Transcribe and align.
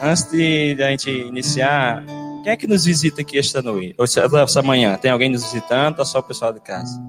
Antes 0.00 0.30
de, 0.30 0.76
a 0.82 0.90
gente 0.90 1.10
iniciar, 1.10 2.04
quem 2.42 2.52
é 2.52 2.56
que 2.56 2.66
nos 2.66 2.84
visita 2.84 3.22
aqui 3.22 3.38
esta 3.38 3.62
noite? 3.62 3.94
Ou 3.98 4.04
essa 4.04 4.62
manhã? 4.62 4.96
Tem 4.98 5.10
alguém 5.10 5.30
nos 5.30 5.44
visitando 5.44 5.98
ou 5.98 6.04
só 6.04 6.18
o 6.18 6.22
pessoal 6.22 6.52
de 6.52 6.60
casa? 6.60 7.02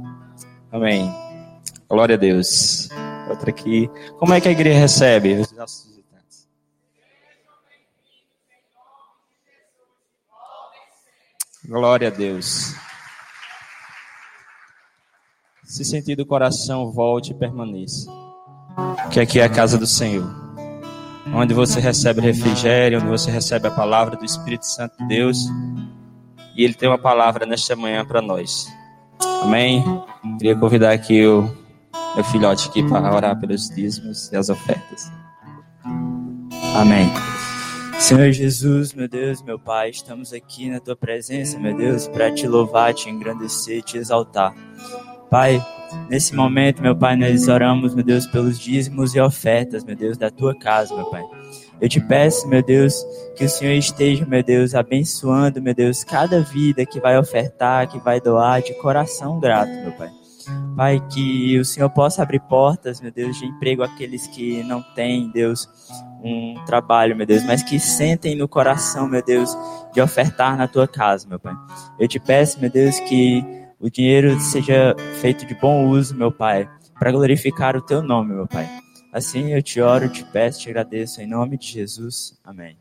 Amém. 0.71 1.13
Glória 1.89 2.15
a 2.15 2.17
Deus. 2.17 2.87
Outra 3.29 3.49
aqui. 3.49 3.89
Como 4.17 4.33
é 4.33 4.39
que 4.39 4.47
a 4.47 4.51
igreja 4.51 4.79
recebe 4.79 5.33
os 5.33 5.51
nossos 5.51 5.87
visitantes? 5.87 6.47
Glória 11.65 12.07
a 12.07 12.11
Deus. 12.11 12.73
Se 15.65 15.83
sentir 15.83 16.15
do 16.15 16.25
coração, 16.25 16.89
volte 16.89 17.31
e 17.31 17.35
permaneça. 17.35 18.09
Que 19.11 19.19
aqui 19.19 19.41
é 19.41 19.43
a 19.43 19.49
casa 19.49 19.77
do 19.77 19.85
Senhor 19.85 20.46
onde 21.33 21.53
você 21.53 21.79
recebe 21.79 22.21
refrigério, 22.21 22.99
onde 22.99 23.09
você 23.09 23.31
recebe 23.31 23.67
a 23.67 23.71
palavra 23.71 24.15
do 24.15 24.25
Espírito 24.25 24.65
Santo 24.65 24.97
de 24.97 25.07
Deus. 25.07 25.37
E 26.55 26.63
Ele 26.63 26.73
tem 26.73 26.89
uma 26.89 26.97
palavra 26.97 27.45
nesta 27.45 27.75
manhã 27.75 28.05
para 28.05 28.21
nós. 28.21 28.67
Amém? 29.43 29.83
Queria 30.37 30.55
convidar 30.55 30.91
aqui 30.91 31.25
o 31.25 31.49
meu 32.15 32.23
filhote 32.25 32.67
aqui 32.69 32.87
para 32.87 33.15
orar 33.15 33.39
pelos 33.39 33.69
dízimos 33.69 34.31
e 34.31 34.35
as 34.35 34.49
ofertas. 34.49 35.11
Amém. 36.75 37.11
Senhor 37.99 38.31
Jesus, 38.31 38.93
meu 38.93 39.07
Deus, 39.07 39.41
meu 39.41 39.57
Pai, 39.57 39.89
estamos 39.89 40.31
aqui 40.31 40.69
na 40.69 40.79
tua 40.79 40.95
presença, 40.95 41.59
meu 41.59 41.75
Deus, 41.75 42.07
para 42.07 42.31
te 42.31 42.47
louvar, 42.47 42.93
te 42.93 43.09
engrandecer, 43.09 43.81
te 43.81 43.97
exaltar. 43.97 44.53
Pai, 45.29 45.61
Nesse 46.09 46.35
momento, 46.35 46.81
meu 46.81 46.95
Pai, 46.95 47.15
nós 47.15 47.47
oramos, 47.47 47.95
meu 47.95 48.03
Deus, 48.03 48.25
pelos 48.27 48.59
dízimos 48.59 49.15
e 49.15 49.21
ofertas, 49.21 49.83
meu 49.83 49.95
Deus, 49.95 50.17
da 50.17 50.29
tua 50.29 50.57
casa, 50.57 50.95
meu 50.95 51.05
Pai. 51.09 51.23
Eu 51.79 51.87
te 51.87 51.99
peço, 52.01 52.47
meu 52.47 52.61
Deus, 52.63 52.93
que 53.35 53.45
o 53.45 53.49
Senhor 53.49 53.73
esteja, 53.73 54.25
meu 54.25 54.43
Deus, 54.43 54.73
abençoando, 54.73 55.61
meu 55.61 55.73
Deus, 55.73 56.03
cada 56.03 56.41
vida 56.41 56.85
que 56.85 56.99
vai 56.99 57.17
ofertar, 57.17 57.87
que 57.87 57.99
vai 57.99 58.19
doar 58.19 58.61
de 58.61 58.73
coração 58.75 59.39
grato, 59.39 59.71
meu 59.71 59.91
Pai. 59.93 60.09
Pai, 60.75 61.03
que 61.11 61.59
o 61.59 61.65
Senhor 61.65 61.89
possa 61.89 62.21
abrir 62.21 62.39
portas, 62.41 63.01
meu 63.01 63.11
Deus, 63.11 63.37
de 63.37 63.45
emprego 63.45 63.83
àqueles 63.83 64.27
que 64.27 64.63
não 64.63 64.81
têm, 64.95 65.29
Deus, 65.31 65.67
um 66.23 66.55
trabalho, 66.65 67.15
meu 67.15 67.25
Deus, 67.25 67.43
mas 67.43 67.63
que 67.63 67.79
sentem 67.79 68.35
no 68.35 68.47
coração, 68.47 69.07
meu 69.07 69.23
Deus, 69.23 69.55
de 69.93 70.01
ofertar 70.01 70.57
na 70.57 70.67
tua 70.67 70.87
casa, 70.87 71.27
meu 71.27 71.39
Pai. 71.39 71.53
Eu 71.99 72.07
te 72.07 72.19
peço, 72.19 72.59
meu 72.59 72.69
Deus, 72.69 72.99
que 73.01 73.66
o 73.79 73.89
dinheiro 73.89 74.39
seja 74.39 74.95
feito 75.21 75.45
de 75.45 75.55
bom 75.55 75.87
uso, 75.87 76.15
meu 76.15 76.31
Pai, 76.31 76.69
para 76.97 77.11
glorificar 77.11 77.75
o 77.75 77.81
teu 77.81 78.01
nome, 78.01 78.33
meu 78.33 78.47
Pai. 78.47 78.67
Assim 79.13 79.53
eu 79.53 79.61
te 79.61 79.81
oro, 79.81 80.09
te 80.09 80.23
peço, 80.25 80.59
te 80.59 80.69
agradeço 80.69 81.21
em 81.21 81.27
nome 81.27 81.57
de 81.57 81.67
Jesus. 81.67 82.37
Amém. 82.43 82.77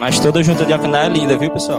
Mas 0.00 0.18
toda 0.18 0.42
junta 0.42 0.64
de 0.64 0.72
é 0.72 1.08
linda, 1.08 1.38
viu, 1.38 1.50
pessoal? 1.50 1.78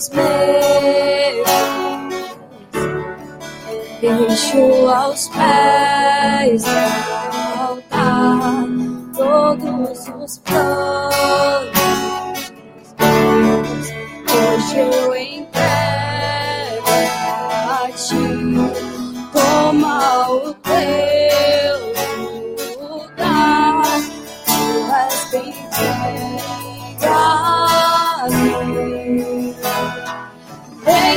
Meus 0.00 0.08
medos, 0.08 1.50
deixo 4.00 4.88
aos 4.88 5.28
pés 5.28 6.62
do 6.62 6.70
altar 7.60 8.64
todos 9.14 10.08
os 10.22 10.38
planos. 10.38 11.70
Hoje 14.32 14.78
eu 14.78 15.14
entrego 15.16 15.60
a 17.68 17.90
ti, 17.92 18.24
toma 19.32 20.30
o 20.30 20.54
teu 20.54 21.09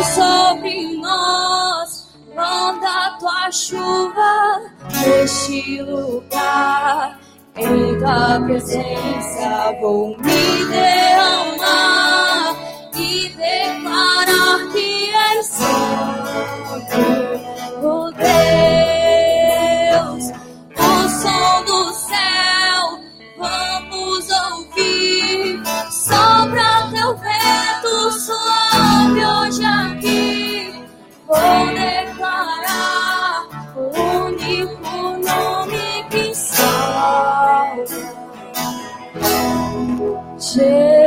Sobre 0.03 0.97
nós, 0.97 2.09
manda 2.35 3.17
tua 3.19 3.51
chuva 3.51 4.61
neste 4.91 5.81
lugar. 5.81 7.19
Em 7.55 7.97
tua 7.99 8.41
presença 8.45 9.77
vou 9.79 10.17
me 10.17 10.65
derramar 10.65 12.55
e 12.95 13.29
declarar 13.29 14.71
que 14.71 15.13
és 15.13 15.45
santo, 15.45 17.01
oh 17.83 18.11
Jesus. 40.53 41.02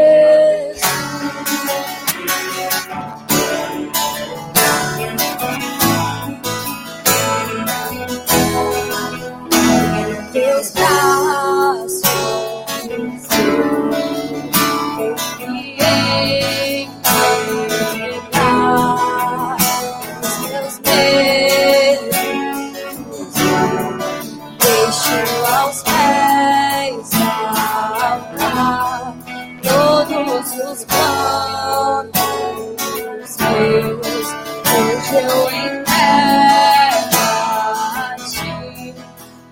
Os 30.72 30.84
planos 30.84 32.10
meus. 33.40 34.28
Hoje 34.76 35.14
eu 35.14 35.42
entrego 35.50 37.16
a 37.96 38.16
ti. 38.28 38.94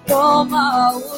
Toma 0.06 0.92
o 0.96 1.13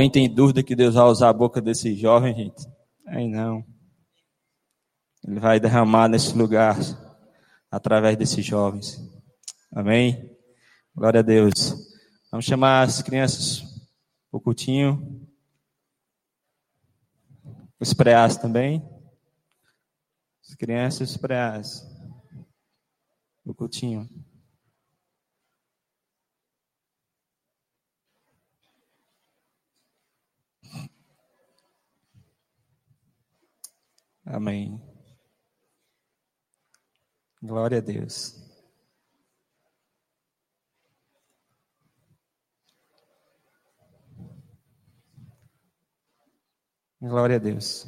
Alguém 0.00 0.10
tem 0.10 0.34
dúvida 0.34 0.62
que 0.62 0.74
Deus 0.74 0.94
vai 0.94 1.04
usar 1.04 1.28
a 1.28 1.32
boca 1.34 1.60
desse 1.60 1.94
jovem, 1.94 2.34
gente? 2.34 2.66
Aí 3.06 3.28
não. 3.28 3.62
Ele 5.22 5.38
vai 5.38 5.60
derramar 5.60 6.08
nesse 6.08 6.32
lugar 6.34 6.74
através 7.70 8.16
desses 8.16 8.42
jovens. 8.42 8.98
Amém? 9.70 10.34
Glória 10.96 11.20
a 11.20 11.22
Deus. 11.22 11.52
Vamos 12.30 12.46
chamar 12.46 12.84
as 12.84 13.02
crianças 13.02 13.62
o 14.32 14.40
cultinho. 14.40 15.28
Os 17.78 17.92
preás 17.92 18.38
também. 18.38 18.82
As 20.42 20.54
crianças, 20.54 21.10
os 21.10 21.16
preás. 21.18 21.86
O 23.44 23.52
cultinho. 23.52 24.08
Amém. 34.32 34.80
Glória 37.42 37.78
a 37.78 37.80
Deus. 37.80 38.36
Glória 47.00 47.36
a 47.36 47.38
Deus. 47.38 47.86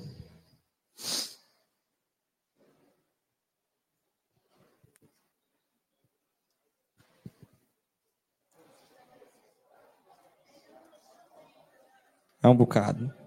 É 12.42 12.48
um 12.48 12.56
bocado. 12.56 13.21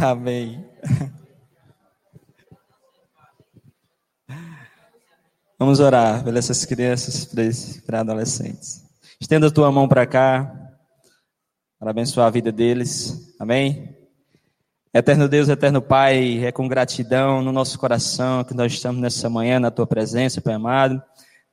Amém. 0.00 0.64
Vamos 5.58 5.80
orar 5.80 6.22
pelas 6.22 6.44
essas 6.44 6.64
crianças, 6.64 7.26
para 7.84 8.00
adolescentes. 8.00 8.84
Estenda 9.20 9.48
a 9.48 9.50
tua 9.50 9.72
mão 9.72 9.88
para 9.88 10.06
cá, 10.06 10.54
para 11.80 11.90
abençoar 11.90 12.28
a 12.28 12.30
vida 12.30 12.52
deles. 12.52 13.34
Amém? 13.40 13.96
Eterno 14.94 15.28
Deus, 15.28 15.48
eterno 15.48 15.82
Pai, 15.82 16.44
é 16.44 16.52
com 16.52 16.68
gratidão 16.68 17.42
no 17.42 17.50
nosso 17.50 17.76
coração 17.76 18.44
que 18.44 18.54
nós 18.54 18.72
estamos 18.72 19.00
nessa 19.00 19.28
manhã 19.28 19.58
na 19.58 19.72
tua 19.72 19.86
presença, 19.86 20.40
Pai 20.40 20.54
amado. 20.54 21.02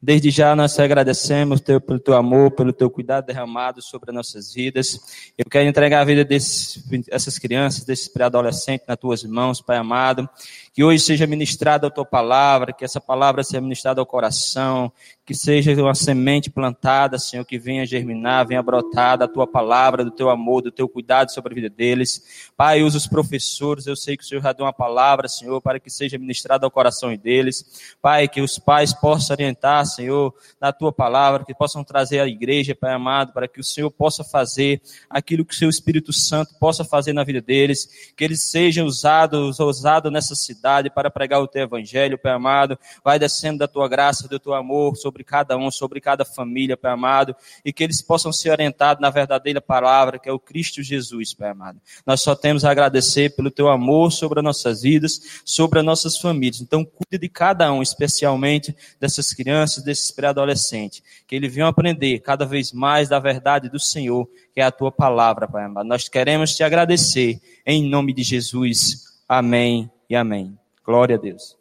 Desde 0.06 0.30
já 0.30 0.56
nós 0.56 0.75
te 0.75 0.84
agradecemos 0.84 1.60
teu, 1.62 1.81
pelo 1.81 2.00
teu 2.00 2.13
amor, 2.13 2.52
pelo 2.52 2.72
teu 2.72 2.92
cuidado 2.92 3.25
derramado 3.25 3.81
sobre 3.81 4.12
as 4.12 4.16
nossas 4.16 4.54
vidas. 4.54 5.00
Eu 5.36 5.46
quero 5.50 5.68
entregar 5.68 6.02
a 6.02 6.06
vida 6.06 6.24
dessas 6.24 7.40
crianças, 7.40 7.84
desses 7.84 8.07
pré-adolescentes 8.07 8.86
nas 8.88 9.00
tuas 9.00 9.24
mãos, 9.24 9.62
Pai 9.62 9.78
amado. 9.78 10.30
Que 10.75 10.84
hoje 10.84 11.02
seja 11.02 11.25
ministrada 11.25 11.88
a 11.88 11.90
tua 11.90 12.06
palavra, 12.06 12.72
que 12.72 12.86
essa 12.86 13.02
palavra 13.02 13.44
seja 13.44 13.60
ministrada 13.62 14.00
ao 14.00 14.06
coração, 14.06 14.92
que 15.25 15.34
seja 15.34 15.74
uma 15.81 15.96
semente 15.96 16.51
plantada, 16.51 17.18
Senhor, 17.18 17.44
que 17.44 17.58
venha 17.58 17.86
germinar, 17.86 18.46
venha 18.46 18.62
brotar 18.62 19.18
da 19.18 19.28
tua 19.28 19.48
palavra, 19.48 20.04
do 20.04 20.12
teu 20.12 20.30
amor, 20.30 20.62
do 20.62 20.72
teu 20.72 20.88
cuidado 20.88 21.31
sobre 21.31 21.54
a 21.54 21.56
vida 21.56 21.69
deles. 21.69 22.51
Pai, 22.56 22.84
usa 22.84 22.98
os 22.98 23.08
professores, 23.08 23.88
eu 23.88 23.96
sei 23.96 24.16
que 24.16 24.24
o 24.24 24.28
Senhor 24.28 24.42
já 24.42 24.54
deu 24.54 24.66
uma 24.66 24.74
palavra, 24.74 25.28
Senhor, 25.28 25.60
para 25.62 25.80
que 25.80 25.90
seja 25.90 26.18
ministrada 26.19 26.68
ao 26.68 26.69
coração 26.69 27.16
deles. 27.16 27.96
Pai, 28.01 28.28
que 28.28 28.42
os 28.42 28.60
pais 28.60 28.94
possam 28.94 29.34
orientar, 29.34 29.84
Senhor, 29.96 30.34
na 30.60 30.72
tua 30.72 30.92
palavra, 30.92 31.46
que 31.46 31.54
possam 31.54 31.84
trazer 31.84 32.20
à 32.20 32.28
igreja, 32.28 32.76
Pai 32.76 32.94
amado, 32.94 33.34
para 33.34 33.48
que 33.48 33.60
o 33.60 33.64
Senhor 33.64 33.90
possa 33.90 34.24
fazer 34.24 34.82
aquilo 35.10 35.46
que 35.46 35.54
o 35.54 35.58
seu 35.58 35.70
Espírito 35.70 36.12
Santo 36.12 36.56
possa 36.60 36.84
fazer 36.84 37.14
na 37.14 37.24
vida 37.24 37.42
deles, 37.42 37.88
que 38.16 38.24
eles 38.24 38.44
sejam 38.44 38.86
usados, 38.86 39.60
usados 39.60 40.12
nessa 40.12 40.36
cidade 40.36 40.90
para 40.90 41.10
pregar 41.10 41.42
o 41.42 41.48
teu 41.48 41.64
evangelho, 41.64 42.18
Pai 42.18 42.32
amado. 42.32 42.78
Vai 43.04 43.18
descendo 43.18 43.60
da 43.60 43.68
tua 43.68 43.88
graça, 43.88 44.28
do 44.28 44.40
teu 44.40 44.54
amor 44.54 44.96
sobre 44.96 45.24
cada 45.24 45.58
um, 45.58 45.72
sobre 45.72 46.02
cada 46.02 46.26
família, 46.26 46.76
Pai 46.76 46.92
amado, 46.92 47.36
e 47.64 47.72
que 47.72 47.84
eles 47.84 48.02
possam 48.02 48.32
ser 48.32 48.52
orientados 48.52 49.02
na 49.02 49.10
verdadeira 49.10 49.62
palavra, 49.62 50.20
que 50.20 50.30
é 50.30 50.32
o 50.32 50.40
Cristo 50.40 50.84
Jesus, 50.84 51.34
Pai 51.34 51.50
amado. 51.50 51.80
Nós 52.06 52.22
só 52.22 52.36
temos 52.36 52.66
a 52.66 52.72
agradecer 52.72 53.36
pelo 53.36 53.52
teu 53.52 53.70
amor 53.70 54.12
sobre 54.12 54.40
as 54.40 54.44
nossas 54.44 54.82
vidas, 54.82 55.42
sobre 55.46 55.80
as 55.80 55.86
nossas 55.86 56.18
famílias. 56.18 56.62
Então, 56.62 56.84
cuide 56.84 57.22
de 57.22 57.30
cada 57.30 57.72
um, 57.72 57.82
especialmente 57.82 58.76
dessas 59.00 59.34
crianças, 59.34 59.84
desses 59.86 60.12
pré-adolescentes, 60.12 61.02
que 61.26 61.36
eles 61.36 61.54
venham 61.54 61.70
aprender 61.70 62.20
cada 62.20 62.46
vez 62.46 62.72
mais 62.74 63.08
da 63.08 63.20
verdade 63.20 63.70
do 63.70 63.80
Senhor, 63.80 64.27
que 64.54 64.60
é 64.60 64.63
a 64.63 64.72
tua 64.72 64.92
palavra, 64.92 65.48
Pai 65.48 65.63
amado. 65.63 65.88
Nós 65.88 66.10
queremos 66.10 66.54
te 66.56 66.63
agradecer 66.63 67.39
em 67.65 67.88
nome 67.88 68.13
de 68.13 68.24
Jesus. 68.24 69.22
Amém 69.30 69.89
e 70.10 70.15
amém. 70.15 70.58
Glória 70.84 71.15
a 71.15 71.20
Deus. 71.20 71.58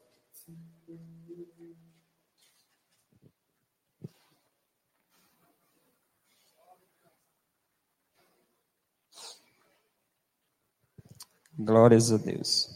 Glórias 11.56 12.10
a 12.10 12.16
Deus. 12.16 12.73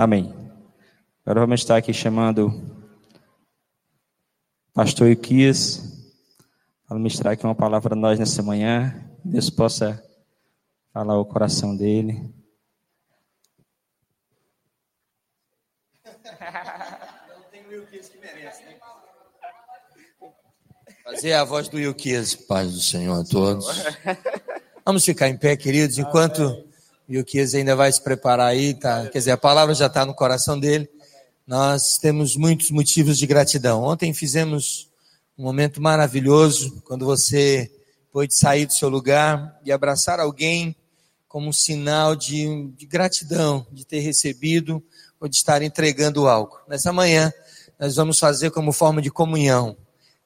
Amém. 0.00 0.32
Agora 1.26 1.40
vamos 1.40 1.58
estar 1.58 1.76
aqui 1.76 1.92
chamando 1.92 2.52
pastor 4.72 5.10
Iquias 5.10 5.82
para 6.86 6.96
ministrar 6.96 7.32
aqui 7.32 7.42
uma 7.44 7.56
palavra 7.56 7.94
a 7.94 7.96
nós 7.96 8.16
nessa 8.16 8.40
manhã. 8.40 8.94
Deus 9.24 9.50
possa 9.50 10.00
falar 10.92 11.18
o 11.18 11.26
coração 11.26 11.76
dele. 11.76 12.12
Não 16.14 17.42
tem 17.50 17.66
o 17.66 17.70
Wilkes 17.70 18.08
que 18.08 18.18
merece, 18.18 18.62
né? 18.66 18.76
Fazer 21.02 21.32
a 21.32 21.42
voz 21.42 21.68
do 21.68 21.76
Wilkes, 21.76 22.36
paz 22.36 22.72
do 22.72 22.80
Senhor 22.80 23.20
a 23.20 23.24
todos. 23.24 23.66
Vamos 24.86 25.04
ficar 25.04 25.28
em 25.28 25.36
pé, 25.36 25.56
queridos, 25.56 25.98
enquanto 25.98 26.67
o 27.08 27.12
Wilkes 27.12 27.54
ainda 27.54 27.74
vai 27.74 27.90
se 27.90 28.02
preparar 28.02 28.48
aí, 28.48 28.74
tá? 28.74 29.08
Quer 29.08 29.18
dizer, 29.18 29.30
a 29.30 29.36
palavra 29.38 29.74
já 29.74 29.86
está 29.86 30.04
no 30.04 30.12
coração 30.12 30.60
dele. 30.60 30.88
Nós 31.46 31.96
temos 31.96 32.36
muitos 32.36 32.70
motivos 32.70 33.16
de 33.16 33.26
gratidão. 33.26 33.82
Ontem 33.82 34.12
fizemos 34.12 34.90
um 35.36 35.42
momento 35.42 35.80
maravilhoso, 35.80 36.82
quando 36.84 37.06
você 37.06 37.70
pôde 38.12 38.34
sair 38.34 38.66
do 38.66 38.74
seu 38.74 38.90
lugar 38.90 39.58
e 39.64 39.72
abraçar 39.72 40.20
alguém 40.20 40.76
como 41.26 41.48
um 41.48 41.52
sinal 41.52 42.14
de, 42.14 42.68
de 42.76 42.84
gratidão, 42.84 43.66
de 43.72 43.86
ter 43.86 44.00
recebido 44.00 44.82
ou 45.18 45.28
de 45.28 45.36
estar 45.36 45.62
entregando 45.62 46.28
algo. 46.28 46.58
Nessa 46.68 46.92
manhã, 46.92 47.32
nós 47.78 47.96
vamos 47.96 48.18
fazer 48.18 48.50
como 48.50 48.70
forma 48.70 49.00
de 49.00 49.10
comunhão. 49.10 49.76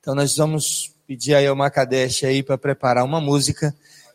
Então, 0.00 0.16
nós 0.16 0.36
vamos 0.36 0.92
pedir 1.06 1.34
aí 1.34 1.46
ao 1.46 1.54
Macadesh 1.54 2.24
aí 2.24 2.42
para 2.42 2.58
preparar 2.58 3.04
uma 3.04 3.20
música. 3.20 3.72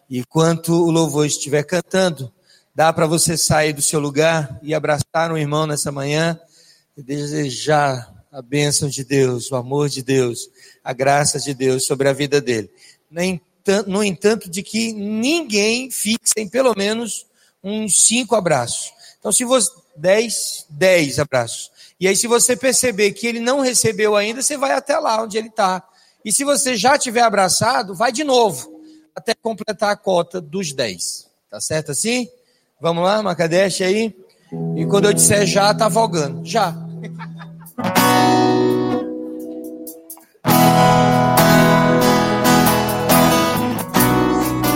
E 0.09 0.19
enquanto 0.19 0.73
o 0.73 0.91
louvor 0.91 1.25
estiver 1.25 1.63
cantando, 1.63 2.31
dá 2.77 2.93
para 2.93 3.07
você 3.07 3.35
sair 3.35 3.73
do 3.73 3.81
seu 3.81 3.99
lugar 3.99 4.59
e 4.61 4.71
abraçar 4.71 5.31
um 5.31 5.37
irmão 5.37 5.65
nessa 5.65 5.91
manhã 5.91 6.39
e 6.95 7.01
desejar 7.01 8.23
a 8.31 8.39
bênção 8.39 8.87
de 8.87 9.03
Deus, 9.03 9.49
o 9.49 9.55
amor 9.55 9.89
de 9.89 10.03
Deus, 10.03 10.47
a 10.83 10.93
graça 10.93 11.39
de 11.39 11.55
Deus 11.55 11.87
sobre 11.87 12.07
a 12.07 12.13
vida 12.13 12.39
dele. 12.39 12.69
No 13.87 14.03
entanto, 14.03 14.47
de 14.47 14.61
que 14.61 14.93
ninguém 14.93 15.89
fique 15.89 16.29
sem 16.29 16.47
pelo 16.47 16.75
menos 16.77 17.25
uns 17.63 18.05
cinco 18.05 18.35
abraços. 18.35 18.93
Então, 19.17 19.31
se 19.31 19.43
você. 19.43 19.71
Dez, 19.95 20.67
dez 20.69 21.17
abraços. 21.17 21.71
E 21.99 22.07
aí, 22.07 22.15
se 22.15 22.27
você 22.27 22.55
perceber 22.55 23.11
que 23.13 23.25
ele 23.25 23.39
não 23.39 23.59
recebeu 23.59 24.15
ainda, 24.15 24.43
você 24.43 24.55
vai 24.55 24.73
até 24.73 24.99
lá 24.99 25.23
onde 25.23 25.35
ele 25.35 25.47
está. 25.47 25.83
E 26.23 26.31
se 26.31 26.43
você 26.43 26.77
já 26.77 26.95
tiver 26.95 27.21
abraçado, 27.21 27.95
vai 27.95 28.11
de 28.11 28.23
novo, 28.23 28.79
até 29.15 29.33
completar 29.33 29.89
a 29.89 29.95
cota 29.95 30.39
dos 30.39 30.73
dez. 30.73 31.27
Tá 31.49 31.59
certo 31.59 31.91
assim? 31.91 32.29
Vamos 32.79 33.03
lá, 33.03 33.23
Macadeste 33.23 33.83
aí? 33.83 34.13
E 34.75 34.85
quando 34.85 35.05
eu 35.05 35.13
disser 35.13 35.45
já, 35.47 35.73
tá 35.73 35.89
vogando. 35.89 36.45
Já. 36.45 36.71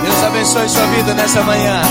Deus 0.04 0.24
abençoe 0.26 0.70
sua 0.70 0.86
vida 0.88 1.14
nessa 1.14 1.44
manhã. 1.44 1.82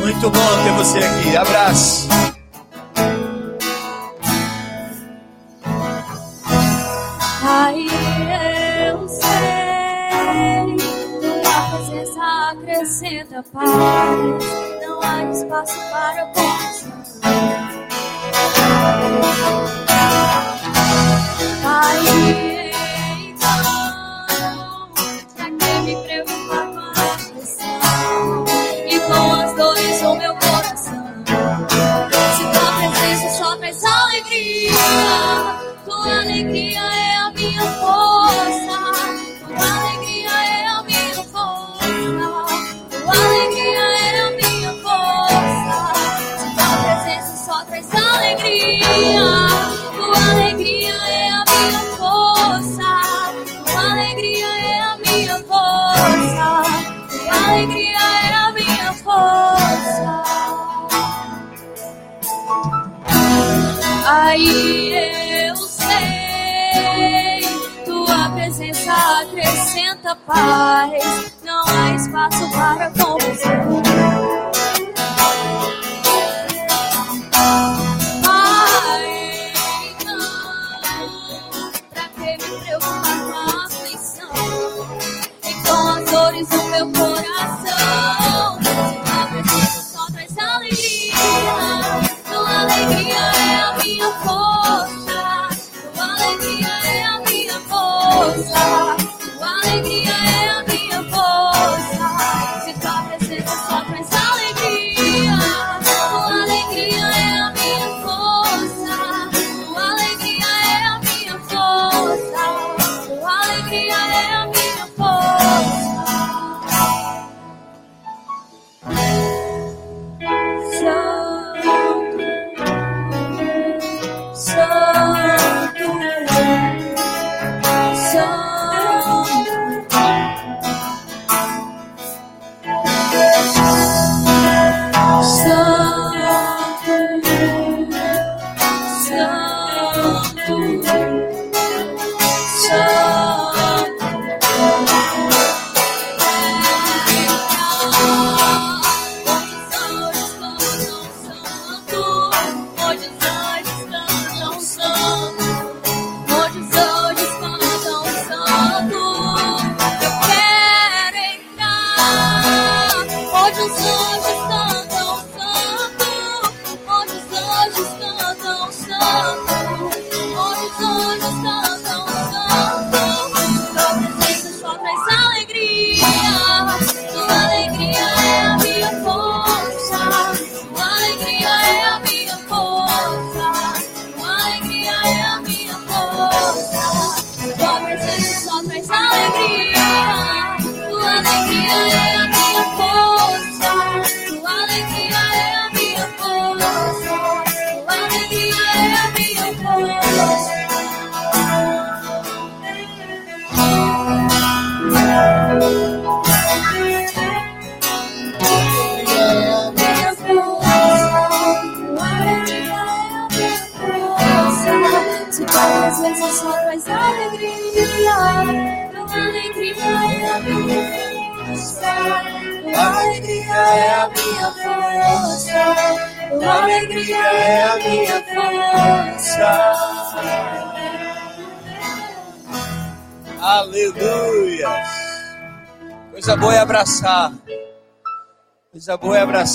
Muito 0.00 0.30
bom 0.30 0.64
ter 0.64 0.72
você 0.72 0.98
aqui. 0.98 1.36
Abraço. 1.36 2.27
Acrescenta 12.88 13.44
paz. 13.52 13.68
Não 14.80 15.02
há 15.02 15.30
espaço 15.30 15.78
para 15.90 16.26
confusão. 16.26 17.28
Aí 21.64 22.57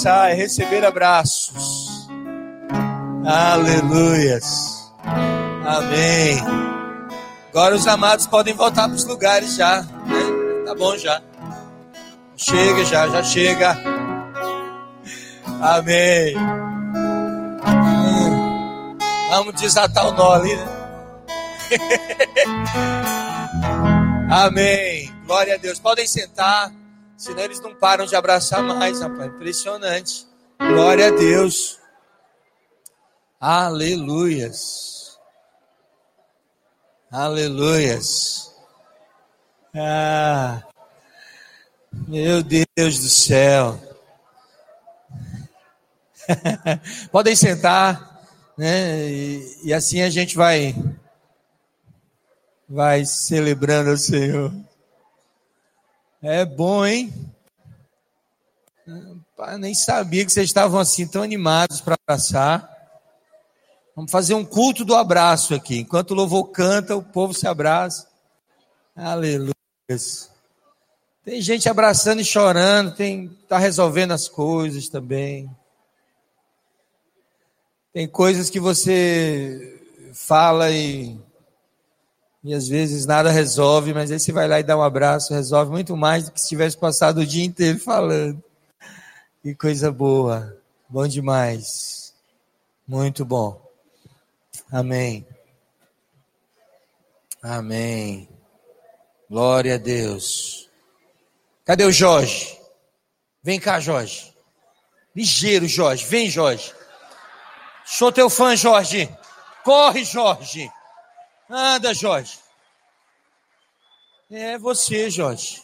abraçar, 0.03 0.31
é 0.31 0.33
receber 0.33 0.86
abraços. 0.86 2.07
Aleluias. 3.25 4.91
Amém. 5.65 6.41
Agora 7.50 7.75
os 7.75 7.88
amados 7.88 8.27
podem 8.27 8.53
voltar 8.53 8.88
para 8.88 8.95
os 8.95 9.05
lugares 9.05 9.55
já. 9.55 9.81
né? 9.81 9.88
Tá 10.65 10.75
bom 10.75 10.98
já. 10.98 11.22
Chega 12.36 12.83
já, 12.86 13.07
já 13.07 13.24
chega. 13.24 13.77
Amém. 15.62 16.36
Vamos 19.29 19.55
desatar 19.55 20.07
o 20.07 20.12
nó 20.12 20.33
ali, 20.33 20.55
né? 20.55 20.67
Amém. 24.29 25.12
Glória 25.25 25.55
a 25.55 25.57
Deus. 25.57 25.79
Podem 25.79 26.05
sentar, 26.05 26.72
senão 27.23 27.41
eles 27.41 27.61
não 27.61 27.73
param 27.73 28.05
de 28.05 28.15
abraçar 28.15 28.61
mais, 28.61 28.99
rapaz. 28.99 29.33
Impressionante. 29.33 30.27
Glória 30.59 31.07
a 31.07 31.11
Deus. 31.11 31.79
Aleluias. 33.39 35.17
Aleluias. 37.09 38.53
Ah, 39.73 40.63
meu 42.07 42.43
Deus 42.43 42.99
do 42.99 43.09
céu. 43.09 43.79
Podem 47.11 47.35
sentar, 47.35 48.21
né? 48.57 49.09
E, 49.09 49.59
e, 49.65 49.73
assim 49.73 50.01
a 50.01 50.09
gente 50.09 50.35
vai 50.35 50.75
vai 52.67 53.05
celebrando 53.05 53.91
o 53.91 53.97
Senhor. 53.97 54.53
É 56.25 56.45
bom, 56.45 56.85
hein? 56.85 57.13
Eu 58.87 59.57
nem 59.59 59.75
sabia 59.75 60.25
que 60.25 60.31
vocês 60.31 60.45
estavam 60.45 60.79
assim 60.79 61.05
tão 61.05 61.21
animados 61.21 61.81
para 61.81 61.97
abraçar. 62.01 62.69
Vamos 63.93 64.09
fazer 64.09 64.33
um 64.33 64.45
culto 64.45 64.85
do 64.85 64.95
abraço 64.95 65.53
aqui. 65.53 65.79
Enquanto 65.79 66.11
o 66.11 66.13
louvor 66.13 66.45
canta, 66.49 66.95
o 66.95 67.03
povo 67.03 67.33
se 67.33 67.45
abraça. 67.45 68.07
Aleluia. 68.95 69.53
Tem 71.25 71.41
gente 71.41 71.67
abraçando 71.67 72.21
e 72.21 72.25
chorando, 72.25 72.95
tem 72.95 73.27
tá 73.49 73.57
resolvendo 73.57 74.13
as 74.13 74.29
coisas 74.29 74.87
também. 74.87 75.53
Tem 77.91 78.07
coisas 78.07 78.49
que 78.49 78.61
você 78.61 79.77
fala 80.13 80.71
e, 80.71 81.19
e 82.43 82.53
às 82.53 82.67
vezes 82.67 83.05
nada 83.05 83.31
resolve, 83.31 83.93
mas 83.93 84.12
aí 84.12 84.19
você 84.19 84.31
vai 84.31 84.47
lá 84.47 84.59
e 84.59 84.63
dá 84.63 84.77
um 84.77 84.81
abraço, 84.81 85.33
resolve 85.33 85.71
muito 85.71 85.95
mais 85.95 86.25
do 86.25 86.31
que 86.31 86.41
se 86.41 86.50
tivesse 86.50 86.77
passado 86.77 87.21
o 87.21 87.25
dia 87.25 87.45
inteiro 87.45 87.79
falando. 87.79 88.43
Que 89.41 89.55
coisa 89.55 89.91
boa. 89.91 90.57
Bom 90.89 91.07
demais. 91.07 92.13
Muito 92.88 93.23
bom. 93.23 93.62
Amém. 94.69 95.25
Amém. 97.41 98.27
Glória 99.29 99.75
a 99.75 99.77
Deus. 99.77 100.69
Cadê 101.65 101.85
o 101.85 101.91
Jorge? 101.91 102.59
Vem 103.41 103.59
cá, 103.59 103.79
Jorge. 103.79 104.33
Ligeiro, 105.15 105.67
Jorge. 105.67 106.05
Vem, 106.05 106.29
Jorge. 106.29 106.73
Sou 107.85 108.12
teu 108.12 108.29
fã, 108.29 108.55
Jorge. 108.55 109.09
Corre, 109.63 110.03
Jorge. 110.03 110.69
Anda, 111.55 111.93
Jorge. 111.93 112.39
É 114.31 114.57
você, 114.57 115.07
Jorge. 115.12 115.63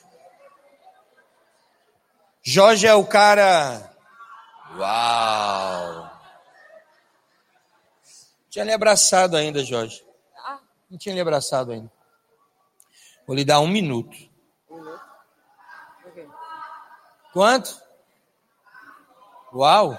Jorge 2.44 2.86
é 2.86 2.94
o 2.94 3.04
cara. 3.04 3.92
Uau! 4.78 6.12
Tinha 8.52 8.66
lhe 8.66 8.72
abraçado 8.72 9.36
ainda, 9.36 9.66
Jorge. 9.66 10.06
Não 10.92 10.96
tinha 11.00 11.16
lhe 11.16 11.22
abraçado 11.22 11.72
ainda. 11.72 11.92
Vou 13.26 13.36
lhe 13.36 13.44
dar 13.44 13.60
um 13.60 13.68
minuto. 13.68 14.16
Quanto? 17.34 17.82
Uau! 19.52 19.98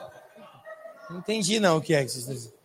Não 1.11 1.19
entendi 1.19 1.59
não 1.59 1.79
o 1.79 1.83
que 1.83 1.95
é 1.95 2.05
que 2.05 2.11
vocês 2.11 2.21
estão 2.21 2.35
dizendo. 2.37 2.61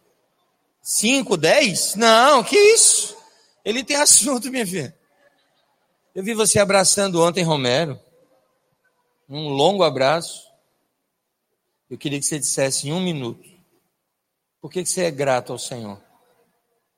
Cinco, 0.79 1.35
dez? 1.35 1.95
Não, 1.95 2.43
que 2.43 2.55
isso? 2.55 3.17
Ele 3.65 3.83
tem 3.83 3.97
assunto, 3.97 4.51
minha 4.51 4.65
filha. 4.65 4.95
Eu 6.13 6.23
vi 6.23 6.33
você 6.33 6.59
abraçando 6.59 7.21
ontem 7.21 7.43
Romero. 7.43 7.99
Um 9.27 9.49
longo 9.49 9.83
abraço. 9.83 10.47
Eu 11.89 11.97
queria 11.97 12.19
que 12.19 12.25
você 12.25 12.37
dissesse 12.37 12.87
em 12.87 12.93
um 12.93 13.01
minuto. 13.01 13.43
Por 14.61 14.71
que, 14.71 14.83
que 14.83 14.89
você 14.89 15.05
é 15.05 15.11
grato 15.11 15.51
ao 15.51 15.59
Senhor? 15.59 15.99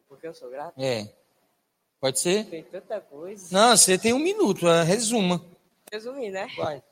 Porque 0.07 0.27
eu 0.27 0.33
sou 0.33 0.49
grato? 0.49 0.73
É. 0.77 1.09
Pode 1.99 2.19
ser? 2.19 2.45
Tem 2.45 2.63
tanta 2.63 2.99
coisa. 3.01 3.47
Não, 3.51 3.75
você 3.75 3.97
tem 3.97 4.13
um 4.13 4.19
minuto. 4.19 4.67
é, 4.67 4.83
Resuma. 4.83 5.43
Resumir, 5.91 6.29
né? 6.31 6.47
Vai. 6.55 6.83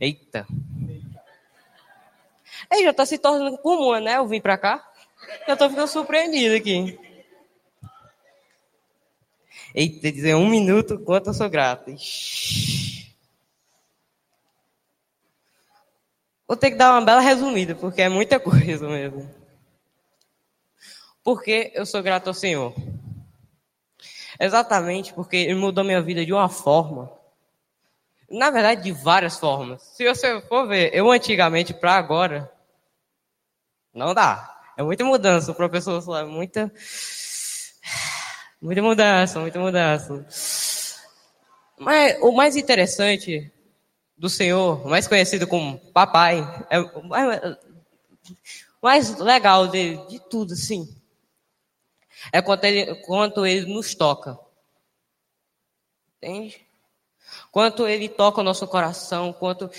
Eita. 0.00 0.46
Ei, 2.72 2.82
já 2.82 2.92
tá 2.92 3.06
se 3.06 3.18
tornando 3.18 3.56
comum, 3.58 3.98
né? 4.00 4.16
Eu 4.16 4.26
vim 4.26 4.40
pra 4.40 4.58
cá. 4.58 4.90
Eu 5.46 5.56
tô 5.56 5.68
ficando 5.70 5.86
surpreendido 5.88 6.54
aqui. 6.56 6.98
Eita, 9.80 10.10
dizer 10.10 10.34
um 10.34 10.48
minuto 10.48 10.98
quanto 10.98 11.28
eu 11.28 11.34
sou 11.34 11.48
grato. 11.48 11.94
Vou 16.48 16.56
ter 16.56 16.72
que 16.72 16.76
dar 16.76 16.90
uma 16.90 17.00
bela 17.00 17.20
resumida, 17.20 17.76
porque 17.76 18.02
é 18.02 18.08
muita 18.08 18.40
coisa 18.42 18.88
mesmo. 18.88 19.32
Porque 21.22 21.70
eu 21.76 21.86
sou 21.86 22.02
grato 22.02 22.26
ao 22.26 22.34
Senhor. 22.34 22.74
Exatamente 24.40 25.14
porque 25.14 25.36
Ele 25.36 25.54
mudou 25.54 25.84
minha 25.84 26.02
vida 26.02 26.26
de 26.26 26.32
uma 26.32 26.48
forma. 26.48 27.16
Na 28.28 28.50
verdade, 28.50 28.82
de 28.82 28.90
várias 28.90 29.38
formas. 29.38 29.80
Se 29.94 30.04
você 30.08 30.40
for 30.48 30.66
ver, 30.66 30.92
eu 30.92 31.08
antigamente 31.08 31.72
para 31.72 31.94
agora, 31.94 32.50
não 33.94 34.12
dá. 34.12 34.60
É 34.76 34.82
muita 34.82 35.04
mudança, 35.04 35.52
o 35.52 35.54
professor 35.54 36.02
é 36.18 36.24
muita. 36.24 36.68
Muita 38.60 38.82
mudança, 38.82 39.38
muita 39.38 39.60
mudança. 39.60 40.24
Mas 41.78 42.18
o 42.20 42.32
mais 42.32 42.56
interessante 42.56 43.52
do 44.16 44.28
Senhor, 44.28 44.84
mais 44.88 45.06
conhecido 45.06 45.46
como 45.46 45.78
Papai, 45.92 46.40
é 46.68 46.80
o 46.80 47.04
mais, 47.04 47.40
mais 48.82 49.18
legal 49.18 49.68
dele, 49.68 50.04
de 50.08 50.18
tudo, 50.28 50.54
assim, 50.54 50.92
é 52.32 52.42
quanto 52.42 52.64
ele, 52.64 52.96
quanto 53.02 53.46
ele 53.46 53.72
nos 53.72 53.94
toca. 53.94 54.36
Entende? 56.16 56.66
Quanto 57.52 57.86
ele 57.86 58.08
toca 58.08 58.40
o 58.40 58.44
nosso 58.44 58.66
coração, 58.66 59.32
quanto 59.32 59.70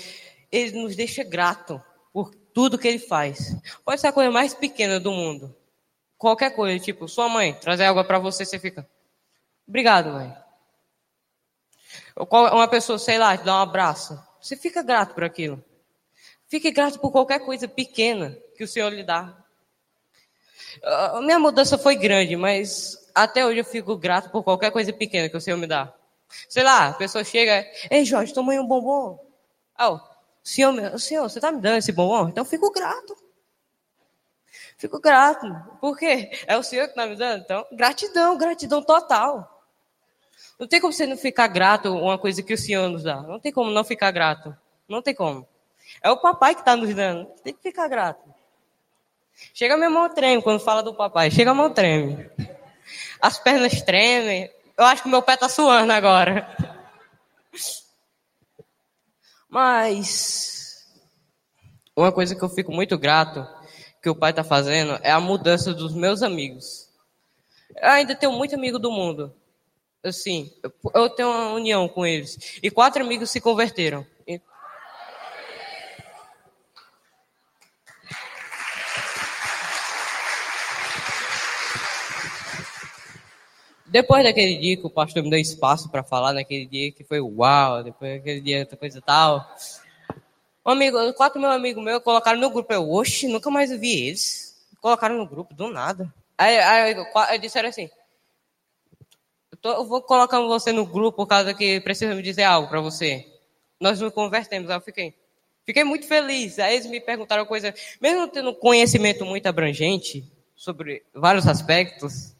ele 0.50 0.80
nos 0.82 0.96
deixa 0.96 1.22
grato 1.22 1.82
por 2.12 2.34
tudo 2.34 2.78
que 2.78 2.88
ele 2.88 2.98
faz. 2.98 3.54
Pode 3.84 4.00
ser 4.00 4.06
a 4.06 4.12
coisa 4.12 4.30
mais 4.30 4.54
pequena 4.54 4.98
do 4.98 5.12
mundo. 5.12 5.54
Qualquer 6.20 6.50
coisa, 6.50 6.78
tipo, 6.84 7.08
sua 7.08 7.30
mãe 7.30 7.54
trazer 7.54 7.84
água 7.84 8.04
para 8.04 8.18
você, 8.18 8.44
você 8.44 8.58
fica, 8.58 8.86
obrigado, 9.66 10.10
mãe. 10.10 10.36
Uma 12.14 12.68
pessoa, 12.68 12.98
sei 12.98 13.16
lá, 13.16 13.38
te 13.38 13.42
dá 13.42 13.54
um 13.54 13.62
abraço. 13.62 14.22
Você 14.38 14.54
fica 14.54 14.82
grato 14.82 15.14
por 15.14 15.24
aquilo. 15.24 15.64
Fique 16.46 16.70
grato 16.70 17.00
por 17.00 17.10
qualquer 17.10 17.40
coisa 17.40 17.66
pequena 17.66 18.36
que 18.54 18.62
o 18.62 18.68
Senhor 18.68 18.92
lhe 18.92 19.02
dá. 19.02 19.34
A 20.84 21.22
minha 21.22 21.38
mudança 21.38 21.78
foi 21.78 21.96
grande, 21.96 22.36
mas 22.36 23.10
até 23.14 23.46
hoje 23.46 23.60
eu 23.60 23.64
fico 23.64 23.96
grato 23.96 24.28
por 24.28 24.44
qualquer 24.44 24.70
coisa 24.70 24.92
pequena 24.92 25.26
que 25.26 25.38
o 25.38 25.40
Senhor 25.40 25.56
me 25.56 25.66
dá. 25.66 25.90
Sei 26.50 26.62
lá, 26.62 26.88
a 26.88 26.92
pessoa 26.92 27.24
chega, 27.24 27.66
ei 27.90 28.04
Jorge, 28.04 28.34
toma 28.34 28.52
aí 28.52 28.60
um 28.60 28.66
bombom. 28.66 29.18
Ah, 29.74 29.92
o 29.92 30.00
senhor, 30.44 30.98
senhor, 30.98 31.30
você 31.30 31.40
tá 31.40 31.50
me 31.50 31.62
dando 31.62 31.78
esse 31.78 31.92
bombom? 31.92 32.28
Então 32.28 32.42
eu 32.42 32.48
fico 32.48 32.70
grato. 32.70 33.16
Fico 34.80 34.98
grato. 34.98 35.46
Por 35.78 35.98
quê? 35.98 36.30
É 36.46 36.56
o 36.56 36.62
senhor 36.62 36.88
que 36.88 36.94
tá 36.94 37.06
me 37.06 37.14
dando? 37.14 37.42
Então, 37.42 37.66
gratidão, 37.70 38.38
gratidão 38.38 38.82
total. 38.82 39.62
Não 40.58 40.66
tem 40.66 40.80
como 40.80 40.90
você 40.90 41.06
não 41.06 41.18
ficar 41.18 41.48
grato 41.48 41.92
uma 41.92 42.16
coisa 42.16 42.42
que 42.42 42.54
o 42.54 42.58
senhor 42.58 42.88
nos 42.88 43.02
dá. 43.02 43.20
Não 43.20 43.38
tem 43.38 43.52
como 43.52 43.70
não 43.70 43.84
ficar 43.84 44.10
grato. 44.10 44.56
Não 44.88 45.02
tem 45.02 45.14
como. 45.14 45.46
É 46.02 46.10
o 46.10 46.16
papai 46.16 46.54
que 46.54 46.62
está 46.62 46.74
nos 46.76 46.94
dando. 46.94 47.26
Tem 47.44 47.52
que 47.52 47.60
ficar 47.60 47.88
grato. 47.88 48.22
Chega 49.52 49.74
a 49.74 49.76
minha 49.76 49.90
mão 49.90 50.08
treme 50.08 50.42
quando 50.42 50.60
fala 50.60 50.82
do 50.82 50.94
papai. 50.94 51.30
Chega 51.30 51.50
a 51.50 51.54
mão 51.54 51.70
treme. 51.70 52.30
As 53.20 53.38
pernas 53.38 53.82
tremem. 53.82 54.50
Eu 54.78 54.86
acho 54.86 55.02
que 55.02 55.10
meu 55.10 55.20
pé 55.20 55.36
tá 55.36 55.46
suando 55.46 55.92
agora. 55.92 56.56
Mas 59.46 60.86
uma 61.94 62.10
coisa 62.10 62.34
que 62.34 62.42
eu 62.42 62.48
fico 62.48 62.72
muito 62.72 62.96
grato 62.96 63.46
que 64.02 64.08
o 64.08 64.14
pai 64.14 64.32
tá 64.32 64.42
fazendo 64.42 64.98
é 65.02 65.10
a 65.10 65.20
mudança 65.20 65.74
dos 65.74 65.94
meus 65.94 66.22
amigos. 66.22 66.88
Eu 67.76 67.90
ainda 67.90 68.14
tenho 68.14 68.32
muito 68.32 68.54
amigo 68.54 68.78
do 68.78 68.90
mundo. 68.90 69.34
Assim, 70.02 70.50
eu- 70.94 71.10
tenho 71.10 71.28
uma 71.28 71.52
união 71.52 71.86
com 71.88 72.06
eles. 72.06 72.58
E 72.62 72.70
quatro 72.70 73.02
amigos 73.04 73.30
se 73.30 73.40
converteram. 73.40 74.06
E- 74.26 74.40
Depois 83.86 84.22
daquele 84.22 84.56
dia 84.56 84.76
que 84.76 84.86
o 84.86 84.90
pastor 84.90 85.22
me 85.22 85.30
deu 85.30 85.38
espaço 85.38 85.90
para 85.90 86.02
falar, 86.04 86.32
naquele 86.32 86.64
dia 86.64 86.92
que 86.92 87.02
foi 87.02 87.20
uau, 87.20 87.82
depois 87.82 88.18
daquele 88.18 88.40
dia 88.40 88.60
outra 88.60 88.76
coisa 88.76 89.00
tal. 89.02 89.44
Um 90.70 90.74
amigo, 90.74 91.12
quatro 91.14 91.40
meus 91.40 91.52
amigos 91.52 91.82
meus 91.82 92.00
colocaram 92.00 92.38
no 92.38 92.48
grupo. 92.48 92.72
Eu, 92.72 92.88
oxe, 92.88 93.26
nunca 93.26 93.50
mais 93.50 93.70
vi 93.70 94.06
eles. 94.06 94.56
Colocaram 94.80 95.16
no 95.16 95.26
grupo, 95.26 95.52
do 95.52 95.68
nada. 95.68 96.14
Aí, 96.38 96.58
aí 96.60 96.92
eu- 96.96 97.40
disseram 97.40 97.68
assim: 97.68 97.90
tô- 99.60 99.72
eu 99.72 99.84
vou 99.84 100.00
colocando 100.00 100.46
você 100.46 100.70
no 100.70 100.86
grupo 100.86 101.16
por 101.16 101.26
causa 101.26 101.52
que 101.52 101.80
me 102.14 102.22
dizer 102.22 102.44
algo 102.44 102.68
para 102.68 102.80
você. 102.80 103.26
Nós 103.80 103.98
nos 104.00 104.12
convertemos. 104.14 104.70
Aí 104.70 104.76
eu 104.76 104.80
fiquei, 104.80 105.12
fiquei 105.66 105.82
muito 105.82 106.06
feliz. 106.06 106.60
Aí 106.60 106.76
eles 106.76 106.86
me 106.86 107.00
perguntaram 107.00 107.44
coisa, 107.46 107.74
mesmo 108.00 108.28
tendo 108.28 108.54
conhecimento 108.54 109.24
muito 109.26 109.46
abrangente 109.48 110.24
sobre 110.54 111.02
vários 111.12 111.48
aspectos, 111.48 112.32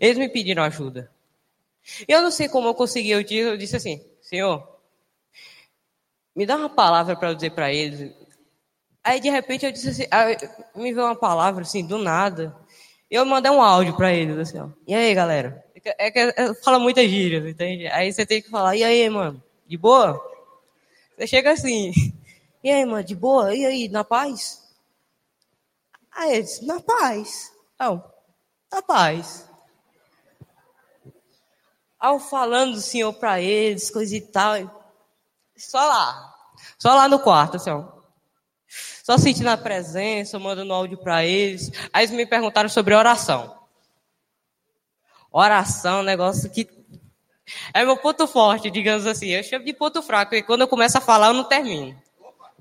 eles 0.00 0.16
me 0.16 0.28
pediram 0.28 0.62
ajuda. 0.62 1.10
Eu 2.06 2.22
não 2.22 2.30
sei 2.30 2.48
como 2.48 2.68
eu 2.68 2.74
consegui. 2.74 3.10
Eu 3.10 3.24
disse, 3.24 3.34
eu 3.38 3.56
disse 3.56 3.74
assim, 3.74 4.04
Senhor, 4.22 4.77
me 6.38 6.46
dá 6.46 6.54
uma 6.54 6.68
palavra 6.70 7.16
para 7.16 7.34
dizer 7.34 7.50
para 7.50 7.72
eles. 7.72 8.14
Aí 9.02 9.18
de 9.18 9.28
repente 9.28 9.66
eu 9.66 9.72
disse 9.72 9.88
assim, 9.88 10.04
me 10.76 10.92
veio 10.94 11.04
uma 11.04 11.16
palavra 11.16 11.62
assim 11.62 11.84
do 11.84 11.98
nada. 11.98 12.56
Eu 13.10 13.26
mandei 13.26 13.50
um 13.50 13.60
áudio 13.60 13.96
para 13.96 14.12
eles 14.12 14.38
assim, 14.38 14.60
ó. 14.60 14.68
E 14.86 14.94
aí, 14.94 15.12
galera? 15.14 15.64
É 15.74 16.10
que- 16.12 16.20
É 16.38 16.54
fala 16.62 16.78
muitas 16.78 17.10
gírias, 17.10 17.44
entende? 17.44 17.88
Aí 17.88 18.12
você 18.12 18.24
tem 18.24 18.40
que 18.40 18.48
falar, 18.50 18.76
e 18.76 18.84
aí, 18.84 19.10
mano? 19.10 19.42
De 19.66 19.76
boa? 19.76 20.22
Você 21.16 21.26
chega 21.26 21.50
assim. 21.50 21.90
E 22.62 22.72
aí, 22.72 22.84
mano, 22.84 23.04
de 23.04 23.14
boa? 23.14 23.54
E 23.54 23.64
aí, 23.64 23.88
na 23.88 24.02
paz? 24.02 24.62
Aí 26.10 26.34
eles, 26.36 26.60
na 26.60 26.80
paz. 26.80 27.52
Não, 27.78 28.04
na 28.70 28.82
paz. 28.82 29.48
Eu 32.02 32.18
falando 32.18 32.72
do 32.72 32.80
Senhor 32.80 33.12
pra 33.14 33.40
eles, 33.40 33.90
coisa 33.90 34.16
e 34.16 34.20
tal. 34.20 34.77
E 35.58 35.60
Só 35.60 35.84
lá. 35.84 36.34
Só 36.78 36.94
lá 36.94 37.08
no 37.08 37.18
quarto, 37.18 37.56
assim, 37.56 37.70
ó. 37.70 37.84
Só 39.02 39.18
sentindo 39.18 39.48
a 39.48 39.56
presença, 39.56 40.38
mandando 40.38 40.72
áudio 40.72 40.98
pra 40.98 41.24
eles. 41.24 41.70
Aí 41.92 42.04
eles 42.04 42.14
me 42.14 42.26
perguntaram 42.26 42.68
sobre 42.68 42.94
oração. 42.94 43.58
Oração, 45.32 46.00
é 46.00 46.04
negócio 46.04 46.50
que 46.50 46.68
é 47.72 47.84
meu 47.84 47.96
ponto 47.96 48.26
forte, 48.26 48.70
digamos 48.70 49.06
assim. 49.06 49.28
Eu 49.28 49.42
chamo 49.42 49.64
de 49.64 49.72
ponto 49.72 50.02
fraco, 50.02 50.30
porque 50.30 50.42
quando 50.42 50.60
eu 50.60 50.68
começo 50.68 50.98
a 50.98 51.00
falar, 51.00 51.28
eu 51.28 51.34
não 51.34 51.44
termino. 51.44 52.00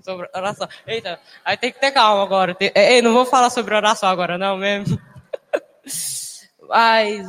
Sobre 0.02 0.30
oração. 0.34 0.68
Eita, 0.86 1.20
aí 1.44 1.58
tem 1.58 1.72
que 1.72 1.80
ter 1.80 1.92
calma 1.92 2.24
agora. 2.24 2.56
Ei, 2.74 3.02
não 3.02 3.14
vou 3.14 3.26
falar 3.26 3.50
sobre 3.50 3.76
oração 3.76 4.10
agora, 4.10 4.38
não 4.38 4.58
mesmo. 4.58 4.98
Mas 6.68 7.28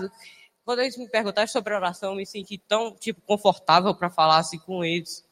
quando 0.65 0.81
eles 0.81 0.97
me 0.97 1.09
perguntaram 1.09 1.49
sobre 1.49 1.75
oração, 1.75 2.11
eu 2.11 2.17
me 2.17 2.27
senti 2.27 2.59
tão, 2.59 2.95
tipo, 2.95 3.21
confortável 3.23 3.95
para 3.95 4.11
falar 4.11 4.39
assim 4.39 4.59
com 4.59 4.85
eles. 4.85 5.28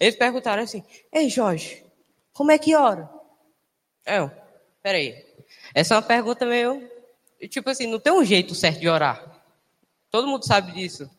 Eles 0.00 0.16
perguntaram 0.16 0.62
assim, 0.62 0.84
Ei, 1.12 1.28
Jorge, 1.28 1.84
como 2.32 2.50
é 2.50 2.58
que 2.58 2.74
ora? 2.74 3.10
Eu, 4.04 4.30
peraí. 4.82 5.24
Essa 5.74 5.94
é 5.94 5.96
uma 5.96 6.02
pergunta 6.02 6.46
meio... 6.46 6.90
Tipo 7.50 7.70
assim, 7.70 7.86
não 7.86 8.00
tem 8.00 8.12
um 8.12 8.24
jeito 8.24 8.54
certo 8.54 8.80
de 8.80 8.88
orar. 8.88 9.42
Todo 10.10 10.28
mundo 10.28 10.46
sabe 10.46 10.72
disso. 10.72 11.10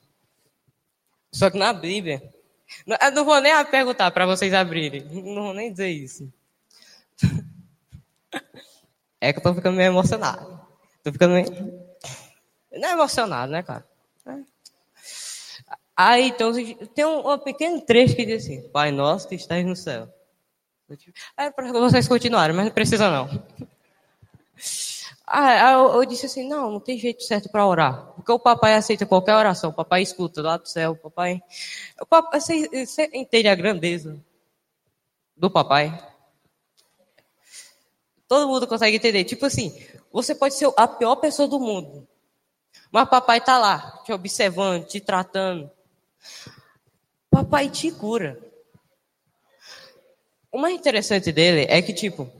Só 1.32 1.50
que 1.50 1.58
na 1.58 1.74
Bíblia... 1.74 2.22
Eu 3.02 3.12
não 3.12 3.24
vou 3.24 3.40
nem 3.40 3.54
perguntar 3.66 4.12
para 4.12 4.26
vocês 4.26 4.54
abrirem. 4.54 5.02
Não 5.06 5.44
vou 5.44 5.54
nem 5.54 5.72
dizer 5.72 5.90
isso. 5.90 6.32
É 9.20 9.34
que 9.34 9.40
eu 9.40 9.44
tô 9.44 9.56
ficando 9.56 9.76
meio 9.76 9.88
emocionado. 9.88 10.62
Tô 11.04 11.12
ficando 11.12 11.34
meio... 11.34 11.48
Não 12.72 12.90
é 12.90 12.92
emocionado, 12.92 13.52
né, 13.52 13.64
cara? 13.64 13.84
É. 15.98 16.04
Aí, 16.04 16.28
então, 16.28 16.52
tem 16.94 17.06
um, 17.06 17.32
um 17.32 17.38
pequeno 17.40 17.82
trecho 17.82 18.16
que 18.16 18.26
diz 18.26 18.44
assim, 18.44 18.70
Pai 18.70 18.92
nosso 18.92 19.28
que 19.28 19.36
estás 19.36 19.66
no 19.66 19.76
céu. 19.76 20.08
Aí, 21.36 21.52
para 21.52 21.72
vocês 21.72 22.08
continuarem, 22.08 22.56
mas 22.56 22.66
não 22.66 22.74
precisa 22.74 23.10
não. 23.10 23.28
Aí 25.30 25.74
eu, 25.74 25.94
eu 25.96 26.06
disse 26.06 26.26
assim, 26.26 26.48
não, 26.48 26.72
não 26.72 26.80
tem 26.80 26.98
jeito 26.98 27.22
certo 27.22 27.50
para 27.50 27.68
orar. 27.68 28.14
Porque 28.16 28.32
o 28.32 28.40
papai 28.40 28.76
aceita 28.76 29.06
qualquer 29.06 29.36
oração. 29.36 29.72
O 29.72 29.74
papai 29.74 30.02
escuta 30.02 30.42
lá 30.42 30.56
do 30.56 30.66
céu. 30.70 30.92
O 30.94 30.96
papai... 30.96 31.44
O 32.00 32.06
papai 32.06 32.40
você, 32.40 32.86
você 32.86 33.10
entende 33.14 33.50
a 33.50 33.56
grandeza 33.56 34.18
do 35.36 35.52
papai? 35.52 36.02
Todo 38.26 38.48
mundo 38.48 38.66
consegue 38.68 38.96
entender. 38.96 39.26
Tipo 39.26 39.48
assim, 39.48 39.78
você 40.14 40.34
pode 40.34 40.54
ser 40.54 40.72
a 40.78 40.88
pior 40.88 41.18
pessoa 41.18 41.46
do 41.46 41.60
mundo. 41.60 42.08
Mas 42.90 43.10
papai 43.10 43.42
tá 43.42 43.58
lá, 43.58 44.02
te 44.06 44.14
observando, 44.14 44.86
te 44.86 45.02
tratando. 45.02 45.70
Papai 47.30 47.70
te 47.70 47.92
cura. 47.92 48.40
O 50.52 50.58
mais 50.58 50.76
interessante 50.76 51.32
dele 51.32 51.66
é 51.70 51.82
que, 51.82 51.94
tipo, 51.94 52.32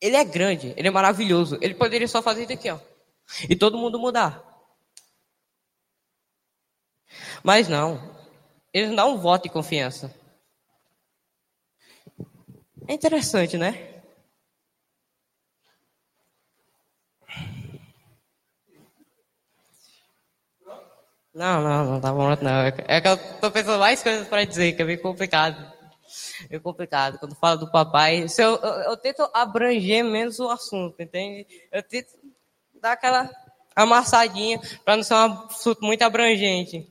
ele 0.00 0.16
é 0.16 0.24
grande, 0.24 0.74
ele 0.76 0.88
é 0.88 0.90
maravilhoso. 0.90 1.58
Ele 1.60 1.74
poderia 1.74 2.08
só 2.08 2.20
fazer 2.20 2.42
isso 2.42 2.52
aqui, 2.52 2.70
ó. 2.70 2.78
E 3.48 3.54
todo 3.54 3.78
mundo 3.78 3.98
mudar. 3.98 4.42
Mas 7.42 7.68
não. 7.68 8.12
Ele 8.72 8.88
não 8.88 9.18
voto 9.18 9.44
de 9.44 9.50
confiança. 9.50 10.12
É 12.88 12.94
interessante, 12.94 13.56
né? 13.56 13.91
Não, 21.34 21.62
não, 21.62 21.84
não 21.92 22.00
tá 22.00 22.12
bom, 22.12 22.28
não. 22.42 22.60
É 22.62 22.72
que- 22.72 22.84
É 22.86 23.00
que 23.00 23.08
eu 23.08 23.16
tô 23.40 23.50
pensando 23.50 23.78
mais 23.78 24.02
coisas 24.02 24.28
para 24.28 24.44
dizer, 24.44 24.72
que 24.74 24.82
é 24.82 24.84
meio 24.84 25.00
complicado. 25.00 25.72
É 26.50 26.58
complicado. 26.58 27.18
Quando 27.18 27.34
falo 27.34 27.58
do 27.60 27.70
papai, 27.70 28.28
se 28.28 28.42
eu, 28.42 28.56
eu, 28.56 28.72
eu 28.90 28.96
tento 28.96 29.28
abranger 29.32 30.04
menos 30.04 30.38
o 30.38 30.50
assunto, 30.50 31.00
entende? 31.00 31.46
Eu 31.70 31.82
tento 31.82 32.12
dar 32.80 32.92
aquela 32.92 33.30
amassadinha 33.74 34.60
para 34.84 34.96
não 34.96 35.02
ser 35.02 35.14
um 35.14 35.46
assunto 35.46 35.82
muito 35.82 36.02
abrangente. 36.02 36.86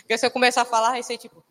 Porque 0.00 0.16
se 0.16 0.26
eu 0.26 0.30
começar 0.30 0.62
a 0.62 0.64
falar, 0.64 0.90
vai 0.90 1.02
ser 1.02 1.18
tipo. 1.18 1.44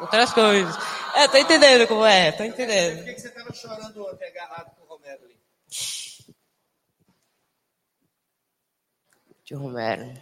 Outras 0.00 0.32
coisas. 0.34 0.74
É, 1.14 1.28
tô 1.28 1.38
entendendo 1.38 1.86
como 1.86 2.04
é, 2.04 2.32
tô 2.32 2.44
entendendo. 2.44 2.96
Por 2.98 3.04
que, 3.06 3.20
você 3.20 3.28
estava 3.28 3.52
chorando 3.54 4.04
ontem 4.06 4.26
agarrado 4.28 4.74
com 4.76 4.82
o 4.84 4.88
Romero 4.96 5.24
ali? 5.24 5.36
Tio 9.44 9.58
Romero. 9.58 10.12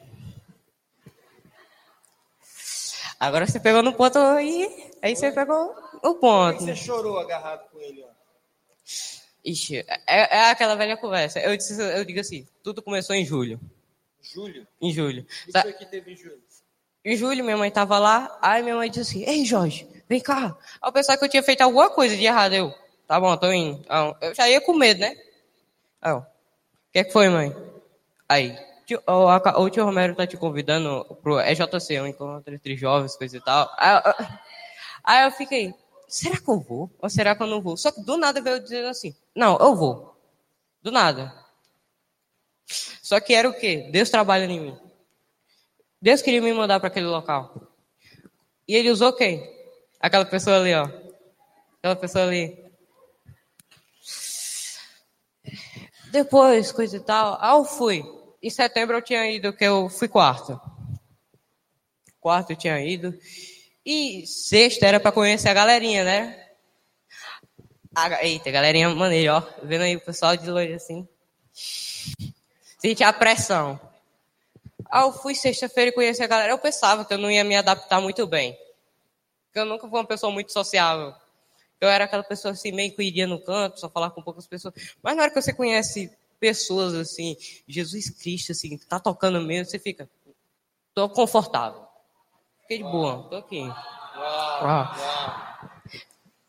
Agora 3.19 3.47
você 3.47 3.61
pegou 3.61 3.83
no 3.83 3.93
ponto 3.93 4.19
aí, 4.19 4.91
aí 5.01 5.15
você 5.15 5.31
pegou 5.31 5.75
o 6.03 6.15
ponto. 6.17 6.61
Você 6.65 6.75
chorou 6.75 7.19
agarrado 7.21 7.71
com 7.71 7.79
ele 7.79 8.03
ontem? 8.03 8.17
Ixi, 9.45 9.77
é, 10.07 10.39
é 10.39 10.51
aquela 10.51 10.75
velha 10.75 10.97
conversa. 10.97 11.39
Eu, 11.41 11.57
disse, 11.57 11.81
eu 11.81 12.05
digo 12.05 12.19
assim, 12.21 12.47
tudo 12.63 12.83
começou 12.83 13.15
em 13.15 13.25
julho. 13.25 13.61
Júlio? 14.21 14.67
Em 14.81 14.93
julho. 14.93 15.27
Isso 15.43 15.53
Sa- 15.53 15.61
aqui 15.61 15.87
teve 15.87 16.13
em 16.13 16.17
julho. 16.17 16.43
Em 17.05 17.17
julho, 17.17 17.45
minha 17.45 17.57
mãe 17.57 17.71
tava 17.71 17.99
lá, 17.99 18.39
aí 18.41 18.63
minha 18.63 18.77
mãe 18.77 18.89
disse 18.89 19.19
assim, 19.19 19.25
Ei, 19.29 19.45
Jorge, 19.45 19.89
vem 20.09 20.21
cá. 20.21 20.57
Aí 20.81 20.89
eu 20.89 20.93
pensava 20.93 21.19
que 21.19 21.25
eu 21.25 21.29
tinha 21.29 21.43
feito 21.43 21.61
alguma 21.61 21.91
coisa 21.91 22.17
de 22.17 22.25
errado. 22.25 22.55
Eu, 22.55 22.73
tá 23.07 23.19
bom, 23.21 23.37
tô 23.37 23.53
indo. 23.53 23.85
Eu 24.21 24.35
já 24.35 24.49
ia 24.49 24.61
com 24.61 24.75
medo, 24.75 25.01
né? 25.01 25.17
Aí 26.01 26.13
o 26.13 26.25
que 26.93 26.99
é 27.01 27.05
que 27.05 27.13
foi, 27.13 27.29
mãe? 27.29 27.55
Aí, 28.29 28.57
o, 29.07 29.63
o 29.63 29.71
tio 29.71 29.85
Romero 29.85 30.15
tá 30.15 30.27
te 30.27 30.37
convidando 30.37 31.05
pro 31.23 31.41
EJC, 31.41 32.01
um 32.01 32.07
encontro 32.07 32.55
entre 32.55 32.77
jovens, 32.77 33.17
coisa 33.17 33.37
e 33.37 33.41
tal. 33.41 33.71
Aí, 33.77 33.95
eu- 34.05 34.27
aí 35.05 35.25
eu 35.27 35.31
fiquei, 35.31 35.75
será 36.09 36.39
que 36.39 36.49
eu 36.49 36.61
vou? 36.61 36.91
Ou 37.01 37.11
será 37.11 37.35
que 37.35 37.43
eu 37.43 37.47
não 37.47 37.61
vou? 37.61 37.77
Só 37.77 37.91
que 37.93 38.03
do 38.03 38.17
nada 38.17 38.41
veio 38.41 38.61
dizendo 38.61 38.89
assim, 38.89 39.15
não, 39.35 39.57
eu 39.59 39.75
vou. 39.75 40.17
Do 40.83 40.91
nada. 40.91 41.33
Só 43.03 43.21
que 43.21 43.35
era 43.35 43.49
o 43.49 43.55
quê? 43.55 43.89
Deus 43.93 44.11
trabalha 44.11 44.45
em 44.45 44.61
mim. 44.61 44.79
Deus 46.01 46.23
queria 46.23 46.41
me 46.43 46.53
mandar 46.53 46.81
para 46.81 46.89
aquele 46.89 47.07
local. 47.07 47.69
E 48.67 48.75
ele 48.75 48.91
usou 48.91 49.13
quem? 49.13 49.43
Aquela 50.01 50.25
pessoa 50.25 50.57
ali, 50.57 50.75
ó. 50.75 50.85
Aquela 51.79 51.95
pessoa 51.97 52.25
ali. 52.25 52.59
Depois, 56.11 56.73
coisa 56.73 56.97
e 56.97 57.01
tal. 57.01 57.39
Ah, 57.41 57.55
eu 57.57 57.65
fui. 57.65 58.05
Em 58.43 58.51
setembro 58.51 58.97
eu 58.97 59.03
tinha 59.03 59.31
ido, 59.31 59.53
que 59.53 59.65
eu 59.65 59.89
fui 59.89 60.09
quarto. 60.09 60.61
Quarto 62.21 62.51
eu 62.51 62.57
tinha 62.57 62.81
ido. 62.81 63.17
E 63.87 64.27
sexta 64.27 64.87
era 64.87 64.99
para 64.99 65.13
conhecer 65.13 65.49
a 65.49 65.55
galerinha, 65.55 66.03
né? 66.03 66.49
A, 67.95 68.25
eita, 68.25 68.51
galerinha 68.51 68.89
maneira, 68.91 69.37
ó. 69.37 69.43
Vendo 69.63 69.83
aí 69.83 69.95
o 69.95 70.01
pessoal 70.01 70.37
de 70.37 70.51
longe 70.51 70.73
assim. 70.73 71.07
Senti 72.79 73.05
a 73.05 73.13
pressão. 73.13 73.79
Ah, 74.91 75.03
eu 75.03 75.13
fui 75.13 75.37
sexta-feira 75.37 75.91
e 75.91 75.95
conheci 75.95 76.23
a 76.23 76.27
galera. 76.27 76.53
Eu 76.53 76.59
pensava 76.59 77.05
que 77.05 77.15
eu 77.15 77.19
não 77.19 77.31
ia 77.31 77.45
me 77.45 77.55
adaptar 77.55 78.01
muito 78.01 78.27
bem. 78.27 78.59
Porque 79.47 79.61
eu 79.61 79.65
nunca 79.65 79.89
fui 79.89 79.99
uma 80.01 80.07
pessoa 80.07 80.33
muito 80.33 80.53
sociável. 80.53 81.15
Eu 81.81 81.89
era 81.89 82.05
aquela 82.05 82.25
pessoa 82.25 82.53
assim, 82.53 82.73
meio 82.73 82.95
que 82.95 83.03
iria 83.03 83.27
no 83.27 83.41
canto, 83.41 83.79
só 83.79 83.89
falar 83.89 84.11
com 84.11 84.23
poucas 84.23 84.47
pessoas. 84.47 84.75
Mas 85.03 85.17
na 85.17 85.23
hora 85.23 85.31
que 85.31 85.41
você 85.41 85.53
conhece 85.53 86.11
pessoas 86.43 86.93
assim, 86.93 87.37
Jesus 87.69 88.11
Cristo, 88.11 88.51
assim, 88.51 88.77
tá 88.77 88.99
tocando 88.99 89.41
mesmo, 89.41 89.71
você 89.71 89.79
fica, 89.79 90.11
tô 90.93 91.09
confortável. 91.09 91.87
Fiquei 92.63 92.79
de 92.79 92.83
boa, 92.83 93.29
tô 93.31 93.37
aqui. 93.37 93.61
Uau. 93.61 94.95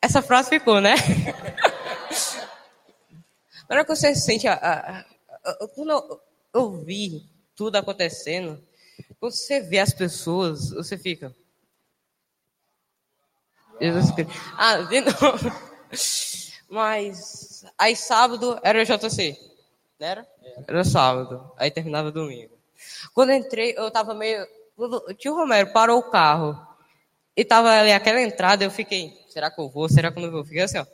Essa 0.02 0.24
frase 0.24 0.50
ficou, 0.50 0.82
né? 0.82 0.96
Na 3.70 3.76
hora 3.76 3.86
que 3.86 3.96
você 3.96 4.16
sente 4.16 4.48
a, 4.48 4.56
a- 4.56 5.06
eu- 5.62 5.68
quando 5.70 5.92
eu, 5.92 6.22
eu 6.56 6.72
vi 6.84 7.30
tudo 7.56 7.76
acontecendo, 7.76 8.60
quando 9.20 9.32
você 9.34 9.62
vê 9.62 9.78
as 9.78 9.94
pessoas, 9.94 10.72
você 10.72 10.98
fica. 10.98 11.36
Jesus 13.80 14.10
Cristo. 14.12 14.34
Ah, 14.58 14.78
de 14.78 15.02
novo. 15.06 15.52
Mas 16.68 17.64
aí 17.78 17.96
sábado 17.96 18.60
era 18.64 18.84
JC. 18.84 19.53
Era? 20.04 20.28
Era 20.68 20.84
sábado. 20.84 21.52
Aí 21.58 21.72
terminava 21.72 22.12
domingo. 22.12 22.58
Quando 23.14 23.32
entrei, 23.32 23.74
eu 23.78 23.90
tava 23.90 24.14
meio. 24.14 24.46
O 24.76 25.14
tio 25.14 25.34
Romero 25.34 25.72
parou 25.72 26.00
o 26.00 26.10
carro 26.10 26.60
e 27.38 27.46
tava 27.46 27.70
ali 27.72 27.92
aquela 27.92 28.22
entrada, 28.22 28.64
eu 28.64 28.72
fiquei, 28.72 29.18
será 29.30 29.50
que 29.50 29.62
eu 29.62 29.70
vou? 29.70 29.88
Será 29.88 30.12
que 30.12 30.20
eu 30.20 30.24
não 30.24 30.32
vou? 30.32 30.44
Fiquei 30.44 30.62
assim, 30.62 30.80
ó. 30.80 30.86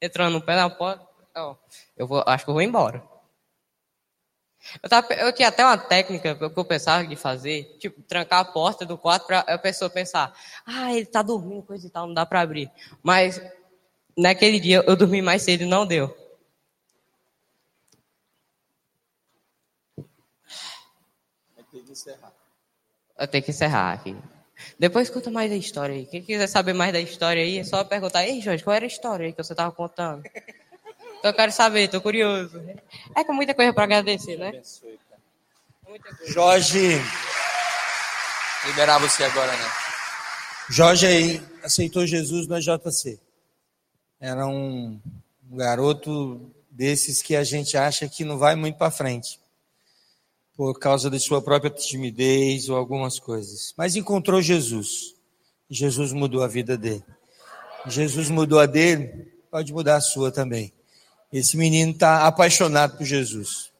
Entrando 0.00 0.34
no 0.34 0.42
pé 0.42 0.56
da 0.56 0.68
porta. 0.68 1.06
Ó, 1.34 1.56
eu 1.96 2.06
vou, 2.06 2.22
acho 2.26 2.44
que 2.44 2.50
eu 2.50 2.54
vou 2.54 2.62
embora. 2.62 3.02
Eu, 4.82 4.88
tava, 4.88 5.12
eu 5.14 5.32
tinha 5.32 5.48
até 5.48 5.64
uma 5.64 5.78
técnica 5.78 6.34
que 6.34 6.44
eu 6.44 6.64
pensava 6.64 7.06
de 7.06 7.16
fazer, 7.16 7.76
tipo, 7.78 8.02
trancar 8.02 8.40
a 8.40 8.44
porta 8.44 8.84
do 8.84 8.98
quarto 8.98 9.26
para 9.26 9.40
a 9.40 9.58
pessoa 9.58 9.90
pensar, 9.90 10.32
ah, 10.66 10.94
ele 10.94 11.06
tá 11.06 11.22
dormindo, 11.22 11.62
coisa 11.62 11.86
e 11.86 11.90
tal, 11.90 12.06
não 12.06 12.14
dá 12.14 12.26
para 12.26 12.42
abrir. 12.42 12.70
Mas 13.02 13.40
naquele 14.16 14.60
dia 14.60 14.84
eu 14.86 14.94
dormi 14.94 15.22
mais 15.22 15.42
cedo 15.42 15.62
e 15.62 15.66
não 15.66 15.86
deu. 15.86 16.21
Eu 23.22 23.28
tenho 23.28 23.44
que 23.44 23.50
encerrar 23.50 23.92
aqui. 23.92 24.16
Depois 24.78 25.08
conta 25.08 25.30
mais 25.30 25.50
da 25.50 25.56
história 25.56 25.94
aí. 25.94 26.06
Quem 26.06 26.22
quiser 26.22 26.46
saber 26.46 26.72
mais 26.72 26.92
da 26.92 27.00
história 27.00 27.42
aí, 27.42 27.58
é 27.58 27.64
só 27.64 27.82
perguntar, 27.84 28.26
ei 28.26 28.40
Jorge, 28.40 28.62
qual 28.64 28.74
era 28.74 28.84
a 28.84 28.88
história 28.88 29.26
aí 29.26 29.32
que 29.32 29.42
você 29.42 29.54
tava 29.54 29.72
contando? 29.72 30.22
Então 31.18 31.30
eu 31.30 31.34
quero 31.34 31.52
saber, 31.52 31.88
tô 31.88 32.00
curioso. 32.00 32.60
É 33.14 33.22
com 33.22 33.32
muita 33.32 33.54
coisa 33.54 33.72
para 33.72 33.84
agradecer, 33.84 34.36
né? 34.36 34.60
Muita 35.88 36.16
coisa. 36.16 36.32
Jorge, 36.32 37.00
Liberar 38.66 38.98
você 38.98 39.24
agora, 39.24 39.50
né? 39.50 39.72
Jorge 40.70 41.06
aí 41.06 41.42
aceitou 41.64 42.06
Jesus 42.06 42.46
no 42.46 42.60
JC. 42.60 43.18
Era 44.20 44.46
um, 44.46 45.00
um 45.50 45.56
garoto 45.56 46.50
desses 46.70 47.20
que 47.20 47.34
a 47.34 47.42
gente 47.42 47.76
acha 47.76 48.08
que 48.08 48.24
não 48.24 48.38
vai 48.38 48.54
muito 48.54 48.78
para 48.78 48.90
frente, 48.90 49.40
por 50.56 50.78
causa 50.78 51.10
de 51.10 51.18
sua 51.18 51.40
própria 51.40 51.70
timidez 51.70 52.68
ou 52.68 52.76
algumas 52.76 53.18
coisas. 53.18 53.72
Mas 53.76 53.96
encontrou 53.96 54.40
Jesus. 54.42 55.14
Jesus 55.68 56.12
mudou 56.12 56.42
a 56.42 56.48
vida 56.48 56.76
dele. 56.76 57.04
Jesus 57.86 58.28
mudou 58.28 58.60
a 58.60 58.66
dele, 58.66 59.32
pode 59.50 59.72
mudar 59.72 59.96
a 59.96 60.00
sua 60.00 60.30
também. 60.30 60.72
Esse 61.32 61.56
menino 61.56 61.92
está 61.92 62.26
apaixonado 62.26 62.96
por 62.98 63.04
Jesus. 63.04 63.72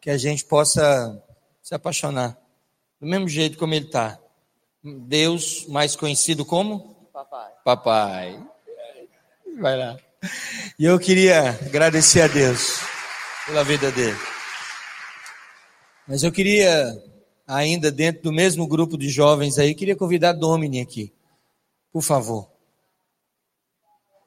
Que 0.00 0.10
a 0.10 0.16
gente 0.16 0.44
possa 0.44 1.22
se 1.62 1.74
apaixonar 1.74 2.38
do 3.00 3.06
mesmo 3.06 3.28
jeito 3.28 3.58
como 3.58 3.74
ele 3.74 3.86
está. 3.86 4.18
Deus, 4.82 5.66
mais 5.68 5.96
conhecido 5.96 6.44
como? 6.44 7.08
Papai. 7.12 7.50
Papai. 7.64 8.42
Vai 9.58 9.76
lá. 9.76 9.96
E 10.78 10.84
eu 10.84 10.98
queria 10.98 11.50
agradecer 11.50 12.22
a 12.22 12.26
Deus 12.26 12.80
pela 13.46 13.62
vida 13.64 13.90
dele. 13.90 14.33
Mas 16.06 16.22
eu 16.22 16.30
queria, 16.30 17.02
ainda 17.46 17.90
dentro 17.90 18.22
do 18.22 18.32
mesmo 18.32 18.66
grupo 18.66 18.98
de 18.98 19.08
jovens 19.08 19.58
aí, 19.58 19.74
queria 19.74 19.96
convidar 19.96 20.32
Domini 20.32 20.80
aqui. 20.80 21.12
Por 21.92 22.02
favor. 22.02 22.50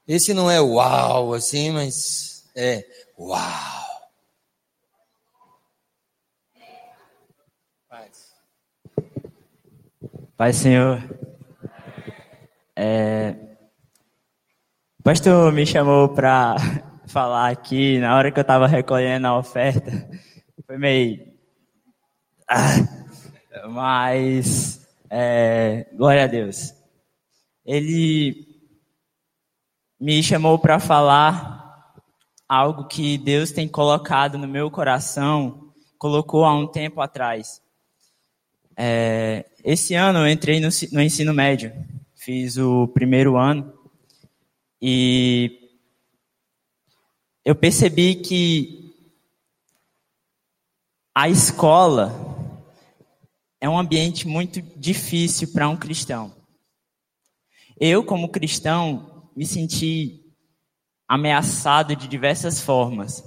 Esse 0.07 0.33
não 0.33 0.49
é 0.49 0.59
uau, 0.61 1.33
assim, 1.33 1.71
mas 1.71 2.49
é 2.55 2.85
uau. 3.17 3.77
Pai 10.37 10.53
Senhor, 10.53 11.03
é, 12.75 13.35
o 14.99 15.03
pastor 15.03 15.51
me 15.51 15.65
chamou 15.65 16.09
para 16.09 16.55
falar 17.09 17.49
aqui 17.49 17.97
na 17.97 18.15
hora 18.15 18.31
que 18.31 18.37
eu 18.37 18.43
estava 18.43 18.67
recolhendo 18.67 19.25
a 19.25 19.35
oferta. 19.35 20.07
Foi 20.67 20.77
meio. 20.77 21.26
Mas, 23.69 24.88
é, 25.10 25.88
glória 25.93 26.23
a 26.23 26.27
Deus. 26.27 26.73
Ele 27.65 28.47
me 29.99 30.21
chamou 30.23 30.57
para 30.60 30.79
falar 30.79 31.93
algo 32.47 32.88
que 32.88 33.17
Deus 33.17 33.51
tem 33.51 33.67
colocado 33.67 34.38
no 34.38 34.47
meu 34.47 34.71
coração, 34.71 35.73
colocou 35.97 36.45
há 36.45 36.55
um 36.55 36.67
tempo 36.67 37.01
atrás. 37.01 37.62
É, 38.75 39.45
esse 39.63 39.95
ano 39.95 40.19
eu 40.19 40.29
entrei 40.29 40.60
no, 40.60 40.69
no 40.91 41.01
ensino 41.01 41.33
médio, 41.33 41.73
fiz 42.15 42.57
o 42.57 42.88
primeiro 42.88 43.36
ano 43.36 43.73
e 44.81 45.60
eu 47.43 47.55
percebi 47.55 48.15
que 48.15 48.93
a 51.15 51.27
escola 51.27 52.26
é 53.59 53.69
um 53.69 53.77
ambiente 53.77 54.27
muito 54.27 54.61
difícil 54.61 55.51
para 55.51 55.67
um 55.67 55.77
cristão. 55.77 56.35
Eu, 57.79 58.03
como 58.03 58.29
cristão, 58.29 59.29
me 59.35 59.45
senti 59.45 60.23
ameaçado 61.07 61.95
de 61.95 62.07
diversas 62.07 62.59
formas. 62.59 63.23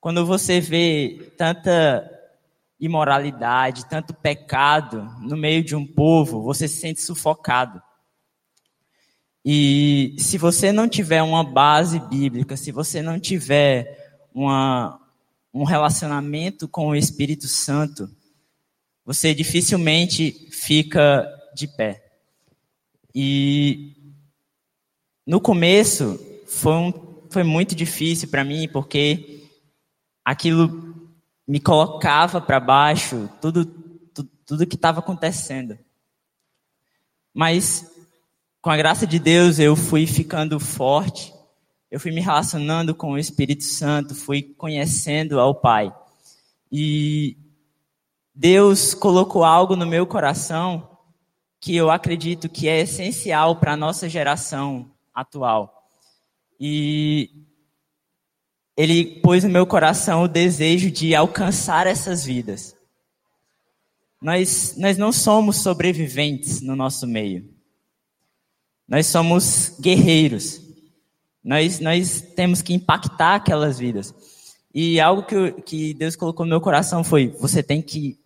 Quando 0.00 0.24
você 0.24 0.60
vê 0.60 1.32
tanta 1.36 2.10
imoralidade, 2.78 3.88
tanto 3.88 4.14
pecado 4.14 5.02
no 5.20 5.36
meio 5.36 5.64
de 5.64 5.74
um 5.74 5.86
povo, 5.86 6.42
você 6.42 6.68
se 6.68 6.80
sente 6.80 7.00
sufocado. 7.00 7.82
E 9.44 10.16
se 10.18 10.36
você 10.38 10.72
não 10.72 10.88
tiver 10.88 11.22
uma 11.22 11.44
base 11.44 12.00
bíblica, 12.08 12.56
se 12.56 12.72
você 12.72 13.00
não 13.00 13.18
tiver 13.18 14.24
uma, 14.34 15.00
um 15.54 15.64
relacionamento 15.64 16.68
com 16.68 16.88
o 16.88 16.96
Espírito 16.96 17.46
Santo, 17.46 18.10
você 19.06 19.32
dificilmente 19.32 20.32
fica 20.50 21.24
de 21.54 21.68
pé. 21.68 22.04
E 23.14 23.94
no 25.24 25.40
começo 25.40 26.18
foi, 26.48 26.72
um, 26.72 26.92
foi 27.30 27.44
muito 27.44 27.72
difícil 27.76 28.28
para 28.28 28.42
mim, 28.42 28.68
porque 28.68 29.44
aquilo 30.24 31.08
me 31.46 31.60
colocava 31.60 32.40
para 32.40 32.58
baixo 32.58 33.30
tudo, 33.40 33.64
tudo, 34.12 34.28
tudo 34.44 34.66
que 34.66 34.74
estava 34.74 34.98
acontecendo. 34.98 35.78
Mas, 37.32 37.88
com 38.60 38.70
a 38.70 38.76
graça 38.76 39.06
de 39.06 39.20
Deus, 39.20 39.60
eu 39.60 39.76
fui 39.76 40.04
ficando 40.06 40.58
forte, 40.58 41.32
eu 41.90 42.00
fui 42.00 42.10
me 42.10 42.20
relacionando 42.20 42.92
com 42.92 43.12
o 43.12 43.18
Espírito 43.18 43.62
Santo, 43.62 44.16
fui 44.16 44.42
conhecendo 44.42 45.38
ao 45.38 45.54
Pai. 45.54 45.94
E 46.72 47.36
Deus 48.38 48.92
colocou 48.92 49.42
algo 49.44 49.74
no 49.74 49.86
meu 49.86 50.06
coração 50.06 50.90
que 51.58 51.74
eu 51.74 51.90
acredito 51.90 52.50
que 52.50 52.68
é 52.68 52.80
essencial 52.80 53.56
para 53.56 53.72
a 53.72 53.76
nossa 53.78 54.10
geração 54.10 54.90
atual. 55.14 55.88
E 56.60 57.30
ele 58.76 59.22
pôs 59.22 59.42
no 59.42 59.48
meu 59.48 59.66
coração 59.66 60.24
o 60.24 60.28
desejo 60.28 60.90
de 60.90 61.14
alcançar 61.14 61.86
essas 61.86 62.26
vidas. 62.26 62.76
Nós, 64.20 64.74
nós 64.76 64.98
não 64.98 65.12
somos 65.12 65.56
sobreviventes 65.56 66.60
no 66.60 66.76
nosso 66.76 67.06
meio. 67.06 67.48
Nós 68.86 69.06
somos 69.06 69.78
guerreiros. 69.80 70.60
Nós, 71.42 71.80
nós 71.80 72.20
temos 72.20 72.60
que 72.60 72.74
impactar 72.74 73.36
aquelas 73.36 73.78
vidas. 73.78 74.14
E 74.74 75.00
algo 75.00 75.22
que, 75.22 75.34
eu, 75.34 75.54
que 75.62 75.94
Deus 75.94 76.14
colocou 76.14 76.44
no 76.44 76.50
meu 76.50 76.60
coração 76.60 77.02
foi: 77.02 77.28
você 77.28 77.62
tem 77.62 77.80
que 77.80 78.25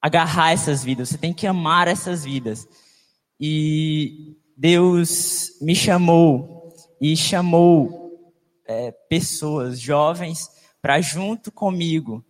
agarrar 0.00 0.52
essas 0.52 0.82
vidas, 0.82 1.10
você 1.10 1.18
tem 1.18 1.32
que 1.32 1.46
amar 1.46 1.86
essas 1.86 2.24
vidas. 2.24 2.66
E 3.38 4.36
Deus 4.56 5.52
me 5.60 5.74
chamou 5.74 6.74
e 7.00 7.16
chamou 7.16 8.32
é, 8.66 8.92
pessoas, 9.08 9.78
jovens, 9.78 10.48
para 10.80 11.00
junto 11.00 11.52
comigo 11.52 12.24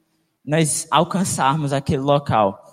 nós 0.44 0.86
alcançarmos 0.90 1.72
aquele 1.72 2.02
local. 2.02 2.64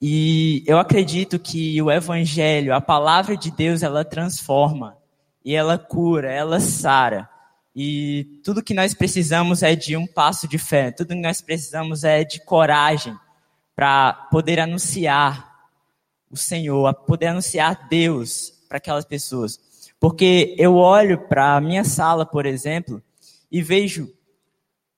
E 0.00 0.62
eu 0.66 0.78
acredito 0.78 1.38
que 1.38 1.80
o 1.82 1.90
evangelho, 1.90 2.74
a 2.74 2.80
palavra 2.80 3.36
de 3.36 3.50
Deus, 3.50 3.82
ela 3.82 4.04
transforma 4.04 4.96
e 5.44 5.54
ela 5.54 5.76
cura, 5.76 6.32
ela 6.32 6.60
sara. 6.60 7.28
E 7.74 8.40
tudo 8.44 8.62
que 8.62 8.74
nós 8.74 8.94
precisamos 8.94 9.62
é 9.62 9.76
de 9.76 9.96
um 9.96 10.06
passo 10.06 10.48
de 10.48 10.58
fé, 10.58 10.90
tudo 10.90 11.14
que 11.14 11.20
nós 11.20 11.40
precisamos 11.40 12.04
é 12.04 12.24
de 12.24 12.44
coragem 12.44 13.16
para 13.78 14.12
poder 14.12 14.58
anunciar 14.58 15.68
o 16.28 16.36
Senhor, 16.36 16.92
poder 17.06 17.26
anunciar 17.26 17.86
Deus 17.88 18.52
para 18.68 18.78
aquelas 18.78 19.04
pessoas. 19.04 19.60
Porque 20.00 20.56
eu 20.58 20.74
olho 20.74 21.28
para 21.28 21.54
a 21.54 21.60
minha 21.60 21.84
sala, 21.84 22.26
por 22.26 22.44
exemplo, 22.44 23.00
e 23.48 23.62
vejo 23.62 24.12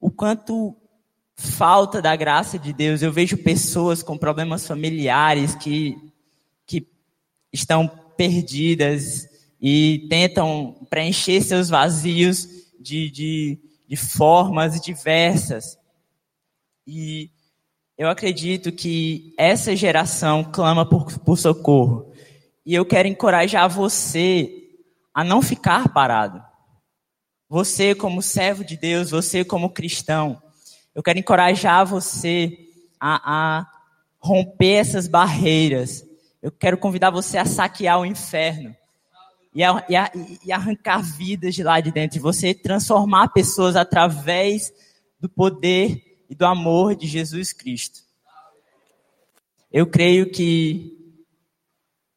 o 0.00 0.10
quanto 0.10 0.74
falta 1.36 2.00
da 2.00 2.16
graça 2.16 2.58
de 2.58 2.72
Deus. 2.72 3.02
Eu 3.02 3.12
vejo 3.12 3.36
pessoas 3.36 4.02
com 4.02 4.16
problemas 4.16 4.66
familiares 4.66 5.54
que, 5.54 5.98
que 6.64 6.88
estão 7.52 7.86
perdidas 8.16 9.28
e 9.60 10.06
tentam 10.08 10.86
preencher 10.88 11.42
seus 11.42 11.68
vazios 11.68 12.48
de, 12.80 13.10
de, 13.10 13.58
de 13.86 13.96
formas 13.96 14.80
diversas. 14.80 15.78
E 16.86 17.30
eu 18.00 18.08
acredito 18.08 18.72
que 18.72 19.34
essa 19.36 19.76
geração 19.76 20.42
clama 20.42 20.88
por, 20.88 21.18
por 21.18 21.36
socorro. 21.36 22.10
E 22.64 22.74
eu 22.74 22.82
quero 22.82 23.06
encorajar 23.06 23.68
você 23.68 24.70
a 25.12 25.22
não 25.22 25.42
ficar 25.42 25.86
parado. 25.92 26.42
Você, 27.46 27.94
como 27.94 28.22
servo 28.22 28.64
de 28.64 28.74
Deus, 28.74 29.10
você, 29.10 29.44
como 29.44 29.68
cristão, 29.68 30.40
eu 30.94 31.02
quero 31.02 31.18
encorajar 31.18 31.84
você 31.84 32.56
a, 32.98 33.58
a 33.60 33.66
romper 34.18 34.76
essas 34.76 35.06
barreiras. 35.06 36.02
Eu 36.40 36.50
quero 36.50 36.78
convidar 36.78 37.10
você 37.10 37.36
a 37.36 37.44
saquear 37.44 38.00
o 38.00 38.06
inferno 38.06 38.74
e, 39.54 39.62
a, 39.62 39.84
e, 39.90 39.94
a, 39.94 40.10
e 40.46 40.50
arrancar 40.50 41.02
vidas 41.02 41.54
de 41.54 41.62
lá 41.62 41.80
de 41.80 41.92
dentro. 41.92 42.18
Você 42.22 42.54
transformar 42.54 43.28
pessoas 43.28 43.76
através 43.76 44.72
do 45.20 45.28
poder 45.28 46.09
e 46.30 46.34
do 46.36 46.46
amor 46.46 46.94
de 46.94 47.08
Jesus 47.08 47.52
Cristo. 47.52 48.00
Eu 49.72 49.86
creio 49.86 50.30
que 50.30 50.96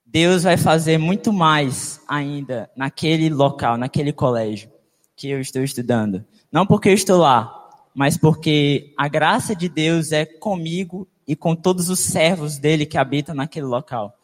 Deus 0.05 0.43
vai 0.43 0.55
fazer 0.55 0.99
muito 0.99 1.33
mais 1.33 1.99
ainda 2.07 2.69
naquele 2.75 3.29
local, 3.29 3.75
naquele 3.75 4.13
colégio 4.13 4.71
que 5.15 5.27
eu 5.27 5.41
estou 5.41 5.63
estudando. 5.63 6.23
Não 6.51 6.67
porque 6.67 6.89
eu 6.89 6.93
estou 6.93 7.17
lá, 7.17 7.51
mas 7.95 8.15
porque 8.15 8.93
a 8.95 9.07
graça 9.07 9.55
de 9.55 9.67
Deus 9.67 10.11
é 10.11 10.25
comigo 10.25 11.07
e 11.27 11.35
com 11.35 11.55
todos 11.55 11.89
os 11.89 11.99
servos 11.99 12.59
dele 12.59 12.85
que 12.85 12.97
habitam 12.97 13.33
naquele 13.33 13.65
local. 13.65 14.15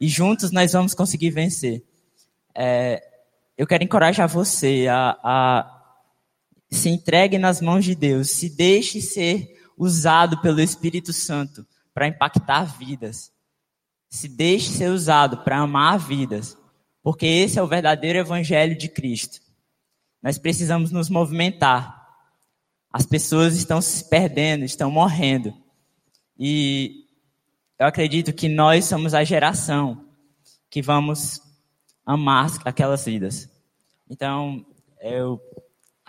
E 0.00 0.08
juntos 0.08 0.50
nós 0.50 0.72
vamos 0.72 0.94
conseguir 0.94 1.30
vencer. 1.30 1.84
É, 2.54 3.02
eu 3.56 3.66
quero 3.66 3.84
encorajar 3.84 4.26
você 4.26 4.86
a, 4.88 5.18
a 5.22 5.79
se 6.70 6.88
entregue 6.88 7.38
nas 7.38 7.60
mãos 7.60 7.84
de 7.84 7.94
Deus, 7.94 8.30
se 8.30 8.48
deixe 8.48 9.00
ser 9.00 9.60
usado 9.76 10.40
pelo 10.40 10.60
Espírito 10.60 11.12
Santo 11.12 11.66
para 11.92 12.06
impactar 12.06 12.64
vidas. 12.78 13.32
Se 14.08 14.28
deixe 14.28 14.70
ser 14.70 14.90
usado 14.90 15.38
para 15.38 15.58
amar 15.58 15.98
vidas, 15.98 16.56
porque 17.02 17.26
esse 17.26 17.58
é 17.58 17.62
o 17.62 17.66
verdadeiro 17.66 18.18
evangelho 18.18 18.76
de 18.76 18.88
Cristo. 18.88 19.40
Nós 20.22 20.38
precisamos 20.38 20.90
nos 20.90 21.08
movimentar. 21.08 21.98
As 22.92 23.06
pessoas 23.06 23.56
estão 23.56 23.80
se 23.80 24.08
perdendo, 24.08 24.64
estão 24.64 24.90
morrendo. 24.90 25.54
E 26.38 27.06
eu 27.78 27.86
acredito 27.86 28.32
que 28.32 28.48
nós 28.48 28.84
somos 28.84 29.14
a 29.14 29.24
geração 29.24 30.04
que 30.68 30.82
vamos 30.82 31.40
amar 32.04 32.50
aquelas 32.64 33.04
vidas. 33.04 33.48
Então, 34.08 34.64
eu 35.00 35.40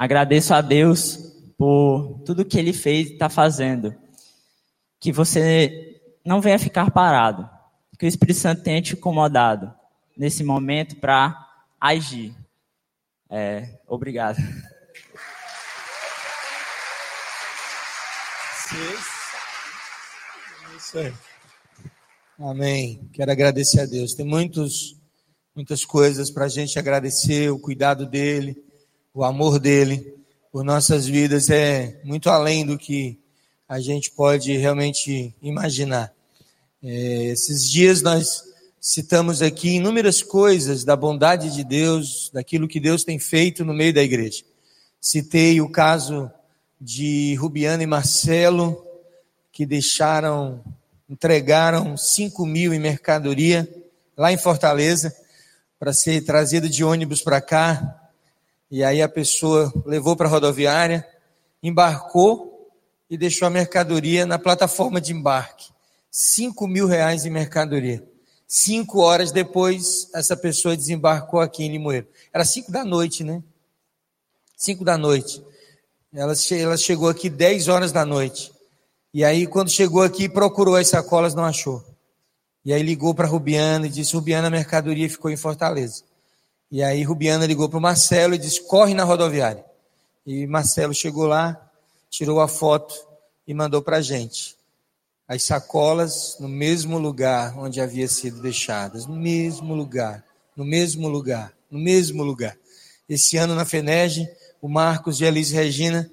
Agradeço 0.01 0.51
a 0.55 0.61
Deus 0.61 1.15
por 1.55 2.23
tudo 2.25 2.43
que 2.43 2.57
Ele 2.57 2.73
fez 2.73 3.07
e 3.07 3.13
está 3.13 3.29
fazendo. 3.29 3.95
Que 4.99 5.11
você 5.11 6.01
não 6.25 6.41
venha 6.41 6.57
ficar 6.57 6.89
parado. 6.89 7.47
Que 7.99 8.05
o 8.05 8.07
Espírito 8.07 8.39
Santo 8.39 8.63
tenha 8.63 8.81
te 8.81 8.95
incomodado 8.95 9.71
nesse 10.17 10.43
momento 10.43 10.95
para 10.95 11.37
agir. 11.79 12.35
É, 13.29 13.79
obrigado. 13.87 14.39
Isso 20.79 20.97
aí. 20.97 21.13
Amém. 22.39 23.07
Quero 23.13 23.31
agradecer 23.31 23.81
a 23.81 23.85
Deus. 23.85 24.15
Tem 24.15 24.25
muitos, 24.25 24.99
muitas 25.55 25.85
coisas 25.85 26.31
para 26.31 26.45
a 26.45 26.49
gente 26.49 26.79
agradecer, 26.79 27.51
o 27.51 27.59
cuidado 27.59 28.07
dele 28.07 28.70
o 29.13 29.23
amor 29.23 29.59
dele 29.59 30.15
por 30.51 30.63
nossas 30.63 31.05
vidas 31.05 31.49
é 31.49 31.99
muito 32.03 32.29
além 32.29 32.65
do 32.65 32.77
que 32.77 33.19
a 33.67 33.79
gente 33.79 34.11
pode 34.11 34.55
realmente 34.57 35.33
imaginar. 35.41 36.13
É, 36.83 37.25
esses 37.25 37.69
dias 37.69 38.01
nós 38.01 38.43
citamos 38.79 39.41
aqui 39.41 39.75
inúmeras 39.75 40.21
coisas 40.21 40.83
da 40.83 40.95
bondade 40.95 41.53
de 41.53 41.63
Deus, 41.63 42.29
daquilo 42.33 42.67
que 42.67 42.79
Deus 42.79 43.03
tem 43.03 43.19
feito 43.19 43.63
no 43.63 43.73
meio 43.73 43.93
da 43.93 44.01
igreja. 44.01 44.43
Citei 44.99 45.61
o 45.61 45.69
caso 45.69 46.31
de 46.79 47.35
Rubiana 47.35 47.83
e 47.83 47.87
Marcelo, 47.87 48.83
que 49.51 49.65
deixaram, 49.65 50.63
entregaram 51.09 51.95
5 51.95 52.45
mil 52.45 52.73
em 52.73 52.79
mercadoria 52.79 53.69
lá 54.17 54.31
em 54.31 54.37
Fortaleza, 54.37 55.15
para 55.79 55.93
ser 55.93 56.21
trazido 56.21 56.69
de 56.69 56.83
ônibus 56.83 57.21
para 57.21 57.41
cá, 57.41 58.00
e 58.71 58.85
aí 58.85 59.01
a 59.01 59.09
pessoa 59.09 59.71
levou 59.85 60.15
para 60.15 60.27
a 60.27 60.31
rodoviária, 60.31 61.05
embarcou 61.61 62.71
e 63.09 63.17
deixou 63.17 63.45
a 63.45 63.51
mercadoria 63.51 64.25
na 64.25 64.39
plataforma 64.39 65.01
de 65.01 65.11
embarque. 65.11 65.69
Cinco 66.09 66.65
mil 66.65 66.87
reais 66.87 67.25
em 67.25 67.29
mercadoria. 67.29 68.01
Cinco 68.47 68.99
horas 68.99 69.31
depois, 69.31 70.09
essa 70.13 70.37
pessoa 70.37 70.75
desembarcou 70.75 71.41
aqui 71.41 71.63
em 71.63 71.71
Limoeiro. 71.71 72.07
Era 72.33 72.45
cinco 72.45 72.71
da 72.71 72.85
noite, 72.85 73.25
né? 73.25 73.43
Cinco 74.55 74.85
da 74.85 74.97
noite. 74.97 75.43
Ela, 76.13 76.33
ela 76.51 76.77
chegou 76.77 77.09
aqui 77.09 77.29
dez 77.29 77.67
horas 77.67 77.91
da 77.91 78.05
noite. 78.05 78.51
E 79.13 79.23
aí, 79.25 79.47
quando 79.47 79.69
chegou 79.69 80.01
aqui, 80.01 80.29
procurou 80.29 80.75
as 80.75 80.87
sacolas, 80.87 81.35
não 81.35 81.43
achou. 81.43 81.83
E 82.63 82.71
aí 82.71 82.83
ligou 82.83 83.13
para 83.13 83.27
Rubiana 83.27 83.87
e 83.87 83.89
disse: 83.89 84.13
Rubiana, 84.13 84.47
a 84.47 84.51
mercadoria 84.51 85.09
ficou 85.09 85.29
em 85.29 85.37
Fortaleza. 85.37 86.03
E 86.71 86.81
aí 86.81 87.03
Rubiana 87.03 87.45
ligou 87.45 87.67
para 87.67 87.77
o 87.77 87.81
Marcelo 87.81 88.33
e 88.33 88.37
disse: 88.37 88.61
corre 88.61 88.93
na 88.93 89.03
rodoviária. 89.03 89.65
E 90.25 90.47
Marcelo 90.47 90.93
chegou 90.93 91.25
lá, 91.25 91.69
tirou 92.09 92.39
a 92.39 92.47
foto 92.47 92.95
e 93.45 93.53
mandou 93.53 93.81
para 93.81 93.97
a 93.97 94.01
gente. 94.01 94.55
As 95.27 95.43
sacolas 95.43 96.37
no 96.39 96.47
mesmo 96.47 96.97
lugar 96.97 97.57
onde 97.57 97.81
havia 97.81 98.07
sido 98.07 98.41
deixadas, 98.41 99.05
no 99.05 99.15
mesmo 99.15 99.75
lugar, 99.75 100.23
no 100.55 100.63
mesmo 100.63 101.09
lugar, 101.09 101.53
no 101.69 101.77
mesmo 101.77 102.23
lugar. 102.23 102.57
Esse 103.09 103.35
ano 103.35 103.53
na 103.53 103.65
FENEG, 103.65 104.29
o 104.61 104.69
Marcos 104.69 105.19
e 105.19 105.25
a 105.25 105.27
Elis 105.27 105.51
Regina, 105.51 106.09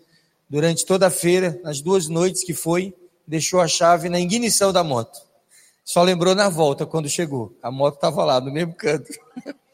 durante 0.49 0.85
toda 0.85 1.07
a 1.07 1.11
feira, 1.11 1.61
nas 1.63 1.81
duas 1.81 2.09
noites 2.09 2.43
que 2.43 2.55
foi, 2.55 2.95
deixou 3.27 3.61
a 3.61 3.69
chave 3.69 4.09
na 4.09 4.19
ignição 4.19 4.73
da 4.73 4.83
moto. 4.83 5.21
Só 5.85 6.03
lembrou 6.03 6.35
na 6.35 6.49
volta 6.49 6.85
quando 6.85 7.09
chegou. 7.09 7.55
A 7.63 7.71
moto 7.71 7.95
estava 7.95 8.25
lá 8.25 8.41
no 8.41 8.53
mesmo 8.53 8.75
canto. 8.75 9.13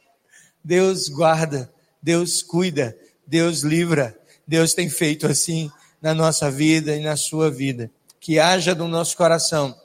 Deus 0.65 1.09
guarda, 1.09 1.71
Deus 2.03 2.43
cuida, 2.43 2.97
Deus 3.27 3.61
livra. 3.61 4.19
Deus 4.47 4.75
tem 4.75 4.89
feito 4.89 5.27
assim 5.27 5.71
na 6.01 6.15
nossa 6.15 6.51
vida 6.51 6.97
e 6.97 7.03
na 7.03 7.17
sua 7.17 7.51
vida. 7.51 7.91
Que 8.19 8.39
haja 8.39 8.75
no 8.75 8.89
nosso 8.89 9.17
coração 9.17 9.79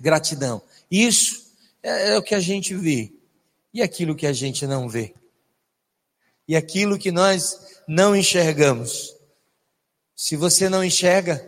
gratidão. 0.00 0.62
Isso 0.90 1.52
é, 1.82 2.12
é 2.12 2.18
o 2.18 2.22
que 2.22 2.34
a 2.34 2.40
gente 2.40 2.74
vê 2.74 3.12
e 3.72 3.82
aquilo 3.82 4.14
que 4.14 4.26
a 4.26 4.32
gente 4.32 4.66
não 4.66 4.88
vê. 4.88 5.14
E 6.46 6.54
aquilo 6.54 6.98
que 6.98 7.10
nós 7.10 7.58
não 7.86 8.14
enxergamos. 8.14 9.14
Se 10.14 10.36
você 10.36 10.68
não 10.68 10.84
enxerga, 10.84 11.44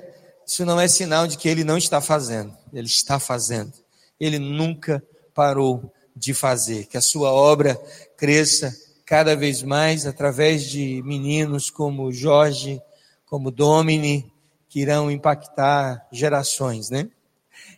isso 0.47 0.65
não 0.65 0.81
é 0.81 0.89
sinal 0.89 1.27
de 1.27 1.37
que 1.37 1.49
ele 1.49 1.65
não 1.65 1.79
está 1.79 2.01
fazendo. 2.01 2.57
Ele 2.73 2.87
está 2.87 3.19
fazendo. 3.19 3.73
Ele 4.19 4.39
nunca 4.39 5.03
parou 5.35 5.93
de 6.17 6.33
fazer, 6.33 6.87
que 6.87 6.97
a 6.97 7.03
sua 7.03 7.31
obra 7.31 7.79
cresça 8.17 8.75
cada 9.05 9.37
vez 9.37 9.63
mais 9.63 10.07
através 10.07 10.65
de 10.65 11.03
meninos 11.05 11.69
como 11.69 12.11
Jorge, 12.11 12.81
como 13.27 13.51
Domini, 13.51 14.33
que 14.69 14.81
irão 14.81 15.11
impactar 15.11 16.07
gerações, 16.11 16.89
né? 16.89 17.09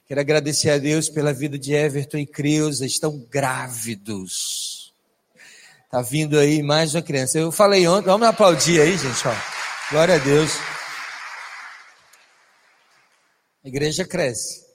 Quero 0.07 0.21
agradecer 0.21 0.71
a 0.71 0.79
Deus 0.79 1.09
pela 1.09 1.35
vida 1.35 1.59
de 1.59 1.75
Everton 1.75 2.19
e 2.19 2.27
Creuza, 2.27 2.87
estão 2.87 3.19
grávidos. 3.31 4.95
Tá 5.91 6.01
vindo 6.01 6.39
aí 6.39 6.63
mais 6.63 6.95
uma 6.95 7.03
criança. 7.03 7.39
Eu 7.39 7.51
falei 7.51 7.87
ontem, 7.89 8.07
vamos 8.07 8.27
aplaudir 8.27 8.81
aí, 8.81 8.97
gente, 8.97 9.27
ó. 9.27 9.35
Glória 9.91 10.15
a 10.15 10.19
Deus. 10.19 10.53
A 13.65 13.69
igreja 13.69 14.07
cresce. 14.07 14.68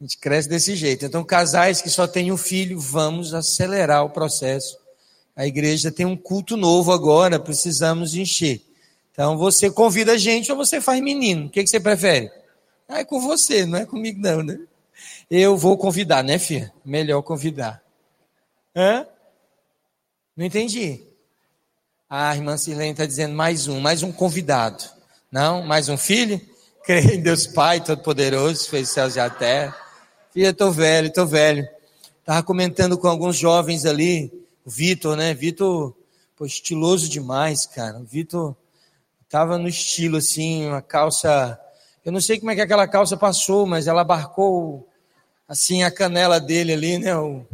A 0.00 0.04
gente 0.04 0.18
cresce 0.18 0.48
desse 0.48 0.74
jeito. 0.74 1.04
Então, 1.04 1.24
casais 1.24 1.80
que 1.80 1.88
só 1.88 2.06
têm 2.06 2.32
um 2.32 2.36
filho, 2.36 2.78
vamos 2.80 3.32
acelerar 3.32 4.04
o 4.04 4.10
processo. 4.10 4.76
A 5.36 5.46
igreja 5.46 5.90
tem 5.90 6.06
um 6.06 6.16
culto 6.16 6.56
novo 6.56 6.92
agora, 6.92 7.40
precisamos 7.40 8.14
encher. 8.14 8.62
Então, 9.12 9.38
você 9.38 9.70
convida 9.70 10.12
a 10.12 10.18
gente 10.18 10.50
ou 10.50 10.58
você 10.58 10.80
faz 10.80 11.00
menino? 11.00 11.46
O 11.46 11.50
que, 11.50 11.62
que 11.62 11.70
você 11.70 11.80
prefere? 11.80 12.30
Ah, 12.88 13.00
é 13.00 13.04
com 13.04 13.20
você, 13.20 13.64
não 13.64 13.78
é 13.78 13.86
comigo 13.86 14.20
não, 14.20 14.42
né? 14.42 14.58
Eu 15.30 15.56
vou 15.56 15.76
convidar, 15.78 16.22
né, 16.22 16.38
filha? 16.38 16.72
Melhor 16.84 17.22
convidar. 17.22 17.82
Hã? 18.76 19.06
Não 20.36 20.44
entendi. 20.44 21.00
Ah, 22.08 22.30
a 22.30 22.36
irmã 22.36 22.56
Sirlene 22.56 22.90
está 22.90 23.06
dizendo 23.06 23.34
mais 23.34 23.66
um, 23.68 23.80
mais 23.80 24.02
um 24.02 24.12
convidado. 24.12 24.84
Não? 25.30 25.62
Mais 25.62 25.88
um 25.88 25.96
filho? 25.96 26.40
Creio 26.84 27.14
em 27.14 27.20
Deus 27.20 27.46
Pai 27.46 27.80
Todo-Poderoso, 27.80 28.68
fez 28.68 28.90
céus 28.90 29.16
e 29.16 29.20
a 29.20 29.30
terra. 29.30 29.83
Filha, 30.34 30.52
tô 30.52 30.72
velho, 30.72 31.12
tô 31.12 31.24
velho. 31.24 31.64
Tava 32.24 32.42
comentando 32.42 32.98
com 32.98 33.06
alguns 33.06 33.36
jovens 33.36 33.86
ali, 33.86 34.32
o 34.64 34.68
Vitor, 34.68 35.16
né? 35.16 35.32
Vitor, 35.32 35.94
pô, 36.34 36.44
estiloso 36.44 37.08
demais, 37.08 37.66
cara. 37.66 38.00
O 38.00 38.04
Vitor 38.04 38.56
tava 39.28 39.58
no 39.58 39.68
estilo, 39.68 40.16
assim, 40.16 40.66
uma 40.66 40.82
calça. 40.82 41.56
Eu 42.04 42.10
não 42.10 42.20
sei 42.20 42.40
como 42.40 42.50
é 42.50 42.56
que 42.56 42.60
aquela 42.60 42.88
calça 42.88 43.16
passou, 43.16 43.64
mas 43.64 43.86
ela 43.86 44.00
abarcou, 44.00 44.88
assim, 45.46 45.84
a 45.84 45.90
canela 45.92 46.40
dele 46.40 46.72
ali, 46.72 46.98
né? 46.98 47.16
O... 47.16 47.46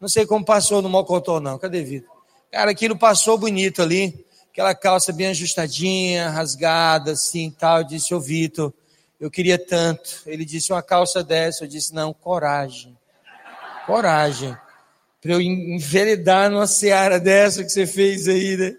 Não 0.00 0.08
sei 0.08 0.26
como 0.26 0.44
passou 0.44 0.82
no 0.82 0.88
mocotó, 0.88 1.38
não. 1.38 1.56
Cadê 1.56 1.84
Vitor? 1.84 2.10
Cara, 2.50 2.72
aquilo 2.72 2.98
passou 2.98 3.38
bonito 3.38 3.80
ali. 3.80 4.26
Aquela 4.50 4.74
calça 4.74 5.12
bem 5.12 5.28
ajustadinha, 5.28 6.30
rasgada, 6.30 7.12
assim, 7.12 7.48
tal. 7.48 7.78
Eu 7.78 7.84
disse, 7.84 8.12
ô 8.12 8.18
Vitor, 8.18 8.74
eu 9.24 9.30
queria 9.30 9.58
tanto. 9.58 10.22
Ele 10.26 10.44
disse, 10.44 10.72
uma 10.72 10.82
calça 10.82 11.22
dessa. 11.22 11.64
Eu 11.64 11.68
disse, 11.68 11.94
não, 11.94 12.12
coragem 12.12 12.96
coragem 13.86 14.56
para 15.20 15.32
eu 15.32 15.40
enveredar 15.40 16.50
numa 16.50 16.66
seara 16.66 17.18
dessa 17.18 17.62
que 17.62 17.70
você 17.70 17.86
fez 17.86 18.28
aí, 18.28 18.56
né? 18.56 18.76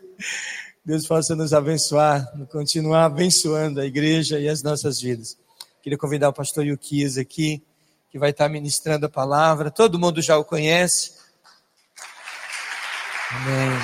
Deus 0.83 1.07
possa 1.07 1.35
nos 1.35 1.53
abençoar, 1.53 2.31
continuar 2.51 3.05
abençoando 3.05 3.81
a 3.81 3.85
igreja 3.85 4.39
e 4.39 4.47
as 4.47 4.61
nossas 4.61 5.01
vidas. 5.01 5.35
Queria 5.81 5.97
convidar 5.97 6.29
o 6.29 6.33
pastor 6.33 6.65
Yukias 6.65 7.17
aqui, 7.17 7.63
que 8.11 8.19
vai 8.19 8.29
estar 8.29 8.47
ministrando 8.47 9.07
a 9.07 9.09
palavra. 9.09 9.71
Todo 9.71 9.97
mundo 9.97 10.21
já 10.21 10.37
o 10.37 10.45
conhece. 10.45 11.13
Amém. 13.31 13.79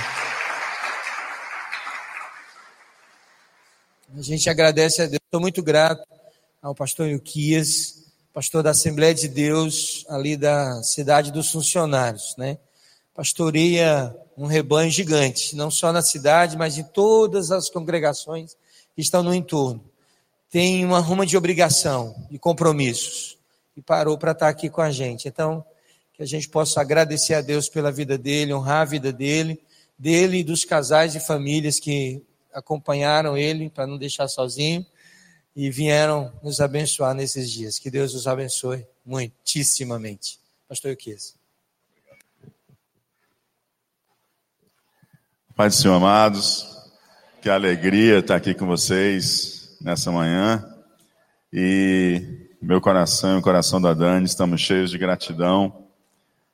A 4.16 4.22
gente 4.22 4.50
agradece 4.50 5.02
a 5.02 5.06
Deus. 5.06 5.20
Estou 5.26 5.42
muito 5.42 5.64
grato 5.64 6.21
ao 6.62 6.76
pastor 6.76 7.08
Yukias 7.08 8.02
pastor 8.34 8.64
da 8.64 8.70
Assembleia 8.70 9.14
de 9.14 9.28
Deus, 9.28 10.06
ali 10.08 10.38
da 10.38 10.82
cidade 10.84 11.32
dos 11.32 11.52
funcionários, 11.52 12.34
né? 12.38 12.58
Pastoreia 13.14 14.16
um 14.38 14.46
rebanho 14.46 14.90
gigante, 14.90 15.54
não 15.54 15.70
só 15.70 15.92
na 15.92 16.02
cidade, 16.02 16.58
mas 16.58 16.78
em 16.78 16.84
todas 16.84 17.52
as 17.52 17.70
congregações 17.70 18.56
que 18.96 19.02
estão 19.02 19.22
no 19.22 19.36
entorno. 19.36 19.84
Tem 20.50 20.86
uma 20.86 21.00
ruma 21.00 21.26
de 21.26 21.36
obrigação 21.36 22.16
e 22.32 22.40
compromissos 22.40 23.38
e 23.76 23.82
parou 23.82 24.18
para 24.18 24.32
estar 24.32 24.48
aqui 24.48 24.70
com 24.70 24.82
a 24.82 24.92
gente. 24.92 25.28
Então, 25.28 25.64
que 26.14 26.24
a 26.24 26.26
gente 26.26 26.48
possa 26.48 26.80
agradecer 26.80 27.34
a 27.34 27.42
Deus 27.42 27.68
pela 27.68 27.92
vida 27.92 28.18
dele, 28.18 28.54
honrar 28.54 28.82
a 28.82 28.86
vida 28.86 29.12
dele, 29.12 29.60
dele 30.00 30.38
e 30.38 30.44
dos 30.44 30.64
casais 30.64 31.16
e 31.16 31.20
famílias 31.20 31.80
que 31.80 32.24
acompanharam 32.54 33.38
ele 33.38 33.70
para 33.70 33.86
não 33.86 33.98
deixar 33.98 34.30
sozinho 34.30 34.86
e 35.56 35.70
vieram 35.70 36.32
nos 36.42 36.60
abençoar 36.62 37.14
nesses 37.14 37.52
dias. 37.52 37.78
Que 37.78 37.92
Deus 37.92 38.14
os 38.14 38.28
abençoe 38.28 38.86
muitíssimamente. 39.06 40.40
Pastor 40.68 40.92
Euquias. 40.92 41.36
Pai 45.56 45.68
do 45.68 45.76
Senhor, 45.76 45.96
amados, 45.96 46.66
que 47.42 47.50
alegria 47.50 48.20
estar 48.20 48.36
aqui 48.36 48.54
com 48.54 48.66
vocês 48.66 49.78
nessa 49.82 50.12
manhã. 50.12 50.66
E 51.52 52.48
meu 52.62 52.80
coração 52.80 53.36
e 53.36 53.40
o 53.40 53.42
coração 53.42 53.82
da 53.82 53.94
Dani 53.94 54.26
estamos 54.26 54.62
cheios 54.62 54.90
de 54.90 54.98
gratidão 54.98 55.86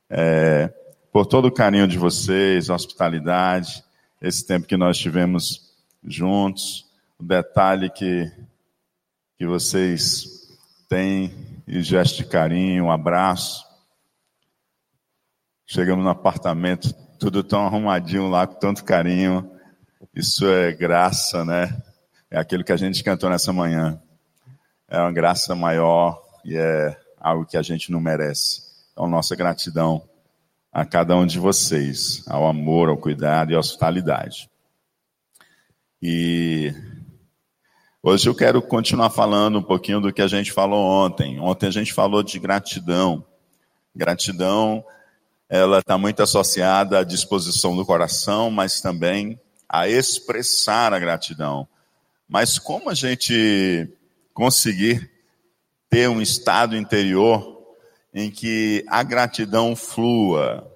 é, 0.10 0.74
por 1.12 1.26
todo 1.26 1.46
o 1.46 1.52
carinho 1.52 1.88
de 1.88 1.98
vocês, 1.98 2.70
a 2.70 2.76
hospitalidade, 2.76 3.84
esse 4.22 4.46
tempo 4.46 4.68
que 4.68 4.78
nós 4.78 4.98
tivemos 4.98 5.76
juntos. 6.04 6.86
O 7.20 7.24
detalhe 7.24 7.90
que 7.90 8.32
que 9.38 9.46
vocês 9.46 10.50
têm 10.90 11.32
e 11.68 11.82
gesto 11.82 12.18
de 12.18 12.26
carinho, 12.26 12.86
um 12.86 12.92
abraço. 12.92 13.64
Chegamos 15.66 16.04
no 16.04 16.10
apartamento, 16.10 16.92
tudo 17.20 17.44
tão 17.44 17.66
arrumadinho 17.66 18.28
lá, 18.30 18.48
com 18.48 18.56
tanto 18.56 18.84
carinho. 18.84 19.52
Isso 20.14 20.48
é 20.48 20.72
graça, 20.72 21.46
né? 21.46 21.82
É 22.32 22.40
aquilo 22.40 22.64
que 22.64 22.72
a 22.72 22.78
gente 22.78 23.04
cantou 23.04 23.30
nessa 23.30 23.54
manhã. 23.54 24.02
É 24.88 24.98
uma 25.00 25.12
graça 25.12 25.54
maior 25.54 26.20
e 26.44 26.58
é 26.58 27.00
algo 27.20 27.46
que 27.46 27.58
a 27.58 27.62
gente 27.62 27.92
não 27.92 28.00
merece. 28.00 28.64
Então, 28.92 29.08
nossa 29.08 29.36
gratidão 29.36 30.02
a 30.72 30.86
cada 30.86 31.16
um 31.16 31.26
de 31.26 31.38
vocês, 31.38 32.24
ao 32.28 32.48
amor, 32.48 32.90
ao 32.90 32.98
cuidado 32.98 33.52
e 33.52 33.56
à 33.56 33.60
hospitalidade. 33.60 34.50
E 36.02 36.74
Hoje 38.04 38.30
eu 38.30 38.36
quero 38.36 38.62
continuar 38.62 39.10
falando 39.10 39.58
um 39.58 39.64
pouquinho 39.64 40.00
do 40.00 40.14
que 40.14 40.22
a 40.22 40.28
gente 40.28 40.52
falou 40.52 40.80
ontem. 40.80 41.40
Ontem 41.40 41.66
a 41.66 41.72
gente 41.72 41.92
falou 41.92 42.22
de 42.22 42.38
gratidão. 42.38 43.26
Gratidão, 43.94 44.86
ela 45.50 45.80
está 45.80 45.98
muito 45.98 46.22
associada 46.22 47.00
à 47.00 47.04
disposição 47.04 47.76
do 47.76 47.84
coração, 47.84 48.52
mas 48.52 48.80
também 48.80 49.42
a 49.68 49.90
expressar 49.90 50.94
a 50.94 51.00
gratidão. 51.00 51.68
Mas 52.30 52.60
como 52.60 52.92
a 52.92 52.94
gente 52.94 53.92
conseguir 54.32 55.12
ter 55.90 56.08
um 56.08 56.22
estado 56.22 56.78
interior 56.78 57.66
em 58.14 58.30
que 58.30 58.86
a 58.88 59.02
gratidão 59.02 59.76
flua? 59.76 60.72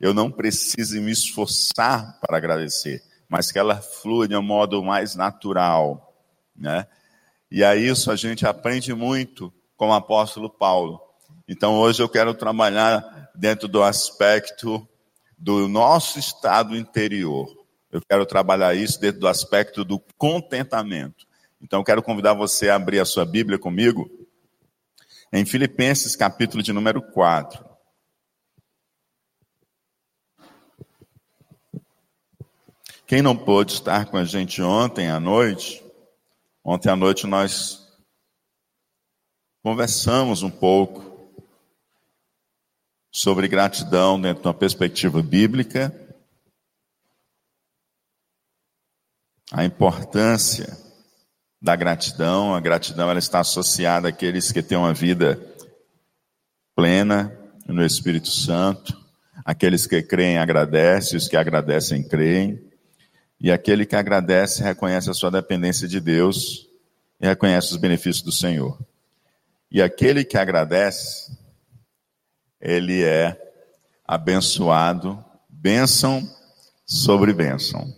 Eu 0.00 0.14
não 0.14 0.30
preciso 0.30 0.98
me 1.00 1.12
esforçar 1.12 2.18
para 2.20 2.38
agradecer, 2.38 3.02
mas 3.28 3.52
que 3.52 3.58
ela 3.58 3.82
flua 3.82 4.26
de 4.26 4.34
um 4.34 4.42
modo 4.42 4.82
mais 4.82 5.14
natural 5.14 6.05
né? 6.58 6.86
E 7.50 7.62
a 7.62 7.76
isso 7.76 8.10
a 8.10 8.16
gente 8.16 8.46
aprende 8.46 8.92
muito 8.92 9.52
com 9.76 9.88
o 9.88 9.94
apóstolo 9.94 10.50
Paulo. 10.50 11.00
Então 11.48 11.74
hoje 11.74 12.02
eu 12.02 12.08
quero 12.08 12.34
trabalhar 12.34 13.30
dentro 13.34 13.68
do 13.68 13.82
aspecto 13.82 14.86
do 15.38 15.68
nosso 15.68 16.18
estado 16.18 16.76
interior. 16.76 17.46
Eu 17.92 18.00
quero 18.08 18.26
trabalhar 18.26 18.74
isso 18.74 19.00
dentro 19.00 19.20
do 19.20 19.28
aspecto 19.28 19.84
do 19.84 20.00
contentamento. 20.18 21.26
Então 21.60 21.80
eu 21.80 21.84
quero 21.84 22.02
convidar 22.02 22.34
você 22.34 22.68
a 22.68 22.74
abrir 22.74 23.00
a 23.00 23.04
sua 23.04 23.24
Bíblia 23.24 23.58
comigo 23.58 24.10
em 25.32 25.44
Filipenses 25.44 26.16
capítulo 26.16 26.62
de 26.62 26.72
número 26.72 27.02
4. 27.02 27.64
Quem 33.06 33.22
não 33.22 33.36
pôde 33.36 33.74
estar 33.74 34.06
com 34.06 34.16
a 34.16 34.24
gente 34.24 34.60
ontem 34.60 35.08
à 35.08 35.20
noite, 35.20 35.85
Ontem 36.68 36.90
à 36.90 36.96
noite 36.96 37.28
nós 37.28 37.86
conversamos 39.62 40.42
um 40.42 40.50
pouco 40.50 41.30
sobre 43.08 43.46
gratidão 43.46 44.20
dentro 44.20 44.42
de 44.42 44.48
uma 44.48 44.52
perspectiva 44.52 45.22
bíblica, 45.22 45.94
a 49.52 49.64
importância 49.64 50.76
da 51.62 51.76
gratidão. 51.76 52.52
A 52.52 52.58
gratidão 52.58 53.08
ela 53.08 53.20
está 53.20 53.38
associada 53.38 54.08
àqueles 54.08 54.50
que 54.50 54.60
têm 54.60 54.76
uma 54.76 54.92
vida 54.92 55.40
plena 56.74 57.30
no 57.64 57.86
Espírito 57.86 58.28
Santo, 58.28 58.92
aqueles 59.44 59.86
que 59.86 60.02
creem 60.02 60.38
agradecem, 60.38 61.16
os 61.16 61.28
que 61.28 61.36
agradecem 61.36 62.02
creem. 62.02 62.75
E 63.40 63.52
aquele 63.52 63.84
que 63.84 63.96
agradece 63.96 64.62
reconhece 64.62 65.10
a 65.10 65.14
sua 65.14 65.30
dependência 65.30 65.86
de 65.86 66.00
Deus 66.00 66.68
e 67.20 67.26
reconhece 67.26 67.72
os 67.72 67.76
benefícios 67.76 68.22
do 68.22 68.32
Senhor. 68.32 68.78
E 69.70 69.82
aquele 69.82 70.24
que 70.24 70.38
agradece, 70.38 71.36
ele 72.60 73.02
é 73.02 73.36
abençoado, 74.06 75.22
bênção 75.48 76.22
sobre 76.86 77.32
bênção. 77.32 77.92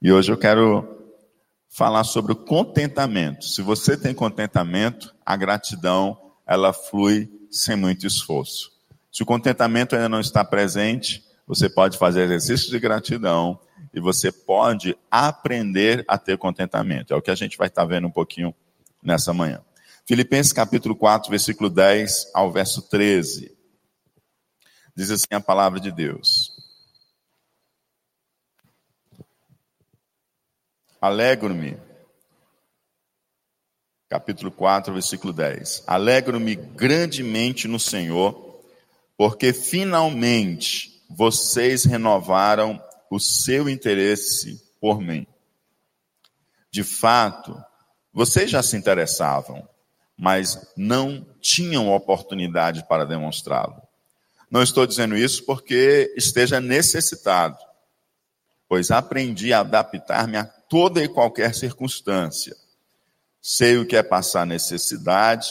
E 0.00 0.10
hoje 0.10 0.32
eu 0.32 0.38
quero 0.38 0.94
falar 1.68 2.04
sobre 2.04 2.32
o 2.32 2.36
contentamento. 2.36 3.44
Se 3.44 3.60
você 3.62 3.96
tem 3.96 4.14
contentamento, 4.14 5.14
a 5.24 5.36
gratidão 5.36 6.18
ela 6.46 6.72
flui 6.72 7.30
sem 7.50 7.76
muito 7.76 8.06
esforço. 8.06 8.72
Se 9.12 9.22
o 9.22 9.26
contentamento 9.26 9.94
ainda 9.94 10.08
não 10.08 10.20
está 10.20 10.44
presente, 10.44 11.24
você 11.46 11.68
pode 11.68 11.98
fazer 11.98 12.22
exercício 12.24 12.70
de 12.70 12.78
gratidão 12.78 13.58
e 13.94 14.00
você 14.00 14.32
pode 14.32 14.98
aprender 15.08 16.04
a 16.08 16.18
ter 16.18 16.36
contentamento. 16.36 17.14
É 17.14 17.16
o 17.16 17.22
que 17.22 17.30
a 17.30 17.34
gente 17.34 17.56
vai 17.56 17.68
estar 17.68 17.84
vendo 17.84 18.08
um 18.08 18.10
pouquinho 18.10 18.52
nessa 19.00 19.32
manhã. 19.32 19.62
Filipenses 20.04 20.52
capítulo 20.52 20.96
4, 20.96 21.30
versículo 21.30 21.70
10 21.70 22.32
ao 22.34 22.50
verso 22.50 22.82
13. 22.82 23.56
Diz 24.96 25.10
assim 25.10 25.26
a 25.30 25.40
palavra 25.40 25.78
de 25.78 25.92
Deus. 25.92 26.52
Alegro-me. 31.00 31.76
Capítulo 34.08 34.50
4, 34.50 34.92
versículo 34.92 35.32
10. 35.32 35.84
Alegro-me 35.86 36.56
grandemente 36.56 37.68
no 37.68 37.78
Senhor, 37.78 38.60
porque 39.16 39.52
finalmente 39.52 41.04
vocês 41.08 41.84
renovaram 41.84 42.82
o 43.10 43.18
seu 43.18 43.68
interesse 43.68 44.62
por 44.80 45.00
mim. 45.00 45.26
De 46.70 46.82
fato, 46.82 47.56
vocês 48.12 48.50
já 48.50 48.62
se 48.62 48.76
interessavam, 48.76 49.68
mas 50.16 50.72
não 50.76 51.26
tinham 51.40 51.92
oportunidade 51.92 52.86
para 52.88 53.04
demonstrá-lo. 53.04 53.82
Não 54.50 54.62
estou 54.62 54.86
dizendo 54.86 55.16
isso 55.16 55.44
porque 55.44 56.12
esteja 56.16 56.60
necessitado, 56.60 57.58
pois 58.68 58.90
aprendi 58.90 59.52
a 59.52 59.60
adaptar-me 59.60 60.36
a 60.36 60.44
toda 60.44 61.02
e 61.02 61.08
qualquer 61.08 61.54
circunstância. 61.54 62.56
Sei 63.40 63.78
o 63.78 63.86
que 63.86 63.96
é 63.96 64.02
passar 64.02 64.46
necessidade 64.46 65.48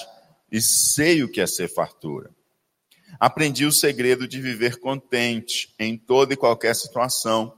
e 0.52 0.62
sei 0.62 1.24
o 1.24 1.30
que 1.30 1.42
é 1.42 1.48
ser 1.48 1.68
fartura. 1.68 2.30
Aprendi 3.20 3.66
o 3.66 3.72
segredo 3.72 4.28
de 4.28 4.42
viver 4.42 4.80
contente 4.80 5.74
em 5.80 5.98
toda 5.98 6.34
e 6.34 6.38
qualquer 6.38 6.76
situação. 6.76 7.54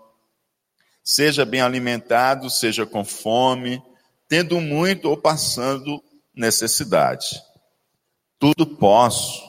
Seja 1.04 1.46
bem 1.46 1.62
alimentado, 1.62 2.50
seja 2.50 2.86
com 2.86 3.06
fome, 3.06 3.82
tendo 4.28 4.60
muito 4.60 5.10
ou 5.10 5.18
passando 5.18 6.04
necessidade. 6.34 7.42
Tudo 8.40 8.66
posso 8.66 9.44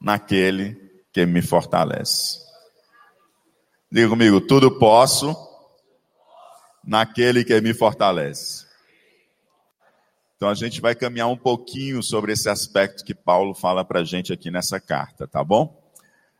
naquele 0.00 0.76
que 1.12 1.26
me 1.26 1.42
fortalece. 1.42 2.38
Diga 3.90 4.08
comigo, 4.08 4.40
tudo 4.40 4.78
posso 4.78 5.36
naquele 6.84 7.44
que 7.44 7.60
me 7.60 7.74
fortalece. 7.74 8.69
Então 10.40 10.48
a 10.48 10.54
gente 10.54 10.80
vai 10.80 10.94
caminhar 10.94 11.28
um 11.28 11.36
pouquinho 11.36 12.02
sobre 12.02 12.32
esse 12.32 12.48
aspecto 12.48 13.04
que 13.04 13.14
Paulo 13.14 13.52
fala 13.52 13.84
para 13.84 14.00
a 14.00 14.04
gente 14.04 14.32
aqui 14.32 14.50
nessa 14.50 14.80
carta, 14.80 15.28
tá 15.28 15.44
bom? 15.44 15.78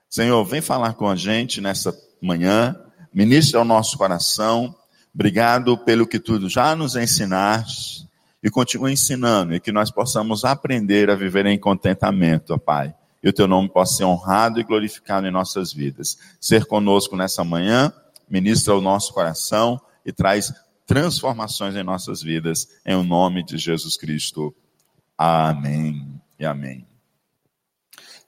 Senhor, 0.08 0.42
vem 0.42 0.62
falar 0.62 0.94
com 0.94 1.06
a 1.06 1.14
gente 1.14 1.60
nessa 1.60 1.94
manhã, 2.18 2.74
ministra 3.12 3.60
o 3.60 3.64
nosso 3.64 3.98
coração. 3.98 4.74
Obrigado 5.14 5.76
pelo 5.76 6.06
que 6.06 6.18
tu 6.18 6.48
já 6.48 6.74
nos 6.74 6.96
ensinaste 6.96 8.08
e 8.42 8.48
continua 8.48 8.90
ensinando 8.90 9.54
e 9.54 9.60
que 9.60 9.70
nós 9.70 9.90
possamos 9.90 10.46
aprender 10.46 11.10
a 11.10 11.14
viver 11.14 11.44
em 11.44 11.58
contentamento, 11.58 12.54
ó 12.54 12.58
Pai. 12.58 12.94
E 13.22 13.28
o 13.28 13.34
teu 13.34 13.46
nome 13.46 13.68
possa 13.68 13.96
ser 13.96 14.04
honrado 14.04 14.58
e 14.58 14.64
glorificado 14.64 15.26
em 15.26 15.30
nossas 15.30 15.74
vidas. 15.74 16.16
Ser 16.40 16.64
conosco 16.64 17.18
nessa 17.18 17.44
manhã, 17.44 17.92
ministra 18.30 18.74
o 18.74 18.80
nosso 18.80 19.12
coração 19.12 19.78
e 20.06 20.10
traz 20.10 20.54
transformações 20.90 21.76
em 21.76 21.84
nossas 21.84 22.20
vidas, 22.20 22.66
em 22.84 22.96
o 22.96 23.04
nome 23.04 23.44
de 23.44 23.56
Jesus 23.56 23.96
Cristo. 23.96 24.52
Amém 25.16 26.20
e 26.36 26.44
amém. 26.44 26.84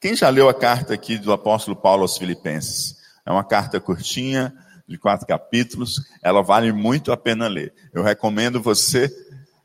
Quem 0.01 0.15
já 0.15 0.29
leu 0.29 0.49
a 0.49 0.55
carta 0.55 0.95
aqui 0.95 1.19
do 1.19 1.33
apóstolo 1.33 1.77
Paulo 1.77 2.03
aos 2.03 2.17
Filipenses? 2.17 2.99
É 3.27 3.33
uma 3.33 3.43
carta 3.43 3.81
curtinha, 3.81 4.55
de 4.87 4.97
quatro 4.97 5.27
capítulos, 5.27 6.09
ela 6.23 6.41
vale 6.41 6.71
muito 6.71 7.11
a 7.11 7.17
pena 7.17 7.49
ler. 7.49 7.75
Eu 7.93 8.05
recomendo 8.05 8.63
você 8.63 9.11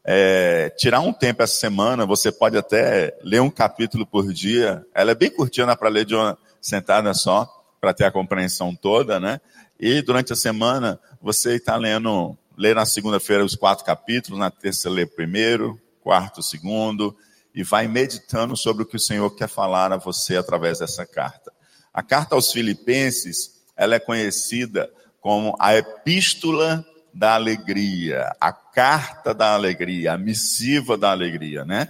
é, 0.03 0.71
tirar 0.71 1.01
um 1.01 1.13
tempo 1.13 1.43
essa 1.43 1.59
semana, 1.59 2.03
você 2.03 2.31
pode 2.31 2.57
até 2.57 3.15
ler 3.21 3.43
um 3.43 3.51
capítulo 3.51 4.07
por 4.07 4.33
dia. 4.33 4.83
Ela 4.91 5.11
é 5.11 5.15
bem 5.15 5.29
curtinha, 5.29 5.67
dá 5.67 5.75
para 5.75 5.89
ler 5.89 6.03
de 6.03 6.15
uma 6.15 6.35
sentada 6.59 7.13
só, 7.13 7.47
para 7.79 7.93
ter 7.93 8.05
a 8.05 8.11
compreensão 8.11 8.75
toda, 8.75 9.19
né? 9.19 9.39
E 9.79 10.01
durante 10.01 10.33
a 10.33 10.35
semana, 10.35 10.99
você 11.21 11.57
está 11.57 11.75
lendo 11.75 12.35
lê 12.57 12.73
na 12.73 12.85
segunda-feira 12.85 13.45
os 13.45 13.55
quatro 13.55 13.85
capítulos, 13.85 14.39
na 14.39 14.49
terça 14.49 14.89
lê 14.89 15.05
primeiro, 15.05 15.79
quarto 16.01 16.41
segundo, 16.41 17.15
e 17.53 17.63
vai 17.63 17.87
meditando 17.87 18.57
sobre 18.57 18.83
o 18.83 18.85
que 18.85 18.95
o 18.95 18.99
Senhor 18.99 19.29
quer 19.35 19.47
falar 19.47 19.93
a 19.93 19.97
você 19.97 20.35
através 20.35 20.79
dessa 20.79 21.05
carta. 21.05 21.51
A 21.93 22.01
carta 22.01 22.35
aos 22.35 22.51
Filipenses, 22.51 23.61
ela 23.75 23.95
é 23.95 23.99
conhecida 23.99 24.91
como 25.21 25.55
a 25.59 25.75
epístola 25.75 26.85
da 27.13 27.33
alegria, 27.33 28.31
a 28.39 28.51
carta 28.51 29.33
da 29.33 29.53
alegria, 29.53 30.13
a 30.13 30.17
missiva 30.17 30.97
da 30.97 31.11
alegria, 31.11 31.65
né? 31.65 31.87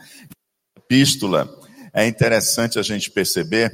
Epístola, 0.77 1.53
é 1.93 2.07
interessante 2.07 2.79
a 2.79 2.81
gente 2.81 3.11
perceber 3.11 3.71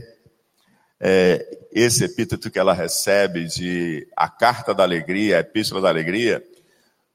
é, 1.00 1.60
esse 1.72 2.04
epíteto 2.04 2.50
que 2.50 2.58
ela 2.58 2.74
recebe 2.74 3.46
de 3.46 4.08
a 4.16 4.30
carta 4.30 4.74
da 4.74 4.84
alegria, 4.84 5.38
a 5.38 5.39
epístola 5.41 5.82
da 5.82 5.89
alegria, 5.89 6.44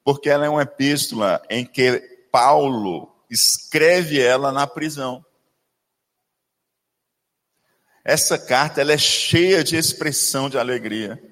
porque 0.09 0.31
ela 0.31 0.47
é 0.47 0.49
uma 0.49 0.63
epístola 0.63 1.43
em 1.51 1.67
que 1.67 2.01
Paulo 2.33 3.15
escreve 3.29 4.19
ela 4.19 4.51
na 4.51 4.67
prisão. 4.67 5.23
Essa 8.03 8.39
carta 8.39 8.81
ela 8.81 8.95
é 8.95 8.97
cheia 8.97 9.63
de 9.63 9.77
expressão 9.77 10.49
de 10.49 10.57
alegria. 10.59 11.23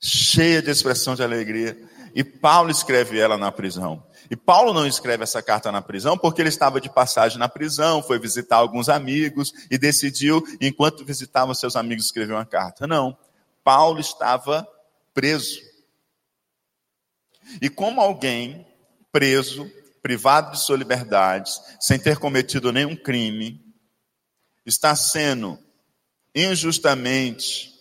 Cheia 0.00 0.60
de 0.60 0.68
expressão 0.68 1.14
de 1.14 1.22
alegria. 1.22 1.80
E 2.12 2.24
Paulo 2.24 2.72
escreve 2.72 3.20
ela 3.20 3.38
na 3.38 3.52
prisão. 3.52 4.04
E 4.28 4.34
Paulo 4.34 4.74
não 4.74 4.84
escreve 4.84 5.22
essa 5.22 5.40
carta 5.40 5.70
na 5.70 5.80
prisão 5.80 6.18
porque 6.18 6.42
ele 6.42 6.48
estava 6.48 6.80
de 6.80 6.90
passagem 6.90 7.38
na 7.38 7.48
prisão, 7.48 8.02
foi 8.02 8.18
visitar 8.18 8.56
alguns 8.56 8.88
amigos 8.88 9.52
e 9.70 9.78
decidiu, 9.78 10.42
enquanto 10.60 11.04
visitava 11.04 11.54
seus 11.54 11.76
amigos, 11.76 12.06
escrever 12.06 12.32
uma 12.32 12.44
carta. 12.44 12.84
Não. 12.84 13.16
Paulo 13.62 14.00
estava 14.00 14.66
preso. 15.14 15.72
E 17.60 17.68
como 17.68 18.00
alguém 18.00 18.66
preso, 19.12 19.70
privado 20.02 20.52
de 20.52 20.60
sua 20.60 20.76
liberdade, 20.76 21.50
sem 21.80 21.98
ter 21.98 22.18
cometido 22.18 22.72
nenhum 22.72 22.96
crime, 22.96 23.64
está 24.66 24.94
sendo 24.96 25.58
injustamente 26.34 27.72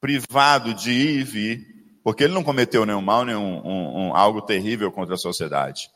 privado 0.00 0.74
de 0.74 0.90
ir 0.90 1.20
e 1.20 1.24
vir, 1.24 1.66
porque 2.02 2.24
ele 2.24 2.34
não 2.34 2.44
cometeu 2.44 2.84
nenhum 2.84 3.00
mal, 3.00 3.24
nenhum 3.24 3.60
um, 3.64 4.08
um, 4.08 4.16
algo 4.16 4.42
terrível 4.42 4.90
contra 4.92 5.14
a 5.14 5.18
sociedade. 5.18 5.90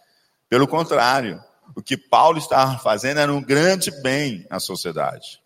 Pelo 0.49 0.67
contrário, 0.67 1.43
o 1.77 1.83
que 1.83 1.97
Paulo 1.97 2.39
estava 2.39 2.79
fazendo 2.79 3.21
era 3.21 3.33
um 3.33 3.43
grande 3.43 3.91
bem 4.03 4.47
à 4.49 4.59
sociedade. 4.59 5.41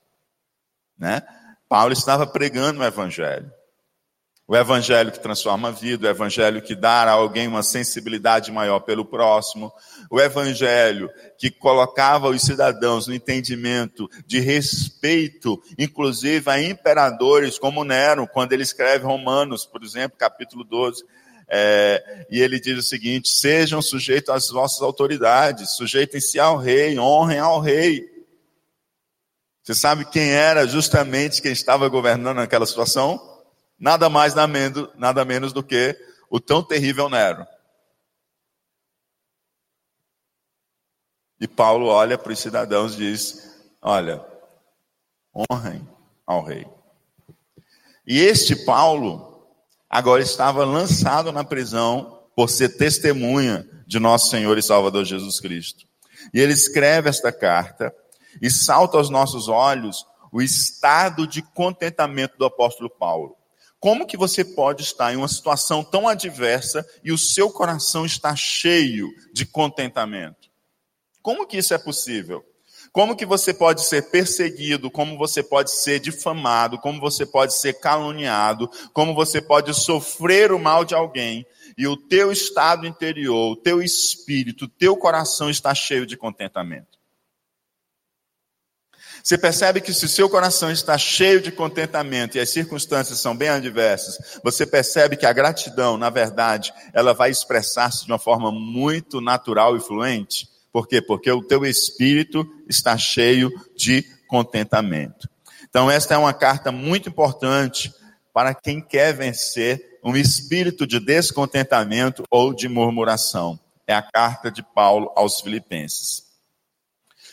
Né? 0.96 1.22
Paulo 1.68 1.92
estava 1.92 2.26
pregando 2.26 2.80
o 2.80 2.84
evangelho. 2.84 3.50
O 4.47 4.57
evangelho 4.57 5.12
que 5.12 5.20
transforma 5.20 5.68
a 5.68 5.70
vida, 5.70 6.09
o 6.09 6.11
evangelho 6.11 6.61
que 6.61 6.74
dá 6.74 7.05
a 7.05 7.12
alguém 7.12 7.47
uma 7.47 7.62
sensibilidade 7.62 8.51
maior 8.51 8.80
pelo 8.80 9.05
próximo, 9.05 9.72
o 10.11 10.20
evangelho 10.20 11.09
que 11.38 11.49
colocava 11.49 12.28
os 12.28 12.43
cidadãos 12.43 13.07
no 13.07 13.14
entendimento 13.14 14.11
de 14.26 14.40
respeito, 14.40 15.62
inclusive 15.78 16.51
a 16.51 16.61
imperadores 16.61 17.57
como 17.59 17.84
Nero, 17.84 18.26
quando 18.26 18.53
ele 18.53 18.64
escreve 18.64 19.05
Romanos, 19.05 19.64
por 19.64 19.82
exemplo, 19.82 20.18
capítulo 20.18 20.64
12. 20.64 21.05
É, 21.49 22.26
e 22.30 22.40
ele 22.40 22.59
diz 22.59 22.78
o 22.78 22.82
seguinte: 22.82 23.28
sejam 23.28 23.80
sujeitos 23.80 24.34
às 24.34 24.49
vossas 24.49 24.82
autoridades, 24.82 25.76
sujeitem-se 25.76 26.40
ao 26.40 26.57
rei, 26.57 26.99
honrem 26.99 27.38
ao 27.38 27.61
rei. 27.61 28.11
Você 29.62 29.74
sabe 29.74 30.05
quem 30.05 30.32
era 30.32 30.66
justamente 30.66 31.40
quem 31.40 31.53
estava 31.53 31.88
governando 31.88 32.38
naquela 32.38 32.66
situação? 32.66 33.32
Nada 33.83 34.09
mais, 34.09 34.33
nada 34.95 35.24
menos 35.24 35.53
do 35.53 35.61
que 35.61 35.99
o 36.30 36.39
tão 36.39 36.62
terrível 36.62 37.11
Nero. 37.11 37.45
E 41.41 41.49
Paulo 41.49 41.87
olha 41.87 42.16
para 42.16 42.33
os 42.33 42.39
cidadãos 42.39 42.95
e 42.95 42.99
diz: 42.99 43.61
Olha, 43.83 44.24
honrem 45.35 45.87
ao 46.24 46.45
rei. 46.45 46.64
E 48.07 48.20
este 48.20 48.55
Paulo 48.55 49.53
agora 49.91 50.22
estava 50.22 50.64
lançado 50.64 51.33
na 51.33 51.43
prisão 51.43 52.22
por 52.37 52.49
ser 52.49 52.76
testemunha 52.76 53.68
de 53.85 53.99
nosso 53.99 54.30
Senhor 54.30 54.57
e 54.57 54.62
Salvador 54.62 55.05
Jesus 55.05 55.41
Cristo. 55.41 55.87
E 56.33 56.41
ele 56.41 56.53
escreve 56.53 57.09
esta 57.09 57.33
carta 57.33 57.93
e 58.41 58.49
salta 58.49 58.97
aos 58.97 59.11
nossos 59.11 59.49
olhos 59.49 60.07
o 60.30 60.41
estado 60.41 61.26
de 61.26 61.43
contentamento 61.43 62.39
do 62.39 62.45
apóstolo 62.45 62.89
Paulo. 62.89 63.41
Como 63.83 64.07
que 64.07 64.16
você 64.16 64.45
pode 64.45 64.85
estar 64.85 65.12
em 65.12 65.16
uma 65.16 65.26
situação 65.26 65.83
tão 65.83 66.07
adversa 66.07 66.87
e 67.03 67.11
o 67.11 67.18
seu 67.18 67.51
coração 67.51 68.07
está 68.07 68.37
cheio 68.37 69.09
de 69.33 69.45
contentamento? 69.45 70.49
Como 71.20 71.45
que 71.45 71.57
isso 71.57 71.74
é 71.74 71.78
possível? 71.78 72.45
Como 72.93 73.16
que 73.16 73.26
você 73.26 73.53
pode 73.53 73.85
ser 73.85 74.09
perseguido, 74.09 74.89
como 74.89 75.18
você 75.18 75.43
pode 75.43 75.72
ser 75.72 75.99
difamado, 75.99 76.78
como 76.78 77.01
você 77.01 77.26
pode 77.26 77.59
ser 77.59 77.72
caluniado, 77.80 78.70
como 78.93 79.16
você 79.16 79.43
pode 79.43 79.74
sofrer 79.74 80.53
o 80.53 80.61
mal 80.61 80.85
de 80.85 80.95
alguém 80.95 81.45
e 81.76 81.85
o 81.89 81.97
teu 81.97 82.30
estado 82.30 82.87
interior, 82.87 83.51
o 83.51 83.57
teu 83.57 83.83
espírito, 83.83 84.66
o 84.66 84.68
teu 84.68 84.97
coração 84.97 85.51
está 85.51 85.74
cheio 85.74 86.07
de 86.07 86.16
contentamento? 86.16 86.91
Você 89.23 89.39
percebe 89.39 89.81
que 89.81 89.95
se 89.95 90.05
o 90.05 90.09
seu 90.09 90.29
coração 90.29 90.70
está 90.70 90.99
cheio 90.99 91.41
de 91.41 91.53
contentamento 91.53 92.37
e 92.37 92.41
as 92.41 92.51
circunstâncias 92.51 93.20
são 93.20 93.37
bem 93.37 93.49
adversas, 93.49 94.41
você 94.43 94.66
percebe 94.66 95.16
que 95.16 95.25
a 95.25 95.33
gratidão, 95.33 95.97
na 95.97 96.11
verdade, 96.11 96.73
ela 96.93 97.14
vai 97.14 97.31
expressar-se 97.31 98.05
de 98.05 98.11
uma 98.11 98.18
forma 98.18 98.51
muito 98.51 99.20
natural 99.20 99.77
e 99.77 99.81
fluente. 99.81 100.49
Por 100.73 100.89
quê? 100.89 101.01
Porque 101.01 101.31
o 101.31 101.43
teu 101.43 101.64
espírito 101.64 102.47
está 102.68 102.99
cheio 102.99 103.51
de 103.77 104.05
contentamento. 104.27 105.29
Então, 105.68 105.91
esta 105.91 106.14
é 106.14 106.18
uma 106.18 106.35
carta 106.35 106.73
muito 106.73 107.09
importante 107.09 107.95
para 108.33 108.55
quem 108.55 108.81
quer 108.81 109.14
vencer 109.14 109.99
um 110.03 110.16
espírito 110.16 110.87
de 110.87 110.99
descontentamento 110.99 112.25
ou 112.31 112.53
de 112.53 112.68
murmuração. 112.68 113.59
É 113.87 113.95
a 113.95 114.03
carta 114.03 114.51
de 114.51 114.62
Paulo 114.62 115.12
aos 115.14 115.41
Filipenses. 115.41 116.32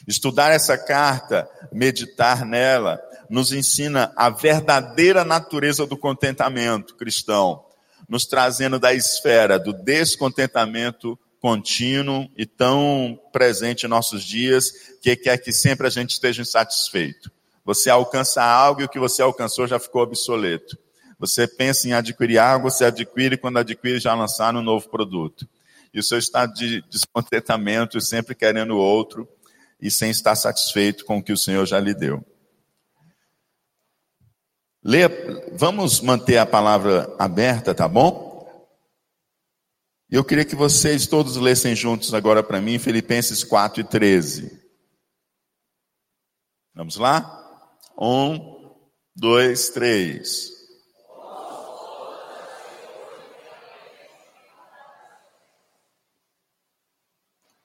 Estudar 0.07 0.51
essa 0.51 0.77
carta, 0.77 1.49
meditar 1.71 2.45
nela, 2.45 2.99
nos 3.29 3.51
ensina 3.51 4.11
a 4.15 4.29
verdadeira 4.29 5.23
natureza 5.23 5.85
do 5.85 5.97
contentamento 5.97 6.95
cristão, 6.95 7.63
nos 8.07 8.25
trazendo 8.25 8.79
da 8.79 8.93
esfera 8.93 9.59
do 9.59 9.71
descontentamento 9.71 11.17
contínuo 11.39 12.29
e 12.35 12.45
tão 12.45 13.19
presente 13.31 13.85
em 13.85 13.89
nossos 13.89 14.23
dias, 14.23 14.71
que 15.01 15.15
quer 15.15 15.37
que 15.37 15.51
sempre 15.51 15.87
a 15.87 15.89
gente 15.89 16.11
esteja 16.11 16.41
insatisfeito. 16.41 17.31
Você 17.63 17.89
alcança 17.89 18.43
algo 18.43 18.81
e 18.81 18.85
o 18.85 18.89
que 18.89 18.99
você 18.99 19.21
alcançou 19.21 19.67
já 19.67 19.79
ficou 19.79 20.01
obsoleto. 20.01 20.77
Você 21.19 21.47
pensa 21.47 21.87
em 21.87 21.93
adquirir 21.93 22.39
algo, 22.39 22.69
você 22.69 22.85
adquire, 22.85 23.37
quando 23.37 23.59
adquire 23.59 23.99
já 23.99 24.13
lançar 24.15 24.55
um 24.55 24.61
novo 24.61 24.89
produto. 24.89 25.47
E 25.93 25.99
o 25.99 26.03
seu 26.03 26.17
estado 26.17 26.53
de 26.53 26.81
descontentamento, 26.89 27.99
sempre 28.01 28.33
querendo 28.33 28.77
outro 28.77 29.27
e 29.79 29.89
sem 29.89 30.09
estar 30.09 30.35
satisfeito 30.35 31.05
com 31.05 31.17
o 31.17 31.23
que 31.23 31.31
o 31.31 31.37
Senhor 31.37 31.65
já 31.65 31.79
lhe 31.79 31.93
deu. 31.93 32.25
Leia, 34.83 35.09
vamos 35.53 36.01
manter 36.01 36.37
a 36.37 36.45
palavra 36.45 37.13
aberta, 37.19 37.75
tá 37.75 37.87
bom? 37.87 38.29
Eu 40.09 40.23
queria 40.23 40.45
que 40.45 40.55
vocês 40.55 41.05
todos 41.05 41.35
lessem 41.35 41.75
juntos 41.75 42.13
agora 42.13 42.41
para 42.41 42.59
mim 42.59 42.79
Filipenses 42.79 43.43
4 43.43 43.81
e 43.81 43.83
13. 43.83 44.59
Vamos 46.73 46.95
lá? 46.95 47.69
Um, 47.99 48.73
dois, 49.15 49.69
três. 49.69 50.58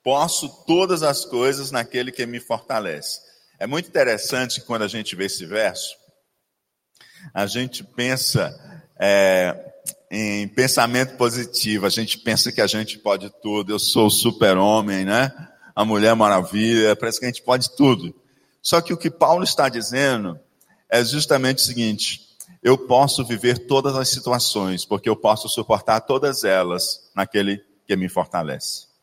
Posso 0.05 0.49
todas 0.67 1.03
as 1.03 1.25
coisas 1.25 1.71
naquele 1.71 2.13
que 2.13 2.27
me 2.27 2.39
fortalece. 2.39 3.21
É 3.59 3.67
muito 3.67 3.89
interessante 3.89 4.61
quando 4.61 4.83
a 4.83 4.89
gente 4.89 5.17
vê 5.17 5.25
esse 5.25 5.47
verso, 5.47 5.97
a 7.33 7.47
gente 7.47 7.83
pensa 7.83 8.55
é, 9.01 9.73
em 10.11 10.47
pensamento 10.47 11.17
positivo, 11.17 11.87
a 11.87 11.89
gente 11.89 12.19
pensa 12.19 12.53
que 12.53 12.61
a 12.61 12.67
gente 12.67 12.99
pode 12.99 13.33
tudo, 13.43 13.73
eu 13.73 13.79
sou 13.79 14.07
o 14.09 14.11
super-homem, 14.11 15.07
né? 15.07 15.33
A 15.75 15.85
Mulher 15.85 16.15
Maravilha, 16.15 16.95
parece 16.95 17.19
que 17.19 17.25
a 17.25 17.29
gente 17.29 17.43
pode 17.43 17.75
tudo. 17.75 18.15
Só 18.61 18.81
que 18.81 18.93
o 18.93 18.97
que 18.99 19.11
Paulo 19.11 19.43
está 19.43 19.69
dizendo 19.69 20.39
é 20.91 21.03
justamente 21.03 21.59
o 21.59 21.67
seguinte: 21.67 22.21
eu 22.63 22.77
posso 22.77 23.25
viver 23.25 23.67
todas 23.67 23.97
as 23.97 24.09
situações, 24.09 24.85
porque 24.85 25.09
eu 25.09 25.17
posso 25.17 25.49
suportar 25.49 26.01
todas 26.01 26.45
elas 26.45 27.11
naquele 27.15 27.65
que 27.87 27.97
me 27.97 28.09
fortalece. 28.09 28.94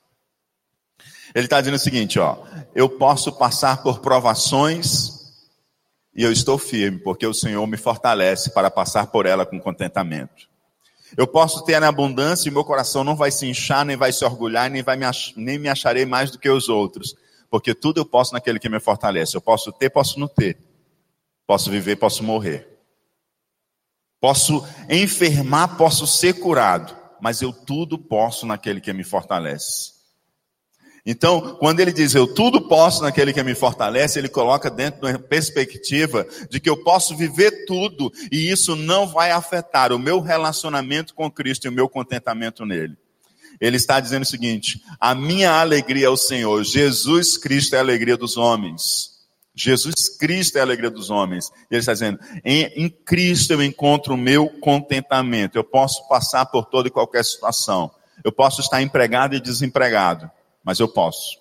Ele 1.33 1.45
está 1.45 1.59
dizendo 1.59 1.75
o 1.75 1.79
seguinte, 1.79 2.19
ó, 2.19 2.37
eu 2.75 2.89
posso 2.89 3.31
passar 3.31 3.81
por 3.83 3.99
provações 3.99 5.21
e 6.13 6.23
eu 6.23 6.31
estou 6.31 6.57
firme, 6.57 6.99
porque 6.99 7.25
o 7.25 7.33
Senhor 7.33 7.65
me 7.67 7.77
fortalece 7.77 8.51
para 8.51 8.69
passar 8.69 9.07
por 9.07 9.25
ela 9.25 9.45
com 9.45 9.59
contentamento. 9.59 10.49
Eu 11.17 11.27
posso 11.27 11.63
ter 11.63 11.79
na 11.79 11.87
abundância 11.87 12.47
e 12.47 12.51
meu 12.51 12.63
coração 12.63 13.03
não 13.03 13.15
vai 13.15 13.31
se 13.31 13.45
inchar, 13.45 13.85
nem 13.85 13.97
vai 13.97 14.13
se 14.13 14.23
orgulhar, 14.23 14.69
nem, 14.69 14.81
vai 14.81 14.95
me 14.95 15.05
nem 15.35 15.59
me 15.59 15.67
acharei 15.69 16.05
mais 16.05 16.31
do 16.31 16.39
que 16.39 16.49
os 16.49 16.69
outros. 16.69 17.15
Porque 17.49 17.73
tudo 17.75 17.99
eu 17.99 18.05
posso 18.05 18.33
naquele 18.33 18.59
que 18.59 18.69
me 18.69 18.79
fortalece. 18.79 19.35
Eu 19.35 19.41
posso 19.41 19.73
ter, 19.73 19.89
posso 19.89 20.17
não 20.17 20.27
ter. 20.27 20.57
Posso 21.45 21.69
viver, 21.69 21.97
posso 21.97 22.23
morrer. 22.23 22.65
Posso 24.21 24.65
enfermar, 24.89 25.75
posso 25.75 26.07
ser 26.07 26.33
curado. 26.39 26.95
Mas 27.19 27.41
eu 27.41 27.51
tudo 27.51 27.99
posso 27.99 28.45
naquele 28.45 28.79
que 28.79 28.93
me 28.93 29.03
fortalece. 29.03 29.90
Então, 31.05 31.55
quando 31.55 31.79
ele 31.79 31.91
diz 31.91 32.13
eu 32.13 32.27
tudo 32.27 32.61
posso 32.61 33.01
naquele 33.01 33.33
que 33.33 33.41
me 33.41 33.55
fortalece, 33.55 34.19
ele 34.19 34.29
coloca 34.29 34.69
dentro 34.69 35.01
de 35.01 35.07
uma 35.07 35.19
perspectiva 35.19 36.27
de 36.49 36.59
que 36.59 36.69
eu 36.69 36.77
posso 36.77 37.15
viver 37.15 37.65
tudo 37.65 38.11
e 38.31 38.51
isso 38.51 38.75
não 38.75 39.07
vai 39.07 39.31
afetar 39.31 39.91
o 39.91 39.99
meu 39.99 40.19
relacionamento 40.19 41.15
com 41.15 41.31
Cristo 41.31 41.65
e 41.65 41.69
o 41.69 41.71
meu 41.71 41.89
contentamento 41.89 42.65
nele. 42.65 42.95
Ele 43.59 43.77
está 43.77 43.99
dizendo 43.99 44.23
o 44.23 44.27
seguinte: 44.27 44.81
a 44.99 45.15
minha 45.15 45.51
alegria 45.51 46.05
é 46.05 46.09
o 46.09 46.17
Senhor, 46.17 46.63
Jesus 46.63 47.35
Cristo 47.37 47.75
é 47.75 47.79
a 47.79 47.81
alegria 47.81 48.15
dos 48.15 48.37
homens. 48.37 49.09
Jesus 49.53 50.07
Cristo 50.17 50.57
é 50.57 50.61
a 50.61 50.63
alegria 50.63 50.89
dos 50.89 51.09
homens. 51.09 51.51
Ele 51.69 51.79
está 51.79 51.93
dizendo: 51.93 52.19
em, 52.45 52.65
em 52.75 52.89
Cristo 52.89 53.53
eu 53.53 53.63
encontro 53.63 54.13
o 54.13 54.17
meu 54.17 54.49
contentamento. 54.59 55.57
Eu 55.57 55.63
posso 55.63 56.07
passar 56.07 56.45
por 56.45 56.65
toda 56.65 56.87
e 56.87 56.91
qualquer 56.91 57.25
situação. 57.25 57.91
Eu 58.23 58.31
posso 58.31 58.61
estar 58.61 58.81
empregado 58.81 59.35
e 59.35 59.39
desempregado 59.39 60.29
mas 60.63 60.79
eu 60.79 60.87
posso. 60.87 61.39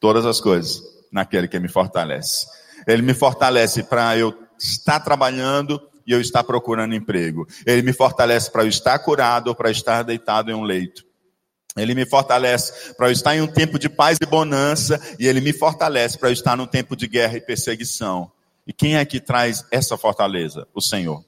Todas 0.00 0.24
as 0.24 0.40
coisas 0.40 0.82
naquele 1.12 1.48
que 1.48 1.58
me 1.58 1.68
fortalece. 1.68 2.46
Ele 2.86 3.02
me 3.02 3.14
fortalece 3.14 3.82
para 3.82 4.16
eu 4.16 4.36
estar 4.58 5.00
trabalhando 5.00 5.80
e 6.06 6.12
eu 6.12 6.20
estar 6.20 6.42
procurando 6.44 6.94
emprego. 6.94 7.46
Ele 7.66 7.82
me 7.82 7.92
fortalece 7.92 8.50
para 8.50 8.62
eu 8.62 8.68
estar 8.68 8.98
curado 8.98 9.48
ou 9.48 9.54
para 9.54 9.70
estar 9.70 10.02
deitado 10.02 10.50
em 10.50 10.54
um 10.54 10.62
leito. 10.62 11.04
Ele 11.76 11.94
me 11.94 12.04
fortalece 12.04 12.94
para 12.94 13.08
eu 13.08 13.12
estar 13.12 13.36
em 13.36 13.40
um 13.40 13.46
tempo 13.46 13.78
de 13.78 13.88
paz 13.88 14.18
e 14.20 14.26
bonança 14.26 15.00
e 15.18 15.26
ele 15.26 15.40
me 15.40 15.52
fortalece 15.52 16.18
para 16.18 16.28
eu 16.28 16.32
estar 16.32 16.56
num 16.56 16.66
tempo 16.66 16.96
de 16.96 17.06
guerra 17.06 17.36
e 17.36 17.40
perseguição. 17.40 18.30
E 18.66 18.72
quem 18.72 18.96
é 18.96 19.04
que 19.04 19.20
traz 19.20 19.64
essa 19.70 19.96
fortaleza? 19.96 20.66
O 20.74 20.80
Senhor. 20.80 21.24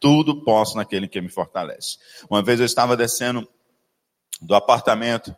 Tudo 0.00 0.42
posso 0.42 0.76
naquele 0.76 1.08
que 1.08 1.20
me 1.20 1.28
fortalece. 1.28 1.98
Uma 2.28 2.42
vez 2.42 2.60
eu 2.60 2.66
estava 2.66 2.96
descendo 2.96 3.48
do 4.40 4.54
apartamento 4.54 5.34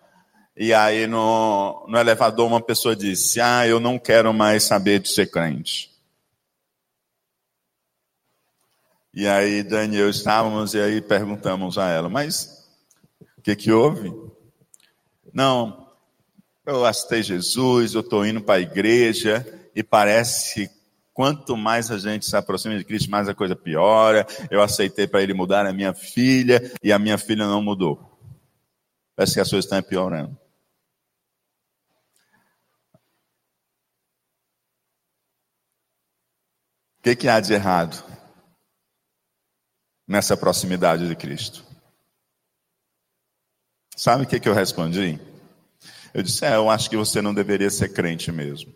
e 0.58 0.74
aí 0.74 1.06
no, 1.06 1.86
no 1.86 1.96
elevador 1.96 2.44
uma 2.44 2.60
pessoa 2.60 2.96
disse: 2.96 3.40
Ah, 3.40 3.64
eu 3.64 3.78
não 3.78 3.96
quero 3.96 4.34
mais 4.34 4.64
saber 4.64 4.98
de 4.98 5.08
ser 5.08 5.30
crente. 5.30 5.88
E 9.14 9.24
aí 9.28 9.62
Dani 9.62 9.96
eu 9.96 10.10
estávamos 10.10 10.74
e 10.74 10.80
aí 10.80 11.00
perguntamos 11.00 11.78
a 11.78 11.88
ela, 11.88 12.08
mas 12.08 12.68
o 13.38 13.42
que 13.42 13.54
que 13.54 13.70
houve? 13.70 14.12
Não, 15.32 15.88
eu 16.66 16.84
aceitei 16.84 17.22
Jesus, 17.22 17.94
eu 17.94 18.00
estou 18.00 18.26
indo 18.26 18.42
para 18.42 18.56
a 18.56 18.60
igreja 18.60 19.46
e 19.76 19.82
parece 19.84 20.66
que 20.66 20.74
quanto 21.14 21.56
mais 21.56 21.88
a 21.90 21.98
gente 21.98 22.26
se 22.26 22.36
aproxima 22.36 22.76
de 22.76 22.84
Cristo, 22.84 23.10
mais 23.10 23.28
a 23.28 23.34
coisa 23.34 23.54
piora. 23.54 24.26
Eu 24.50 24.60
aceitei 24.60 25.06
para 25.06 25.22
ele 25.22 25.34
mudar 25.34 25.66
a 25.66 25.72
minha 25.72 25.94
filha 25.94 26.72
e 26.82 26.92
a 26.92 26.98
minha 26.98 27.16
filha 27.16 27.46
não 27.46 27.62
mudou. 27.62 28.18
Parece 29.14 29.34
que 29.34 29.40
as 29.40 29.50
coisas 29.50 29.64
estão 29.64 29.80
piorando. 29.82 30.36
O 36.98 37.02
que, 37.02 37.14
que 37.14 37.28
há 37.28 37.40
de 37.40 37.52
errado 37.52 38.04
nessa 40.06 40.36
proximidade 40.36 41.06
de 41.06 41.14
Cristo? 41.14 41.64
Sabe 43.96 44.24
o 44.24 44.26
que, 44.26 44.40
que 44.40 44.48
eu 44.48 44.54
respondi? 44.54 45.20
Eu 46.12 46.22
disse: 46.22 46.44
É, 46.44 46.54
eu 46.54 46.68
acho 46.68 46.88
que 46.88 46.96
você 46.96 47.20
não 47.22 47.34
deveria 47.34 47.70
ser 47.70 47.92
crente 47.92 48.30
mesmo. 48.32 48.74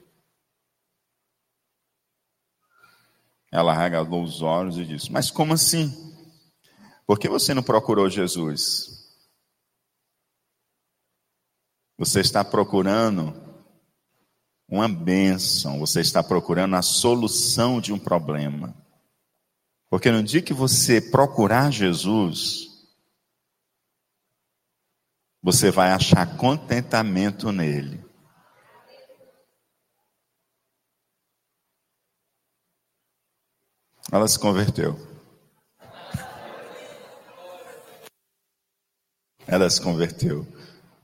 Ela 3.50 3.74
regalou 3.74 4.22
os 4.22 4.40
olhos 4.40 4.78
e 4.78 4.84
disse: 4.84 5.10
Mas 5.12 5.30
como 5.30 5.52
assim? 5.52 5.92
Por 7.06 7.18
que 7.18 7.28
você 7.28 7.52
não 7.52 7.62
procurou 7.62 8.08
Jesus? 8.08 9.02
Você 11.98 12.20
está 12.20 12.44
procurando 12.44 13.51
uma 14.72 14.88
bênção, 14.88 15.78
você 15.78 16.00
está 16.00 16.22
procurando 16.22 16.74
a 16.76 16.80
solução 16.80 17.78
de 17.78 17.92
um 17.92 17.98
problema. 17.98 18.74
Porque 19.90 20.10
no 20.10 20.22
dia 20.22 20.40
que 20.40 20.54
você 20.54 20.98
procurar 20.98 21.70
Jesus, 21.70 22.88
você 25.42 25.70
vai 25.70 25.92
achar 25.92 26.38
contentamento 26.38 27.52
nele. 27.52 28.02
Ela 34.10 34.26
se 34.26 34.38
converteu. 34.38 34.98
Ela 39.46 39.68
se 39.68 39.82
converteu. 39.82 40.46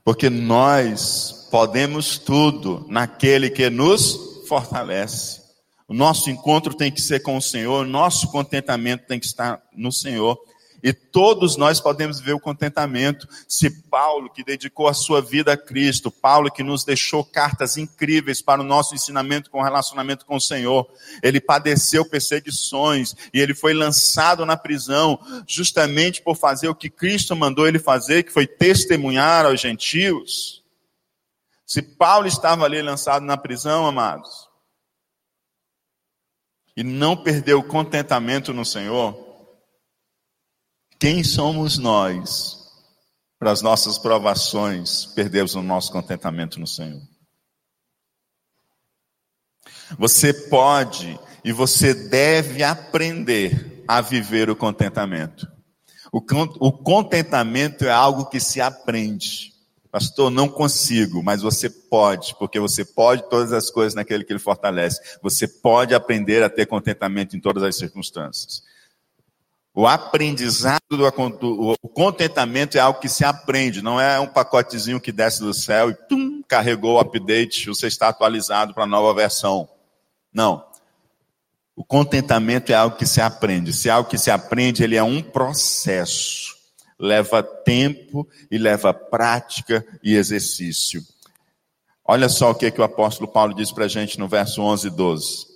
Porque 0.03 0.27
nós 0.27 1.38
podemos 1.49 2.17
tudo 2.17 2.85
naquele 2.89 3.49
que 3.49 3.69
nos 3.69 4.45
fortalece. 4.47 5.41
O 5.87 5.93
nosso 5.93 6.29
encontro 6.29 6.73
tem 6.73 6.91
que 6.91 7.01
ser 7.01 7.21
com 7.21 7.35
o 7.35 7.41
Senhor, 7.41 7.85
nosso 7.85 8.31
contentamento 8.31 9.07
tem 9.07 9.19
que 9.19 9.25
estar 9.25 9.61
no 9.75 9.91
Senhor. 9.91 10.37
E 10.81 10.93
todos 10.93 11.57
nós 11.57 11.81
podemos 11.81 12.19
ver 12.19 12.33
o 12.33 12.39
contentamento. 12.39 13.27
Se 13.47 13.69
Paulo, 13.89 14.29
que 14.29 14.43
dedicou 14.43 14.87
a 14.87 14.93
sua 14.93 15.21
vida 15.21 15.53
a 15.53 15.57
Cristo, 15.57 16.09
Paulo, 16.09 16.51
que 16.51 16.63
nos 16.63 16.85
deixou 16.85 17.23
cartas 17.23 17.75
incríveis 17.75 18.41
para 18.41 18.61
o 18.61 18.63
nosso 18.63 18.95
ensinamento 18.95 19.49
com 19.49 19.61
relacionamento 19.61 20.25
com 20.25 20.37
o 20.37 20.41
Senhor, 20.41 20.87
ele 21.21 21.41
padeceu 21.41 22.05
perseguições 22.05 23.13
e 23.33 23.39
ele 23.39 23.53
foi 23.53 23.73
lançado 23.73 24.45
na 24.45 24.55
prisão, 24.55 25.19
justamente 25.47 26.21
por 26.21 26.35
fazer 26.35 26.69
o 26.69 26.75
que 26.75 26.89
Cristo 26.89 27.35
mandou 27.35 27.67
ele 27.67 27.79
fazer, 27.79 28.23
que 28.23 28.31
foi 28.31 28.47
testemunhar 28.47 29.45
aos 29.45 29.59
gentios. 29.59 30.58
Se 31.69 31.83
Paulo 31.83 32.25
estava 32.25 32.65
ali 32.65 32.81
lançado 32.81 33.23
na 33.23 33.37
prisão, 33.37 33.85
amados, 33.85 34.49
e 36.75 36.83
não 36.83 37.15
perdeu 37.15 37.59
o 37.59 37.67
contentamento 37.67 38.51
no 38.51 38.65
Senhor, 38.65 39.15
quem 40.99 41.23
somos 41.23 41.77
nós 41.77 42.57
para 43.37 43.51
as 43.51 43.61
nossas 43.61 43.99
provações 43.99 45.05
perdermos 45.05 45.53
o 45.53 45.61
nosso 45.61 45.91
contentamento 45.91 46.59
no 46.59 46.65
Senhor? 46.65 47.03
Você 49.99 50.33
pode 50.33 51.19
e 51.45 51.51
você 51.51 51.93
deve 51.93 52.63
aprender 52.63 53.83
a 53.87 54.01
viver 54.01 54.49
o 54.49 54.55
contentamento. 54.55 55.47
O, 56.11 56.71
contentamento 56.71 57.85
é 57.85 57.91
algo 57.91 58.25
que 58.25 58.39
se 58.39 58.59
aprende. 58.59 59.58
Pastor, 59.91 60.29
não 60.29 60.47
consigo, 60.47 61.23
mas 61.23 61.41
você 61.41 61.67
pode, 61.67 62.35
porque 62.35 62.59
você 62.59 62.85
pode 62.85 63.27
todas 63.27 63.51
as 63.51 63.71
coisas 63.71 63.95
naquele 63.95 64.23
que 64.23 64.31
ele 64.31 64.39
fortalece. 64.39 65.01
Você 65.21 65.47
pode 65.47 65.95
aprender 65.95 66.43
a 66.43 66.49
ter 66.49 66.67
contentamento 66.67 67.35
em 67.35 67.39
todas 67.39 67.63
as 67.63 67.75
circunstâncias. 67.75 68.61
O 69.73 69.87
aprendizado, 69.87 70.81
do, 70.91 71.75
o 71.81 71.89
contentamento 71.89 72.77
é 72.77 72.81
algo 72.81 72.99
que 72.99 73.09
se 73.09 73.23
aprende, 73.23 73.81
não 73.81 73.99
é 73.99 74.19
um 74.19 74.27
pacotezinho 74.27 74.99
que 74.99 75.11
desce 75.11 75.39
do 75.39 75.53
céu 75.53 75.89
e 75.89 75.93
tum, 75.93 76.43
carregou 76.47 76.95
o 76.95 76.99
update, 76.99 77.67
você 77.67 77.87
está 77.87 78.09
atualizado 78.09 78.73
para 78.73 78.83
a 78.83 78.87
nova 78.87 79.13
versão. 79.13 79.69
Não. 80.33 80.65
O 81.75 81.83
contentamento 81.83 82.71
é 82.71 82.75
algo 82.75 82.97
que 82.97 83.05
se 83.05 83.21
aprende. 83.21 83.71
Se 83.71 83.89
é 83.89 83.91
algo 83.93 84.09
que 84.09 84.17
se 84.17 84.29
aprende, 84.29 84.83
ele 84.83 84.97
é 84.97 85.03
um 85.03 85.21
processo. 85.21 86.58
Leva 86.99 87.41
tempo 87.41 88.27
e 88.51 88.57
leva 88.57 88.93
prática 88.93 89.85
e 90.03 90.15
exercício. 90.15 91.01
Olha 92.03 92.27
só 92.27 92.51
o 92.51 92.55
que, 92.55 92.65
é 92.65 92.71
que 92.71 92.81
o 92.81 92.83
apóstolo 92.83 93.31
Paulo 93.31 93.53
diz 93.53 93.71
para 93.71 93.85
a 93.85 93.87
gente 93.87 94.19
no 94.19 94.27
verso 94.27 94.61
11 94.61 94.87
e 94.87 94.89
12. 94.89 95.47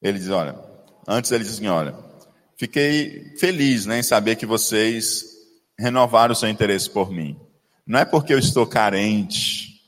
Ele 0.00 0.18
diz: 0.18 0.28
Olha, 0.28 0.72
Antes 1.06 1.30
ele 1.32 1.44
disse 1.44 1.56
assim: 1.56 1.68
olha, 1.68 1.94
fiquei 2.56 3.34
feliz 3.36 3.86
né, 3.86 3.98
em 3.98 4.02
saber 4.02 4.36
que 4.36 4.46
vocês 4.46 5.24
renovaram 5.78 6.32
o 6.32 6.36
seu 6.36 6.48
interesse 6.48 6.88
por 6.88 7.10
mim. 7.10 7.38
Não 7.86 7.98
é 7.98 8.04
porque 8.04 8.32
eu 8.32 8.38
estou 8.38 8.66
carente, 8.66 9.80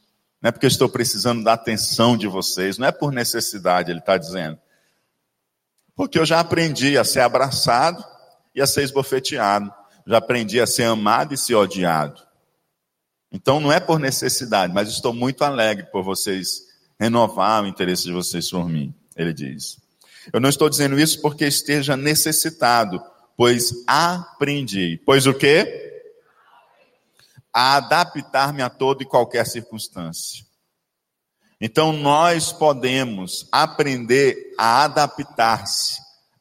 não 0.43 0.49
é 0.49 0.53
porque 0.53 0.67
eu 0.67 0.71
estou 0.71 0.89
precisando 0.89 1.45
da 1.45 1.53
atenção 1.53 2.17
de 2.17 2.27
vocês, 2.27 2.79
não 2.79 2.89
é 2.89 2.93
por 2.93 3.13
necessidade, 3.13 3.91
ele 3.91 4.01
está 4.01 4.19
dizendo. 4.19 4.59
Porque 5.95 6.19
eu 6.19 6.27
já 6.27 6.41
aprendi 6.41 6.99
a 6.99 7.05
ser 7.05 7.21
abraçado 7.21 8.05
e 8.55 8.63
a 8.63 8.67
ser 8.67 8.83
esbofeteado. 8.83 9.73
Já 10.07 10.19
aprendi 10.19 10.61
a 10.61 10.67
ser 10.67 10.85
amado 10.85 11.35
e 11.35 11.39
ser 11.39 11.55
odiado. 11.55 12.23
Então 13.33 13.59
não 13.59 13.73
é 13.73 13.81
por 13.81 13.99
necessidade, 13.99 14.73
mas 14.73 14.89
estou 14.89 15.13
muito 15.13 15.43
alegre 15.43 15.87
por 15.91 16.05
vocês 16.05 16.63
renovar 16.99 17.65
o 17.65 17.67
interesse 17.67 18.05
de 18.05 18.13
vocês 18.13 18.49
por 18.49 18.69
mim, 18.69 18.95
ele 19.17 19.33
diz. 19.33 19.79
Eu 20.33 20.41
não 20.41 20.49
estou 20.49 20.71
dizendo 20.71 20.99
isso 20.99 21.21
porque 21.21 21.45
esteja 21.45 21.97
necessitado, 21.97 23.03
pois 23.37 23.85
aprendi. 23.87 25.01
Pois 25.05 25.27
o 25.27 25.35
quê? 25.35 26.03
A 27.53 27.77
adaptar-me 27.77 28.63
a 28.63 28.71
toda 28.71 29.03
e 29.03 29.07
qualquer 29.07 29.47
circunstância. 29.47 30.45
Então 31.61 31.93
nós 31.93 32.53
podemos 32.53 33.49
aprender 33.51 34.55
a 34.59 34.85
adaptar-se 34.85 35.99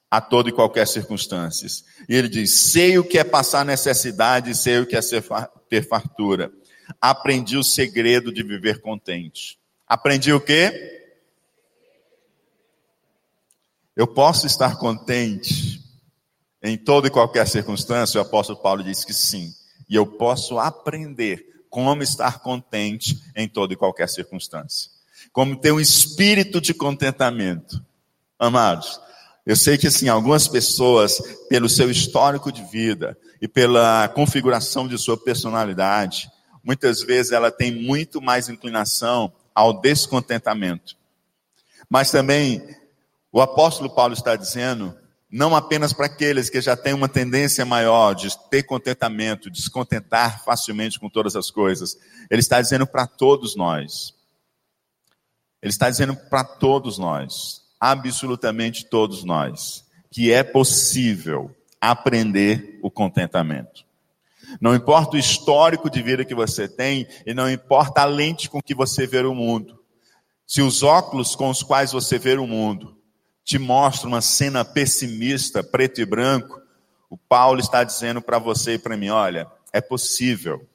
a 0.09 0.21
toda 0.21 0.49
e 0.49 0.53
qualquer 0.53 0.87
circunstância. 0.87 1.67
E 2.07 2.15
ele 2.15 2.29
diz: 2.29 2.51
sei 2.71 2.97
o 2.97 3.03
que 3.03 3.17
é 3.17 3.23
passar 3.23 3.65
necessidade, 3.65 4.55
sei 4.55 4.79
o 4.79 4.85
que 4.85 4.95
é 4.95 5.01
ter 5.69 5.87
fartura. 5.87 6.51
Aprendi 6.99 7.57
o 7.57 7.63
segredo 7.63 8.31
de 8.31 8.43
viver 8.43 8.81
contente. 8.81 9.57
Aprendi 9.87 10.33
o 10.33 10.39
quê? 10.39 11.01
Eu 13.95 14.07
posso 14.07 14.47
estar 14.47 14.77
contente 14.77 15.81
em 16.63 16.77
toda 16.77 17.07
e 17.07 17.11
qualquer 17.11 17.47
circunstância? 17.47 18.19
O 18.19 18.23
apóstolo 18.23 18.59
Paulo 18.59 18.83
diz 18.83 19.03
que 19.03 19.13
sim. 19.13 19.53
E 19.89 19.95
eu 19.95 20.05
posso 20.05 20.57
aprender 20.57 21.45
como 21.69 22.01
estar 22.01 22.39
contente 22.39 23.21
em 23.35 23.47
toda 23.47 23.73
e 23.73 23.77
qualquer 23.77 24.07
circunstância. 24.07 24.89
Como 25.31 25.55
ter 25.55 25.71
um 25.71 25.79
espírito 25.79 26.61
de 26.61 26.73
contentamento. 26.73 27.83
Amados, 28.39 28.99
eu 29.45 29.55
sei 29.55 29.77
que 29.77 29.87
assim, 29.87 30.07
algumas 30.07 30.47
pessoas, 30.47 31.21
pelo 31.49 31.67
seu 31.67 31.91
histórico 31.91 32.51
de 32.51 32.63
vida 32.63 33.17
e 33.41 33.47
pela 33.47 34.07
configuração 34.09 34.87
de 34.87 34.97
sua 34.97 35.17
personalidade, 35.17 36.29
muitas 36.63 37.01
vezes 37.01 37.33
ela 37.33 37.51
tem 37.51 37.71
muito 37.71 38.21
mais 38.21 38.47
inclinação 38.47 39.33
ao 39.53 39.81
descontentamento. 39.81 40.95
Mas 41.89 42.09
também 42.09 42.65
o 43.31 43.41
apóstolo 43.41 43.89
Paulo 43.89 44.13
está 44.13 44.35
dizendo, 44.35 44.97
não 45.29 45.55
apenas 45.55 45.91
para 45.91 46.05
aqueles 46.05 46.49
que 46.49 46.61
já 46.61 46.77
têm 46.77 46.93
uma 46.93 47.09
tendência 47.09 47.65
maior 47.65 48.13
de 48.13 48.29
ter 48.49 48.63
contentamento, 48.63 49.49
de 49.49 49.61
se 49.61 49.69
contentar 49.69 50.43
facilmente 50.45 50.99
com 50.99 51.09
todas 51.09 51.35
as 51.35 51.51
coisas, 51.51 51.97
ele 52.29 52.39
está 52.39 52.61
dizendo 52.61 52.87
para 52.87 53.05
todos 53.07 53.55
nós. 53.55 54.13
Ele 55.61 55.71
está 55.71 55.89
dizendo 55.89 56.15
para 56.15 56.43
todos 56.43 56.97
nós, 56.97 57.62
absolutamente 57.83 58.85
todos 58.85 59.25
nós, 59.25 59.83
que 60.09 60.31
é 60.31 60.41
possível 60.41 61.53
aprender 61.81 62.79
o 62.81 62.89
contentamento. 62.89 63.83
Não 64.61 64.73
importa 64.73 65.17
o 65.17 65.19
histórico 65.19 65.89
de 65.89 66.01
vida 66.01 66.23
que 66.23 66.33
você 66.33 66.65
tem 66.65 67.05
e 67.25 67.33
não 67.33 67.51
importa 67.51 68.01
a 68.01 68.05
lente 68.05 68.49
com 68.49 68.61
que 68.61 68.73
você 68.73 69.05
vê 69.05 69.19
o 69.19 69.35
mundo. 69.35 69.77
Se 70.47 70.61
os 70.61 70.81
óculos 70.81 71.35
com 71.35 71.49
os 71.49 71.61
quais 71.61 71.91
você 71.91 72.17
vê 72.17 72.37
o 72.37 72.47
mundo 72.47 72.97
te 73.43 73.59
mostra 73.59 74.07
uma 74.07 74.21
cena 74.21 74.63
pessimista, 74.63 75.61
preto 75.61 75.99
e 75.99 76.05
branco, 76.05 76.61
o 77.09 77.17
Paulo 77.17 77.59
está 77.59 77.83
dizendo 77.83 78.21
para 78.21 78.39
você 78.39 78.75
e 78.75 78.79
para 78.79 78.95
mim: 78.95 79.09
olha, 79.09 79.45
é 79.73 79.81
possível 79.81 80.65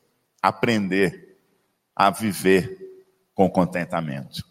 aprender 0.43 1.39
a 1.97 2.11
viver 2.11 2.77
com 3.35 3.49
contentamento. 3.49 4.45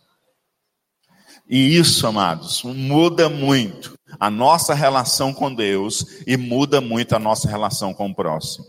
E 1.49 1.77
isso, 1.77 2.05
amados, 2.05 2.63
muda 2.63 3.29
muito 3.29 3.97
a 4.19 4.29
nossa 4.29 4.73
relação 4.73 5.33
com 5.33 5.53
Deus 5.53 6.05
e 6.25 6.35
muda 6.35 6.81
muito 6.81 7.15
a 7.15 7.19
nossa 7.19 7.47
relação 7.47 7.93
com 7.93 8.07
o 8.07 8.15
próximo. 8.15 8.65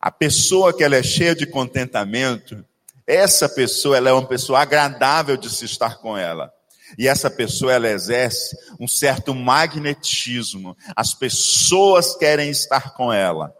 A 0.00 0.10
pessoa 0.10 0.72
que 0.72 0.84
ela 0.84 0.96
é 0.96 1.02
cheia 1.02 1.34
de 1.34 1.46
contentamento, 1.46 2.64
essa 3.06 3.48
pessoa 3.48 3.96
ela 3.96 4.10
é 4.10 4.12
uma 4.12 4.26
pessoa 4.26 4.60
agradável 4.60 5.36
de 5.36 5.50
se 5.50 5.64
estar 5.64 5.98
com 5.98 6.16
ela. 6.16 6.52
E 6.98 7.08
essa 7.08 7.30
pessoa 7.30 7.72
ela 7.72 7.88
exerce 7.88 8.56
um 8.78 8.86
certo 8.86 9.34
magnetismo. 9.34 10.76
As 10.94 11.14
pessoas 11.14 12.14
querem 12.16 12.50
estar 12.50 12.94
com 12.94 13.12
ela. 13.12 13.52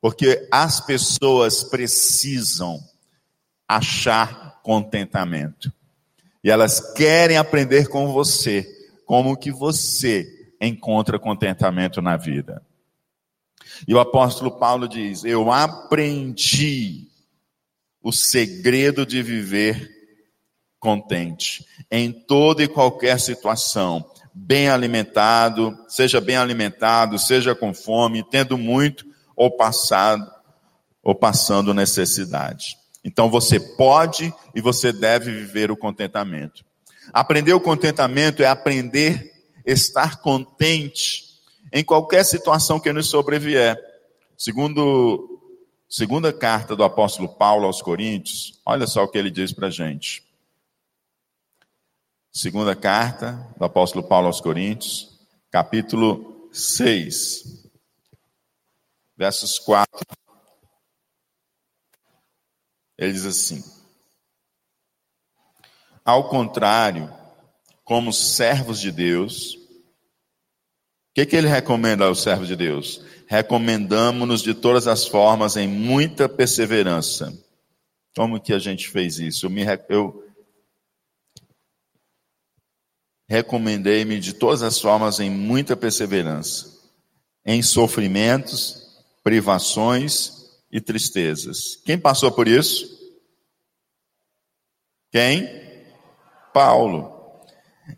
Porque 0.00 0.46
as 0.52 0.80
pessoas 0.80 1.64
precisam 1.64 2.78
achar 3.66 4.60
contentamento. 4.62 5.72
E 6.46 6.50
elas 6.50 6.78
querem 6.92 7.36
aprender 7.36 7.88
com 7.88 8.12
você 8.12 8.64
como 9.04 9.36
que 9.36 9.50
você 9.50 10.54
encontra 10.60 11.18
contentamento 11.18 12.00
na 12.00 12.16
vida. 12.16 12.64
E 13.88 13.92
o 13.92 13.98
apóstolo 13.98 14.56
Paulo 14.56 14.86
diz: 14.86 15.24
Eu 15.24 15.50
aprendi 15.50 17.08
o 18.00 18.12
segredo 18.12 19.04
de 19.04 19.24
viver 19.24 19.90
contente 20.78 21.66
em 21.90 22.12
toda 22.12 22.62
e 22.62 22.68
qualquer 22.68 23.18
situação, 23.18 24.08
bem 24.32 24.68
alimentado, 24.68 25.76
seja 25.88 26.20
bem 26.20 26.36
alimentado, 26.36 27.18
seja 27.18 27.56
com 27.56 27.74
fome, 27.74 28.22
tendo 28.22 28.56
muito 28.56 29.04
ou 29.34 29.50
passado 29.56 30.24
ou 31.02 31.12
passando 31.12 31.74
necessidade. 31.74 32.76
Então 33.06 33.30
você 33.30 33.60
pode 33.60 34.34
e 34.52 34.60
você 34.60 34.92
deve 34.92 35.30
viver 35.30 35.70
o 35.70 35.76
contentamento. 35.76 36.64
Aprender 37.12 37.52
o 37.52 37.60
contentamento 37.60 38.42
é 38.42 38.48
aprender 38.48 39.32
estar 39.64 40.20
contente 40.20 41.24
em 41.72 41.84
qualquer 41.84 42.24
situação 42.24 42.80
que 42.80 42.92
nos 42.92 43.06
sobrevier. 43.08 43.80
Segundo 44.36 45.40
segunda 45.88 46.32
carta 46.32 46.74
do 46.74 46.82
apóstolo 46.82 47.28
Paulo 47.28 47.66
aos 47.66 47.80
Coríntios, 47.80 48.60
olha 48.66 48.88
só 48.88 49.04
o 49.04 49.08
que 49.08 49.16
ele 49.16 49.30
diz 49.30 49.52
para 49.52 49.68
a 49.68 49.70
gente. 49.70 50.24
Segunda 52.32 52.74
carta 52.74 53.54
do 53.56 53.64
apóstolo 53.64 54.04
Paulo 54.04 54.26
aos 54.26 54.40
Coríntios, 54.40 55.16
capítulo 55.48 56.48
6, 56.52 57.68
versos 59.16 59.60
4. 59.60 60.25
Ele 62.98 63.12
diz 63.12 63.26
assim: 63.26 63.62
Ao 66.04 66.28
contrário, 66.28 67.12
como 67.84 68.12
servos 68.12 68.80
de 68.80 68.90
Deus, 68.90 69.54
o 69.54 71.14
que, 71.14 71.26
que 71.26 71.36
ele 71.36 71.48
recomenda 71.48 72.04
aos 72.06 72.22
servos 72.22 72.48
de 72.48 72.56
Deus? 72.56 73.04
Recomendamos-nos 73.26 74.42
de 74.42 74.54
todas 74.54 74.86
as 74.86 75.06
formas 75.06 75.56
em 75.56 75.66
muita 75.66 76.28
perseverança. 76.28 77.32
Como 78.14 78.40
que 78.40 78.52
a 78.52 78.58
gente 78.58 78.88
fez 78.88 79.18
isso? 79.18 79.46
Eu, 79.46 79.50
me, 79.50 79.62
eu 79.88 80.24
recomendei-me 83.28 84.18
de 84.20 84.32
todas 84.32 84.62
as 84.62 84.78
formas 84.80 85.20
em 85.20 85.28
muita 85.28 85.76
perseverança, 85.76 86.80
em 87.44 87.62
sofrimentos, 87.62 89.04
privações 89.22 90.35
e 90.70 90.80
tristezas. 90.80 91.76
Quem 91.84 91.98
passou 91.98 92.30
por 92.32 92.48
isso? 92.48 92.86
Quem? 95.10 95.48
Paulo. 96.52 97.14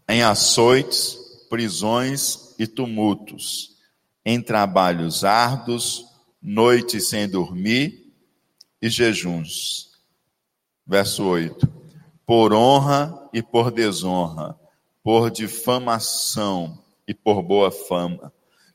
Em 0.09 0.23
açoites, 0.23 1.17
prisões 1.49 2.55
e 2.59 2.67
tumultos, 2.67 3.77
em 4.25 4.41
trabalhos 4.41 5.25
árduos, 5.25 6.05
noites 6.43 7.09
sem 7.09 7.29
dormir 7.29 8.13
e 8.83 8.91
jejuns. 8.91 9.93
Verso 10.87 11.25
8. 11.25 11.67
Por 12.27 12.53
honra 12.53 13.31
e 13.33 13.43
por 13.43 13.71
desonra 13.71 14.59
por 15.09 15.31
difamação 15.31 16.79
e 17.07 17.15
por 17.15 17.41
boa 17.43 17.71
fama, 17.71 18.31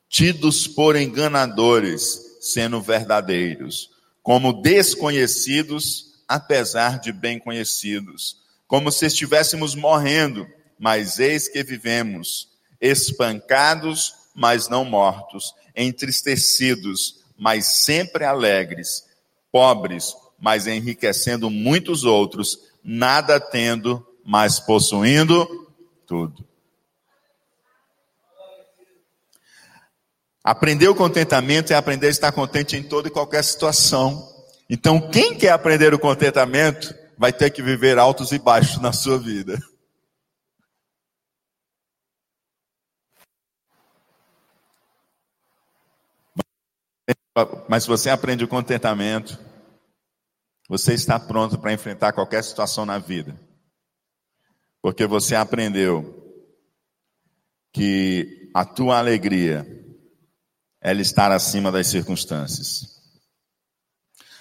tidos 0.09 0.67
por 0.67 0.95
enganadores, 0.95 2.32
sendo 2.43 2.81
verdadeiros, 2.81 3.89
como 4.21 4.61
desconhecidos, 4.61 6.23
apesar 6.27 6.99
de 6.99 7.13
bem 7.13 7.39
conhecidos, 7.39 8.37
como 8.67 8.91
se 8.91 9.05
estivéssemos 9.05 9.75
morrendo, 9.75 10.45
mas 10.77 11.19
eis 11.19 11.47
que 11.47 11.63
vivemos, 11.63 12.49
espancados, 12.81 14.13
mas 14.35 14.67
não 14.67 14.83
mortos, 14.83 15.55
entristecidos, 15.73 17.23
mas 17.37 17.83
sempre 17.83 18.25
alegres, 18.25 19.05
pobres, 19.49 20.13
mas 20.37 20.67
enriquecendo 20.67 21.49
muitos 21.49 22.03
outros, 22.03 22.59
nada 22.83 23.39
tendo, 23.39 24.05
mas 24.25 24.59
possuindo 24.59 25.47
tudo. 26.05 26.45
Aprender 30.43 30.89
o 30.89 30.95
contentamento 30.95 31.71
é 31.71 31.75
aprender 31.75 32.07
a 32.07 32.09
estar 32.09 32.31
contente 32.33 32.75
em 32.75 32.83
toda 32.83 33.07
e 33.07 33.11
qualquer 33.11 33.41
situação. 33.43 34.29
Então, 34.69 35.09
quem 35.09 35.37
quer 35.37 35.51
aprender 35.51 35.93
o 35.93 35.99
contentamento 35.99 36.93
vai 37.17 37.31
ter 37.31 37.49
que 37.49 37.61
viver 37.61 37.97
altos 37.97 38.33
e 38.33 38.39
baixos 38.39 38.81
na 38.81 38.91
sua 38.91 39.17
vida. 39.17 39.57
Mas 47.69 47.83
se 47.83 47.89
você 47.89 48.09
aprende 48.09 48.43
o 48.43 48.47
contentamento, 48.47 49.39
você 50.67 50.93
está 50.93 51.17
pronto 51.17 51.57
para 51.57 51.71
enfrentar 51.71 52.11
qualquer 52.11 52.43
situação 52.43 52.85
na 52.85 52.99
vida. 52.99 53.39
Porque 54.81 55.07
você 55.07 55.35
aprendeu 55.35 56.21
que 57.71 58.51
a 58.53 58.65
tua 58.65 58.99
alegria 58.99 59.82
ela 60.83 61.01
estar 61.01 61.31
acima 61.31 61.71
das 61.71 61.87
circunstâncias. 61.87 63.01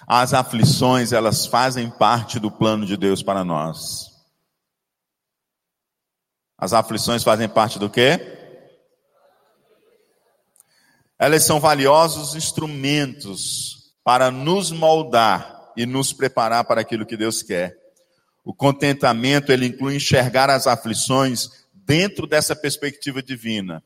As 0.05 0.35
aflições, 0.35 1.13
elas 1.13 1.47
fazem 1.47 1.89
parte 1.89 2.41
do 2.41 2.51
plano 2.51 2.85
de 2.85 2.97
Deus 2.97 3.23
para 3.23 3.45
nós. 3.45 4.11
As 6.59 6.73
aflições 6.73 7.23
fazem 7.23 7.49
parte 7.49 7.79
do 7.79 7.89
quê? 7.89 8.21
Elas 11.17 11.45
são 11.45 11.61
valiosos 11.61 12.35
instrumentos 12.35 13.95
para 14.03 14.29
nos 14.33 14.73
moldar 14.73 15.73
e 15.77 15.87
nos 15.87 16.13
preparar 16.13 16.65
para 16.65 16.81
aquilo 16.81 17.07
que 17.07 17.17
Deus 17.17 17.41
quer. 17.41 17.77
O 18.45 18.53
contentamento, 18.53 19.53
ele 19.53 19.67
inclui 19.67 19.95
enxergar 19.95 20.51
as 20.51 20.67
aflições 20.67 21.49
dentro 21.73 22.27
dessa 22.27 22.57
perspectiva 22.57 23.23
divina, 23.23 23.83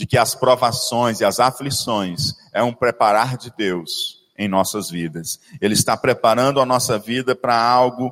de 0.00 0.06
que 0.06 0.16
as 0.16 0.34
provações 0.34 1.20
e 1.20 1.26
as 1.26 1.38
aflições 1.38 2.32
é 2.54 2.62
um 2.62 2.72
preparar 2.72 3.36
de 3.36 3.52
Deus 3.54 4.24
em 4.34 4.48
nossas 4.48 4.88
vidas. 4.88 5.38
Ele 5.60 5.74
está 5.74 5.94
preparando 5.94 6.58
a 6.58 6.64
nossa 6.64 6.98
vida 6.98 7.36
para 7.36 7.62
algo 7.62 8.10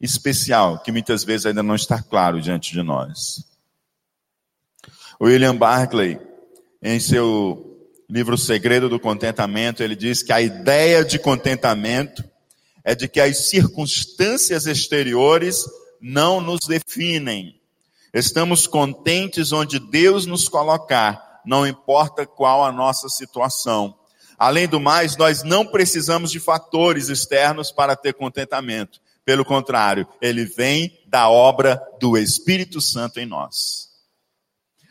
especial, 0.00 0.78
que 0.78 0.90
muitas 0.90 1.22
vezes 1.22 1.44
ainda 1.44 1.62
não 1.62 1.74
está 1.74 2.02
claro 2.02 2.40
diante 2.40 2.72
de 2.72 2.82
nós. 2.82 3.44
William 5.20 5.54
Barclay, 5.54 6.18
em 6.82 6.98
seu 6.98 7.78
livro 8.08 8.38
Segredo 8.38 8.88
do 8.88 8.98
Contentamento, 8.98 9.82
ele 9.82 9.94
diz 9.94 10.22
que 10.22 10.32
a 10.32 10.40
ideia 10.40 11.04
de 11.04 11.18
contentamento 11.18 12.24
é 12.82 12.94
de 12.94 13.06
que 13.06 13.20
as 13.20 13.50
circunstâncias 13.50 14.64
exteriores 14.64 15.62
não 16.00 16.40
nos 16.40 16.60
definem. 16.66 17.55
Estamos 18.18 18.66
contentes 18.66 19.52
onde 19.52 19.78
Deus 19.78 20.24
nos 20.24 20.48
colocar, 20.48 21.42
não 21.44 21.66
importa 21.66 22.26
qual 22.26 22.64
a 22.64 22.72
nossa 22.72 23.08
situação. 23.08 23.94
Além 24.38 24.66
do 24.66 24.80
mais, 24.80 25.16
nós 25.16 25.42
não 25.42 25.66
precisamos 25.66 26.30
de 26.30 26.40
fatores 26.40 27.08
externos 27.08 27.70
para 27.70 27.94
ter 27.94 28.14
contentamento. 28.14 29.00
Pelo 29.22 29.44
contrário, 29.44 30.06
ele 30.20 30.46
vem 30.46 30.98
da 31.06 31.28
obra 31.28 31.78
do 32.00 32.16
Espírito 32.16 32.80
Santo 32.80 33.20
em 33.20 33.26
nós. 33.26 33.90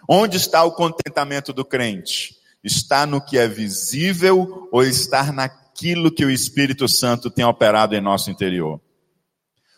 Onde 0.07 0.37
está 0.37 0.63
o 0.63 0.73
contentamento 0.73 1.51
do 1.51 1.65
crente? 1.65 2.35
Está 2.63 3.07
no 3.07 3.19
que 3.19 3.39
é 3.39 3.47
visível 3.47 4.69
ou 4.71 4.83
está 4.83 5.31
na 5.31 5.49
aquilo 5.75 6.09
que 6.09 6.23
o 6.23 6.31
Espírito 6.31 6.87
Santo 6.87 7.29
tem 7.29 7.43
operado 7.43 7.95
em 7.95 8.01
nosso 8.01 8.31
interior. 8.31 8.79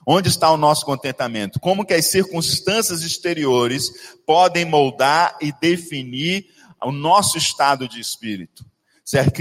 Onde 0.10 0.30
está 0.30 0.50
o 0.50 0.56
nosso 0.56 0.86
contentamento? 0.86 1.60
Como 1.60 1.86
que 1.86 1.94
as 1.94 2.10
circunstâncias 2.10 3.02
exteriores 3.04 4.16
podem 4.26 4.64
moldar 4.64 5.38
e 5.42 5.52
definir 5.52 6.48
o 6.82 6.94
nosso 6.94 7.38
estado 7.38 7.90
de 7.90 8.00
espírito? 8.00 8.66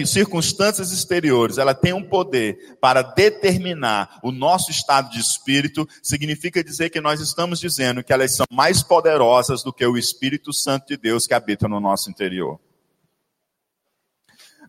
circunstâncias 0.06 0.92
exteriores, 0.92 1.58
ela 1.58 1.74
tem 1.74 1.92
um 1.92 2.02
poder 2.02 2.76
para 2.80 3.02
determinar 3.02 4.20
o 4.22 4.30
nosso 4.30 4.70
estado 4.70 5.10
de 5.10 5.18
espírito, 5.18 5.88
significa 6.00 6.62
dizer 6.62 6.90
que 6.90 7.00
nós 7.00 7.20
estamos 7.20 7.58
dizendo 7.58 8.02
que 8.04 8.12
elas 8.12 8.36
são 8.36 8.46
mais 8.48 8.80
poderosas 8.80 9.64
do 9.64 9.72
que 9.72 9.84
o 9.84 9.96
Espírito 9.96 10.52
Santo 10.52 10.86
de 10.86 10.96
Deus 10.96 11.26
que 11.26 11.34
habita 11.34 11.66
no 11.66 11.80
nosso 11.80 12.08
interior. 12.08 12.60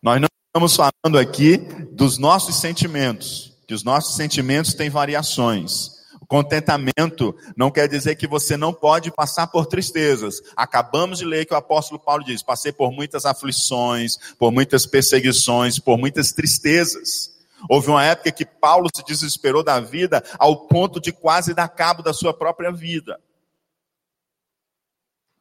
Nós 0.01 0.19
não 0.19 0.27
Estamos 0.57 0.75
falando 0.75 1.19
aqui 1.19 1.57
dos 1.91 2.17
nossos 2.17 2.55
sentimentos, 2.55 3.55
que 3.67 3.73
os 3.73 3.83
nossos 3.83 4.15
sentimentos 4.15 4.73
têm 4.73 4.89
variações. 4.89 5.97
O 6.21 6.25
contentamento 6.25 7.35
não 7.55 7.69
quer 7.69 7.87
dizer 7.87 8.15
que 8.15 8.25
você 8.25 8.57
não 8.57 8.73
pode 8.73 9.11
passar 9.11 9.45
por 9.47 9.67
tristezas. 9.67 10.41
Acabamos 10.55 11.19
de 11.19 11.25
ler 11.25 11.45
que 11.45 11.53
o 11.53 11.57
apóstolo 11.57 11.99
Paulo 11.99 12.23
diz: 12.23 12.41
passei 12.41 12.71
por 12.71 12.91
muitas 12.91 13.25
aflições, 13.25 14.17
por 14.39 14.51
muitas 14.51 14.85
perseguições, 14.85 15.77
por 15.77 15.97
muitas 15.97 16.31
tristezas. 16.31 17.35
Houve 17.69 17.89
uma 17.89 18.05
época 18.05 18.31
que 18.31 18.45
Paulo 18.45 18.87
se 18.95 19.03
desesperou 19.03 19.63
da 19.63 19.79
vida 19.79 20.23
ao 20.39 20.67
ponto 20.67 21.01
de 21.01 21.11
quase 21.11 21.53
dar 21.53 21.67
cabo 21.67 22.01
da 22.01 22.13
sua 22.13 22.33
própria 22.33 22.71
vida. 22.71 23.19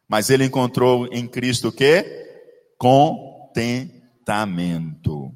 Mas 0.08 0.30
ele 0.30 0.44
encontrou 0.44 1.08
em 1.12 1.26
Cristo 1.26 1.68
o 1.68 1.72
quê? 1.72 2.24
Contentamento. 2.78 5.34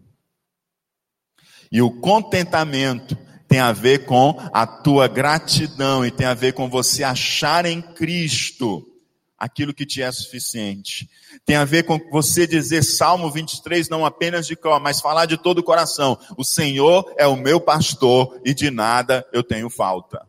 E 1.70 1.80
o 1.80 1.90
contentamento 1.90 3.16
tem 3.48 3.60
a 3.60 3.72
ver 3.72 4.04
com 4.06 4.36
a 4.52 4.66
tua 4.66 5.08
gratidão 5.08 6.04
e 6.04 6.10
tem 6.10 6.26
a 6.26 6.34
ver 6.34 6.52
com 6.52 6.68
você 6.68 7.02
achar 7.02 7.66
em 7.66 7.80
Cristo 7.80 8.86
aquilo 9.38 9.72
que 9.72 9.86
te 9.86 10.02
é 10.02 10.12
suficiente. 10.12 11.08
Tem 11.44 11.56
a 11.56 11.64
ver 11.64 11.84
com 11.84 11.98
você 12.10 12.46
dizer 12.46 12.82
Salmo 12.82 13.30
23 13.30 13.88
não 13.88 14.04
apenas 14.04 14.46
de 14.46 14.54
cor, 14.54 14.78
mas 14.80 15.00
falar 15.00 15.26
de 15.26 15.36
todo 15.36 15.58
o 15.58 15.64
coração. 15.64 16.18
O 16.36 16.44
Senhor 16.44 17.12
é 17.16 17.26
o 17.26 17.36
meu 17.36 17.60
pastor 17.60 18.40
e 18.44 18.52
de 18.52 18.70
nada 18.70 19.26
eu 19.32 19.42
tenho 19.42 19.70
falta. 19.70 20.28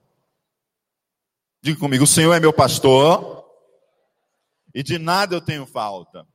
Diga 1.61 1.79
comigo, 1.79 2.05
o 2.05 2.07
Senhor 2.07 2.33
é 2.33 2.39
meu 2.39 2.53
pastor 2.53 3.45
e 4.73 4.81
de 4.81 4.97
nada 4.97 5.35
eu 5.35 5.41
tenho 5.41 5.65
falta 5.65 6.25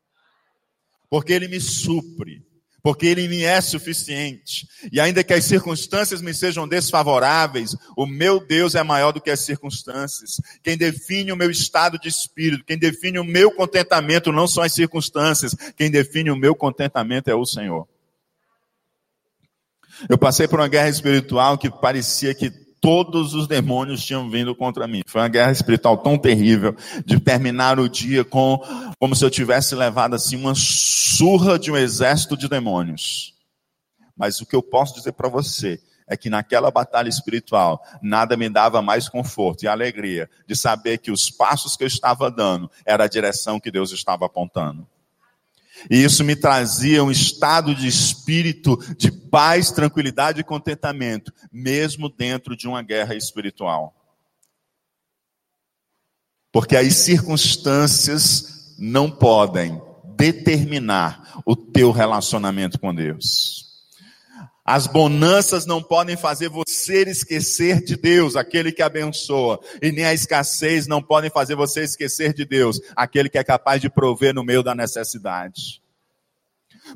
porque 1.09 1.33
Ele 1.33 1.49
me 1.49 1.61
supre, 1.61 2.46
porque 2.87 3.05
Ele 3.05 3.27
me 3.27 3.43
é 3.43 3.61
suficiente. 3.61 4.69
E 4.93 5.01
ainda 5.01 5.25
que 5.25 5.35
as 5.35 5.45
circunstâncias 5.45 6.23
me 6.23 6.33
sejam 6.33 6.69
desfavoráveis, 6.69 7.75
o 7.97 8.07
meu 8.07 8.39
Deus 8.39 8.77
é 8.77 8.83
maior 8.85 9.11
do 9.11 9.21
que 9.21 9.29
as 9.29 9.41
circunstâncias. 9.41 10.41
Quem 10.63 10.79
define 10.79 11.33
o 11.33 11.37
meu 11.37 11.51
estado 11.51 11.99
de 11.99 12.09
espírito, 12.09 12.65
quem 12.65 12.79
define 12.79 13.19
o 13.19 13.25
meu 13.25 13.51
contentamento 13.51 14.31
não 14.31 14.47
são 14.47 14.63
as 14.63 14.73
circunstâncias, 14.73 15.53
quem 15.77 15.91
define 15.91 16.31
o 16.31 16.37
meu 16.37 16.55
contentamento 16.55 17.29
é 17.29 17.35
o 17.35 17.45
Senhor. 17.45 17.89
Eu 20.09 20.17
passei 20.17 20.47
por 20.47 20.61
uma 20.61 20.69
guerra 20.69 20.89
espiritual 20.89 21.59
que 21.59 21.69
parecia 21.69 22.37
que 22.37 22.53
todos 22.81 23.35
os 23.35 23.47
demônios 23.47 24.05
tinham 24.05 24.29
vindo 24.31 24.55
contra 24.55 24.87
mim. 24.87 25.03
Foi 25.07 25.21
uma 25.21 25.29
guerra 25.29 25.53
espiritual 25.53 25.99
tão 25.99 26.17
terrível 26.19 26.75
de 27.05 27.19
terminar 27.19 27.79
o 27.79 27.89
dia 27.89 28.25
com 28.25 28.61
como 28.99 29.15
se 29.15 29.25
eu 29.25 29.31
tivesse 29.31 29.75
levado 29.75 30.15
assim 30.15 30.37
uma 30.37 30.55
surra 30.55 31.59
de 31.59 31.71
um 31.71 31.77
exército 31.77 32.37
de 32.37 32.49
demônios. 32.49 33.35
Mas 34.17 34.41
o 34.41 34.47
que 34.47 34.57
eu 34.57 34.63
posso 34.63 34.95
dizer 34.95 35.13
para 35.13 35.29
você 35.29 35.81
é 36.09 36.17
que 36.17 36.31
naquela 36.31 36.71
batalha 36.71 37.09
espiritual, 37.09 37.83
nada 38.01 38.37
me 38.37 38.49
dava 38.49 38.81
mais 38.81 39.09
conforto 39.09 39.65
e 39.65 39.69
alegria 39.69 40.31
de 40.47 40.55
saber 40.55 40.99
que 40.99 41.11
os 41.11 41.31
passos 41.31 41.77
que 41.77 41.83
eu 41.83 41.89
estava 41.89 42.31
dando 42.31 42.71
era 42.85 43.05
a 43.05 43.09
direção 43.09 43.59
que 43.59 43.71
Deus 43.71 43.91
estava 43.91 44.25
apontando. 44.27 44.87
E 45.91 46.03
isso 46.03 46.25
me 46.25 46.35
trazia 46.35 47.05
um 47.05 47.11
estado 47.11 47.75
de 47.75 47.87
espírito 47.87 48.79
de 48.97 49.11
paz, 49.11 49.71
tranquilidade 49.71 50.41
e 50.41 50.45
contentamento, 50.45 51.33
mesmo 51.53 52.09
dentro 52.09 52.57
de 52.57 52.67
uma 52.67 52.83
guerra 52.83 53.15
espiritual. 53.15 53.95
Porque 56.51 56.77
as 56.77 56.95
circunstâncias 56.95 58.75
não 58.79 59.11
podem 59.11 59.81
determinar 60.17 61.43
o 61.45 61.55
teu 61.55 61.91
relacionamento 61.91 62.81
com 62.81 62.95
Deus. 62.95 63.66
As 64.67 64.89
bonanças 64.89 65.65
não 65.65 65.81
podem 65.81 66.17
fazer 66.17 66.49
você 66.49 67.03
esquecer 67.05 67.81
de 67.85 67.97
Deus, 67.97 68.35
aquele 68.35 68.73
que 68.73 68.83
abençoa. 68.83 69.61
E 69.81 69.93
nem 69.93 70.05
a 70.05 70.13
escassez 70.13 70.89
não 70.89 71.01
podem 71.01 71.31
fazer 71.31 71.55
você 71.55 71.85
esquecer 71.85 72.35
de 72.35 72.45
Deus, 72.45 72.81
aquele 72.97 73.29
que 73.29 73.39
é 73.39 73.45
capaz 73.45 73.81
de 73.81 73.89
prover 73.89 74.35
no 74.35 74.43
meio 74.43 74.65
da 74.65 74.75
necessidade. 74.75 75.81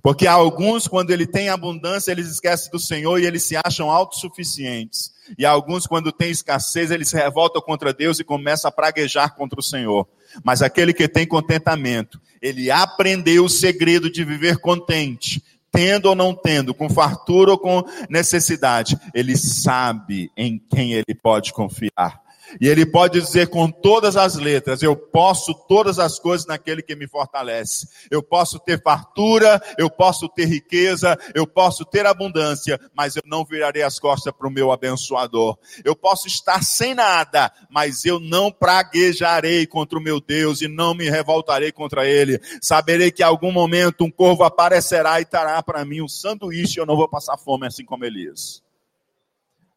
Porque 0.03 0.27
alguns, 0.27 0.89
quando 0.89 1.11
ele 1.13 1.27
tem 1.27 1.49
abundância, 1.49 2.11
eles 2.11 2.29
esquecem 2.29 2.71
do 2.71 2.79
Senhor 2.79 3.19
e 3.19 3.27
eles 3.27 3.45
se 3.45 3.57
acham 3.65 3.89
autossuficientes. 3.89 5.13
E 5.39 5.45
alguns, 5.45 5.87
quando 5.87 6.13
tem 6.13 6.31
escassez, 6.31 6.91
eles 6.91 7.09
se 7.09 7.17
revoltam 7.17 7.63
contra 7.63 7.93
Deus 7.93 8.19
e 8.19 8.25
começam 8.25 8.69
a 8.69 8.73
praguejar 8.73 9.35
contra 9.37 9.61
o 9.61 9.63
Senhor. 9.63 10.09
Mas 10.45 10.63
aquele 10.63 10.93
que 10.93 11.09
tem 11.09 11.27
contentamento, 11.27 12.21
ele 12.41 12.71
aprendeu 12.71 13.45
o 13.45 13.49
segredo 13.49 14.11
de 14.11 14.25
viver 14.25 14.59
contente, 14.59 15.43
tendo 15.73 16.07
ou 16.07 16.15
não 16.15 16.35
tendo, 16.35 16.75
com 16.75 16.89
fartura 16.89 17.53
ou 17.53 17.59
com 17.59 17.83
necessidade, 18.09 18.99
ele 19.15 19.37
sabe 19.37 20.31
em 20.37 20.59
quem 20.59 20.93
ele 20.93 21.15
pode 21.15 21.53
confiar. 21.53 22.21
E 22.59 22.69
ele 22.69 22.87
pode 22.87 23.21
dizer 23.21 23.49
com 23.49 23.71
todas 23.71 24.17
as 24.17 24.37
letras: 24.37 24.83
Eu 24.83 24.97
posso 24.97 25.55
todas 25.69 25.99
as 25.99 26.19
coisas 26.19 26.47
naquele 26.47 26.83
que 26.83 26.97
me 26.97 27.07
fortalece. 27.07 27.89
Eu 28.11 28.23
posso 28.23 28.59
ter 28.59 28.83
fartura, 28.83 29.61
eu 29.77 29.91
posso 29.91 30.29
ter 30.29 30.47
riqueza, 30.47 31.19
eu 31.35 31.47
posso 31.47 31.85
ter 31.85 32.07
abundância, 32.07 32.81
mas 32.95 33.17
eu 33.17 33.23
não 33.27 33.45
virarei 33.45 33.83
as 33.83 33.99
costas 33.99 34.33
para 34.33 34.49
o 34.49 34.51
meu 34.51 34.73
abençoador. 34.73 35.59
Eu 35.85 35.95
posso 35.95 36.27
estar 36.27 36.63
sem 36.65 36.95
nada, 36.95 37.53
mas 37.69 38.05
eu 38.05 38.19
não 38.19 38.51
praguejarei 38.51 39.67
contra 39.67 39.99
o 39.99 40.03
meu 40.03 40.21
Deus 40.21 40.61
e 40.63 40.69
não 40.69 40.95
me 40.95 41.11
revoltarei 41.11 41.73
contra 41.73 42.07
ele. 42.07 42.41
Saberei 42.63 43.11
que 43.11 43.23
em 43.23 43.27
algum 43.27 43.53
momento 43.53 44.05
um 44.05 44.11
corvo 44.11 44.45
aparecerá 44.45 45.21
e 45.21 45.25
trará 45.25 45.63
para 45.63 45.85
mim 45.85 46.01
um 46.01 46.09
sanduíche 46.09 46.79
e 46.79 46.81
eu 46.81 46.87
não 46.87 46.97
vou 46.97 47.09
passar 47.09 47.37
fome 47.37 47.67
assim 47.67 47.85
como 47.85 48.05
Elias. 48.05 48.63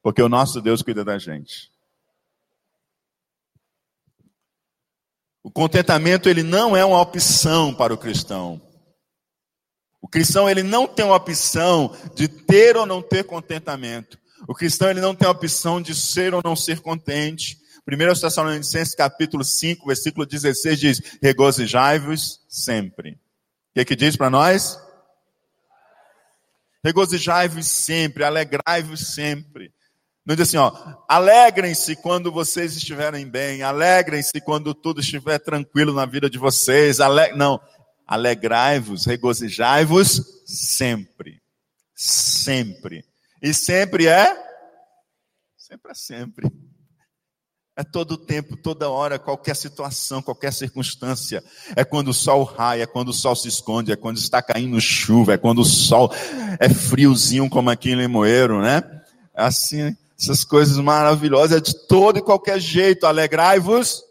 Porque 0.02 0.22
o 0.22 0.30
nosso 0.30 0.62
Deus 0.62 0.82
cuida 0.82 1.04
da 1.04 1.18
gente. 1.18 1.73
O 5.44 5.52
contentamento 5.52 6.30
ele 6.30 6.42
não 6.42 6.76
é 6.76 6.86
uma 6.86 7.02
opção 7.02 7.74
para 7.74 7.94
o 7.94 7.98
cristão. 7.98 8.62
O 10.02 10.08
cristão 10.08 10.50
ele 10.50 10.64
não 10.64 10.88
tem 10.88 11.04
uma 11.04 11.16
opção 11.16 11.94
de 12.16 12.30
ter 12.30 12.78
ou 12.78 12.86
não 12.86 13.02
ter 13.02 13.26
contentamento. 13.26 14.18
O 14.48 14.54
cristão 14.54 14.90
ele 14.90 15.02
não 15.02 15.14
tem 15.14 15.28
a 15.28 15.32
opção 15.32 15.82
de 15.82 15.94
ser 15.94 16.34
ou 16.34 16.42
não 16.44 16.56
ser 16.56 16.80
contente. 16.80 17.58
1 17.86 18.20
Tessalonicenses 18.22 18.96
capítulo 18.96 19.44
5, 19.44 19.86
versículo 19.86 20.26
16 20.26 20.80
diz: 20.80 21.02
Regozijai-vos 21.22 22.42
sempre. 22.48 23.12
O 23.12 23.74
que, 23.74 23.82
é 23.82 23.86
que 23.86 23.96
diz 23.96 24.16
para 24.16 24.30
nós? 24.30 24.80
Regozijai-vos 26.84 27.68
sempre, 27.68 28.24
alegrai-vos 28.24 29.14
sempre. 29.14 29.74
Não 30.26 30.36
diz 30.36 30.48
assim, 30.48 30.58
ó, 30.58 30.72
alegrem-se 31.08 31.98
quando 31.98 32.32
vocês 32.32 32.78
estiverem 32.78 33.28
bem, 33.28 33.62
alegrem-se 33.62 34.40
quando 34.46 34.74
tudo 34.74 35.02
estiver 35.02 35.38
tranquilo 35.38 35.94
na 35.94 36.06
vida 36.06 36.30
de 36.30 36.38
vocês, 36.38 37.02
ale... 37.02 37.34
não, 37.34 37.60
alegrai-vos, 38.08 39.06
regozijai-vos 39.06 40.22
sempre, 40.46 41.42
sempre, 41.94 43.04
e 43.42 43.54
sempre 43.54 44.08
é, 44.08 44.34
sempre 45.58 45.92
é 45.92 45.96
sempre, 45.96 46.52
é 47.76 47.84
todo 47.84 48.12
o 48.12 48.18
tempo, 48.18 48.56
toda 48.56 48.90
hora, 48.90 49.20
qualquer 49.20 49.58
situação, 49.58 50.22
qualquer 50.22 50.54
circunstância, 50.54 51.44
é 51.76 51.84
quando 51.84 52.10
o 52.10 52.14
sol 52.14 52.44
raia, 52.44 52.84
é 52.84 52.88
quando 52.88 53.10
o 53.10 53.14
sol 53.14 53.36
se 53.36 53.50
esconde, 53.50 53.92
é 53.92 53.98
quando 53.98 54.18
está 54.18 54.42
caindo 54.42 54.80
chuva, 54.80 55.34
é 55.34 55.38
quando 55.38 55.60
o 55.60 55.66
sol 55.66 56.14
é 56.60 56.70
friozinho 56.70 57.50
como 57.50 57.70
aqui 57.70 57.90
em 57.90 57.96
Limoeiro, 57.96 58.62
né? 58.62 58.84
É 59.36 59.44
assim, 59.44 59.98
essas 60.24 60.44
coisas 60.44 60.78
maravilhosas, 60.78 61.58
é 61.58 61.62
de 61.62 61.88
todo 61.88 62.18
e 62.18 62.22
qualquer 62.22 62.60
jeito. 62.60 63.06
Alegrai-vos 63.06 64.04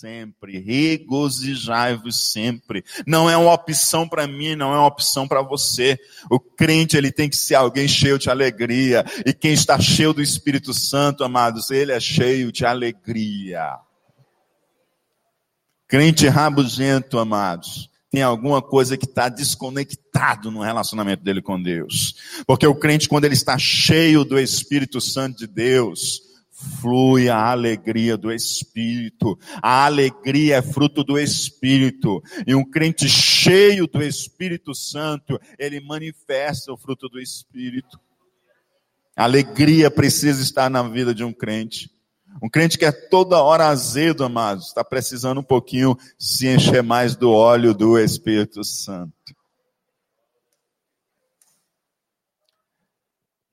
sempre, 0.00 0.58
regozijai-vos 0.58 2.32
sempre. 2.32 2.82
Não 3.06 3.28
é 3.28 3.36
uma 3.36 3.52
opção 3.52 4.08
para 4.08 4.26
mim, 4.26 4.56
não 4.56 4.72
é 4.72 4.78
uma 4.78 4.86
opção 4.86 5.28
para 5.28 5.42
você. 5.42 5.98
O 6.30 6.40
crente, 6.40 6.96
ele 6.96 7.12
tem 7.12 7.28
que 7.28 7.36
ser 7.36 7.54
alguém 7.54 7.86
cheio 7.86 8.18
de 8.18 8.30
alegria. 8.30 9.04
E 9.26 9.34
quem 9.34 9.52
está 9.52 9.78
cheio 9.78 10.14
do 10.14 10.22
Espírito 10.22 10.72
Santo, 10.72 11.22
amados, 11.22 11.70
ele 11.70 11.92
é 11.92 12.00
cheio 12.00 12.50
de 12.50 12.64
alegria. 12.64 13.78
Crente 15.86 16.26
rabugento, 16.28 17.18
amados, 17.18 17.90
tem 18.10 18.22
alguma 18.22 18.60
coisa 18.60 18.96
que 18.96 19.04
está 19.04 19.28
desconectado 19.28 20.50
no 20.50 20.62
relacionamento 20.62 21.22
dele 21.22 21.40
com 21.40 21.62
Deus. 21.62 22.42
Porque 22.46 22.66
o 22.66 22.74
crente, 22.74 23.08
quando 23.08 23.24
ele 23.24 23.34
está 23.34 23.56
cheio 23.56 24.24
do 24.24 24.38
Espírito 24.38 25.00
Santo 25.00 25.38
de 25.38 25.46
Deus, 25.46 26.20
flui 26.80 27.28
a 27.28 27.50
alegria 27.50 28.16
do 28.16 28.32
Espírito. 28.32 29.38
A 29.62 29.86
alegria 29.86 30.56
é 30.56 30.62
fruto 30.62 31.04
do 31.04 31.18
Espírito. 31.18 32.20
E 32.46 32.54
um 32.54 32.68
crente 32.68 33.08
cheio 33.08 33.86
do 33.86 34.02
Espírito 34.02 34.74
Santo, 34.74 35.40
ele 35.56 35.80
manifesta 35.80 36.72
o 36.72 36.76
fruto 36.76 37.08
do 37.08 37.20
Espírito. 37.20 37.98
A 39.16 39.24
alegria 39.24 39.90
precisa 39.90 40.42
estar 40.42 40.68
na 40.68 40.82
vida 40.82 41.14
de 41.14 41.22
um 41.22 41.32
crente. 41.32 41.90
Um 42.42 42.48
crente 42.48 42.78
que 42.78 42.84
é 42.84 42.92
toda 42.92 43.42
hora 43.42 43.66
azedo, 43.66 44.24
amados, 44.24 44.68
está 44.68 44.84
precisando 44.84 45.40
um 45.40 45.44
pouquinho 45.44 45.96
se 46.18 46.46
encher 46.46 46.82
mais 46.82 47.16
do 47.16 47.30
óleo 47.30 47.74
do 47.74 47.98
Espírito 47.98 48.62
Santo. 48.64 49.12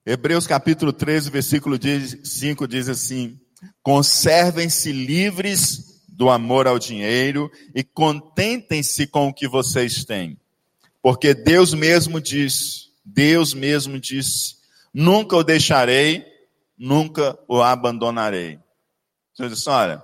Hebreus 0.06 0.48
capítulo 0.48 0.94
13, 0.94 1.30
versículo 1.30 1.78
5 2.24 2.68
diz 2.68 2.88
assim: 2.88 3.38
Conservem-se 3.84 4.92
livres 4.92 6.02
do 6.08 6.30
amor 6.30 6.66
ao 6.66 6.80
dinheiro 6.80 7.52
e 7.76 7.84
contentem-se 7.84 9.06
com 9.06 9.28
o 9.28 9.34
que 9.34 9.48
vocês 9.50 10.06
têm. 10.06 10.40
Porque 11.02 11.34
Deus 11.34 11.74
mesmo 11.74 12.22
disse, 12.22 12.88
Deus 13.04 13.54
mesmo 13.54 14.00
disse: 14.00 14.56
Nunca 14.94 15.36
o 15.36 15.44
deixarei, 15.44 16.26
nunca 16.78 17.38
o 17.48 17.62
abandonarei. 17.62 18.60
Senhor 19.38 19.50
disse: 19.50 19.70
olha, 19.70 20.04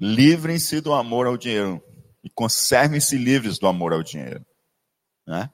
livrem-se 0.00 0.80
do 0.80 0.94
amor 0.94 1.26
ao 1.26 1.36
dinheiro 1.36 1.82
e 2.24 2.30
conservem-se 2.30 3.18
livres 3.18 3.58
do 3.58 3.66
amor 3.66 3.92
ao 3.92 4.02
dinheiro. 4.02 4.44
Né? 5.26 5.50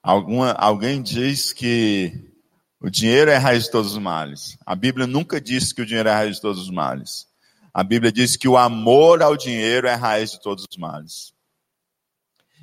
Alguma, 0.00 0.52
alguém 0.52 1.02
diz 1.02 1.52
que 1.52 2.32
o 2.80 2.88
dinheiro 2.88 3.28
é 3.28 3.36
a 3.36 3.40
raiz 3.40 3.64
de 3.64 3.72
todos 3.72 3.92
os 3.92 3.98
males. 3.98 4.56
A 4.64 4.76
Bíblia 4.76 5.08
nunca 5.08 5.40
disse 5.40 5.74
que 5.74 5.82
o 5.82 5.86
dinheiro 5.86 6.08
é 6.08 6.12
a 6.12 6.18
raiz 6.18 6.36
de 6.36 6.42
todos 6.42 6.62
os 6.62 6.70
males. 6.70 7.26
A 7.74 7.82
Bíblia 7.82 8.12
diz 8.12 8.36
que 8.36 8.46
o 8.46 8.56
amor 8.56 9.20
ao 9.20 9.36
dinheiro 9.36 9.88
é 9.88 9.94
a 9.94 9.96
raiz 9.96 10.30
de 10.30 10.40
todos 10.40 10.64
os 10.70 10.76
males. 10.76 11.32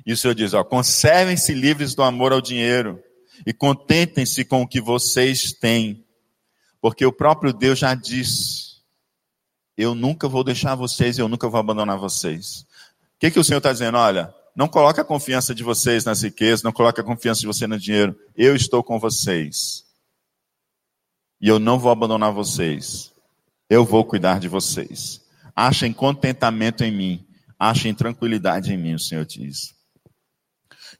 E 0.06 0.12
o 0.12 0.16
Senhor 0.16 0.34
diz, 0.34 0.52
conservem-se 0.70 1.52
livres 1.52 1.94
do 1.94 2.02
amor 2.02 2.32
ao 2.32 2.40
dinheiro 2.40 3.02
e 3.46 3.52
contentem-se 3.52 4.42
com 4.42 4.62
o 4.62 4.68
que 4.68 4.80
vocês 4.80 5.52
têm, 5.52 6.05
porque 6.86 7.04
o 7.04 7.10
próprio 7.10 7.52
Deus 7.52 7.80
já 7.80 7.96
disse: 7.96 8.76
Eu 9.76 9.92
nunca 9.92 10.28
vou 10.28 10.44
deixar 10.44 10.76
vocês, 10.76 11.18
eu 11.18 11.26
nunca 11.26 11.48
vou 11.48 11.58
abandonar 11.58 11.98
vocês. 11.98 12.60
O 12.60 13.18
que, 13.18 13.28
que 13.28 13.40
o 13.40 13.42
Senhor 13.42 13.58
está 13.58 13.72
dizendo? 13.72 13.98
Olha, 13.98 14.32
não 14.54 14.68
coloque 14.68 15.00
a 15.00 15.04
confiança 15.04 15.52
de 15.52 15.64
vocês 15.64 16.04
nas 16.04 16.22
riquezas, 16.22 16.62
não 16.62 16.70
coloque 16.70 17.00
a 17.00 17.02
confiança 17.02 17.40
de 17.40 17.48
você 17.48 17.66
no 17.66 17.76
dinheiro. 17.76 18.16
Eu 18.36 18.54
estou 18.54 18.84
com 18.84 19.00
vocês. 19.00 19.84
E 21.40 21.48
eu 21.48 21.58
não 21.58 21.76
vou 21.76 21.90
abandonar 21.90 22.32
vocês. 22.32 23.12
Eu 23.68 23.84
vou 23.84 24.04
cuidar 24.04 24.38
de 24.38 24.46
vocês. 24.46 25.20
Achem 25.56 25.92
contentamento 25.92 26.84
em 26.84 26.92
mim. 26.92 27.26
Achem 27.58 27.92
tranquilidade 27.92 28.72
em 28.72 28.76
mim, 28.76 28.94
o 28.94 29.00
Senhor 29.00 29.26
diz. 29.26 29.74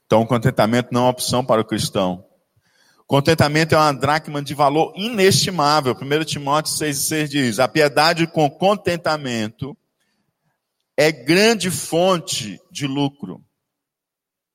Então, 0.05 0.21
o 0.21 0.27
contentamento 0.27 0.89
não 0.91 0.99
é 0.99 1.03
uma 1.05 1.11
opção 1.11 1.45
para 1.45 1.61
o 1.61 1.65
cristão. 1.65 2.26
Contentamento 3.07 3.73
é 3.73 3.77
uma 3.77 3.93
dracma 3.93 4.41
de 4.41 4.53
valor 4.53 4.93
inestimável. 4.97 5.95
1 5.95 6.25
Timóteo 6.25 6.73
6,6 6.73 7.27
diz: 7.29 7.59
A 7.59 7.67
piedade 7.67 8.27
com 8.27 8.49
contentamento 8.49 9.77
é 10.97 11.09
grande 11.09 11.71
fonte 11.71 12.59
de 12.69 12.85
lucro. 12.85 13.41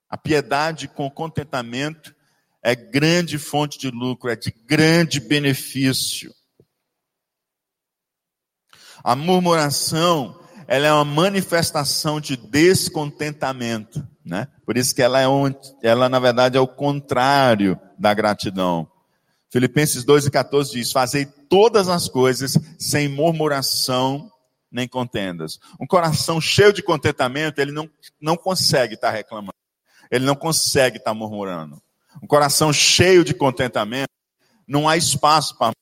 A 0.07 0.19
piedade 0.19 0.87
com 0.87 1.11
contentamento 1.11 2.15
é 2.63 2.77
grande 2.77 3.39
fonte 3.39 3.79
de 3.79 3.91
lucro, 3.91 4.29
é 4.29 4.37
de 4.37 4.51
grande 4.51 5.19
benefício. 5.19 6.31
A 9.03 9.17
murmuração, 9.17 10.39
ela 10.69 10.87
é 10.87 10.93
uma 10.93 11.07
manifestação 11.07 12.21
de 12.21 12.37
descontentamento, 12.37 14.07
né? 14.25 14.49
Por 14.65 14.77
isso 14.77 14.95
que 14.95 15.03
ela 15.03 15.21
é 15.21 15.29
um, 15.29 15.53
ela 15.83 16.09
na 16.09 16.19
verdade 16.19 16.57
é 16.57 16.61
o 16.61 16.67
contrário 16.67 17.79
da 17.99 18.15
gratidão. 18.15 18.89
Filipenses 19.51 20.05
2:14 20.05 20.73
diz: 20.73 20.93
"Fazei 20.93 21.27
todas 21.27 21.89
as 21.89 22.09
coisas 22.09 22.59
sem 22.79 23.09
murmuração 23.09 24.31
nem 24.71 24.89
contendas". 24.89 25.59
Um 25.81 25.87
coração 25.87 26.41
cheio 26.41 26.73
de 26.73 26.83
contentamento, 26.83 27.59
ele 27.59 27.73
não 27.73 27.89
não 28.21 28.37
consegue 28.37 28.95
estar 28.95 29.11
reclamando. 29.11 29.55
Ele 30.11 30.27
não 30.27 30.35
consegue 30.35 30.99
estar 30.99 31.15
murmurando. 31.15 31.81
Um 32.23 32.27
coração 32.27 32.73
cheio 32.73 33.25
de 33.25 33.33
contentamento, 33.33 34.11
não 34.67 34.87
há 34.89 34.97
espaço 34.97 35.57
para 35.57 35.73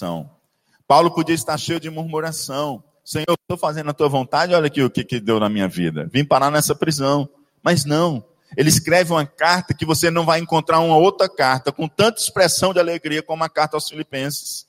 murmuração. 0.00 0.38
Paulo 0.86 1.10
podia 1.10 1.34
estar 1.34 1.56
cheio 1.56 1.80
de 1.80 1.90
murmuração. 1.90 2.84
Senhor, 3.04 3.36
estou 3.40 3.56
fazendo 3.56 3.88
a 3.88 3.94
tua 3.94 4.08
vontade, 4.08 4.54
olha 4.54 4.66
aqui 4.66 4.82
o 4.82 4.90
que, 4.90 5.02
que 5.02 5.18
deu 5.18 5.40
na 5.40 5.48
minha 5.48 5.66
vida. 5.66 6.06
Vim 6.12 6.24
parar 6.24 6.50
nessa 6.50 6.74
prisão. 6.74 7.28
Mas 7.68 7.84
não. 7.84 8.24
Ele 8.56 8.70
escreve 8.70 9.12
uma 9.12 9.26
carta 9.26 9.74
que 9.74 9.84
você 9.84 10.10
não 10.10 10.24
vai 10.24 10.40
encontrar 10.40 10.80
uma 10.80 10.96
outra 10.96 11.28
carta 11.28 11.70
com 11.70 11.86
tanta 11.86 12.18
expressão 12.18 12.72
de 12.72 12.80
alegria 12.80 13.22
como 13.22 13.44
a 13.44 13.48
carta 13.50 13.76
aos 13.76 13.90
Filipenses. 13.90 14.66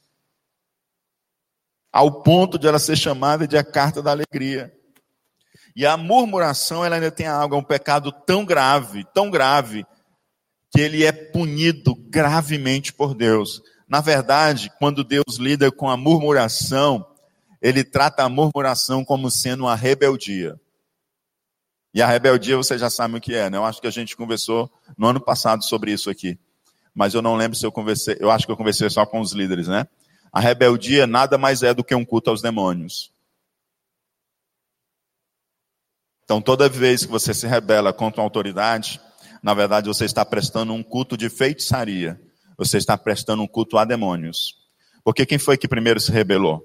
Ao 1.93 2.21
ponto 2.21 2.59
de 2.59 2.67
ela 2.67 2.77
ser 2.77 2.97
chamada 2.97 3.47
de 3.47 3.57
a 3.57 3.63
carta 3.63 4.01
da 4.01 4.11
alegria. 4.11 4.73
E 5.73 5.85
a 5.85 5.95
murmuração, 5.95 6.83
ela 6.83 6.95
ainda 6.95 7.09
tem 7.09 7.25
algo, 7.25 7.55
é 7.55 7.57
um 7.57 7.63
pecado 7.63 8.11
tão 8.11 8.43
grave, 8.43 9.05
tão 9.13 9.31
grave, 9.31 9.85
que 10.69 10.81
ele 10.81 11.05
é 11.05 11.13
punido 11.13 11.95
gravemente 11.95 12.91
por 12.91 13.15
Deus. 13.15 13.61
Na 13.87 14.01
verdade, 14.01 14.69
quando 14.77 15.05
Deus 15.05 15.37
lida 15.39 15.71
com 15.71 15.89
a 15.89 15.95
murmuração, 15.95 17.07
ele 17.61 17.81
trata 17.81 18.23
a 18.23 18.29
murmuração 18.29 19.05
como 19.05 19.31
sendo 19.31 19.63
uma 19.63 19.75
rebeldia. 19.75 20.59
E 21.93 22.01
a 22.01 22.07
rebeldia 22.07 22.55
você 22.55 22.77
já 22.77 22.89
sabe 22.89 23.17
o 23.17 23.21
que 23.21 23.33
é, 23.33 23.49
né? 23.49 23.57
Eu 23.57 23.65
acho 23.65 23.81
que 23.81 23.87
a 23.87 23.91
gente 23.91 24.15
conversou 24.15 24.71
no 24.97 25.07
ano 25.07 25.19
passado 25.19 25.63
sobre 25.63 25.91
isso 25.91 26.09
aqui. 26.09 26.37
Mas 26.93 27.13
eu 27.13 27.21
não 27.21 27.35
lembro 27.35 27.57
se 27.57 27.65
eu 27.65 27.71
conversei, 27.71 28.17
eu 28.19 28.29
acho 28.29 28.45
que 28.45 28.51
eu 28.51 28.57
conversei 28.57 28.89
só 28.89 29.05
com 29.05 29.19
os 29.19 29.33
líderes, 29.33 29.67
né? 29.67 29.87
A 30.31 30.39
rebeldia 30.39 31.07
nada 31.07 31.37
mais 31.37 31.63
é 31.63 31.73
do 31.73 31.83
que 31.83 31.95
um 31.95 32.05
culto 32.05 32.29
aos 32.29 32.41
demônios. 32.41 33.11
Então, 36.23 36.39
toda 36.41 36.69
vez 36.69 37.05
que 37.05 37.11
você 37.11 37.33
se 37.33 37.47
rebela 37.47 37.91
contra 37.91 38.21
uma 38.21 38.27
autoridade, 38.27 39.01
na 39.41 39.53
verdade 39.55 39.87
você 39.87 40.05
está 40.05 40.23
prestando 40.23 40.73
um 40.73 40.83
culto 40.83 41.17
de 41.17 41.27
feitiçaria 41.27 42.19
você 42.59 42.77
está 42.77 42.97
prestando 42.97 43.41
um 43.41 43.47
culto 43.47 43.77
a 43.77 43.85
demônios. 43.85 44.57
Porque 45.01 45.25
quem 45.25 45.39
foi 45.39 45.57
que 45.57 45.65
primeiro 45.65 45.97
se 45.97 46.11
rebelou? 46.11 46.61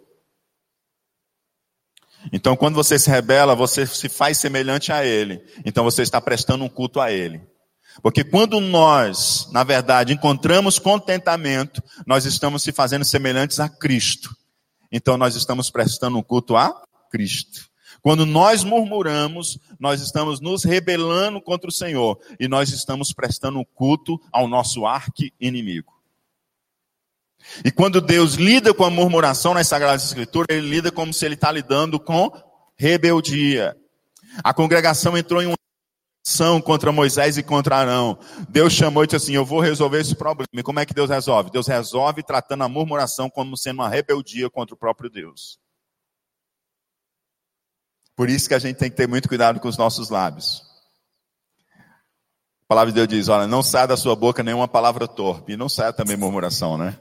Então, 2.33 2.57
quando 2.57 2.75
você 2.75 2.99
se 2.99 3.11
rebela, 3.11 3.55
você 3.55 3.87
se 3.87 4.09
faz 4.09 4.39
semelhante 4.39 4.93
a 4.93 5.05
ele. 5.05 5.43
Então, 5.65 5.85
você 5.85 6.03
está 6.03 6.21
prestando 6.21 6.65
um 6.65 6.69
culto 6.69 7.01
a 7.01 7.13
ele. 7.13 7.41
Porque 8.03 8.25
quando 8.25 8.61
nós, 8.61 9.49
na 9.53 9.63
verdade, 9.63 10.13
encontramos 10.13 10.79
contentamento, 10.79 11.83
nós 12.07 12.25
estamos 12.25 12.63
se 12.63 12.73
fazendo 12.73 13.05
semelhantes 13.05 13.61
a 13.61 13.69
Cristo. 13.69 14.35
Então, 14.91 15.17
nós 15.17 15.37
estamos 15.37 15.71
prestando 15.71 16.19
um 16.19 16.23
culto 16.23 16.57
a 16.57 16.75
Cristo. 17.11 17.69
Quando 18.05 18.27
nós 18.27 18.63
murmuramos, 18.65 19.59
nós 19.81 20.03
estamos 20.03 20.39
nos 20.39 20.63
rebelando 20.63 21.41
contra 21.41 21.71
o 21.71 21.73
Senhor 21.73 22.19
e 22.39 22.47
nós 22.47 22.71
estamos 22.71 23.15
prestando 23.15 23.65
culto 23.75 24.21
ao 24.31 24.47
nosso 24.47 24.85
arqui-inimigo. 24.85 25.94
E 27.65 27.71
quando 27.71 28.01
Deus 28.01 28.35
lida 28.35 28.73
com 28.73 28.85
a 28.85 28.91
murmuração 28.91 29.55
nas 29.55 29.69
Sagradas 29.69 30.05
Escrituras, 30.05 30.57
ele 30.57 30.69
lida 30.69 30.91
como 30.91 31.13
se 31.13 31.25
ele 31.25 31.35
está 31.35 31.51
lidando 31.53 32.01
com 32.01 32.31
rebeldia. 32.77 33.77
A 34.43 34.53
congregação 34.53 35.17
entrou 35.17 35.43
em 35.43 35.47
uma 35.47 35.57
ação 36.27 36.61
contra 36.61 36.91
Moisés 36.91 37.37
e 37.37 37.43
contra 37.43 37.77
Arão. 37.77 38.19
Deus 38.49 38.73
chamou 38.73 39.05
e 39.05 39.07
disse 39.07 39.17
assim: 39.17 39.35
Eu 39.35 39.45
vou 39.45 39.61
resolver 39.61 40.01
esse 40.01 40.15
problema. 40.15 40.49
E 40.53 40.63
como 40.63 40.81
é 40.81 40.87
que 40.87 40.95
Deus 40.95 41.11
resolve? 41.11 41.51
Deus 41.51 41.67
resolve 41.67 42.23
tratando 42.23 42.65
a 42.65 42.69
murmuração 42.69 43.31
como 43.31 43.57
sendo 43.57 43.81
uma 43.81 43.89
rebeldia 43.89 44.51
contra 44.51 44.75
o 44.75 44.79
próprio 44.79 45.11
Deus. 45.11 45.59
Por 48.17 48.29
isso 48.29 48.49
que 48.49 48.55
a 48.55 48.59
gente 48.59 48.77
tem 48.77 48.91
que 48.91 48.97
ter 48.97 49.09
muito 49.09 49.29
cuidado 49.29 49.61
com 49.61 49.69
os 49.69 49.77
nossos 49.77 50.09
lábios. 50.09 50.63
A 52.65 52.67
palavra 52.67 52.91
de 52.91 52.97
Deus 52.97 53.09
diz: 53.09 53.29
olha, 53.29 53.47
não 53.47 53.63
saia 53.63 53.87
da 53.87 53.97
sua 53.97 54.17
boca 54.17 54.43
nenhuma 54.43 54.67
palavra 54.67 55.07
torpe. 55.07 55.53
E 55.53 55.57
não 55.57 55.69
saia 55.69 55.93
também 55.93 56.17
murmuração, 56.17 56.79
né? 56.79 56.99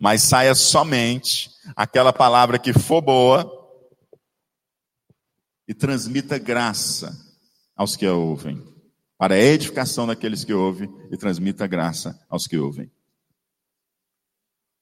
Mas 0.00 0.22
saia 0.22 0.54
somente 0.54 1.50
aquela 1.76 2.10
palavra 2.10 2.58
que 2.58 2.72
for 2.72 3.02
boa 3.02 3.60
e 5.68 5.74
transmita 5.74 6.38
graça 6.38 7.14
aos 7.76 7.96
que 7.96 8.06
a 8.06 8.14
ouvem. 8.14 8.60
Para 9.18 9.34
a 9.34 9.38
edificação 9.38 10.06
daqueles 10.06 10.42
que 10.42 10.54
ouvem 10.54 10.90
e 11.12 11.16
transmita 11.18 11.66
graça 11.66 12.18
aos 12.30 12.46
que 12.46 12.56
ouvem. 12.56 12.90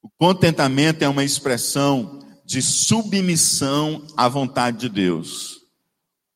O 0.00 0.08
contentamento 0.08 1.02
é 1.02 1.08
uma 1.08 1.24
expressão 1.24 2.20
de 2.44 2.62
submissão 2.62 4.06
à 4.16 4.28
vontade 4.28 4.78
de 4.78 4.88
Deus. 4.88 5.66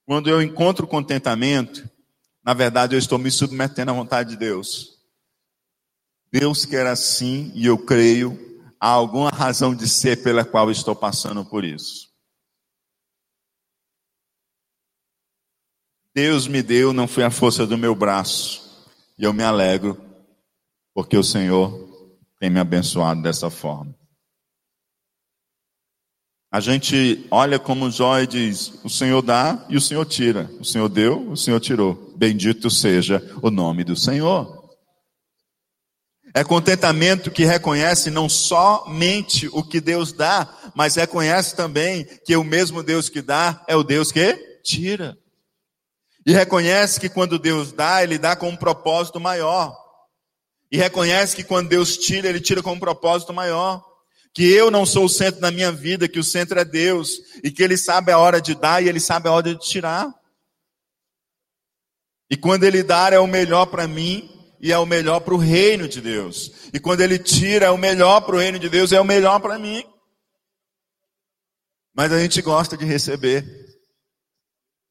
Quando 0.04 0.28
eu 0.28 0.42
encontro 0.42 0.88
contentamento, 0.88 1.88
na 2.44 2.52
verdade 2.52 2.96
eu 2.96 2.98
estou 2.98 3.18
me 3.18 3.30
submetendo 3.30 3.92
à 3.92 3.94
vontade 3.94 4.30
de 4.30 4.36
Deus. 4.36 4.98
Deus 6.32 6.64
quer 6.66 6.86
assim 6.86 7.52
e 7.54 7.64
eu 7.64 7.78
creio 7.78 8.51
há 8.82 8.88
alguma 8.88 9.30
razão 9.30 9.76
de 9.76 9.88
ser 9.88 10.24
pela 10.24 10.44
qual 10.44 10.68
estou 10.68 10.96
passando 10.96 11.44
por 11.44 11.64
isso. 11.64 12.10
Deus 16.12 16.48
me 16.48 16.64
deu, 16.64 16.92
não 16.92 17.06
foi 17.06 17.22
a 17.22 17.30
força 17.30 17.64
do 17.64 17.78
meu 17.78 17.94
braço. 17.94 18.90
E 19.16 19.22
eu 19.22 19.32
me 19.32 19.44
alegro, 19.44 19.96
porque 20.92 21.16
o 21.16 21.22
Senhor 21.22 21.70
tem 22.40 22.50
me 22.50 22.58
abençoado 22.58 23.22
dessa 23.22 23.48
forma. 23.48 23.96
A 26.50 26.58
gente 26.58 27.24
olha 27.30 27.60
como 27.60 27.90
Jó 27.90 28.18
e 28.18 28.26
diz: 28.26 28.80
o 28.84 28.90
Senhor 28.90 29.22
dá 29.22 29.64
e 29.70 29.76
o 29.76 29.80
Senhor 29.80 30.04
tira. 30.04 30.50
O 30.58 30.64
Senhor 30.64 30.88
deu, 30.88 31.30
o 31.30 31.36
Senhor 31.36 31.60
tirou. 31.60 32.12
Bendito 32.16 32.68
seja 32.68 33.22
o 33.40 33.48
nome 33.48 33.84
do 33.84 33.94
Senhor. 33.94 34.61
É 36.34 36.42
contentamento 36.42 37.30
que 37.30 37.44
reconhece 37.44 38.10
não 38.10 38.28
somente 38.28 39.48
o 39.52 39.62
que 39.62 39.80
Deus 39.80 40.12
dá, 40.12 40.48
mas 40.74 40.94
reconhece 40.94 41.54
também 41.54 42.04
que 42.24 42.34
o 42.36 42.44
mesmo 42.44 42.82
Deus 42.82 43.08
que 43.08 43.20
dá 43.20 43.62
é 43.68 43.76
o 43.76 43.82
Deus 43.82 44.10
que 44.10 44.34
tira. 44.62 45.18
E 46.24 46.32
reconhece 46.32 46.98
que 46.98 47.08
quando 47.08 47.38
Deus 47.38 47.72
dá, 47.72 48.02
Ele 48.02 48.16
dá 48.16 48.34
com 48.34 48.48
um 48.48 48.56
propósito 48.56 49.20
maior. 49.20 49.76
E 50.70 50.78
reconhece 50.78 51.36
que 51.36 51.44
quando 51.44 51.68
Deus 51.68 51.98
tira, 51.98 52.28
Ele 52.28 52.40
tira 52.40 52.62
com 52.62 52.72
um 52.72 52.80
propósito 52.80 53.32
maior 53.34 53.84
que 54.34 54.50
eu 54.50 54.70
não 54.70 54.86
sou 54.86 55.04
o 55.04 55.10
centro 55.10 55.40
da 55.40 55.50
minha 55.50 55.70
vida, 55.70 56.08
que 56.08 56.18
o 56.18 56.24
centro 56.24 56.58
é 56.58 56.64
Deus, 56.64 57.18
e 57.44 57.50
que 57.50 57.62
Ele 57.62 57.76
sabe 57.76 58.10
a 58.10 58.18
hora 58.18 58.40
de 58.40 58.54
dar 58.54 58.82
e 58.82 58.88
Ele 58.88 59.00
sabe 59.00 59.28
a 59.28 59.32
hora 59.32 59.54
de 59.54 59.60
tirar. 59.60 60.10
E 62.30 62.36
quando 62.36 62.64
Ele 62.64 62.82
dar 62.82 63.12
é 63.12 63.18
o 63.18 63.26
melhor 63.26 63.66
para 63.66 63.86
mim 63.86 64.41
e 64.62 64.70
é 64.70 64.78
o 64.78 64.86
melhor 64.86 65.18
para 65.18 65.34
o 65.34 65.38
reino 65.38 65.88
de 65.88 66.00
Deus. 66.00 66.70
E 66.72 66.78
quando 66.78 67.00
Ele 67.00 67.18
tira 67.18 67.66
é 67.66 67.70
o 67.70 67.76
melhor 67.76 68.20
para 68.20 68.36
o 68.36 68.38
reino 68.38 68.60
de 68.60 68.68
Deus 68.68 68.92
é 68.92 69.00
o 69.00 69.04
melhor 69.04 69.40
para 69.40 69.58
mim. 69.58 69.84
Mas 71.92 72.12
a 72.12 72.20
gente 72.20 72.40
gosta 72.40 72.76
de 72.76 72.84
receber. 72.84 73.44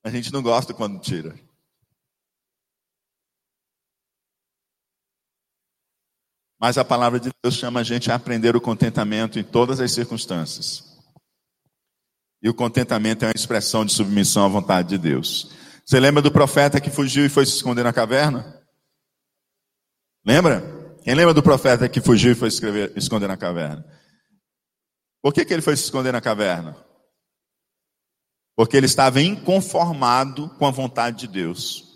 A 0.03 0.09
gente 0.09 0.31
não 0.33 0.43
gosta 0.43 0.73
quando 0.73 0.99
tira. 0.99 1.33
Mas 6.59 6.77
a 6.77 6.83
palavra 6.83 7.19
de 7.19 7.31
Deus 7.41 7.55
chama 7.55 7.79
a 7.79 7.83
gente 7.83 8.11
a 8.11 8.15
aprender 8.15 8.55
o 8.55 8.61
contentamento 8.61 9.39
em 9.39 9.43
todas 9.43 9.79
as 9.79 9.91
circunstâncias. 9.93 10.83
E 12.43 12.49
o 12.49 12.53
contentamento 12.53 13.23
é 13.23 13.29
uma 13.29 13.33
expressão 13.35 13.85
de 13.85 13.93
submissão 13.93 14.45
à 14.45 14.49
vontade 14.49 14.89
de 14.89 14.97
Deus. 14.97 15.55
Você 15.85 15.99
lembra 15.99 16.21
do 16.21 16.31
profeta 16.31 16.81
que 16.81 16.91
fugiu 16.91 17.25
e 17.25 17.29
foi 17.29 17.45
se 17.45 17.55
esconder 17.55 17.83
na 17.83 17.93
caverna? 17.93 18.60
Lembra? 20.25 20.61
Quem 21.03 21.15
lembra 21.15 21.33
do 21.33 21.41
profeta 21.41 21.89
que 21.89 21.99
fugiu 22.01 22.31
e 22.31 22.35
foi 22.35 22.47
escrever- 22.47 22.95
esconder 22.95 23.27
na 23.27 23.37
caverna? 23.37 23.83
Por 25.21 25.33
que, 25.33 25.43
que 25.45 25.53
ele 25.53 25.61
foi 25.61 25.75
se 25.75 25.83
esconder 25.83 26.11
na 26.11 26.21
caverna? 26.21 26.75
Porque 28.55 28.77
ele 28.77 28.85
estava 28.85 29.21
inconformado 29.21 30.49
com 30.57 30.65
a 30.65 30.71
vontade 30.71 31.19
de 31.19 31.27
Deus. 31.27 31.91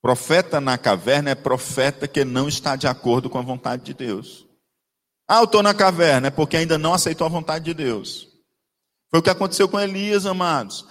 Profeta 0.00 0.60
na 0.60 0.76
caverna 0.76 1.30
é 1.30 1.34
profeta 1.34 2.08
que 2.08 2.24
não 2.24 2.48
está 2.48 2.74
de 2.74 2.86
acordo 2.86 3.30
com 3.30 3.38
a 3.38 3.42
vontade 3.42 3.84
de 3.84 3.94
Deus. 3.94 4.46
Ah, 5.28 5.38
eu 5.38 5.44
estou 5.44 5.62
na 5.62 5.72
caverna, 5.72 6.28
é 6.28 6.30
porque 6.30 6.56
ainda 6.56 6.76
não 6.76 6.92
aceitou 6.92 7.26
a 7.26 7.30
vontade 7.30 7.64
de 7.64 7.74
Deus. 7.74 8.28
Foi 9.10 9.20
o 9.20 9.22
que 9.22 9.30
aconteceu 9.30 9.68
com 9.68 9.78
Elias, 9.78 10.26
amados. 10.26 10.86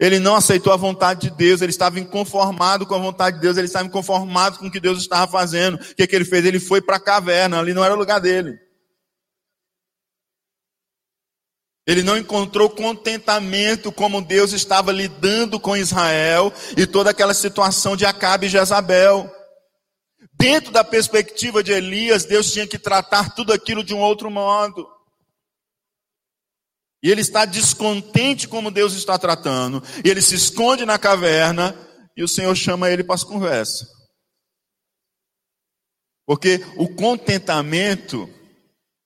Ele 0.00 0.18
não 0.18 0.34
aceitou 0.34 0.72
a 0.72 0.76
vontade 0.76 1.28
de 1.28 1.36
Deus, 1.36 1.60
ele 1.60 1.70
estava 1.70 2.00
inconformado 2.00 2.86
com 2.86 2.94
a 2.94 2.98
vontade 2.98 3.36
de 3.36 3.42
Deus, 3.42 3.58
ele 3.58 3.66
estava 3.66 3.86
inconformado 3.86 4.58
com 4.58 4.66
o 4.66 4.70
que 4.70 4.80
Deus 4.80 4.98
estava 4.98 5.30
fazendo. 5.30 5.74
O 5.74 5.94
que, 5.94 6.06
que 6.06 6.16
ele 6.16 6.24
fez? 6.24 6.42
Ele 6.46 6.58
foi 6.58 6.80
para 6.80 6.96
a 6.96 7.00
caverna, 7.00 7.60
ali 7.60 7.74
não 7.74 7.84
era 7.84 7.92
o 7.92 7.98
lugar 7.98 8.18
dele. 8.18 8.58
Ele 11.86 12.02
não 12.02 12.16
encontrou 12.16 12.70
contentamento 12.70 13.92
como 13.92 14.22
Deus 14.22 14.52
estava 14.52 14.90
lidando 14.90 15.60
com 15.60 15.76
Israel 15.76 16.50
e 16.78 16.86
toda 16.86 17.10
aquela 17.10 17.34
situação 17.34 17.94
de 17.94 18.06
Acabe 18.06 18.46
e 18.46 18.48
Jezabel. 18.48 19.30
Dentro 20.32 20.72
da 20.72 20.82
perspectiva 20.82 21.62
de 21.62 21.72
Elias, 21.72 22.24
Deus 22.24 22.50
tinha 22.50 22.66
que 22.66 22.78
tratar 22.78 23.34
tudo 23.34 23.52
aquilo 23.52 23.84
de 23.84 23.92
um 23.92 23.98
outro 23.98 24.30
modo. 24.30 24.88
E 27.02 27.10
ele 27.10 27.20
está 27.20 27.44
descontente 27.44 28.46
como 28.46 28.70
Deus 28.70 28.94
está 28.94 29.18
tratando. 29.18 29.82
E 30.04 30.08
ele 30.08 30.20
se 30.20 30.34
esconde 30.34 30.84
na 30.84 30.98
caverna 30.98 31.74
e 32.16 32.22
o 32.22 32.28
Senhor 32.28 32.54
chama 32.54 32.90
ele 32.90 33.02
para 33.02 33.14
as 33.14 33.24
conversas. 33.24 33.88
Porque 36.26 36.64
o 36.76 36.88
contentamento 36.88 38.28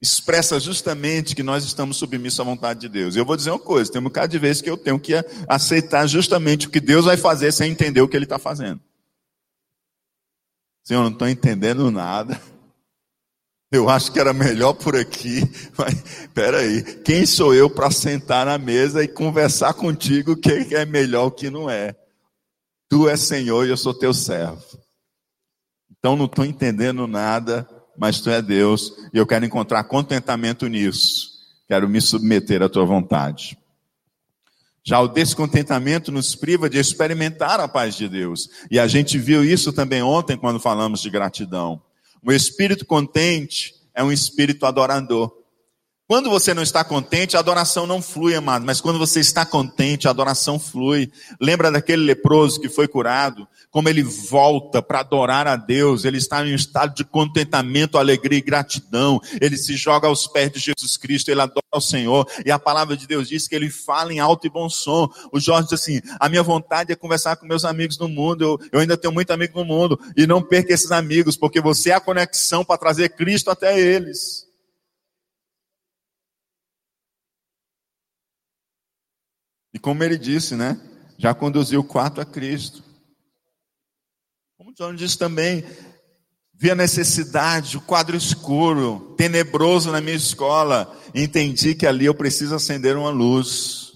expressa 0.03 0.61
justamente 0.61 1.35
que 1.35 1.43
nós 1.43 1.65
estamos 1.65 1.97
submissos 1.97 2.41
à 2.41 2.45
vontade 2.45 2.81
de 2.81 2.89
Deus. 2.89 3.15
E 3.15 3.19
eu 3.19 3.25
vou 3.25 3.37
dizer 3.37 3.51
uma 3.51 3.59
coisa: 3.59 3.91
tem 3.91 4.01
um 4.01 4.05
bocado 4.05 4.29
de 4.29 4.39
vezes 4.39 4.61
que 4.61 4.69
eu 4.69 4.77
tenho 4.77 4.99
que 4.99 5.15
aceitar 5.49 6.07
justamente 6.07 6.67
o 6.67 6.71
que 6.71 6.81
Deus 6.81 7.07
vai 7.07 7.17
fazer 7.17 7.53
sem 7.53 7.71
entender 7.71 8.03
o 8.03 8.09
que 8.09 8.17
Ele 8.17 8.25
está 8.25 8.39
fazendo. 8.39 8.81
Senhor, 10.85 11.03
não 11.03 11.13
estou 11.13 11.29
entendendo 11.29 11.91
nada. 11.91 12.39
Eu 13.75 13.89
acho 13.89 14.13
que 14.13 14.21
era 14.21 14.33
melhor 14.33 14.73
por 14.75 14.95
aqui, 14.95 15.43
mas 15.77 16.29
peraí, 16.33 16.81
quem 17.01 17.27
sou 17.27 17.53
eu 17.53 17.69
para 17.69 17.91
sentar 17.91 18.47
na 18.47 18.57
mesa 18.57 19.03
e 19.03 19.09
conversar 19.09 19.75
contigo 19.75 20.33
o 20.33 20.37
que 20.37 20.77
é 20.77 20.87
melhor 20.87 21.27
o 21.27 21.31
que 21.33 21.51
não 21.51 21.69
é? 21.69 21.93
Tu 22.89 23.09
és 23.09 23.19
Senhor 23.19 23.67
e 23.67 23.71
eu 23.71 23.77
sou 23.77 23.93
teu 23.93 24.15
servo. 24.15 24.63
Então 25.91 26.15
não 26.15 26.27
estou 26.27 26.45
entendendo 26.45 27.09
nada, 27.09 27.69
mas 27.99 28.21
tu 28.21 28.31
é 28.31 28.41
Deus 28.41 28.93
e 29.13 29.19
eu 29.19 29.27
quero 29.27 29.45
encontrar 29.45 29.83
contentamento 29.83 30.69
nisso. 30.69 31.33
Quero 31.67 31.89
me 31.89 32.01
submeter 32.01 32.63
à 32.63 32.69
tua 32.69 32.85
vontade. 32.85 33.59
Já 34.85 35.01
o 35.01 35.09
descontentamento 35.09 36.13
nos 36.13 36.37
priva 36.37 36.71
de 36.71 36.79
experimentar 36.79 37.59
a 37.59 37.67
paz 37.67 37.97
de 37.97 38.09
Deus. 38.09 38.49
E 38.71 38.79
a 38.79 38.87
gente 38.87 39.19
viu 39.19 39.43
isso 39.43 39.73
também 39.73 40.01
ontem 40.01 40.37
quando 40.37 40.61
falamos 40.61 41.01
de 41.03 41.11
gratidão. 41.11 41.83
O 42.27 42.33
espírito 42.33 42.87
contente 42.87 43.75
é 43.95 44.03
um 44.03 44.11
espírito 44.11 44.65
adorador. 44.65 45.31
Quando 46.07 46.31
você 46.31 46.55
não 46.55 46.63
está 46.63 46.83
contente, 46.83 47.37
a 47.37 47.41
adoração 47.41 47.87
não 47.87 48.01
flui, 48.01 48.35
amado. 48.35 48.65
Mas 48.65 48.81
quando 48.81 48.99
você 48.99 49.21
está 49.21 49.45
contente, 49.45 50.09
a 50.09 50.11
adoração 50.11 50.59
flui. 50.59 51.11
Lembra 51.41 51.71
daquele 51.71 52.03
leproso 52.03 52.61
que 52.61 52.69
foi 52.69 52.89
curado? 52.89 53.47
Como 53.75 53.89
ele 53.89 54.05
volta 54.05 54.81
para 54.81 55.01
adorar 55.01 55.49
a 55.49 55.57
Deus. 55.57 56.05
Ele 56.05 56.19
está 56.19 56.47
em 56.47 56.53
um 56.53 56.55
estado 56.55 56.95
de 56.95 57.05
contentamento, 57.05 57.99
alegria 57.99 58.39
e 58.39 58.41
gratidão. 58.41 59.21
Ele 59.41 59.57
se 59.57 59.75
joga 59.75 60.07
aos 60.07 60.29
pés 60.29 60.53
de 60.53 60.61
Jesus 60.61 60.97
Cristo. 60.97 61.29
Ele 61.29 61.41
adora 61.41 61.67
ao 61.73 61.81
Senhor. 61.81 62.25
E 62.47 62.53
a 62.53 62.59
palavra 62.59 62.97
de 62.97 63.05
Deus 63.05 63.29
diz 63.29 63.49
que 63.49 63.55
ele 63.57 63.69
fala 63.69 64.13
em 64.13 64.21
alto 64.21 64.47
e 64.47 64.51
bom 64.51 64.71
som. 64.71 65.13
O 65.33 65.41
Jorge 65.41 65.71
diz 65.71 65.81
assim: 65.81 66.01
a 66.21 66.29
minha 66.29 66.45
vontade 66.45 66.93
é 66.93 66.95
conversar 66.95 67.35
com 67.35 67.47
meus 67.47 67.65
amigos 67.65 67.99
no 67.99 68.09
mundo. 68.09 68.45
Eu, 68.45 68.69
eu 68.71 68.79
ainda 68.79 68.97
tenho 68.97 69.13
muito 69.13 69.33
amigo 69.33 69.59
no 69.59 69.65
mundo. 69.65 69.99
E 70.17 70.25
não 70.25 70.41
perca 70.41 70.73
esses 70.73 70.93
amigos, 70.93 71.37
porque 71.37 71.61
você 71.61 71.91
é 71.91 71.95
a 71.95 72.01
conexão 72.01 72.65
para 72.65 72.79
trazer 72.79 73.09
Cristo 73.09 73.51
até 73.51 73.77
eles. 73.77 74.47
E 79.73 79.81
como 79.81 80.05
ele 80.05 80.17
disse, 80.17 80.55
né? 80.55 80.81
Já 81.19 81.35
conduziu 81.35 81.83
quatro 81.83 82.23
a 82.23 82.25
Cristo. 82.25 82.94
John 84.77 84.97
disse 84.97 85.17
também, 85.17 85.65
vi 86.53 86.69
a 86.69 86.75
necessidade, 86.75 87.77
o 87.77 87.81
quadro 87.81 88.17
escuro, 88.17 89.15
tenebroso 89.17 89.93
na 89.93 90.01
minha 90.01 90.17
escola. 90.17 90.93
Entendi 91.15 91.77
que 91.77 91.87
ali 91.87 92.07
eu 92.07 92.15
preciso 92.15 92.57
acender 92.57 92.97
uma 92.97 93.11
luz. 93.11 93.93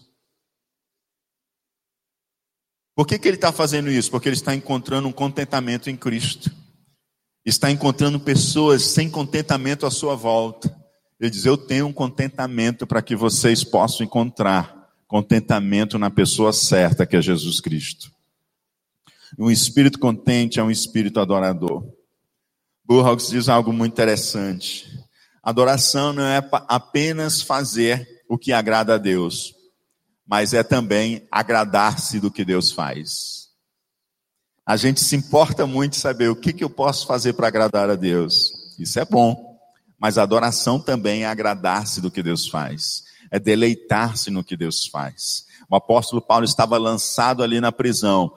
Por 2.95 3.09
que, 3.09 3.19
que 3.19 3.27
ele 3.27 3.37
está 3.37 3.51
fazendo 3.51 3.91
isso? 3.91 4.09
Porque 4.09 4.29
ele 4.29 4.37
está 4.37 4.55
encontrando 4.55 5.09
um 5.09 5.13
contentamento 5.13 5.91
em 5.91 5.97
Cristo. 5.97 6.49
Está 7.45 7.73
encontrando 7.73 8.21
pessoas 8.21 8.83
sem 8.83 9.11
contentamento 9.11 9.85
à 9.85 9.91
sua 9.91 10.15
volta. 10.15 10.73
Ele 11.19 11.31
diz: 11.31 11.45
Eu 11.45 11.57
tenho 11.57 11.89
um 11.89 11.93
contentamento 11.93 12.87
para 12.87 13.03
que 13.03 13.17
vocês 13.17 13.65
possam 13.65 14.07
encontrar 14.07 14.93
contentamento 15.09 15.99
na 15.99 16.11
pessoa 16.11 16.53
certa, 16.53 17.05
que 17.05 17.17
é 17.17 17.23
Jesus 17.23 17.61
Cristo. 17.61 18.13
Um 19.37 19.51
espírito 19.51 19.99
contente 19.99 20.61
é 20.61 20.63
um 20.63 20.71
espírito 20.71 21.19
adorador. 21.19 21.85
Burroughs 22.85 23.29
diz 23.29 23.49
algo 23.49 23.73
muito 23.73 23.93
interessante. 23.93 24.87
Adoração 25.43 26.13
não 26.13 26.23
é 26.23 26.47
apenas 26.69 27.43
fazer 27.43 28.07
o 28.29 28.39
que 28.39 28.53
agrada 28.53 28.95
a 28.95 28.99
Deus, 28.99 29.55
mas 30.27 30.55
é 30.55 30.63
também 30.63 31.27
agradar-se 31.31 32.21
do 32.21 32.31
que 32.31 32.45
Deus 32.45 32.71
faz. 32.71 33.49
A 34.65 34.77
gente 34.77 35.01
se 35.01 35.17
importa 35.17 35.67
muito 35.67 35.97
em 35.97 36.01
saber 36.01 36.29
o 36.29 36.37
que, 36.37 36.53
que 36.53 36.63
eu 36.63 36.71
posso 36.71 37.07
fazer 37.07 37.33
para 37.33 37.49
agradar 37.49 37.91
a 37.91 37.97
Deus. 37.97 38.53
Isso 38.79 39.01
é 39.01 39.05
bom. 39.05 39.59
Mas 39.99 40.19
adoração 40.19 40.79
também 40.79 41.25
é 41.25 41.27
agradar-se 41.27 42.01
do 42.01 42.11
que 42.11 42.23
Deus 42.23 42.47
faz 42.47 43.09
é 43.31 43.39
deleitar-se 43.39 44.31
no 44.31 44.45
que 44.45 44.57
Deus 44.57 44.87
faz. 44.87 45.45
O 45.71 45.77
apóstolo 45.77 46.23
Paulo 46.23 46.45
estava 46.45 46.79
lançado 46.79 47.43
ali 47.43 47.61
na 47.61 47.71
prisão, 47.71 48.33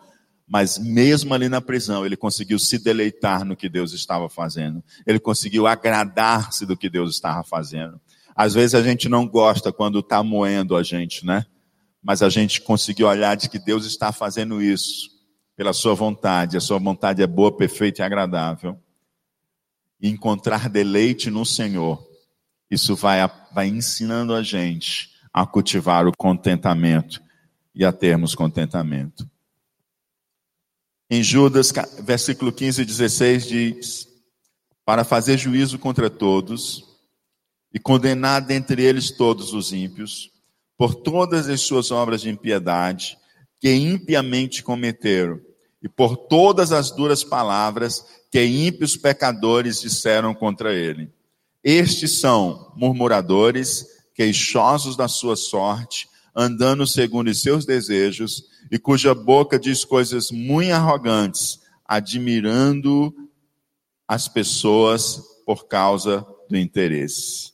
mas 0.52 0.78
mesmo 0.78 1.34
ali 1.34 1.48
na 1.48 1.62
prisão, 1.62 2.06
ele 2.06 2.18
conseguiu 2.18 2.60
se 2.60 2.78
deleitar 2.78 3.46
no 3.46 3.56
que 3.56 3.70
Deus 3.70 3.94
estava 3.94 4.28
fazendo. 4.28 4.84
Ele 5.08 5.18
conseguiu 5.18 5.66
agradar-se 5.66 6.66
do 6.66 6.76
que 6.76 6.90
Deus 6.90 7.16
estava 7.16 7.42
fazendo. 7.42 8.02
Às 8.36 8.54
vezes 8.54 8.76
a 8.76 8.84
gente 8.84 9.08
não 9.08 9.26
gosta 9.26 9.72
quando 9.72 10.00
está 10.00 10.22
moendo 10.22 10.76
a 10.76 10.84
gente, 10.84 11.26
né? 11.26 11.46
Mas 12.04 12.22
a 12.22 12.28
gente 12.28 12.60
conseguiu 12.60 13.08
olhar 13.08 13.36
de 13.36 13.48
que 13.48 13.58
Deus 13.58 13.86
está 13.86 14.12
fazendo 14.12 14.62
isso 14.62 15.10
pela 15.56 15.72
sua 15.72 15.96
vontade. 15.96 16.58
A 16.58 16.60
sua 16.60 16.80
vontade 16.80 17.24
é 17.24 17.28
boa, 17.28 17.56
perfeita 17.56 18.02
e 18.02 18.04
agradável. 18.04 18.78
E 20.02 20.10
encontrar 20.10 20.68
deleite 20.68 21.30
no 21.30 21.46
Senhor 21.46 22.06
isso 22.70 22.94
vai, 22.94 23.20
vai 23.54 23.70
ensinando 23.70 24.36
a 24.36 24.44
gente 24.44 25.12
a 25.34 25.46
cultivar 25.46 26.06
o 26.08 26.12
contentamento 26.18 27.22
e 27.74 27.86
a 27.86 27.94
termos 27.94 28.36
contentamento. 28.36 29.31
Em 31.14 31.22
Judas, 31.22 31.74
versículo 32.04 32.54
15 32.54 32.84
e 32.84 32.86
16 32.86 33.46
diz: 33.46 34.08
Para 34.86 35.04
fazer 35.04 35.38
juízo 35.38 35.78
contra 35.78 36.10
todos 36.10 36.86
e 37.74 37.78
condenar 37.78 38.40
dentre 38.40 38.82
eles 38.82 39.12
todos 39.12 39.52
os 39.52 39.74
ímpios, 39.74 40.32
por 40.78 40.96
todas 40.96 41.50
as 41.50 41.60
suas 41.60 41.92
obras 41.92 42.22
de 42.22 42.30
impiedade 42.30 43.18
que 43.60 43.74
impiamente 43.74 44.64
cometeram, 44.64 45.38
e 45.84 45.90
por 45.90 46.16
todas 46.16 46.72
as 46.72 46.92
duras 46.92 47.26
palavras 47.26 48.06
que 48.32 48.42
ímpios 48.46 48.96
pecadores 48.96 49.82
disseram 49.82 50.34
contra 50.34 50.74
ele. 50.74 51.12
Estes 51.62 52.22
são 52.22 52.72
murmuradores, 52.78 53.86
queixosos 54.16 54.96
da 54.96 55.10
sua 55.10 55.36
sorte, 55.36 56.08
andando 56.34 56.88
segundo 56.88 57.28
os 57.28 57.42
seus 57.42 57.66
desejos, 57.66 58.50
e 58.72 58.80
cuja 58.80 59.14
boca 59.14 59.60
diz 59.60 59.84
coisas 59.84 60.32
muito 60.32 60.72
arrogantes, 60.72 61.60
admirando 61.86 63.14
as 64.08 64.30
pessoas 64.30 65.22
por 65.46 65.68
causa 65.68 66.26
do 66.50 66.58
interesse. 66.58 67.52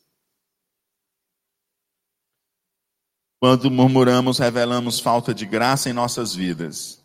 Quando 3.39 3.69
murmuramos, 3.69 4.37
revelamos 4.37 4.99
falta 4.99 5.33
de 5.33 5.45
graça 5.45 5.89
em 5.89 5.93
nossas 5.93 6.35
vidas. 6.35 7.03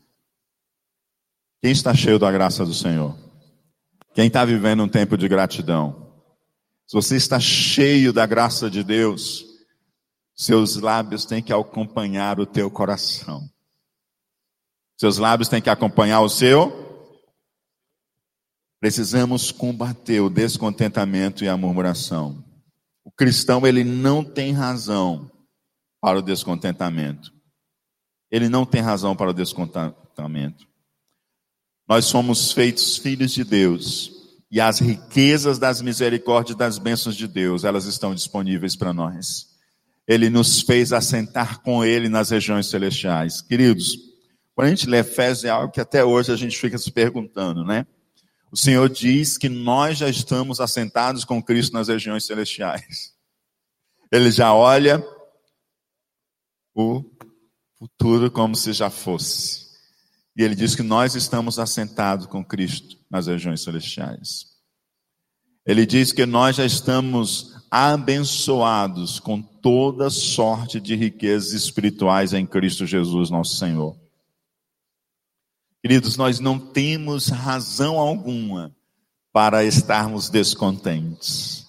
Quem 1.63 1.73
está 1.73 1.95
cheio 1.95 2.19
da 2.19 2.31
graça 2.31 2.65
do 2.67 2.75
Senhor? 2.75 3.17
Quem 4.15 4.27
está 4.27 4.45
vivendo 4.45 4.83
um 4.83 4.89
tempo 4.89 5.17
de 5.17 5.27
gratidão? 5.29 6.13
Se 6.87 6.95
você 6.95 7.17
está 7.17 7.41
cheio 7.41 8.13
da 8.13 8.27
graça 8.27 8.69
de 8.69 8.85
Deus, 8.85 9.53
Seus 10.35 10.77
lábios 10.77 11.25
têm 11.25 11.43
que 11.43 11.53
acompanhar 11.53 12.41
o 12.41 12.47
teu 12.47 12.71
coração. 12.71 13.52
Seus 15.03 15.19
lábios 15.19 15.49
têm 15.49 15.61
que 15.61 15.69
acompanhar 15.69 16.21
o 16.21 16.29
seu. 16.29 17.11
Precisamos 18.79 19.51
combater 19.51 20.21
o 20.21 20.31
descontentamento 20.31 21.43
e 21.43 21.49
a 21.49 21.57
murmuração. 21.57 22.45
O 23.05 23.11
cristão, 23.11 23.67
ele 23.67 23.83
não 23.83 24.23
tem 24.23 24.53
razão 24.53 25.29
para 26.01 26.21
o 26.21 26.23
descontentamento. 26.23 27.33
Ele 28.31 28.49
não 28.49 28.65
tem 28.65 28.81
razão 28.81 29.17
para 29.17 29.31
o 29.31 29.35
descontentamento. 29.35 30.69
Nós 31.89 32.05
somos 32.05 32.53
feitos 32.53 32.97
filhos 32.97 33.33
de 33.33 33.43
Deus 33.43 34.13
e 34.53 34.61
as 34.61 34.79
riquezas 34.79 35.59
das 35.59 35.83
misericórdias 35.83 36.55
e 36.55 36.59
das 36.59 36.79
bênçãos 36.79 37.17
de 37.17 37.27
Deus, 37.27 37.65
elas 37.65 37.87
estão 37.87 38.15
disponíveis 38.15 38.77
para 38.77 38.93
nós. 38.93 39.49
Ele 40.07 40.31
nos 40.31 40.61
fez 40.63 40.93
assentar 40.93 41.61
com 41.63 41.85
Ele 41.85 42.09
nas 42.09 42.31
regiões 42.31 42.71
celestiais. 42.71 43.43
Queridos, 43.43 44.12
quando 44.55 44.67
a 44.67 44.71
gente 44.71 44.89
lê 44.89 44.99
Efésios 44.99 45.45
é 45.45 45.51
algo 45.51 45.73
que 45.73 45.81
até 45.81 46.05
hoje 46.05 46.31
a 46.33 46.37
gente 46.37 46.59
fica 46.59 46.77
se 46.79 46.91
perguntando, 46.91 47.65
né? 47.65 47.87
O 48.51 48.57
Senhor 48.57 48.89
diz 48.91 49.39
que 49.39 49.49
nós 49.49 49.97
já 49.97 50.11
estamos 50.11 50.61
assentados 50.61 51.25
com 51.25 51.43
Cristo 51.43 51.73
nas 51.73 51.89
regiões 51.89 52.27
celestiais. 52.27 53.15
Ele 54.13 54.31
já 54.31 54.53
olha 54.53 55.03
o 56.75 57.03
futuro 57.79 58.31
como 58.31 58.55
se 58.55 58.75
já 58.75 58.91
fosse. 58.91 59.63
E 60.37 60.43
ele 60.43 60.55
diz 60.55 60.75
que 60.75 60.83
nós 60.83 61.15
estamos 61.15 61.59
assentados 61.59 62.27
com 62.27 62.45
Cristo 62.45 62.99
nas 63.11 63.27
regiões 63.27 63.63
celestiais. 63.63 64.53
Ele 65.65 65.87
diz 65.87 66.13
que 66.13 66.27
nós 66.27 66.57
já 66.57 66.67
estamos 66.67 67.55
abençoados 67.71 69.19
com 69.19 69.41
toda 69.41 70.11
sorte 70.11 70.79
de 70.79 70.95
riquezas 70.95 71.53
espirituais 71.53 72.35
em 72.35 72.45
Cristo 72.45 72.85
Jesus, 72.85 73.31
nosso 73.31 73.57
Senhor. 73.57 74.02
Queridos, 75.83 76.17
nós 76.17 76.39
não 76.39 76.61
temos 76.61 77.27
razão 77.27 77.99
alguma 77.99 78.73
para 79.33 79.65
estarmos 79.65 80.31
descontentes. 80.31 81.67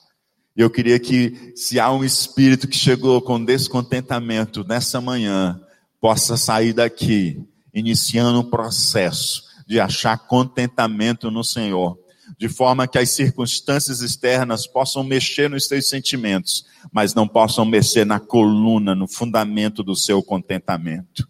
Eu 0.56 0.69
queria 0.69 0.99
que, 0.99 1.52
se 1.56 1.80
há 1.80 1.91
um 1.91 2.03
espírito 2.03 2.68
que 2.68 2.77
chegou 2.77 3.19
com 3.23 3.44
descontentamento 3.44 4.64
nessa 4.64 5.02
manhã, 5.02 5.60
possa 5.99 6.38
sair 6.38 6.73
daqui, 6.73 7.44
iniciando 7.73 8.41
um 8.41 8.49
processo 8.49 9.45
de 9.68 9.80
achar 9.80 10.15
contentamento 10.27 11.31
no 11.31 11.44
Senhor, 11.44 11.98
de 12.38 12.48
forma 12.48 12.88
que 12.88 12.99
as 12.99 13.10
circunstâncias 13.10 14.02
externas 14.02 14.68
possam 14.68 15.03
mexer 15.03 15.49
nos 15.49 15.65
seus 15.68 15.90
sentimentos, 15.90 16.68
mas 16.91 17.15
não 17.15 17.27
possam 17.27 17.65
mexer 17.65 18.06
na 18.06 18.19
coluna, 18.19 18.94
no 18.94 19.07
fundamento 19.07 19.81
do 19.81 19.95
seu 19.95 20.22
contentamento. 20.22 21.27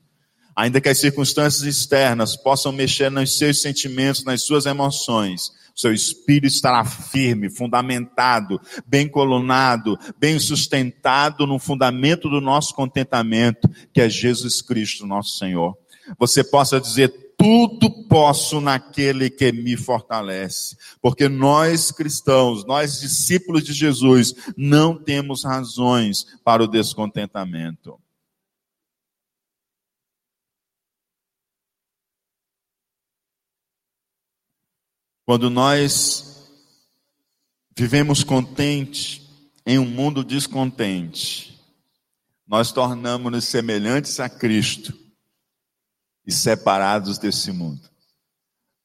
Ainda 0.55 0.79
que 0.79 0.89
as 0.89 0.99
circunstâncias 0.99 1.63
externas 1.63 2.35
possam 2.35 2.71
mexer 2.71 3.09
nos 3.09 3.37
seus 3.37 3.61
sentimentos, 3.61 4.23
nas 4.23 4.43
suas 4.43 4.65
emoções, 4.65 5.51
seu 5.75 5.91
espírito 5.91 6.53
estará 6.53 6.85
firme, 6.85 7.49
fundamentado, 7.49 8.61
bem 8.85 9.07
colunado, 9.07 9.97
bem 10.19 10.37
sustentado 10.37 11.47
no 11.47 11.57
fundamento 11.57 12.29
do 12.29 12.39
nosso 12.39 12.75
contentamento, 12.75 13.67
que 13.91 14.01
é 14.01 14.09
Jesus 14.09 14.61
Cristo, 14.61 15.07
nosso 15.07 15.37
Senhor. 15.37 15.75
Você 16.19 16.43
possa 16.43 16.79
dizer, 16.79 17.09
tudo 17.37 17.89
posso 18.07 18.61
naquele 18.61 19.29
que 19.29 19.51
me 19.51 19.75
fortalece. 19.75 20.77
Porque 21.01 21.27
nós 21.27 21.91
cristãos, 21.91 22.65
nós 22.65 23.01
discípulos 23.01 23.63
de 23.63 23.73
Jesus, 23.73 24.33
não 24.55 24.95
temos 24.95 25.43
razões 25.43 26.25
para 26.43 26.63
o 26.63 26.67
descontentamento. 26.67 27.99
Quando 35.25 35.49
nós 35.49 36.51
vivemos 37.77 38.23
contente 38.23 39.21
em 39.65 39.79
um 39.79 39.85
mundo 39.85 40.23
descontente, 40.23 41.57
nós 42.45 42.71
tornamos-nos 42.73 43.45
semelhantes 43.45 44.19
a 44.19 44.27
Cristo 44.27 44.93
e 46.25 46.31
separados 46.31 47.17
desse 47.17 47.51
mundo. 47.51 47.89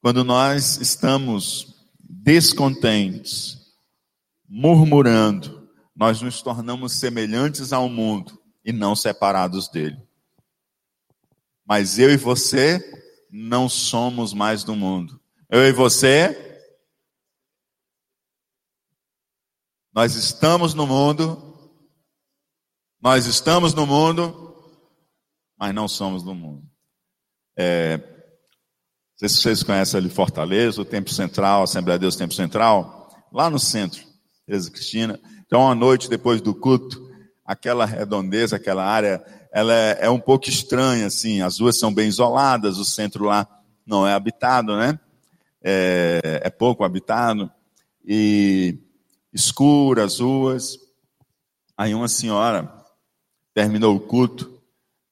Quando 0.01 0.23
nós 0.23 0.77
estamos 0.77 1.75
descontentes, 1.99 3.57
murmurando, 4.47 5.69
nós 5.93 6.21
nos 6.21 6.41
tornamos 6.41 6.93
semelhantes 6.93 7.73
ao 7.73 7.89
mundo 7.89 8.41
e 8.63 8.71
não 8.71 8.95
separados 8.95 9.67
dele. 9.67 10.01
Mas 11.65 11.99
eu 11.99 12.09
e 12.09 12.17
você 12.17 12.79
não 13.29 13.67
somos 13.67 14.33
mais 14.33 14.63
do 14.63 14.73
mundo. 14.73 15.19
Eu 15.51 15.67
e 15.67 15.71
você, 15.71 16.61
nós 19.91 20.13
estamos 20.13 20.75
no 20.75 20.85
mundo, 20.85 21.73
nós 23.01 23.25
estamos 23.25 23.73
no 23.73 23.87
mundo, 23.87 24.55
mas 25.57 25.73
não 25.73 25.87
somos 25.87 26.21
do 26.21 26.35
mundo. 26.35 26.69
É, 27.57 27.97
não 27.97 29.17
sei 29.17 29.29
se 29.29 29.37
vocês 29.37 29.63
conhecem 29.63 29.97
ali 29.97 30.07
Fortaleza, 30.07 30.79
o 30.79 30.85
Tempo 30.85 31.09
Central, 31.09 31.63
Assembleia 31.63 31.97
de 31.97 32.03
Deus 32.03 32.15
Tempo 32.15 32.35
Central, 32.35 33.09
lá 33.33 33.49
no 33.49 33.57
centro, 33.57 34.03
Teresa 34.45 34.69
Cristina. 34.69 35.19
Então, 35.47 35.61
uma 35.61 35.73
noite 35.73 36.07
depois 36.07 36.41
do 36.41 36.53
culto, 36.53 37.09
aquela 37.43 37.87
redondeza, 37.87 38.55
aquela 38.55 38.85
área, 38.85 39.19
ela 39.51 39.73
é, 39.73 39.97
é 40.01 40.09
um 40.11 40.19
pouco 40.19 40.47
estranha, 40.47 41.07
assim, 41.07 41.41
as 41.41 41.59
ruas 41.59 41.79
são 41.79 41.91
bem 41.91 42.07
isoladas, 42.07 42.77
o 42.77 42.85
centro 42.85 43.25
lá 43.25 43.47
não 43.83 44.05
é 44.05 44.13
habitado, 44.13 44.77
né? 44.77 44.99
É, 45.61 46.41
é 46.43 46.49
pouco 46.49 46.83
habitado, 46.83 47.51
e 48.05 48.77
escuras 49.33 50.19
ruas. 50.19 50.77
Aí 51.77 51.93
uma 51.93 52.07
senhora 52.07 52.73
terminou 53.53 53.95
o 53.95 53.99
culto 53.99 54.59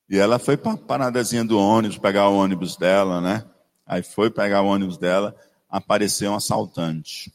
e 0.09 0.17
ela 0.17 0.39
foi 0.39 0.57
para 0.57 0.73
a 0.73 0.77
paradazinha 0.77 1.43
do 1.43 1.59
ônibus, 1.59 1.97
pegar 1.97 2.29
o 2.29 2.37
ônibus 2.37 2.77
dela, 2.77 3.21
né? 3.21 3.45
Aí 3.85 4.01
foi 4.01 4.29
pegar 4.29 4.61
o 4.61 4.67
ônibus 4.67 4.97
dela, 4.97 5.35
apareceu 5.69 6.31
um 6.31 6.35
assaltante. 6.35 7.31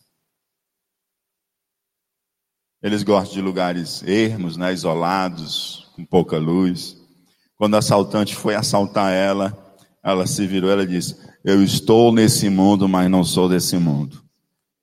Eles 2.83 3.03
gostam 3.03 3.35
de 3.35 3.41
lugares 3.41 4.03
ermos, 4.03 4.57
né, 4.57 4.73
isolados, 4.73 5.91
com 5.95 6.05
pouca 6.05 6.37
luz. 6.37 6.97
Quando 7.57 7.75
o 7.75 7.77
assaltante 7.77 8.35
foi 8.35 8.55
assaltar 8.55 9.13
ela, 9.13 9.57
ela 10.03 10.27
se 10.27 10.47
virou, 10.47 10.71
ela 10.71 10.87
disse: 10.87 11.17
Eu 11.45 11.63
estou 11.63 12.13
nesse 12.13 12.49
mundo, 12.49 12.89
mas 12.89 13.11
não 13.11 13.25
sou 13.25 13.49
desse 13.49 13.77
mundo. 13.77 14.23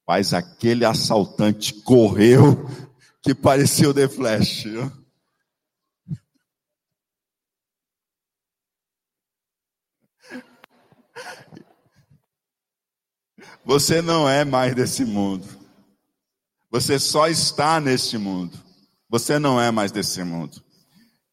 Mas 0.07 0.33
aquele 0.33 0.83
assaltante 0.83 1.73
correu 1.73 2.67
que 3.21 3.33
parecia 3.33 3.89
o 3.89 3.93
The 3.93 4.07
Flash. 4.07 4.65
Você 13.63 14.01
não 14.01 14.27
é 14.27 14.43
mais 14.43 14.73
desse 14.73 15.05
mundo. 15.05 15.47
Você 16.71 16.99
só 16.99 17.27
está 17.27 17.79
neste 17.79 18.17
mundo. 18.17 18.57
Você 19.07 19.37
não 19.39 19.61
é 19.61 19.71
mais 19.71 19.91
desse 19.91 20.23
mundo. 20.23 20.63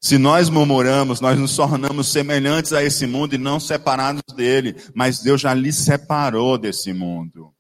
Se 0.00 0.18
nós 0.18 0.48
murmuramos, 0.48 1.20
nós 1.20 1.38
nos 1.38 1.56
tornamos 1.56 2.08
semelhantes 2.08 2.72
a 2.72 2.82
esse 2.82 3.06
mundo 3.06 3.34
e 3.34 3.38
não 3.38 3.58
separados 3.58 4.22
dele, 4.34 4.76
mas 4.94 5.20
Deus 5.20 5.40
já 5.40 5.54
lhe 5.54 5.72
separou 5.72 6.58
desse 6.58 6.92
mundo. 6.92 7.52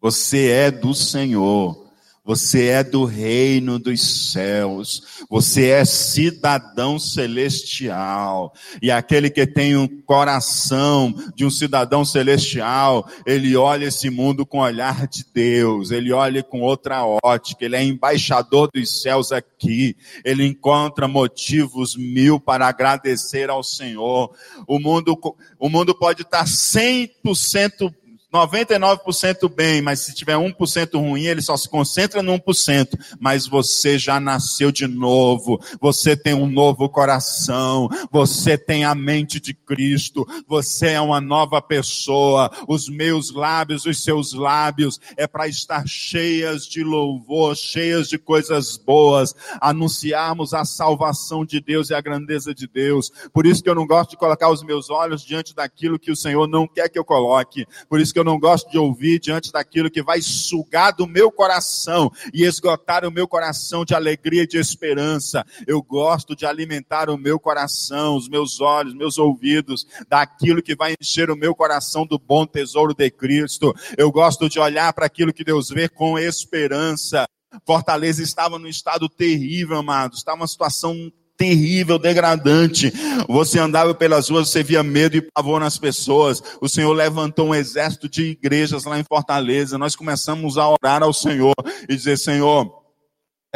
Você 0.00 0.48
é 0.48 0.70
do 0.70 0.94
Senhor. 0.94 1.85
Você 2.26 2.66
é 2.66 2.82
do 2.82 3.04
reino 3.04 3.78
dos 3.78 4.32
céus. 4.32 5.24
Você 5.30 5.68
é 5.68 5.84
cidadão 5.84 6.98
celestial. 6.98 8.52
E 8.82 8.90
aquele 8.90 9.30
que 9.30 9.46
tem 9.46 9.76
um 9.76 9.86
coração 10.02 11.14
de 11.36 11.44
um 11.44 11.50
cidadão 11.50 12.04
celestial, 12.04 13.08
ele 13.24 13.56
olha 13.56 13.86
esse 13.86 14.10
mundo 14.10 14.44
com 14.44 14.58
o 14.58 14.62
olhar 14.62 15.06
de 15.06 15.24
Deus. 15.32 15.92
Ele 15.92 16.12
olha 16.12 16.42
com 16.42 16.62
outra 16.62 17.06
ótica. 17.22 17.64
Ele 17.64 17.76
é 17.76 17.84
embaixador 17.84 18.68
dos 18.74 19.02
céus 19.02 19.30
aqui. 19.30 19.96
Ele 20.24 20.44
encontra 20.44 21.06
motivos 21.06 21.96
mil 21.96 22.40
para 22.40 22.66
agradecer 22.66 23.48
ao 23.50 23.62
Senhor. 23.62 24.34
O 24.66 24.80
mundo, 24.80 25.16
o 25.60 25.68
mundo 25.68 25.94
pode 25.94 26.22
estar 26.22 26.44
100% 26.44 27.94
99% 28.32 29.48
bem, 29.48 29.80
mas 29.80 30.00
se 30.00 30.14
tiver 30.14 30.34
1% 30.34 30.98
ruim, 30.98 31.24
ele 31.24 31.40
só 31.40 31.56
se 31.56 31.68
concentra 31.68 32.22
no 32.22 32.38
1%. 32.38 32.88
Mas 33.20 33.46
você 33.46 33.98
já 33.98 34.18
nasceu 34.18 34.72
de 34.72 34.86
novo, 34.86 35.60
você 35.80 36.16
tem 36.16 36.34
um 36.34 36.48
novo 36.48 36.88
coração, 36.88 37.88
você 38.10 38.58
tem 38.58 38.84
a 38.84 38.94
mente 38.94 39.38
de 39.40 39.54
Cristo, 39.54 40.26
você 40.46 40.88
é 40.88 41.00
uma 41.00 41.20
nova 41.20 41.62
pessoa. 41.62 42.50
Os 42.66 42.88
meus 42.88 43.32
lábios, 43.32 43.86
os 43.86 44.02
seus 44.02 44.32
lábios, 44.32 45.00
é 45.16 45.26
para 45.26 45.46
estar 45.46 45.86
cheias 45.86 46.66
de 46.66 46.82
louvor, 46.82 47.56
cheias 47.56 48.08
de 48.08 48.18
coisas 48.18 48.76
boas, 48.76 49.34
anunciarmos 49.60 50.52
a 50.52 50.64
salvação 50.64 51.44
de 51.44 51.60
Deus 51.60 51.90
e 51.90 51.94
a 51.94 52.00
grandeza 52.00 52.52
de 52.52 52.66
Deus. 52.66 53.10
Por 53.32 53.46
isso 53.46 53.62
que 53.62 53.70
eu 53.70 53.74
não 53.74 53.86
gosto 53.86 54.10
de 54.10 54.16
colocar 54.16 54.50
os 54.50 54.64
meus 54.64 54.90
olhos 54.90 55.22
diante 55.22 55.54
daquilo 55.54 55.98
que 55.98 56.10
o 56.10 56.16
Senhor 56.16 56.48
não 56.48 56.66
quer 56.66 56.88
que 56.88 56.98
eu 56.98 57.04
coloque. 57.04 57.66
Por 57.88 58.00
isso 58.00 58.15
que 58.16 58.20
eu 58.20 58.24
não 58.24 58.40
gosto 58.40 58.70
de 58.70 58.78
ouvir 58.78 59.20
diante 59.20 59.52
daquilo 59.52 59.90
que 59.90 60.02
vai 60.02 60.22
sugar 60.22 60.90
do 60.90 61.06
meu 61.06 61.30
coração 61.30 62.10
e 62.32 62.44
esgotar 62.44 63.04
o 63.04 63.10
meu 63.10 63.28
coração 63.28 63.84
de 63.84 63.94
alegria 63.94 64.44
e 64.44 64.46
de 64.46 64.56
esperança. 64.56 65.44
Eu 65.66 65.82
gosto 65.82 66.34
de 66.34 66.46
alimentar 66.46 67.10
o 67.10 67.18
meu 67.18 67.38
coração, 67.38 68.16
os 68.16 68.26
meus 68.26 68.58
olhos, 68.58 68.94
meus 68.94 69.18
ouvidos, 69.18 69.86
daquilo 70.08 70.62
que 70.62 70.74
vai 70.74 70.94
encher 70.98 71.30
o 71.30 71.36
meu 71.36 71.54
coração 71.54 72.06
do 72.06 72.18
bom 72.18 72.46
tesouro 72.46 72.94
de 72.94 73.10
Cristo. 73.10 73.74
Eu 73.98 74.10
gosto 74.10 74.48
de 74.48 74.58
olhar 74.58 74.94
para 74.94 75.04
aquilo 75.04 75.30
que 75.30 75.44
Deus 75.44 75.68
vê 75.68 75.86
com 75.86 76.18
esperança. 76.18 77.26
Fortaleza 77.66 78.22
estava 78.22 78.58
num 78.58 78.66
estado 78.66 79.10
terrível, 79.10 79.76
amados. 79.76 80.20
Estava 80.20 80.38
uma 80.38 80.48
situação 80.48 81.12
terrível, 81.36 81.98
degradante. 81.98 82.92
Você 83.28 83.58
andava 83.58 83.94
pelas 83.94 84.28
ruas, 84.28 84.48
você 84.48 84.62
via 84.62 84.82
medo 84.82 85.16
e 85.16 85.22
pavor 85.22 85.60
nas 85.60 85.78
pessoas. 85.78 86.42
O 86.60 86.68
Senhor 86.68 86.92
levantou 86.92 87.48
um 87.48 87.54
exército 87.54 88.08
de 88.08 88.22
igrejas 88.30 88.84
lá 88.84 88.98
em 88.98 89.04
Fortaleza. 89.04 89.78
Nós 89.78 89.94
começamos 89.94 90.56
a 90.56 90.68
orar 90.68 91.02
ao 91.02 91.12
Senhor 91.12 91.54
e 91.88 91.94
dizer: 91.94 92.16
Senhor, 92.16 92.85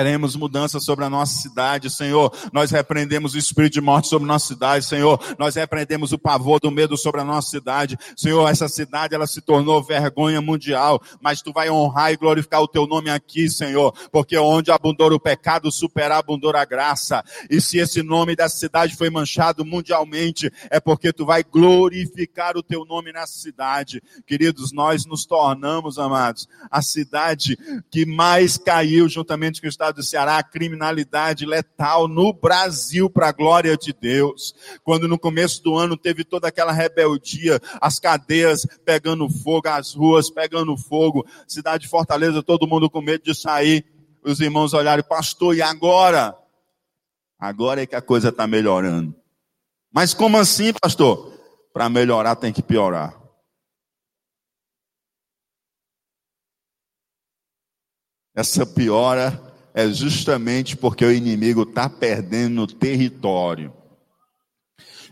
Queremos 0.00 0.34
mudança 0.34 0.80
sobre 0.80 1.04
a 1.04 1.10
nossa 1.10 1.42
cidade, 1.42 1.90
Senhor. 1.90 2.32
Nós 2.54 2.70
repreendemos 2.70 3.34
o 3.34 3.38
espírito 3.38 3.74
de 3.74 3.82
morte 3.82 4.08
sobre 4.08 4.24
a 4.24 4.32
nossa 4.32 4.46
cidade, 4.46 4.86
Senhor. 4.86 5.20
Nós 5.38 5.56
repreendemos 5.56 6.10
o 6.10 6.18
pavor 6.18 6.58
do 6.58 6.70
medo 6.70 6.96
sobre 6.96 7.20
a 7.20 7.24
nossa 7.24 7.50
cidade. 7.50 7.98
Senhor, 8.16 8.48
essa 8.48 8.66
cidade 8.66 9.14
ela 9.14 9.26
se 9.26 9.42
tornou 9.42 9.82
vergonha 9.82 10.40
mundial, 10.40 11.02
mas 11.20 11.42
tu 11.42 11.52
vai 11.52 11.68
honrar 11.68 12.10
e 12.10 12.16
glorificar 12.16 12.62
o 12.62 12.66
teu 12.66 12.86
nome 12.86 13.10
aqui, 13.10 13.50
Senhor, 13.50 13.92
porque 14.10 14.38
onde 14.38 14.70
abundou 14.70 15.12
o 15.12 15.20
pecado, 15.20 15.70
superabundou 15.70 16.56
a 16.56 16.64
graça. 16.64 17.22
E 17.50 17.60
se 17.60 17.76
esse 17.76 18.02
nome 18.02 18.34
dessa 18.34 18.56
cidade 18.56 18.96
foi 18.96 19.10
manchado 19.10 19.66
mundialmente, 19.66 20.50
é 20.70 20.80
porque 20.80 21.12
tu 21.12 21.26
vai 21.26 21.44
glorificar 21.44 22.56
o 22.56 22.62
teu 22.62 22.86
nome 22.86 23.12
nessa 23.12 23.38
cidade. 23.38 24.02
Queridos, 24.26 24.72
nós 24.72 25.04
nos 25.04 25.26
tornamos, 25.26 25.98
amados, 25.98 26.48
a 26.70 26.80
cidade 26.80 27.58
que 27.90 28.06
mais 28.06 28.56
caiu 28.56 29.06
juntamente 29.06 29.60
com 29.60 29.66
o 29.66 29.70
Estado 29.70 29.89
estado 29.90 29.96
do 29.96 30.02
Ceará 30.02 30.38
a 30.38 30.42
criminalidade 30.42 31.44
letal 31.44 32.08
no 32.08 32.32
Brasil 32.32 33.10
para 33.10 33.28
a 33.28 33.32
glória 33.32 33.76
de 33.76 33.92
Deus. 33.92 34.54
Quando 34.82 35.08
no 35.08 35.18
começo 35.18 35.62
do 35.62 35.76
ano 35.76 35.96
teve 35.96 36.24
toda 36.24 36.48
aquela 36.48 36.72
rebeldia, 36.72 37.60
as 37.80 37.98
cadeias 37.98 38.66
pegando 38.84 39.28
fogo, 39.28 39.68
as 39.68 39.94
ruas 39.94 40.30
pegando 40.30 40.76
fogo, 40.76 41.26
cidade 41.46 41.84
de 41.84 41.90
Fortaleza, 41.90 42.42
todo 42.42 42.66
mundo 42.66 42.88
com 42.88 43.02
medo 43.02 43.24
de 43.24 43.34
sair. 43.34 43.84
Os 44.22 44.40
irmãos 44.40 44.72
olharam, 44.72 45.02
pastor, 45.02 45.56
e 45.56 45.62
agora? 45.62 46.36
Agora 47.38 47.82
é 47.82 47.86
que 47.86 47.96
a 47.96 48.02
coisa 48.02 48.28
está 48.28 48.46
melhorando. 48.46 49.14
Mas 49.92 50.14
como 50.14 50.38
assim, 50.38 50.72
pastor? 50.72 51.32
Para 51.72 51.88
melhorar 51.88 52.36
tem 52.36 52.52
que 52.52 52.62
piorar. 52.62 53.18
Essa 58.34 58.64
piora 58.64 59.49
é 59.74 59.88
justamente 59.88 60.76
porque 60.76 61.04
o 61.04 61.12
inimigo 61.12 61.62
está 61.62 61.88
perdendo 61.88 62.66
território. 62.66 63.72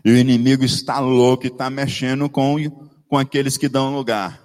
E 0.03 0.11
o 0.11 0.17
inimigo 0.17 0.63
está 0.63 0.99
louco 0.99 1.45
e 1.45 1.49
está 1.49 1.69
mexendo 1.69 2.29
com, 2.29 2.55
com 3.07 3.17
aqueles 3.17 3.57
que 3.57 3.67
dão 3.67 3.95
lugar. 3.95 4.41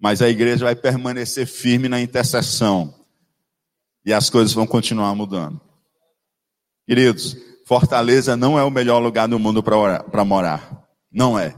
Mas 0.00 0.22
a 0.22 0.28
igreja 0.28 0.64
vai 0.64 0.74
permanecer 0.74 1.46
firme 1.46 1.88
na 1.88 2.00
intercessão. 2.00 2.94
E 4.04 4.12
as 4.12 4.30
coisas 4.30 4.52
vão 4.54 4.66
continuar 4.66 5.14
mudando. 5.14 5.60
Queridos, 6.86 7.36
Fortaleza 7.66 8.36
não 8.36 8.58
é 8.58 8.64
o 8.64 8.70
melhor 8.70 8.98
lugar 8.98 9.28
do 9.28 9.38
mundo 9.38 9.62
para 9.62 10.24
morar. 10.24 10.88
Não 11.12 11.38
é. 11.38 11.54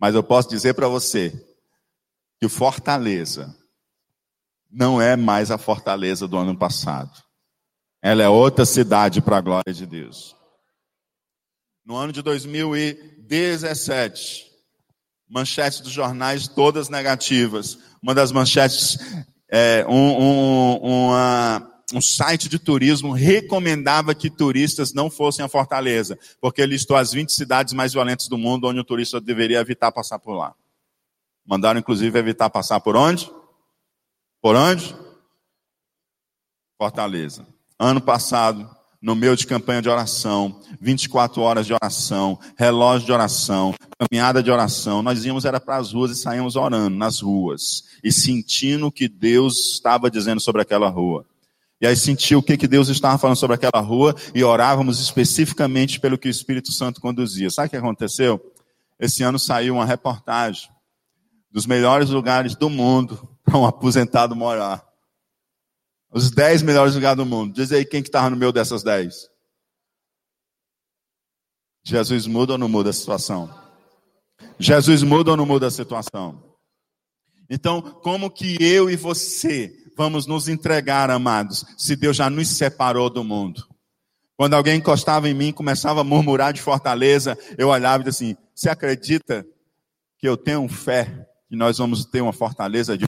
Mas 0.00 0.14
eu 0.14 0.22
posso 0.22 0.48
dizer 0.48 0.74
para 0.74 0.88
você 0.88 1.32
que 2.40 2.48
Fortaleza 2.48 3.54
não 4.76 5.00
é 5.00 5.16
mais 5.16 5.50
a 5.50 5.56
fortaleza 5.56 6.28
do 6.28 6.36
ano 6.36 6.54
passado. 6.54 7.10
Ela 8.02 8.22
é 8.22 8.28
outra 8.28 8.66
cidade 8.66 9.22
para 9.22 9.38
a 9.38 9.40
glória 9.40 9.72
de 9.72 9.86
Deus. 9.86 10.36
No 11.82 11.96
ano 11.96 12.12
de 12.12 12.20
2017, 12.20 14.44
manchetes 15.26 15.80
dos 15.80 15.92
jornais 15.92 16.46
todas 16.46 16.90
negativas. 16.90 17.78
Uma 18.02 18.14
das 18.14 18.30
manchetes, 18.30 18.98
é, 19.50 19.86
um, 19.88 19.94
um, 19.94 20.76
uma, 20.76 21.66
um 21.94 22.02
site 22.02 22.46
de 22.46 22.58
turismo 22.58 23.12
recomendava 23.12 24.14
que 24.14 24.28
turistas 24.28 24.92
não 24.92 25.08
fossem 25.08 25.42
a 25.42 25.48
Fortaleza, 25.48 26.18
porque 26.38 26.66
listou 26.66 26.98
as 26.98 27.12
20 27.12 27.32
cidades 27.32 27.72
mais 27.72 27.94
violentas 27.94 28.28
do 28.28 28.36
mundo 28.36 28.68
onde 28.68 28.80
o 28.80 28.84
turista 28.84 29.22
deveria 29.22 29.58
evitar 29.58 29.90
passar 29.90 30.18
por 30.18 30.34
lá. 30.34 30.54
Mandaram, 31.46 31.80
inclusive, 31.80 32.18
evitar 32.18 32.50
passar 32.50 32.78
por 32.80 32.94
onde? 32.94 33.26
Por 34.46 34.54
onde? 34.54 34.94
Fortaleza. 36.78 37.44
Ano 37.76 38.00
passado, 38.00 38.70
no 39.02 39.16
meio 39.16 39.36
de 39.36 39.44
campanha 39.44 39.82
de 39.82 39.88
oração, 39.88 40.60
24 40.80 41.42
horas 41.42 41.66
de 41.66 41.74
oração, 41.74 42.38
relógio 42.56 43.06
de 43.06 43.12
oração, 43.12 43.74
caminhada 43.98 44.40
de 44.44 44.48
oração, 44.48 45.02
nós 45.02 45.24
íamos 45.24 45.44
era 45.44 45.58
para 45.58 45.78
as 45.78 45.92
ruas 45.92 46.12
e 46.12 46.14
saímos 46.14 46.54
orando 46.54 46.94
nas 46.96 47.20
ruas 47.20 47.86
e 48.04 48.12
sentindo 48.12 48.86
o 48.86 48.92
que 48.92 49.08
Deus 49.08 49.72
estava 49.72 50.08
dizendo 50.08 50.40
sobre 50.40 50.62
aquela 50.62 50.88
rua. 50.88 51.26
E 51.80 51.86
aí 51.88 51.96
sentia 51.96 52.38
o 52.38 52.42
que, 52.42 52.56
que 52.56 52.68
Deus 52.68 52.88
estava 52.88 53.18
falando 53.18 53.38
sobre 53.38 53.56
aquela 53.56 53.82
rua 53.82 54.14
e 54.32 54.44
orávamos 54.44 55.00
especificamente 55.00 55.98
pelo 55.98 56.16
que 56.16 56.28
o 56.28 56.30
Espírito 56.30 56.70
Santo 56.70 57.00
conduzia. 57.00 57.50
Sabe 57.50 57.66
o 57.66 57.70
que 57.70 57.76
aconteceu? 57.76 58.40
Esse 58.96 59.24
ano 59.24 59.40
saiu 59.40 59.74
uma 59.74 59.84
reportagem 59.84 60.70
dos 61.50 61.66
melhores 61.66 62.10
lugares 62.10 62.54
do 62.54 62.70
mundo 62.70 63.35
para 63.46 63.56
um 63.56 63.64
aposentado 63.64 64.34
morar. 64.34 64.84
Os 66.12 66.30
dez 66.30 66.62
melhores 66.62 66.94
lugares 66.94 67.16
do 67.16 67.24
mundo. 67.24 67.54
Diz 67.54 67.70
aí 67.72 67.84
quem 67.84 68.02
que 68.02 68.08
estava 68.08 68.28
no 68.28 68.36
meio 68.36 68.52
dessas 68.52 68.82
dez. 68.82 69.30
Jesus 71.84 72.26
muda 72.26 72.54
ou 72.54 72.58
não 72.58 72.68
muda 72.68 72.90
a 72.90 72.92
situação? 72.92 73.48
Jesus 74.58 75.02
muda 75.02 75.30
ou 75.30 75.36
não 75.36 75.46
muda 75.46 75.68
a 75.68 75.70
situação? 75.70 76.42
Então, 77.48 77.80
como 77.80 78.28
que 78.28 78.56
eu 78.60 78.90
e 78.90 78.96
você 78.96 79.72
vamos 79.96 80.26
nos 80.26 80.48
entregar, 80.48 81.10
amados, 81.10 81.64
se 81.78 81.94
Deus 81.94 82.16
já 82.16 82.28
nos 82.28 82.48
separou 82.48 83.08
do 83.08 83.22
mundo? 83.22 83.64
Quando 84.36 84.54
alguém 84.54 84.78
encostava 84.78 85.28
em 85.28 85.34
mim, 85.34 85.52
começava 85.52 86.00
a 86.00 86.04
murmurar 86.04 86.52
de 86.52 86.60
fortaleza, 86.60 87.38
eu 87.56 87.68
olhava 87.68 88.02
e 88.02 88.06
dizia 88.06 88.32
assim: 88.32 88.36
Você 88.54 88.68
acredita 88.68 89.46
que 90.18 90.28
eu 90.28 90.36
tenho 90.36 90.66
fé 90.68 91.26
que 91.48 91.54
nós 91.54 91.78
vamos 91.78 92.04
ter 92.04 92.20
uma 92.20 92.32
fortaleza 92.32 92.98
de 92.98 93.06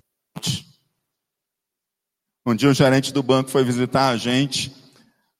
um 2.46 2.54
dia 2.54 2.70
o 2.70 2.74
gerente 2.74 3.12
do 3.12 3.22
banco 3.22 3.50
foi 3.50 3.62
visitar 3.62 4.08
a 4.08 4.16
gente, 4.16 4.74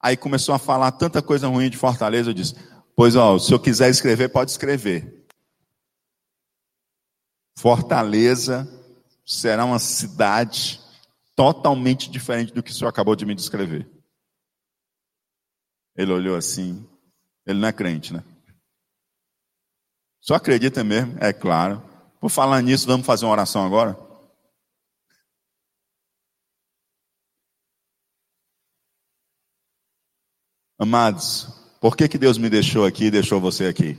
aí 0.01 0.17
começou 0.17 0.55
a 0.55 0.59
falar 0.59 0.93
tanta 0.93 1.23
coisa 1.23 1.49
ruim 1.49 1.71
de 1.71 1.77
Fortaleza, 1.77 2.31
eu 2.31 2.35
disse, 2.35 2.55
pois 2.95 3.17
ó, 3.17 3.39
se 3.39 3.53
eu 3.53 3.59
quiser 3.59 3.89
escrever, 3.89 4.29
pode 4.29 4.51
escrever. 4.51 5.27
Fortaleza 7.57 8.69
será 9.25 9.65
uma 9.65 9.79
cidade 9.79 10.81
totalmente 11.35 12.11
diferente 12.11 12.53
do 12.53 12.63
que 12.63 12.71
o 12.71 12.75
senhor 12.75 12.89
acabou 12.89 13.17
de 13.17 13.27
me 13.27 13.35
descrever. 13.35 13.89
Ele 15.97 16.13
olhou 16.13 16.37
assim, 16.37 16.87
ele 17.47 17.59
não 17.59 17.69
é 17.69 17.73
crente, 17.73 18.13
né? 18.13 18.23
Só 20.21 20.35
acredita 20.35 20.85
mesmo? 20.85 21.17
É 21.21 21.33
claro. 21.33 21.83
Por 22.21 22.29
falar 22.29 22.61
nisso, 22.61 22.87
vamos 22.87 23.07
fazer 23.07 23.25
uma 23.25 23.33
oração 23.33 23.65
agora? 23.65 24.08
Amados, 30.79 31.49
por 31.81 31.97
que, 31.97 32.09
que 32.09 32.17
Deus 32.17 32.39
me 32.39 32.49
deixou 32.49 32.87
aqui 32.87 33.07
e 33.07 33.11
deixou 33.11 33.41
você 33.41 33.67
aqui? 33.67 33.99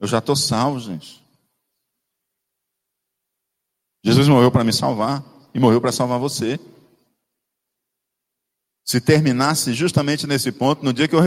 Eu 0.00 0.06
já 0.06 0.18
estou 0.18 0.36
salvo, 0.36 0.80
gente. 0.80 1.22
Jesus 4.04 4.28
morreu 4.28 4.50
para 4.50 4.64
me 4.64 4.72
salvar 4.72 5.24
e 5.52 5.58
morreu 5.58 5.80
para 5.80 5.92
salvar 5.92 6.18
você. 6.18 6.58
se 8.86 9.00
terminasse 9.00 9.74
justamente 9.74 10.28
nesse 10.28 10.52
ponto, 10.52 10.84
no 10.84 10.92
dia 10.92 11.08
que 11.08 11.14
eu 11.16 11.20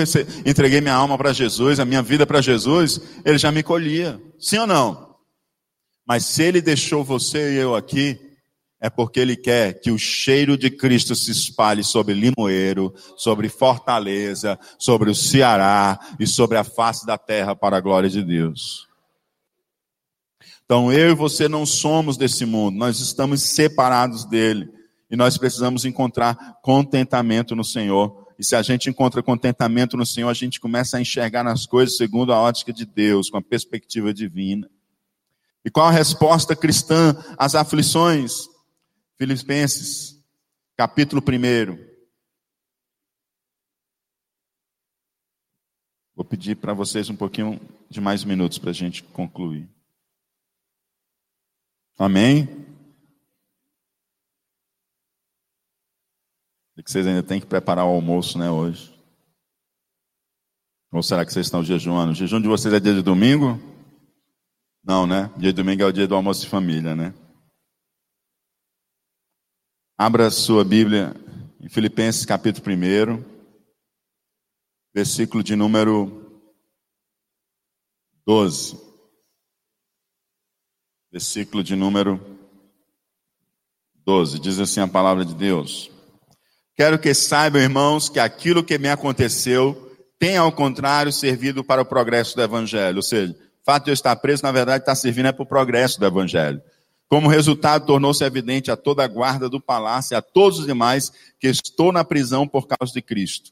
entreguei 0.45 0.79
minha 0.79 0.95
alma 0.95 1.17
para 1.17 1.33
Jesus, 1.33 1.77
a 1.77 1.83
minha 1.83 2.01
vida 2.01 2.25
para 2.25 2.39
Jesus, 2.39 3.01
ele 3.25 3.37
já 3.37 3.51
me 3.51 3.61
colhia. 3.61 4.17
Sim 4.39 4.59
ou 4.59 4.67
não? 4.67 5.08
Mas 6.09 6.25
se 6.25 6.41
ele 6.41 6.59
deixou 6.59 7.03
você 7.03 7.53
e 7.53 7.57
eu 7.57 7.75
aqui, 7.75 8.19
é 8.81 8.89
porque 8.89 9.19
ele 9.19 9.37
quer 9.37 9.79
que 9.79 9.91
o 9.91 9.99
cheiro 9.99 10.57
de 10.57 10.71
Cristo 10.71 11.13
se 11.13 11.29
espalhe 11.29 11.83
sobre 11.83 12.15
Limoeiro, 12.15 12.91
sobre 13.15 13.47
Fortaleza, 13.47 14.57
sobre 14.79 15.11
o 15.11 15.13
Ceará 15.13 15.99
e 16.19 16.25
sobre 16.25 16.57
a 16.57 16.63
face 16.63 17.05
da 17.05 17.15
terra 17.15 17.55
para 17.55 17.77
a 17.77 17.79
glória 17.79 18.09
de 18.09 18.23
Deus. 18.23 18.87
Então 20.65 20.91
eu 20.91 21.11
e 21.11 21.13
você 21.13 21.47
não 21.47 21.63
somos 21.63 22.17
desse 22.17 22.43
mundo, 22.43 22.75
nós 22.75 22.99
estamos 22.99 23.43
separados 23.43 24.25
dele. 24.25 24.67
E 25.11 25.15
nós 25.15 25.37
precisamos 25.37 25.85
encontrar 25.85 26.57
contentamento 26.63 27.55
no 27.55 27.63
Senhor. 27.63 28.27
E 28.37 28.43
se 28.43 28.55
a 28.55 28.63
gente 28.63 28.89
encontra 28.89 29.21
contentamento 29.21 29.95
no 29.95 30.05
Senhor, 30.07 30.29
a 30.29 30.33
gente 30.33 30.59
começa 30.59 30.97
a 30.97 31.01
enxergar 31.01 31.43
nas 31.43 31.67
coisas 31.67 31.97
segundo 31.97 32.33
a 32.33 32.39
ótica 32.39 32.73
de 32.73 32.85
Deus, 32.85 33.29
com 33.29 33.37
a 33.37 33.41
perspectiva 33.43 34.11
divina. 34.11 34.67
E 35.63 35.69
qual 35.69 35.87
a 35.87 35.91
resposta 35.91 36.55
cristã 36.55 37.15
às 37.37 37.55
aflições? 37.55 38.47
Filipenses, 39.17 40.23
capítulo 40.77 41.21
1. 41.21 41.89
Vou 46.15 46.25
pedir 46.25 46.55
para 46.55 46.73
vocês 46.73 47.09
um 47.09 47.15
pouquinho 47.15 47.59
de 47.89 47.99
mais 47.99 48.23
minutos 48.23 48.57
para 48.57 48.69
a 48.69 48.73
gente 48.73 49.03
concluir. 49.03 49.69
Amém? 51.97 52.47
E 56.77 56.83
que 56.83 56.89
vocês 56.89 57.05
ainda 57.05 57.21
têm 57.21 57.41
que 57.41 57.45
preparar 57.45 57.85
o 57.85 57.89
almoço, 57.89 58.37
né, 58.39 58.49
hoje. 58.49 58.97
Ou 60.91 61.03
será 61.03 61.25
que 61.25 61.33
vocês 61.33 61.45
estão 61.45 61.61
jejuando? 61.61 62.13
O 62.13 62.15
jejum 62.15 62.41
de 62.41 62.47
vocês 62.47 62.73
é 62.73 62.79
dia 62.79 62.93
de 62.93 63.01
domingo? 63.01 63.59
Não, 64.83 65.05
né? 65.05 65.31
Dia 65.37 65.51
de 65.51 65.61
domingo 65.61 65.83
é 65.83 65.85
o 65.85 65.91
dia 65.91 66.07
do 66.07 66.15
almoço 66.15 66.41
de 66.41 66.49
família, 66.49 66.95
né? 66.95 67.13
Abra 69.97 70.31
sua 70.31 70.63
Bíblia 70.63 71.13
em 71.59 71.67
Filipenses 71.67 72.25
capítulo 72.25 72.65
1, 72.65 73.23
versículo 74.93 75.43
de 75.43 75.55
número 75.55 76.41
12. 78.25 78.79
Versículo 81.11 81.63
de 81.63 81.75
número 81.75 82.19
12. 84.05 84.39
Diz 84.39 84.59
assim 84.59 84.79
a 84.79 84.87
palavra 84.87 85.25
de 85.25 85.35
Deus. 85.35 85.91
Quero 86.75 86.97
que 86.97 87.13
saibam, 87.13 87.61
irmãos, 87.61 88.07
que 88.07 88.19
aquilo 88.19 88.63
que 88.63 88.77
me 88.77 88.87
aconteceu 88.87 89.75
tem, 90.17 90.37
ao 90.37 90.51
contrário, 90.51 91.11
servido 91.11 91.63
para 91.63 91.81
o 91.81 91.85
progresso 91.85 92.37
do 92.37 92.41
Evangelho. 92.41 92.97
Ou 92.97 93.03
seja, 93.03 93.35
fato 93.69 93.83
de 93.83 93.91
eu 93.91 93.93
estar 93.93 94.15
preso, 94.15 94.41
na 94.41 94.51
verdade, 94.51 94.81
está 94.81 94.95
servindo 94.95 95.27
é 95.27 95.31
para 95.31 95.43
o 95.43 95.45
progresso 95.45 95.99
do 95.99 96.05
Evangelho. 96.07 96.59
Como 97.07 97.29
resultado, 97.29 97.85
tornou-se 97.85 98.23
evidente 98.23 98.71
a 98.71 98.75
toda 98.75 99.03
a 99.03 99.07
guarda 99.07 99.47
do 99.47 99.61
palácio 99.61 100.15
e 100.15 100.17
a 100.17 100.23
todos 100.23 100.57
os 100.57 100.65
demais 100.65 101.11
que 101.39 101.47
estou 101.47 101.91
na 101.91 102.03
prisão 102.03 102.47
por 102.47 102.65
causa 102.65 102.91
de 102.91 102.99
Cristo. 102.99 103.51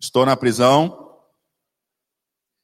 Estou 0.00 0.26
na 0.26 0.36
prisão. 0.36 1.12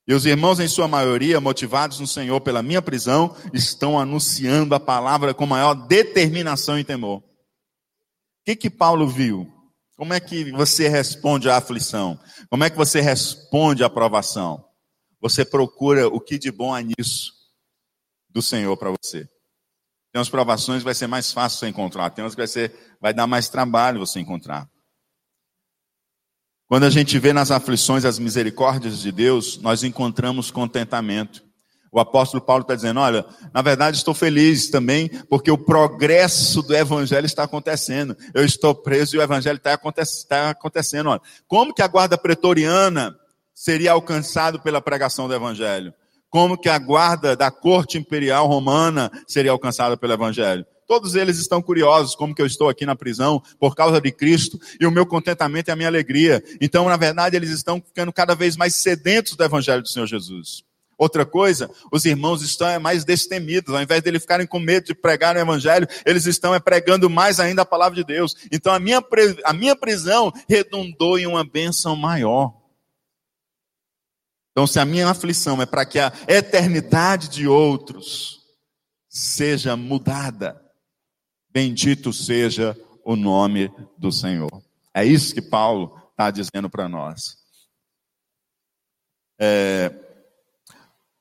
E 0.08 0.12
os 0.12 0.26
irmãos, 0.26 0.58
em 0.58 0.66
sua 0.66 0.88
maioria, 0.88 1.40
motivados 1.40 2.00
no 2.00 2.06
Senhor 2.06 2.40
pela 2.40 2.64
minha 2.64 2.82
prisão, 2.82 3.36
estão 3.54 3.96
anunciando 3.96 4.74
a 4.74 4.80
palavra 4.80 5.32
com 5.32 5.46
maior 5.46 5.74
determinação 5.74 6.80
e 6.80 6.82
temor. 6.82 7.18
O 7.18 7.24
que 8.44 8.56
que 8.56 8.70
Paulo 8.70 9.06
viu? 9.06 9.46
Como 9.96 10.12
é 10.12 10.18
que 10.18 10.50
você 10.50 10.88
responde 10.88 11.48
à 11.48 11.58
aflição? 11.58 12.18
Como 12.50 12.64
é 12.64 12.70
que 12.70 12.76
você 12.76 13.00
responde 13.00 13.84
à 13.84 13.88
provação? 13.88 14.65
Você 15.28 15.44
procura 15.44 16.06
o 16.06 16.20
que 16.20 16.38
de 16.38 16.52
bom 16.52 16.72
há 16.72 16.80
nisso 16.80 17.32
do 18.30 18.40
Senhor 18.40 18.76
para 18.76 18.92
você. 18.92 19.24
Tem 20.12 20.20
umas 20.20 20.28
provações 20.28 20.78
que 20.78 20.84
vai 20.84 20.94
ser 20.94 21.08
mais 21.08 21.32
fácil 21.32 21.58
você 21.58 21.66
encontrar, 21.66 22.10
tem 22.10 22.22
umas 22.24 22.36
que 22.36 22.40
vai, 22.40 22.46
ser, 22.46 22.72
vai 23.00 23.12
dar 23.12 23.26
mais 23.26 23.48
trabalho 23.48 23.98
você 23.98 24.20
encontrar. 24.20 24.70
Quando 26.68 26.84
a 26.84 26.90
gente 26.90 27.18
vê 27.18 27.32
nas 27.32 27.50
aflições 27.50 28.04
as 28.04 28.20
misericórdias 28.20 29.00
de 29.00 29.10
Deus, 29.10 29.58
nós 29.58 29.82
encontramos 29.82 30.52
contentamento. 30.52 31.44
O 31.90 31.98
apóstolo 31.98 32.40
Paulo 32.40 32.62
está 32.62 32.76
dizendo: 32.76 33.00
olha, 33.00 33.26
na 33.52 33.62
verdade 33.62 33.96
estou 33.96 34.14
feliz 34.14 34.70
também, 34.70 35.08
porque 35.28 35.50
o 35.50 35.58
progresso 35.58 36.62
do 36.62 36.74
evangelho 36.74 37.26
está 37.26 37.42
acontecendo. 37.42 38.16
Eu 38.32 38.44
estou 38.44 38.76
preso 38.76 39.16
e 39.16 39.18
o 39.18 39.22
evangelho 39.22 39.56
está 39.56 39.76
tá 40.28 40.50
acontecendo. 40.50 41.08
Olha, 41.08 41.20
como 41.48 41.74
que 41.74 41.82
a 41.82 41.88
guarda 41.88 42.16
pretoriana 42.16 43.12
seria 43.56 43.92
alcançado 43.92 44.60
pela 44.60 44.82
pregação 44.82 45.26
do 45.26 45.34
evangelho? 45.34 45.94
Como 46.28 46.58
que 46.58 46.68
a 46.68 46.78
guarda 46.78 47.34
da 47.34 47.50
corte 47.50 47.96
imperial 47.96 48.46
romana 48.46 49.10
seria 49.26 49.50
alcançada 49.50 49.96
pelo 49.96 50.12
evangelho? 50.12 50.66
Todos 50.86 51.14
eles 51.14 51.38
estão 51.38 51.62
curiosos 51.62 52.14
como 52.14 52.34
que 52.34 52.42
eu 52.42 52.46
estou 52.46 52.68
aqui 52.68 52.84
na 52.84 52.94
prisão 52.94 53.42
por 53.58 53.74
causa 53.74 54.00
de 54.00 54.12
Cristo 54.12 54.60
e 54.78 54.86
o 54.86 54.90
meu 54.90 55.06
contentamento 55.06 55.68
e 55.68 55.72
a 55.72 55.76
minha 55.76 55.88
alegria. 55.88 56.44
Então, 56.60 56.84
na 56.84 56.96
verdade, 56.96 57.34
eles 57.34 57.50
estão 57.50 57.82
ficando 57.84 58.12
cada 58.12 58.34
vez 58.34 58.56
mais 58.56 58.76
sedentos 58.76 59.34
do 59.34 59.42
evangelho 59.42 59.82
do 59.82 59.88
Senhor 59.88 60.06
Jesus. 60.06 60.62
Outra 60.98 61.26
coisa, 61.26 61.70
os 61.90 62.04
irmãos 62.04 62.42
estão 62.42 62.68
é 62.68 62.78
mais 62.78 63.04
destemidos, 63.04 63.74
ao 63.74 63.82
invés 63.82 64.02
de 64.02 64.08
eles 64.08 64.22
ficarem 64.22 64.46
com 64.46 64.60
medo 64.60 64.86
de 64.86 64.94
pregar 64.94 65.36
o 65.36 65.38
evangelho, 65.38 65.86
eles 66.06 66.24
estão 66.24 66.54
é 66.54 66.60
pregando 66.60 67.10
mais 67.10 67.40
ainda 67.40 67.62
a 67.62 67.66
palavra 67.66 67.96
de 67.96 68.04
Deus. 68.04 68.34
Então 68.52 68.72
a 68.72 68.78
minha, 68.78 69.02
a 69.44 69.52
minha 69.52 69.76
prisão 69.76 70.32
redundou 70.48 71.18
em 71.18 71.26
uma 71.26 71.44
bênção 71.44 71.96
maior. 71.96 72.65
Então, 74.56 74.66
se 74.66 74.80
a 74.80 74.86
minha 74.86 75.10
aflição 75.10 75.60
é 75.60 75.66
para 75.66 75.84
que 75.84 75.98
a 75.98 76.10
eternidade 76.26 77.28
de 77.28 77.46
outros 77.46 78.40
seja 79.06 79.76
mudada, 79.76 80.58
bendito 81.50 82.10
seja 82.10 82.74
o 83.04 83.16
nome 83.16 83.70
do 83.98 84.10
Senhor. 84.10 84.62
É 84.94 85.04
isso 85.04 85.34
que 85.34 85.42
Paulo 85.42 86.00
está 86.10 86.30
dizendo 86.30 86.70
para 86.70 86.88
nós. 86.88 87.36
É, 89.38 89.92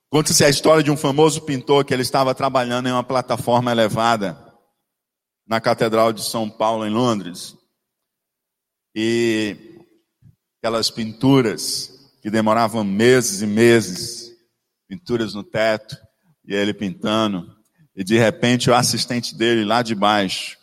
Conta-se 0.10 0.46
a 0.46 0.50
história 0.50 0.82
de 0.82 0.90
um 0.90 0.96
famoso 0.96 1.42
pintor 1.42 1.84
que 1.84 1.94
ele 1.94 2.04
estava 2.04 2.34
trabalhando 2.34 2.88
em 2.88 2.94
uma 2.94 3.04
plataforma 3.04 3.70
elevada 3.70 4.42
na 5.46 5.60
Catedral 5.60 6.14
de 6.14 6.24
São 6.24 6.50
Paulo, 6.50 6.86
em 6.86 6.90
Londres. 6.90 7.54
E 8.96 9.78
aquelas 10.58 10.90
pinturas 10.90 11.95
que 12.26 12.32
demoravam 12.32 12.84
meses 12.84 13.44
e 13.44 13.46
meses, 13.46 14.36
pinturas 14.88 15.36
no 15.36 15.44
teto, 15.44 15.96
e 16.44 16.56
ele 16.56 16.74
pintando, 16.74 17.56
e 17.96 18.04
de 18.04 18.18
repente 18.18 18.68
o 18.68 18.74
assistente 18.74 19.36
dele 19.36 19.64
lá 19.64 19.84
de 19.84 19.94
baixo, 19.94 20.58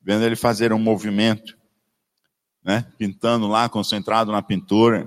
vendo 0.00 0.24
ele 0.24 0.36
fazer 0.36 0.72
um 0.72 0.78
movimento, 0.78 1.54
né, 2.64 2.90
pintando 2.96 3.46
lá, 3.46 3.68
concentrado 3.68 4.32
na 4.32 4.40
pintura, 4.40 5.06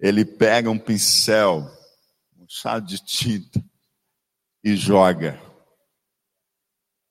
ele 0.00 0.24
pega 0.24 0.70
um 0.70 0.78
pincel 0.78 1.70
chá 2.48 2.78
de 2.78 2.96
tinta 3.04 3.62
e 4.64 4.74
joga. 4.74 5.38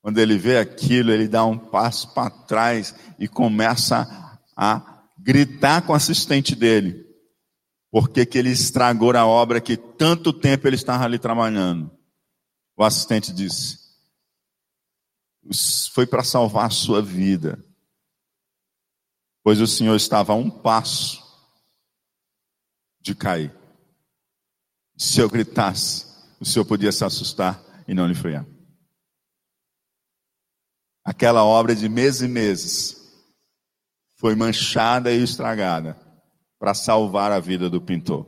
Quando 0.02 0.18
ele 0.18 0.40
vê 0.40 0.58
aquilo, 0.58 1.12
ele 1.12 1.28
dá 1.28 1.46
um 1.46 1.60
passo 1.60 2.12
para 2.16 2.32
trás 2.32 2.96
e 3.20 3.28
começa 3.28 4.40
a 4.58 5.04
gritar 5.20 5.84
com 5.84 5.94
o 5.94 5.96
assistente 5.96 6.56
dele. 6.56 7.03
Porque 7.94 8.26
que 8.26 8.40
ele 8.40 8.50
estragou 8.50 9.16
a 9.16 9.24
obra 9.24 9.62
que 9.62 9.78
tanto 9.78 10.34
tempo 10.34 10.68
ele 10.68 10.76
estava 10.76 11.04
ali 11.04 11.20
trabalhando. 11.20 11.96
O 12.76 12.84
assistente 12.84 13.32
disse: 13.32 13.78
Foi 15.94 16.08
para 16.08 16.24
salvar 16.24 16.66
a 16.66 16.72
sua 16.72 17.04
vida. 17.04 17.64
Pois 19.44 19.62
o 19.62 19.68
Senhor 19.68 19.96
estava 19.96 20.34
a 20.34 20.36
um 20.36 20.50
passo 20.50 21.22
de 23.00 23.14
cair. 23.14 23.56
Se 24.98 25.20
eu 25.20 25.30
gritasse, 25.30 26.08
o 26.40 26.46
Senhor 26.46 26.66
podia 26.66 26.92
se 26.92 27.06
assustar 27.06 27.64
e 27.88 27.94
não 27.94 28.08
lhe 28.08 28.16
frear. 28.16 28.44
Aquela 31.06 31.44
obra 31.44 31.76
de 31.76 31.88
meses 31.88 32.22
e 32.22 32.28
meses 32.28 33.24
foi 34.16 34.34
manchada 34.34 35.12
e 35.12 35.22
estragada 35.22 36.04
para 36.64 36.74
salvar 36.74 37.30
a 37.30 37.42
vida 37.42 37.70
do 37.70 37.82
pintor. 37.82 38.26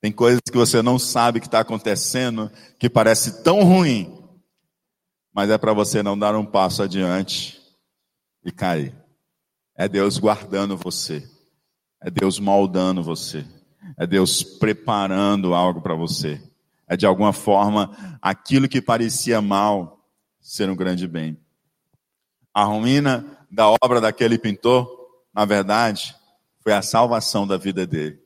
Tem 0.00 0.10
coisas 0.10 0.40
que 0.44 0.58
você 0.58 0.82
não 0.82 0.98
sabe 0.98 1.38
que 1.38 1.46
está 1.46 1.60
acontecendo 1.60 2.50
que 2.80 2.90
parece 2.90 3.44
tão 3.44 3.62
ruim, 3.62 4.28
mas 5.32 5.48
é 5.48 5.56
para 5.56 5.72
você 5.72 6.02
não 6.02 6.18
dar 6.18 6.34
um 6.34 6.44
passo 6.44 6.82
adiante 6.82 7.62
e 8.44 8.50
cair. 8.50 8.92
É 9.76 9.86
Deus 9.86 10.18
guardando 10.18 10.76
você, 10.76 11.22
é 12.02 12.10
Deus 12.10 12.40
moldando 12.40 13.04
você. 13.04 13.46
É 13.96 14.04
Deus 14.04 14.42
preparando 14.42 15.54
algo 15.54 15.80
para 15.80 15.94
você. 15.94 16.42
É 16.88 16.96
de 16.96 17.06
alguma 17.06 17.32
forma 17.32 18.18
aquilo 18.20 18.68
que 18.68 18.82
parecia 18.82 19.40
mal 19.40 20.04
ser 20.40 20.68
um 20.68 20.74
grande 20.74 21.06
bem. 21.06 21.40
A 22.52 22.64
ruína 22.64 23.46
da 23.48 23.68
obra 23.80 24.00
daquele 24.00 24.36
pintor 24.38 24.96
na 25.36 25.44
verdade, 25.44 26.16
foi 26.66 26.72
a 26.72 26.82
salvação 26.82 27.46
da 27.46 27.56
vida 27.56 27.86
dele. 27.86 28.20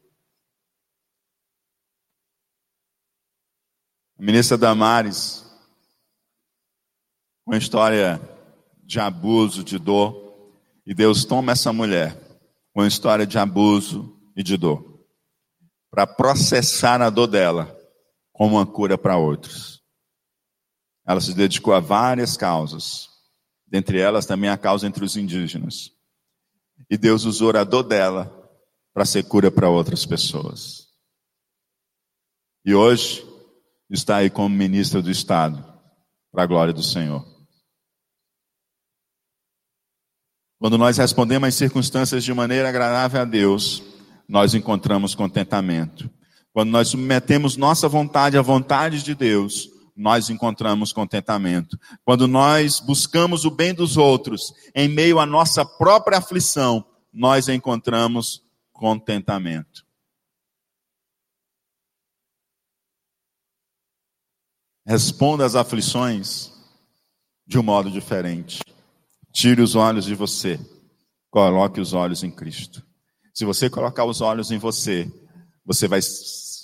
A 4.19 4.23
ministra 4.23 4.57
Damares, 4.57 5.45
uma 7.47 7.59
história 7.59 8.19
de 8.83 8.99
abuso, 8.99 9.63
de 9.63 9.79
dor, 9.79 10.59
e 10.87 10.95
Deus 10.95 11.27
toma 11.27 11.53
essa 11.53 11.71
mulher, 11.71 12.19
uma 12.75 12.87
história 12.87 13.27
de 13.27 13.37
abuso 13.37 14.19
e 14.35 14.43
de 14.43 14.57
dor, 14.57 15.07
para 15.91 16.07
processar 16.07 17.03
a 17.03 17.11
dor 17.11 17.27
dela 17.27 17.79
como 18.33 18.57
uma 18.57 18.65
cura 18.67 18.97
para 18.97 19.19
outros. 19.19 19.83
Ela 21.07 21.21
se 21.21 21.35
dedicou 21.35 21.75
a 21.75 21.81
várias 21.81 22.39
causas, 22.39 23.07
dentre 23.67 24.01
elas 24.01 24.25
também 24.25 24.49
a 24.49 24.57
causa 24.57 24.87
entre 24.87 25.05
os 25.05 25.15
indígenas. 25.15 26.00
E 26.91 26.99
Deus 26.99 27.25
usou 27.25 27.57
a 27.57 27.63
dor 27.63 27.85
dela 27.85 28.37
para 28.93 29.05
ser 29.05 29.23
cura 29.23 29.51
para 29.51 29.71
outras 29.71 30.05
pessoas. 30.05 30.89
E 32.65 32.75
hoje 32.75 33.25
está 33.89 34.17
aí 34.17 34.29
como 34.29 34.55
ministra 34.55 35.01
do 35.01 35.11
Estado, 35.11 35.65
para 36.33 36.43
a 36.43 36.47
glória 36.47 36.73
do 36.73 36.83
Senhor. 36.83 37.25
Quando 40.59 40.77
nós 40.77 40.99
respondemos 40.99 41.49
às 41.49 41.55
circunstâncias 41.55 42.23
de 42.23 42.35
maneira 42.35 42.69
agradável 42.69 43.23
a 43.23 43.25
Deus, 43.25 43.83
nós 44.29 44.53
encontramos 44.55 45.15
contentamento. 45.15 46.11
Quando 46.53 46.71
nós 46.71 46.89
submetemos 46.89 47.57
nossa 47.57 47.89
vontade 47.89 48.37
à 48.37 48.43
vontade 48.43 49.03
de 49.03 49.15
Deus, 49.15 49.69
nós 50.01 50.31
encontramos 50.31 50.95
contentamento. 50.95 51.79
Quando 52.05 52.27
nós 52.27 52.81
buscamos 52.81 53.45
o 53.45 53.51
bem 53.51 53.75
dos 53.75 53.99
outros 53.99 54.55
em 54.75 54.89
meio 54.89 55.19
à 55.19 55.27
nossa 55.27 55.63
própria 55.63 56.17
aflição, 56.17 56.83
nós 57.13 57.49
encontramos 57.49 58.43
contentamento. 58.73 59.85
Responda 64.87 65.45
às 65.45 65.55
aflições 65.55 66.51
de 67.47 67.59
um 67.59 67.63
modo 67.63 67.91
diferente. 67.91 68.61
Tire 69.31 69.61
os 69.61 69.75
olhos 69.75 70.07
de 70.07 70.15
você, 70.15 70.59
coloque 71.31 71.79
os 71.79 71.93
olhos 71.93 72.25
em 72.25 72.31
Cristo. 72.31 72.83
Se 73.35 73.45
você 73.45 73.69
colocar 73.69 74.07
os 74.07 74.23
olhos 74.23 74.51
em 74.51 74.57
você, 74.57 75.13
você 75.63 75.87
vai, 75.87 76.01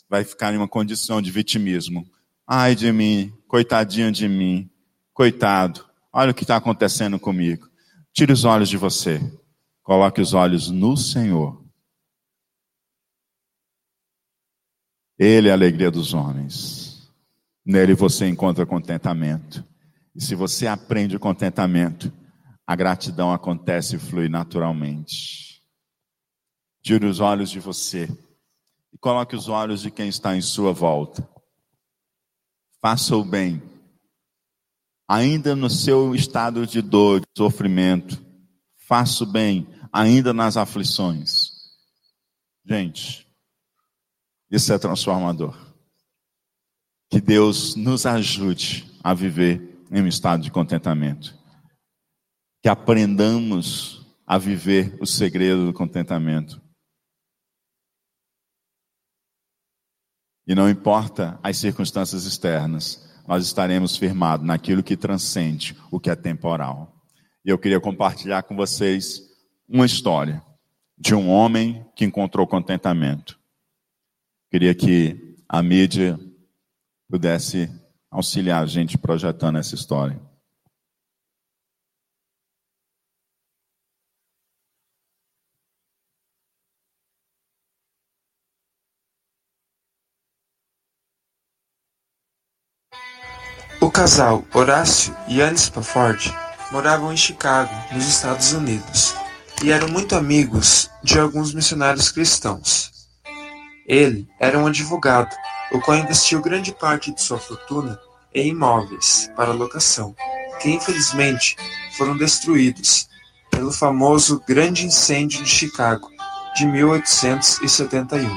vai 0.09 0.25
ficar 0.25 0.55
em 0.55 0.57
uma 0.57 0.67
condição 0.67 1.21
de 1.21 1.31
vitimismo. 1.31 2.11
Ai 2.47 2.75
de 2.75 2.93
mim, 2.93 3.33
coitadinho 3.49 4.13
de 4.13 4.29
mim, 4.29 4.71
coitado, 5.13 5.85
olha 6.13 6.31
o 6.31 6.35
que 6.35 6.45
está 6.45 6.57
acontecendo 6.57 7.19
comigo. 7.19 7.69
Tire 8.13 8.33
os 8.33 8.45
olhos 8.45 8.69
de 8.69 8.77
você, 8.77 9.21
Coloque 9.87 10.21
os 10.21 10.35
olhos 10.35 10.69
no 10.69 10.97
Senhor. 10.97 11.65
Ele 15.17 15.47
é 15.47 15.53
a 15.53 15.55
alegria 15.55 15.93
dos 15.93 16.13
homens. 16.13 17.09
Nele 17.65 17.95
você 17.95 18.27
encontra 18.27 18.67
contentamento. 18.67 19.65
E 20.13 20.21
se 20.21 20.35
você 20.35 20.67
aprende 20.67 21.15
o 21.15 21.21
contentamento, 21.21 22.13
a 22.67 22.75
gratidão 22.75 23.33
acontece 23.33 23.95
e 23.95 23.99
flui 24.01 24.29
naturalmente. 24.29 25.63
Tire 26.83 27.07
os 27.07 27.21
olhos 27.21 27.49
de 27.49 27.61
você 27.61 28.09
e 28.93 28.99
coloque 28.99 29.37
os 29.37 29.49
olhos 29.49 29.81
de 29.81 29.91
quem 29.93 30.09
está 30.09 30.37
em 30.37 30.41
sua 30.41 30.73
volta. 30.73 31.29
Faça 32.81 33.17
o 33.17 33.25
bem, 33.25 33.63
ainda 35.09 35.57
no 35.57 35.71
seu 35.71 36.15
estado 36.15 36.67
de 36.67 36.81
dor, 36.83 37.21
de 37.21 37.27
sofrimento. 37.37 38.25
Faça 38.77 39.25
o 39.25 39.27
bem, 39.27 39.67
ainda 39.93 40.33
nas 40.33 40.57
aflições. 40.57 41.51
Gente, 42.65 43.27
isso 44.51 44.73
é 44.73 44.79
transformador. 44.79 45.57
Que 47.11 47.21
Deus 47.21 47.77
nos 47.77 48.05
ajude 48.05 48.93
a 49.03 49.15
viver 49.15 49.85
em 49.91 50.03
um 50.03 50.07
estado 50.07 50.43
de 50.43 50.51
contentamento. 50.51 51.37
Que 52.63 52.69
aprendamos 52.69 54.05
a 54.27 54.39
viver 54.39 54.97
o 55.01 55.07
segredo 55.07 55.67
do 55.67 55.73
contentamento. 55.73 56.61
E 60.47 60.55
não 60.55 60.71
importa 60.71 61.39
as 61.43 61.57
circunstâncias 61.57 62.25
externas, 62.25 63.05
nós 63.27 63.45
estaremos 63.45 63.97
firmados 63.97 64.47
naquilo 64.47 64.83
que 64.83 64.97
transcende 64.97 65.77
o 65.91 65.99
que 65.99 66.09
é 66.09 66.15
temporal. 66.15 66.95
E 67.45 67.49
eu 67.49 67.59
queria 67.59 67.81
compartilhar 67.81 68.43
com 68.45 68.55
vocês 68.55 69.23
uma 69.69 69.85
história 69.85 70.43
de 70.97 71.15
um 71.15 71.29
homem 71.29 71.85
que 71.95 72.05
encontrou 72.05 72.47
contentamento. 72.47 73.39
Queria 74.51 74.75
que 74.75 75.37
a 75.49 75.63
mídia 75.63 76.19
pudesse 77.09 77.71
auxiliar 78.11 78.63
a 78.63 78.67
gente 78.67 78.97
projetando 78.97 79.59
essa 79.59 79.75
história. 79.75 80.21
Casal 93.97 94.45
Horácio 94.53 95.17
e 95.27 95.41
Anne 95.41 95.57
Spafford 95.57 96.31
moravam 96.71 97.11
em 97.15 97.17
Chicago, 97.17 97.73
nos 97.93 98.07
Estados 98.07 98.53
Unidos 98.53 99.15
e 99.65 99.73
eram 99.73 99.89
muito 99.89 100.15
amigos 100.15 100.91
de 101.03 101.19
alguns 101.19 101.55
missionários 101.55 102.13
cristãos. 102.13 102.93
Ele 103.87 104.29
era 104.39 104.59
um 104.59 104.67
advogado, 104.67 105.35
o 105.73 105.81
qual 105.81 105.97
investiu 105.97 106.43
grande 106.43 106.73
parte 106.73 107.11
de 107.11 107.23
sua 107.23 107.39
fortuna 107.39 107.99
em 108.35 108.51
imóveis 108.51 109.31
para 109.35 109.53
locação, 109.53 110.15
que 110.61 110.69
infelizmente 110.69 111.57
foram 111.97 112.19
destruídos 112.19 113.09
pelo 113.51 113.73
famoso 113.73 114.43
Grande 114.47 114.85
Incêndio 114.85 115.43
de 115.43 115.49
Chicago 115.49 116.11
de 116.55 116.67
1871. 116.67 118.29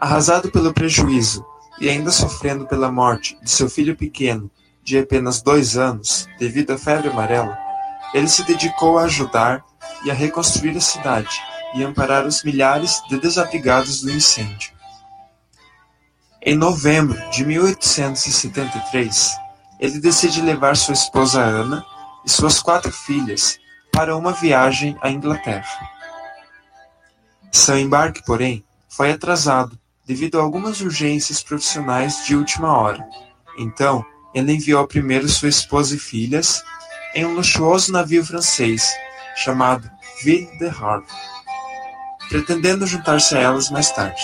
Arrasado 0.00 0.50
pelo 0.50 0.74
prejuízo 0.74 1.46
e 1.78 1.88
ainda 1.88 2.10
sofrendo 2.10 2.66
pela 2.66 2.90
morte 2.90 3.38
de 3.42 3.50
seu 3.50 3.68
filho 3.68 3.96
pequeno 3.96 4.50
de 4.82 4.98
apenas 4.98 5.42
dois 5.42 5.76
anos 5.76 6.28
devido 6.38 6.72
à 6.72 6.78
febre 6.78 7.08
amarela, 7.08 7.58
ele 8.14 8.28
se 8.28 8.44
dedicou 8.44 8.98
a 8.98 9.04
ajudar 9.04 9.64
e 10.04 10.10
a 10.10 10.14
reconstruir 10.14 10.76
a 10.76 10.80
cidade 10.80 11.36
e 11.74 11.82
amparar 11.82 12.24
os 12.24 12.42
milhares 12.44 13.02
de 13.08 13.18
desabrigados 13.18 14.00
do 14.00 14.10
incêndio. 14.10 14.72
Em 16.40 16.56
novembro 16.56 17.18
de 17.30 17.44
1873, 17.44 19.32
ele 19.80 19.98
decide 19.98 20.40
levar 20.40 20.76
sua 20.76 20.94
esposa 20.94 21.40
Ana 21.40 21.84
e 22.24 22.30
suas 22.30 22.60
quatro 22.60 22.92
filhas 22.92 23.58
para 23.92 24.16
uma 24.16 24.32
viagem 24.32 24.96
à 25.02 25.10
Inglaterra. 25.10 25.90
Seu 27.50 27.78
embarque, 27.78 28.22
porém, 28.24 28.64
foi 28.88 29.10
atrasado 29.10 29.78
devido 30.06 30.38
a 30.38 30.42
algumas 30.42 30.80
urgências 30.80 31.42
profissionais 31.42 32.24
de 32.24 32.36
última 32.36 32.72
hora. 32.72 33.06
Então, 33.58 34.04
ele 34.32 34.52
enviou 34.52 34.86
primeiro 34.86 35.28
sua 35.28 35.48
esposa 35.48 35.96
e 35.96 35.98
filhas 35.98 36.62
em 37.14 37.26
um 37.26 37.34
luxuoso 37.34 37.90
navio 37.90 38.24
francês 38.24 38.88
chamado 39.36 39.90
Ville 40.22 40.48
de 40.58 40.68
Havre, 40.68 41.06
pretendendo 42.28 42.86
juntar-se 42.86 43.36
a 43.36 43.40
elas 43.40 43.70
mais 43.70 43.90
tarde. 43.90 44.22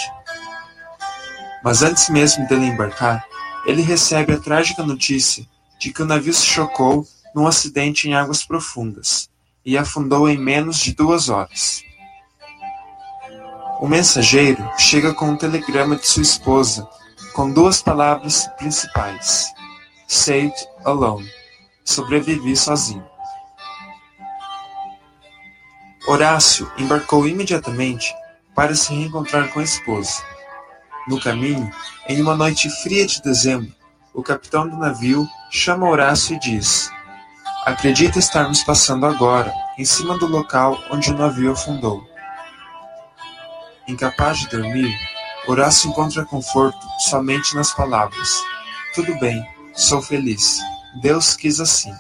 Mas 1.65 1.83
antes 1.83 2.09
mesmo 2.09 2.47
dele 2.47 2.67
embarcar, 2.67 3.25
ele 3.67 3.83
recebe 3.83 4.33
a 4.33 4.39
trágica 4.39 4.83
notícia 4.83 5.47
de 5.79 5.93
que 5.93 6.03
o 6.03 6.07
navio 6.07 6.33
se 6.33 6.47
chocou 6.47 7.07
num 7.35 7.47
acidente 7.47 8.09
em 8.09 8.15
águas 8.15 8.45
profundas 8.45 9.29
e 9.65 9.77
afundou 9.77 10.29
em 10.29 10.39
menos 10.39 10.79
de 10.79 10.93
duas 10.95 11.29
horas. 11.29 11.83
O 13.83 13.89
mensageiro 13.89 14.63
chega 14.79 15.13
com 15.13 15.31
um 15.31 15.37
telegrama 15.37 15.97
de 15.97 16.07
sua 16.07 16.23
esposa 16.23 16.89
com 17.33 17.51
duas 17.51 17.83
palavras 17.83 18.49
principais: 18.57 19.53
Saved 20.07 20.55
Alone 20.85 21.29
sobrevivi 21.85 22.57
sozinho. 22.57 23.05
Horácio 26.07 26.71
embarcou 26.79 27.27
imediatamente 27.27 28.15
para 28.55 28.73
se 28.73 28.95
reencontrar 28.95 29.53
com 29.53 29.59
a 29.59 29.65
esposa. 29.65 30.23
No 31.09 31.21
caminho, 31.21 31.69
em 32.09 32.23
uma 32.23 32.37
noite 32.37 32.71
fria 32.85 33.05
de 33.05 33.21
dezembro, 33.21 33.75
o 34.15 34.23
capitão 34.23 34.69
do 34.69 34.77
navio 34.77 35.27
chama 35.51 35.91
Horácio 35.91 36.37
e 36.37 36.39
diz: 36.39 36.89
Acredita 37.67 38.21
estarmos 38.21 38.63
passando 38.63 39.07
agora, 39.07 39.53
em 39.77 39.85
cima 39.85 40.17
do 40.19 40.27
local 40.29 40.79
onde 40.89 41.11
o 41.11 41.19
navio 41.19 41.51
afundou. 41.51 42.12
Incapaz 43.93 44.39
de 44.39 44.49
dormir, 44.49 44.91
Horácio 45.47 45.91
encontra 45.91 46.25
conforto 46.25 46.79
somente 46.99 47.55
nas 47.55 47.75
palavras: 47.75 48.43
Tudo 48.95 49.15
bem, 49.19 49.47
sou 49.75 50.01
feliz. 50.01 50.61
Deus 51.03 51.37
quis 51.37 51.61
assim. 51.61 51.93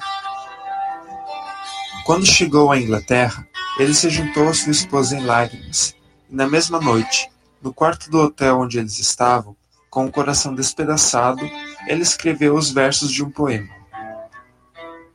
Quando 2.06 2.24
chegou 2.24 2.72
à 2.72 2.80
Inglaterra, 2.80 3.46
ele 3.78 3.92
se 3.92 4.08
juntou 4.08 4.48
à 4.48 4.54
sua 4.54 4.72
esposa 4.72 5.18
em 5.18 5.20
lágrimas, 5.20 5.94
e 6.30 6.34
na 6.34 6.48
mesma 6.48 6.80
noite, 6.80 7.30
no 7.60 7.74
quarto 7.74 8.10
do 8.10 8.20
hotel 8.20 8.60
onde 8.60 8.78
eles 8.78 8.98
estavam, 8.98 9.54
com 9.90 10.06
o 10.06 10.10
coração 10.10 10.54
despedaçado, 10.54 11.44
ele 11.86 12.02
escreveu 12.02 12.54
os 12.54 12.70
versos 12.70 13.12
de 13.12 13.22
um 13.22 13.30
poema. 13.30 13.68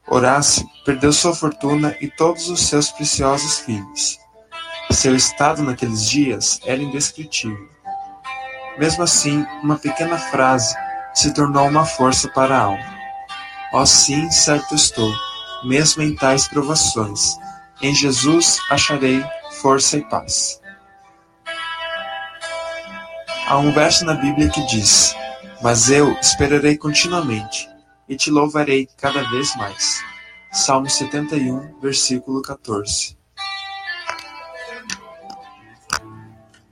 Horácio 0.08 0.70
perdeu 0.86 1.12
sua 1.12 1.34
fortuna 1.34 1.98
e 2.00 2.08
todos 2.08 2.50
os 2.50 2.68
seus 2.68 2.92
preciosos 2.92 3.62
filhos. 3.62 4.20
Seu 4.92 5.16
estado 5.16 5.62
naqueles 5.62 6.10
dias 6.10 6.60
era 6.66 6.82
indescritível. 6.82 7.70
Mesmo 8.78 9.04
assim, 9.04 9.46
uma 9.62 9.78
pequena 9.78 10.18
frase 10.18 10.76
se 11.14 11.34
tornou 11.34 11.68
uma 11.68 11.86
força 11.86 12.30
para 12.30 12.58
a 12.58 12.62
alma. 12.62 12.98
Ó 13.74 13.86
sim, 13.86 14.32
certo 14.32 14.76
estou, 14.76 15.12
mesmo 15.66 16.04
em 16.04 16.16
tais 16.16 16.48
provações. 16.48 17.36
Em 17.82 17.94
Jesus 17.94 18.60
acharei 18.70 19.24
força 19.62 19.98
e 19.98 20.06
paz. 20.06 20.62
Há 23.48 23.58
um 23.58 23.72
verso 23.72 24.06
na 24.06 24.14
Bíblia 24.14 24.50
que 24.50 24.66
diz: 24.68 25.16
Mas 25.62 25.90
eu 25.90 26.12
esperarei 26.22 26.78
continuamente 26.78 27.68
e 28.08 28.16
te 28.16 28.32
louvarei 28.32 28.88
cada 28.98 29.24
vez 29.30 29.54
mais. 29.58 30.02
Salmo 30.52 30.90
71, 30.90 31.80
versículo 31.82 32.42
14. 32.42 33.17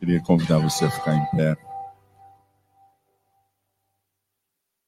Queria 0.05 0.21
convidar 0.21 0.59
você 0.59 0.85
a 0.85 0.91
ficar 0.91 1.15
em 1.15 1.25
pé. 1.35 1.57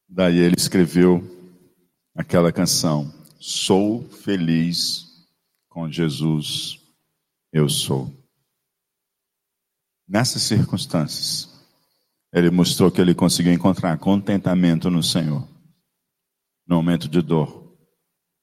Daí 0.07 0.37
ele 0.37 0.53
escreveu 0.55 1.23
aquela 2.15 2.51
canção: 2.51 3.11
Sou 3.39 4.07
feliz 4.09 5.07
com 5.69 5.89
Jesus, 5.91 6.79
eu 7.51 7.67
sou. 7.67 8.13
Nessas 10.07 10.43
circunstâncias, 10.43 11.49
ele 12.31 12.51
mostrou 12.51 12.91
que 12.91 13.01
ele 13.01 13.15
conseguiu 13.15 13.51
encontrar 13.51 13.97
contentamento 13.97 14.91
no 14.91 15.01
Senhor, 15.01 15.49
no 16.67 16.75
momento 16.75 17.07
de 17.07 17.23
dor, 17.23 17.75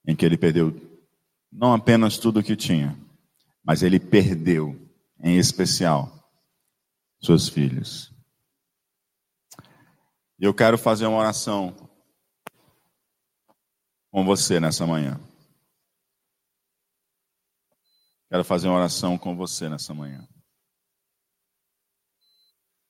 em 0.05 0.13
que 0.13 0.25
ele 0.25 0.35
perdeu 0.35 0.75
não 1.49 1.73
apenas 1.73 2.17
tudo 2.17 2.41
o 2.41 2.43
que 2.43 2.53
tinha, 2.53 2.99
mas 3.63 3.81
ele 3.81 3.97
perdeu, 3.97 4.77
em 5.23 5.37
especial, 5.37 6.15
suas 7.21 7.49
filhas. 7.49 8.11
E 10.39 10.43
eu 10.43 10.53
quero 10.53 10.77
fazer 10.77 11.05
uma 11.05 11.17
oração 11.17 11.75
com 14.11 14.25
você 14.25 14.59
nessa 14.59 14.85
manhã. 14.85 15.19
Quero 18.29 18.43
fazer 18.43 18.67
uma 18.67 18.77
oração 18.77 19.17
com 19.17 19.35
você 19.35 19.69
nessa 19.69 19.93
manhã. 19.93 20.27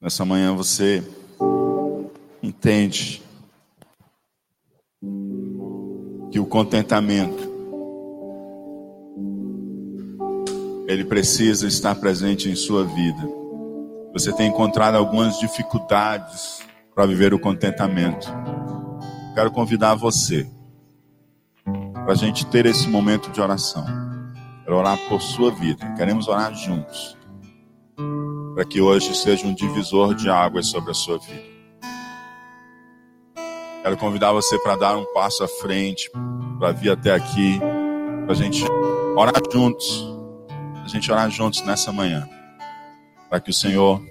Nessa 0.01 0.25
manhã 0.25 0.55
você 0.55 1.03
entende 2.41 3.21
que 6.31 6.39
o 6.39 6.45
contentamento 6.45 7.55
ele 10.87 11.05
precisa 11.05 11.67
estar 11.67 11.95
presente 11.95 12.49
em 12.49 12.55
sua 12.55 12.83
vida. 12.83 13.44
Você 14.15 14.31
tem 14.31 14.47
encontrado 14.47 14.95
algumas 14.95 15.37
dificuldades 15.37 16.63
para 16.95 17.05
viver 17.05 17.33
o 17.33 17.39
contentamento. 17.39 18.33
Quero 19.33 19.51
convidar 19.51 19.93
você 19.95 20.49
para 21.65 22.13
a 22.13 22.15
gente 22.15 22.45
ter 22.45 22.65
esse 22.65 22.87
momento 22.87 23.29
de 23.29 23.41
oração. 23.41 23.85
Quero 24.63 24.77
orar 24.77 24.97
por 25.09 25.21
sua 25.21 25.51
vida. 25.51 25.85
Queremos 25.97 26.29
orar 26.29 26.55
juntos. 26.55 27.17
Para 28.53 28.63
que 28.63 28.79
hoje 28.79 29.13
seja 29.13 29.45
um 29.45 29.53
divisor 29.53 30.15
de 30.15 30.29
águas 30.29 30.67
sobre 30.67 30.91
a 30.91 30.93
sua 30.93 31.17
vida. 31.17 31.43
Quero 33.83 33.97
convidar 33.97 34.31
você 34.31 34.57
para 34.59 34.77
dar 34.77 34.97
um 34.97 35.05
passo 35.13 35.43
à 35.43 35.47
frente, 35.49 36.09
para 36.57 36.71
vir 36.71 36.91
até 36.91 37.13
aqui, 37.13 37.59
para 38.23 38.31
a 38.31 38.35
gente 38.35 38.63
orar 39.17 39.41
juntos. 39.51 40.07
A 40.85 40.87
gente 40.87 41.11
orar 41.11 41.29
juntos 41.29 41.61
nessa 41.63 41.91
manhã. 41.91 42.25
Para 43.35 43.41
que 43.41 43.49
o 43.49 43.53
Senhor 43.53 44.01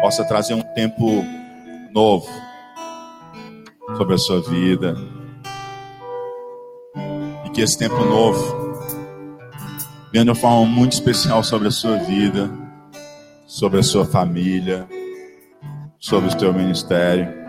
possa 0.00 0.24
trazer 0.24 0.54
um 0.54 0.62
tempo 0.62 1.24
novo 1.92 2.28
sobre 3.96 4.14
a 4.14 4.18
sua 4.18 4.40
vida. 4.40 4.96
E 7.44 7.50
que 7.50 7.60
esse 7.60 7.76
tempo 7.76 7.96
novo 8.04 8.40
venha 10.12 10.24
de 10.24 10.30
uma 10.30 10.36
forma 10.36 10.64
muito 10.64 10.92
especial 10.92 11.42
sobre 11.42 11.66
a 11.66 11.70
sua 11.72 11.96
vida, 11.96 12.48
sobre 13.48 13.80
a 13.80 13.82
sua 13.82 14.04
família, 14.04 14.86
sobre 15.98 16.28
o 16.28 16.38
seu 16.38 16.54
ministério. 16.54 17.41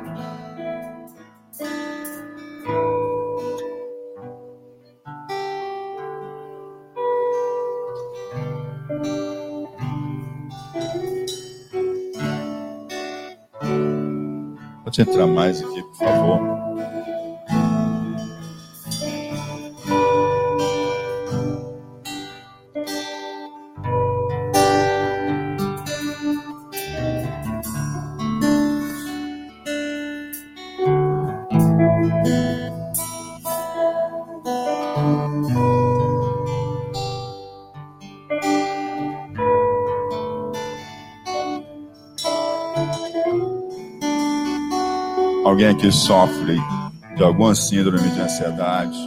Pode 14.96 15.10
entrar 15.10 15.26
mais 15.26 15.60
aqui, 15.60 15.82
por 15.82 15.96
favor. 15.96 16.73
Alguém 45.54 45.76
que 45.76 45.92
sofre 45.92 46.60
de 47.16 47.24
alguma 47.24 47.54
síndrome 47.54 48.10
de 48.10 48.20
ansiedade, 48.20 48.98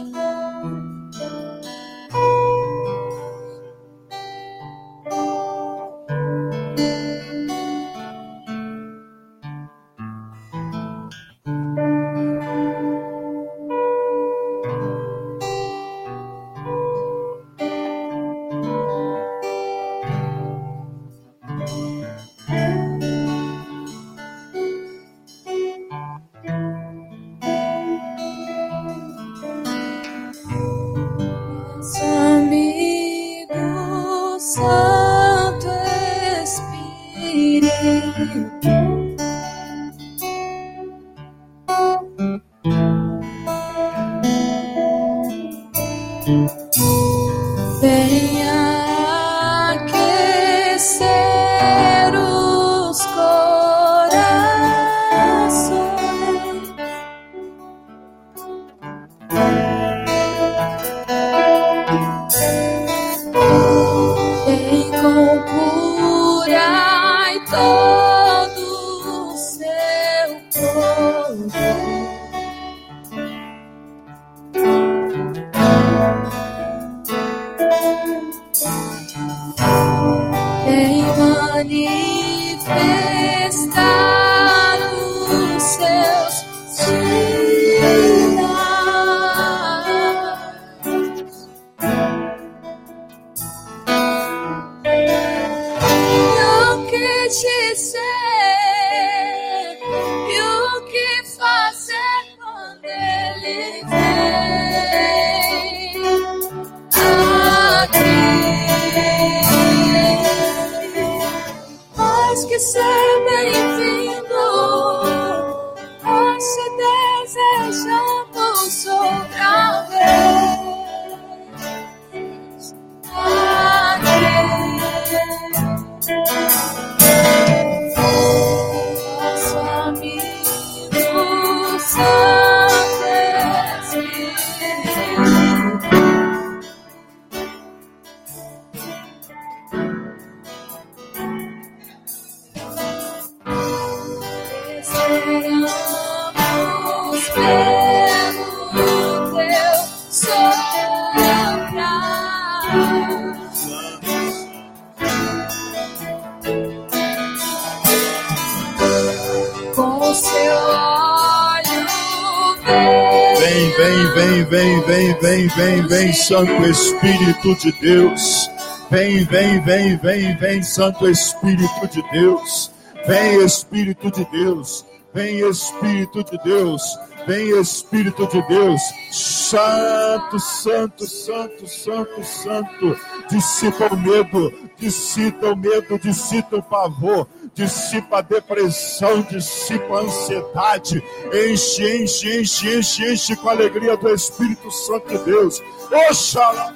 Santo 166.27 166.61
Espírito 166.65 167.55
de 167.55 167.71
Deus. 167.79 168.49
Vem, 168.91 169.23
vem, 169.23 169.61
vem, 169.61 169.95
vem, 169.95 170.35
vem, 170.35 170.61
Santo 170.61 171.09
Espírito 171.09 171.87
de 171.87 172.03
Deus. 172.11 172.69
Vem, 173.07 173.45
Espírito 173.45 174.11
de 174.11 174.25
Deus. 174.25 174.85
Vem, 175.13 175.39
Espírito 175.39 176.25
de 176.25 176.37
Deus. 176.43 176.83
Vem, 177.25 177.57
Espírito 177.61 178.27
de 178.27 178.45
Deus. 178.45 178.81
Santo, 179.09 180.37
Santo, 180.37 181.07
Santo, 181.07 181.65
Santo, 181.65 182.23
Santo. 182.25 182.99
Dissipa 183.29 183.87
o 183.93 183.97
medo, 183.97 184.53
dissipa 184.77 185.47
o 185.47 185.55
medo, 185.55 185.97
dissipa 185.97 186.57
o 186.57 186.63
pavor, 186.63 187.25
dissipa 187.57 188.19
a 188.19 188.21
depressão, 188.21 189.23
dissipa 189.23 189.97
a 189.97 190.01
ansiedade. 190.01 191.03
Enche, 191.33 192.03
enche, 192.03 192.39
enche, 192.39 192.77
enche, 192.77 193.13
enche 193.13 193.35
com 193.35 193.49
a 193.49 193.53
alegria 193.53 193.97
do 193.97 194.13
Espírito 194.13 194.69
Santo 194.69 195.07
de 195.07 195.17
Deus. 195.25 195.61
Oxalá. 196.09 196.73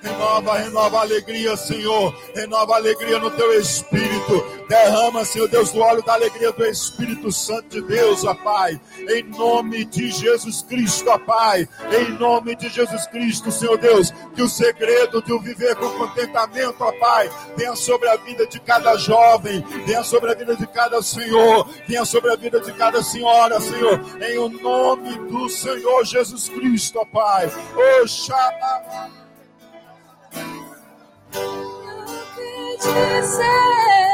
Renova, 0.00 0.58
renova 0.58 0.98
a 0.98 1.00
alegria, 1.00 1.56
Senhor. 1.56 2.14
Renova 2.34 2.74
a 2.74 2.76
alegria 2.76 3.18
no 3.18 3.30
teu 3.32 3.58
espírito. 3.58 4.53
Derrama, 4.68 5.24
Senhor 5.24 5.48
Deus, 5.48 5.72
do 5.72 5.80
óleo 5.80 6.02
da 6.02 6.14
alegria 6.14 6.52
do 6.52 6.64
Espírito 6.64 7.30
Santo 7.30 7.68
de 7.68 7.82
Deus, 7.82 8.24
ó 8.24 8.34
Pai. 8.34 8.80
Em 9.08 9.22
nome 9.24 9.84
de 9.84 10.10
Jesus 10.10 10.62
Cristo, 10.62 11.10
ó 11.10 11.18
Pai. 11.18 11.68
Em 11.98 12.10
nome 12.18 12.56
de 12.56 12.68
Jesus 12.68 13.06
Cristo, 13.08 13.52
Senhor 13.52 13.76
Deus. 13.78 14.10
Que 14.34 14.42
o 14.42 14.48
segredo 14.48 15.22
de 15.22 15.32
o 15.32 15.40
viver 15.40 15.74
com 15.76 15.90
contentamento, 15.90 16.76
ó 16.80 16.92
Pai, 16.92 17.30
venha 17.56 17.76
sobre 17.76 18.08
a 18.08 18.16
vida 18.16 18.46
de 18.46 18.58
cada 18.60 18.96
jovem, 18.96 19.64
venha 19.86 20.02
sobre 20.02 20.32
a 20.32 20.34
vida 20.34 20.56
de 20.56 20.66
cada 20.66 21.02
senhor, 21.02 21.68
venha 21.86 22.04
sobre 22.04 22.32
a 22.32 22.36
vida 22.36 22.60
de 22.60 22.72
cada 22.72 23.02
senhora, 23.02 23.60
Senhor. 23.60 24.00
Em 24.20 24.38
o 24.38 24.48
nome 24.48 25.16
do 25.30 25.48
Senhor 25.48 26.04
Jesus 26.04 26.48
Cristo, 26.48 26.98
ó 26.98 27.04
Pai. 27.04 27.50
Oxalá. 28.02 29.10
dizer 32.84 34.13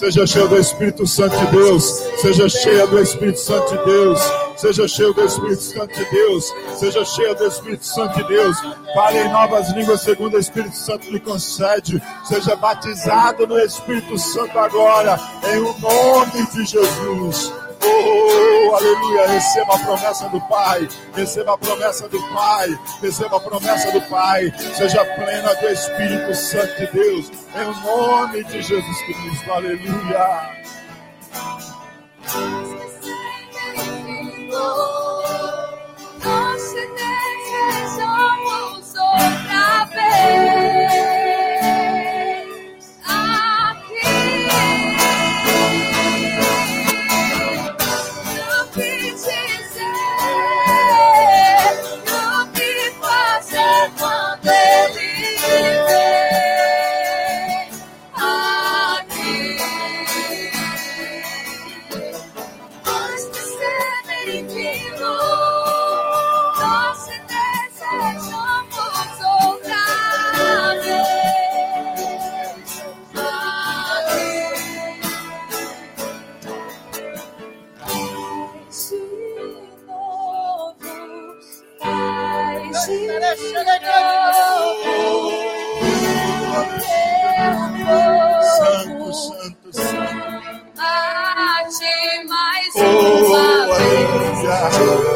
Seja 0.00 0.26
cheio 0.26 0.48
do 0.48 0.56
Espírito 0.56 1.06
Santo 1.06 1.36
de 1.36 1.46
Deus. 1.48 1.84
Seja 2.22 2.48
cheia 2.48 2.86
do 2.86 2.98
Espírito 2.98 3.38
Santo 3.38 3.76
de 3.76 3.84
Deus. 3.84 4.18
Seja 4.56 4.88
cheio 4.88 5.12
do 5.12 5.22
Espírito 5.26 5.60
Santo 5.60 5.94
de 5.94 6.10
Deus. 6.10 6.54
Seja 6.74 7.04
cheia 7.04 7.34
do 7.34 7.46
Espírito 7.46 7.84
Santo 7.84 8.16
de 8.16 8.24
Deus. 8.28 8.56
Fale 8.94 9.18
em 9.18 9.28
novas 9.30 9.70
línguas 9.74 10.00
segundo 10.00 10.36
o 10.36 10.40
Espírito 10.40 10.74
Santo 10.74 11.10
lhe 11.10 11.20
concede. 11.20 12.02
Seja 12.24 12.56
batizado 12.56 13.46
no 13.46 13.58
Espírito 13.58 14.16
Santo 14.16 14.58
agora. 14.58 15.20
Em 15.52 15.58
o 15.58 15.78
nome 15.78 16.50
de 16.50 16.64
Jesus. 16.64 17.52
Oh, 17.82 18.74
aleluia. 18.76 19.26
Receba 19.28 19.74
a 19.74 19.78
promessa 19.78 20.28
do 20.28 20.40
Pai. 20.42 20.88
Receba 21.14 21.54
a 21.54 21.58
promessa 21.58 22.08
do 22.08 22.20
Pai. 22.32 22.78
Receba 23.00 23.36
a 23.36 23.40
promessa 23.40 23.92
do 23.92 24.02
Pai. 24.02 24.52
Seja 24.74 25.04
plena 25.04 25.54
do 25.54 25.68
Espírito 25.68 26.34
Santo 26.34 26.76
de 26.76 26.86
Deus. 26.92 27.30
Em 27.54 27.86
nome 27.86 28.44
de 28.44 28.62
Jesus 28.62 29.02
Cristo. 29.02 29.52
Aleluia. 29.52 30.60
Vez. 94.68 94.76
aleluia. 94.76 95.09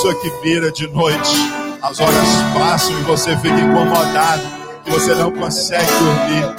Pessoa 0.00 0.14
que 0.14 0.30
vira 0.40 0.72
de 0.72 0.86
noite, 0.88 1.36
as 1.82 2.00
horas 2.00 2.28
passam 2.54 2.98
e 2.98 3.02
você 3.02 3.36
fica 3.36 3.54
incomodado, 3.54 4.42
que 4.82 4.90
você 4.92 5.14
não 5.14 5.30
consegue 5.30 5.92
dormir. 5.92 6.56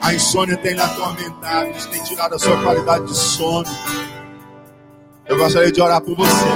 A 0.00 0.14
insônia 0.14 0.56
tem 0.56 0.72
lhe 0.72 0.80
atormentado, 0.80 1.68
isso 1.76 1.90
tem 1.90 2.02
tirado 2.02 2.34
a 2.34 2.38
sua 2.38 2.56
qualidade 2.62 3.04
de 3.04 3.14
sono. 3.14 3.68
Eu 5.26 5.36
gostaria 5.36 5.70
de 5.70 5.82
orar 5.82 6.00
por 6.00 6.16
você. 6.16 6.46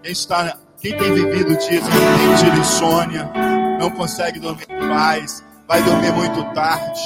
Quem 0.00 0.12
está, 0.12 0.56
quem 0.80 0.96
tem 0.96 1.12
vivido 1.12 1.56
dias 1.56 1.82
que 1.84 1.98
tem 1.98 2.36
tido 2.44 2.60
insônia, 2.60 3.32
não 3.80 3.90
consegue 3.90 4.38
dormir 4.38 4.66
em 4.70 4.88
paz, 4.88 5.44
vai 5.66 5.82
dormir 5.82 6.12
muito 6.12 6.40
tarde, 6.54 7.00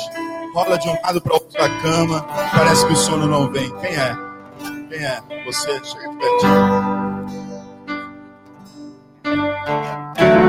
rola 0.53 0.77
de 0.77 0.91
um 0.91 0.97
lado 1.03 1.23
para 1.23 1.33
outro 1.33 1.59
da 1.59 1.71
cama, 1.81 2.21
parece 2.55 2.87
que 2.87 2.93
o 2.93 2.97
sono 2.97 3.27
não 3.27 3.51
vem. 3.51 3.71
Quem 3.79 3.97
é? 3.97 4.15
Quem 4.91 4.99
é? 4.99 5.23
Você? 5.47 5.81
Chega 5.83 6.11
pertinho. 6.19 6.96
Fazer 9.27 10.46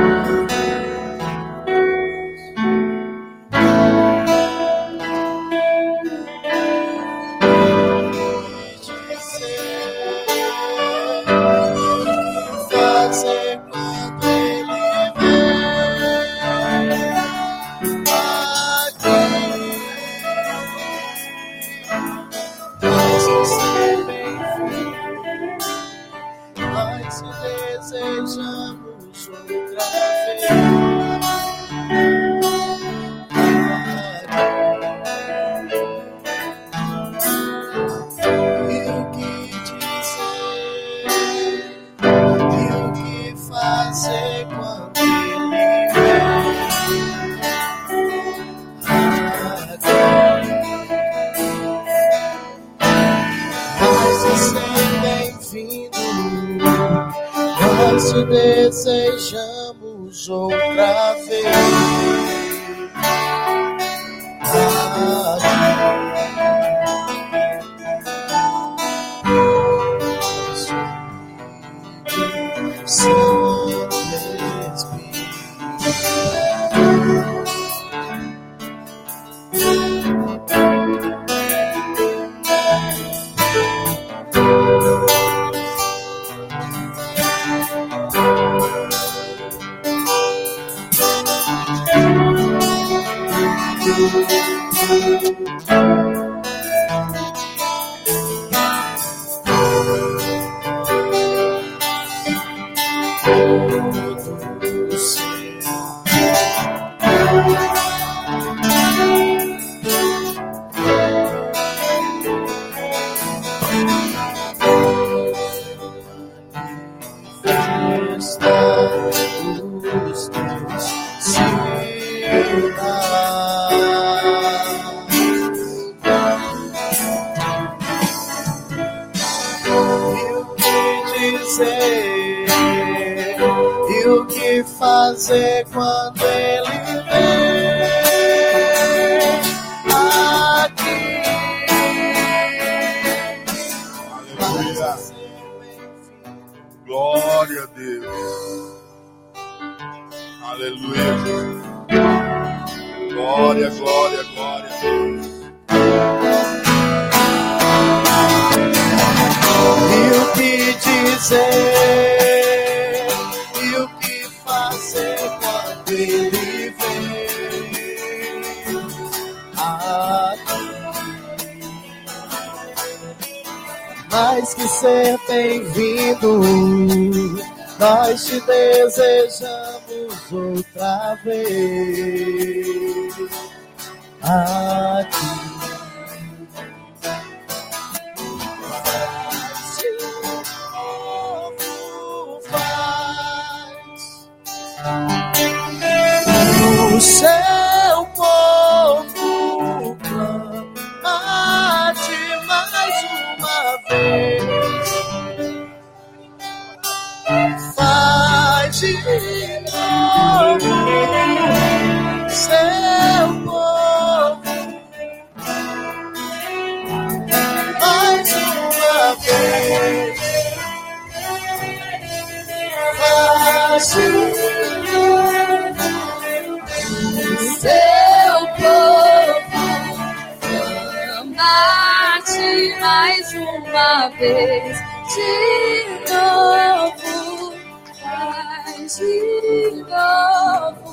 uma 233.78 234.10
vez, 234.10 234.78
de 235.14 236.12
novo, 236.12 237.54
faz 238.02 238.98
de 238.98 239.84
novo. 239.88 240.92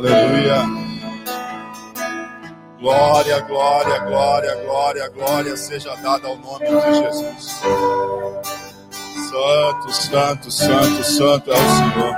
Aleluia. 0.00 0.62
Glória, 2.80 3.40
glória, 3.40 3.98
glória, 3.98 4.54
glória, 4.64 5.08
glória 5.10 5.56
seja 5.58 5.94
dada 5.96 6.26
ao 6.26 6.36
nome 6.38 6.64
de 6.64 6.72
Jesus. 6.72 7.60
Santo, 9.30 9.92
santo, 9.92 10.50
santo, 10.50 11.04
santo 11.04 11.52
é 11.52 11.54
o 11.54 11.68
Senhor. 11.76 12.16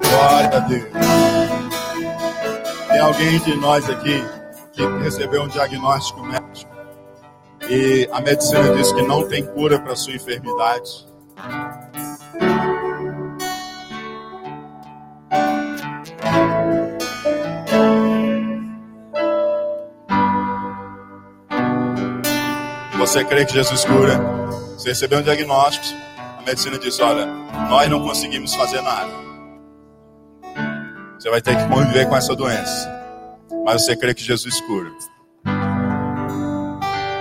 Glória 0.00 0.56
a 0.56 0.60
Deus. 0.66 0.90
Tem 2.88 2.98
alguém 2.98 3.38
de 3.38 3.54
nós 3.54 3.88
aqui 3.88 4.20
que 4.72 4.84
recebeu 5.04 5.44
um 5.44 5.48
diagnóstico 5.48 6.24
médico 6.24 6.72
e 7.70 8.08
a 8.10 8.20
medicina 8.20 8.74
diz 8.74 8.90
que 8.90 9.02
não 9.02 9.28
tem 9.28 9.46
cura 9.46 9.78
para 9.78 9.94
sua 9.94 10.14
enfermidade. 10.14 11.06
Você 23.02 23.24
crê 23.24 23.44
que 23.44 23.52
Jesus 23.52 23.84
cura? 23.84 24.16
Você 24.78 24.90
recebeu 24.90 25.18
um 25.18 25.22
diagnóstico, 25.22 25.84
a 26.38 26.42
medicina 26.46 26.78
diz: 26.78 27.00
olha, 27.00 27.26
nós 27.68 27.90
não 27.90 28.00
conseguimos 28.00 28.54
fazer 28.54 28.80
nada. 28.80 29.10
Você 31.18 31.28
vai 31.28 31.42
ter 31.42 31.56
que 31.56 31.66
conviver 31.66 32.08
com 32.08 32.16
essa 32.16 32.36
doença. 32.36 32.88
Mas 33.64 33.82
você 33.82 33.96
crê 33.96 34.14
que 34.14 34.22
Jesus 34.22 34.60
cura? 34.60 34.88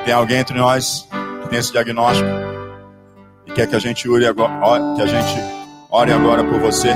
Tem 0.05 0.13
alguém 0.13 0.37
entre 0.37 0.55
nós 0.55 1.07
que 1.41 1.49
tem 1.49 1.57
esse 1.57 1.71
diagnóstico 1.71 2.29
e 3.47 3.51
quer 3.51 3.65
que 3.65 3.75
a 3.75 3.79
gente 3.79 4.07
ore 4.07 4.27
agora, 4.27 4.51
que 4.95 5.01
a 5.01 5.07
gente 5.07 5.35
ore 5.89 6.13
agora 6.13 6.43
por 6.43 6.59
você? 6.59 6.91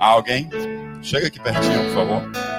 Há 0.00 0.06
alguém? 0.06 0.48
Chega 1.02 1.26
aqui 1.26 1.38
pertinho, 1.38 1.84
por 1.84 1.94
favor. 1.96 2.49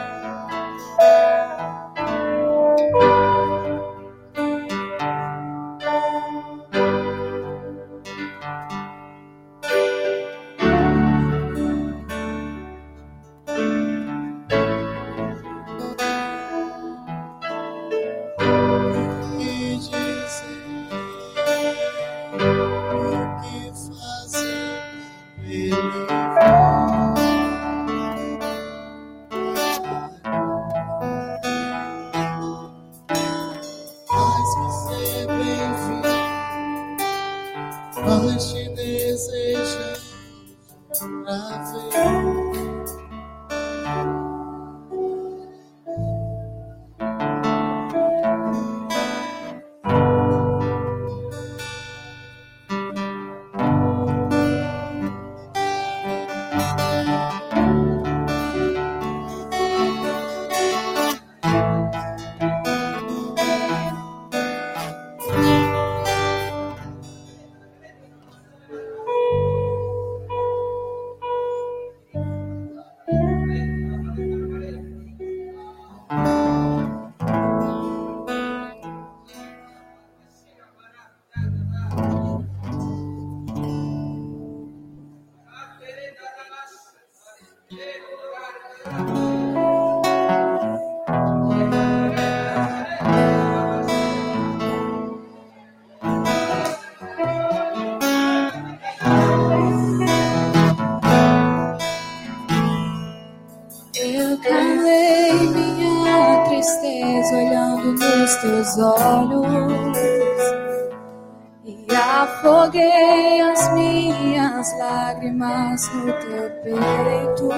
No 115.90 116.14
teu 116.14 116.50
peito. 116.64 117.50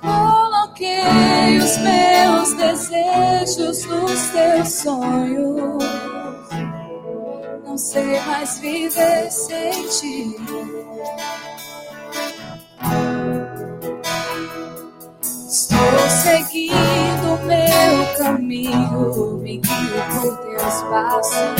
Coloquei 0.00 1.58
os 1.58 1.78
meus 1.78 2.54
desejos 2.54 3.84
nos 3.86 4.28
teus 4.28 4.68
sonhos. 4.68 5.84
Não 7.66 7.76
sei 7.76 8.20
mais 8.20 8.58
viver 8.60 9.30
sem 9.30 9.88
ti. 9.88 10.36
Estou 15.48 16.10
seguindo 16.22 17.38
meu 17.46 18.16
caminho, 18.18 19.38
me 19.38 19.56
guio 19.58 20.02
por 20.14 20.36
teus 20.38 20.82
passos. 20.84 21.56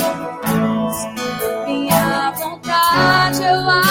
Minha 1.66 2.30
vontade 2.32 3.42
eu 3.42 3.70
apoiei 3.70 3.85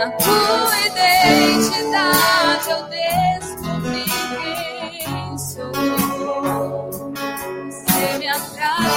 Na 0.00 0.10
tua 0.12 0.80
identidade 0.86 2.70
eu 2.70 2.82
descobri 2.88 4.04
quem 4.98 5.36
sou. 5.36 5.70
Você 7.70 8.18
me 8.18 8.28
atrai 8.28 8.88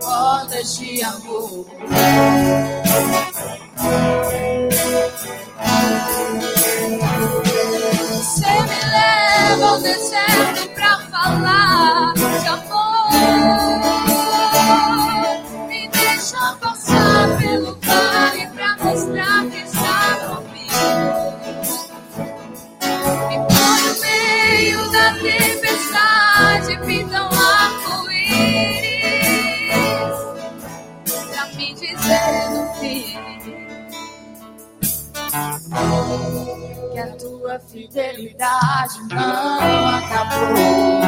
cordas 0.00 0.78
de 0.78 1.02
amor. 1.02 1.66
Você 8.16 8.50
me 8.62 8.80
leva 8.90 9.66
ao 9.66 9.78
deserto 9.82 10.68
pra 10.70 11.00
falar 11.10 12.13
dizer 32.04 32.50
no 32.50 32.74
fim 32.74 33.16
que 36.92 36.98
a 36.98 37.16
tua 37.16 37.58
fidelidade 37.60 38.98
não 39.10 39.88
acabou. 39.88 41.00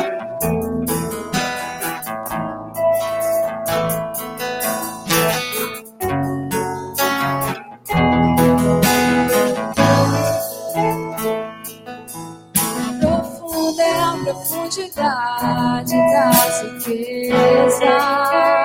Profunda 13.00 13.82
é 13.82 14.00
a 14.00 14.16
profundidade 14.24 15.92
das 15.92 16.62
riquezas. 16.62 18.55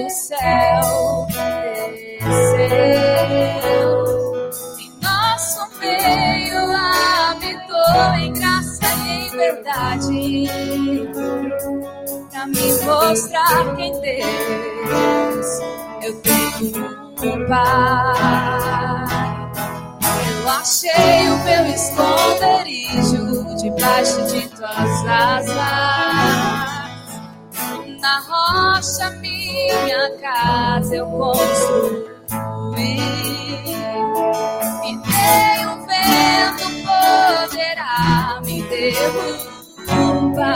do 0.00 0.10
céu 0.10 1.26
desceu. 2.20 3.20
Em 4.78 4.90
nosso 5.02 5.60
meio 5.78 6.60
habitou 6.74 8.14
em 8.18 8.32
graça 8.32 8.86
e 8.96 9.26
em 9.26 9.30
verdade, 9.30 10.48
pra 12.30 12.46
me 12.46 12.72
mostrar 12.84 13.76
quem 13.76 13.92
Deus 14.00 15.46
eu 16.02 16.22
tenho 16.22 17.00
um 17.22 17.46
Pai. 17.46 19.10
Eu 20.42 20.48
achei 20.48 21.28
o 21.28 21.36
meu 21.44 21.66
esconderijo 21.74 23.22
debaixo 23.56 24.22
de 24.26 24.48
tuas 24.48 25.06
asas 25.06 26.69
na 28.10 28.18
rocha 28.26 29.08
minha 29.20 30.18
casa 30.20 30.96
eu 30.96 31.06
construí. 31.06 32.10
E 34.84 34.96
nenhum 34.96 35.86
vento 35.86 36.66
poderá 36.88 38.40
me 38.44 38.62
derrubar. 39.84 40.50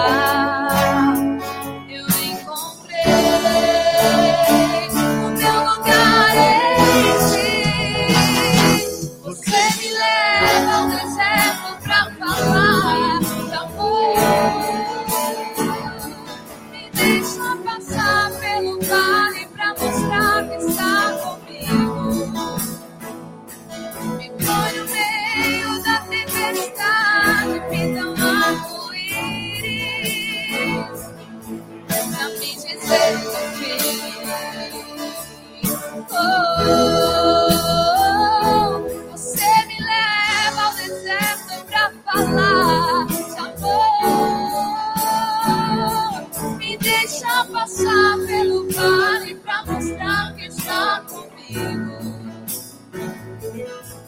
Passar 47.65 48.19
pelo 48.27 48.69
vale 48.71 49.35
pra 49.37 49.65
mostrar 49.65 50.35
que 50.35 50.47
está 50.47 51.03
comigo. 51.09 51.95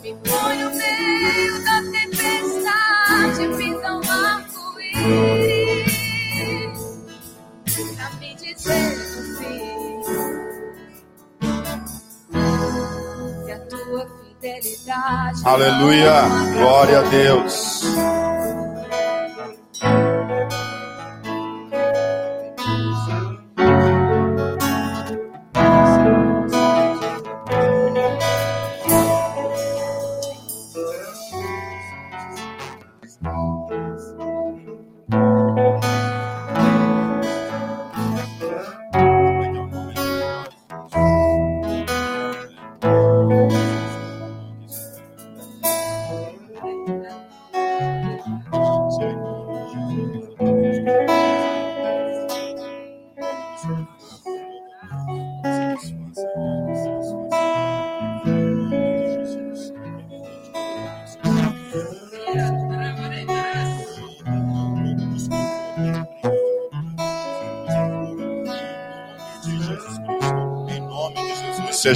Me 0.02 0.14
põe 0.14 0.58
no 0.58 0.70
meio 0.74 1.64
da 1.64 1.82
tempestade, 1.90 3.48
pinta 3.56 3.94
um 3.94 4.02
arco-íris 4.10 5.06
pra 7.96 8.10
me 8.20 8.34
dizer 8.34 8.92
o 8.92 9.22
fim. 9.38 9.76
Que 13.46 13.52
a 13.52 13.58
tua 13.60 14.06
fidelidade. 14.20 15.40
Aleluia. 15.44 16.16
Glória 16.52 16.98
a 16.98 17.02
Deus. 17.02 17.65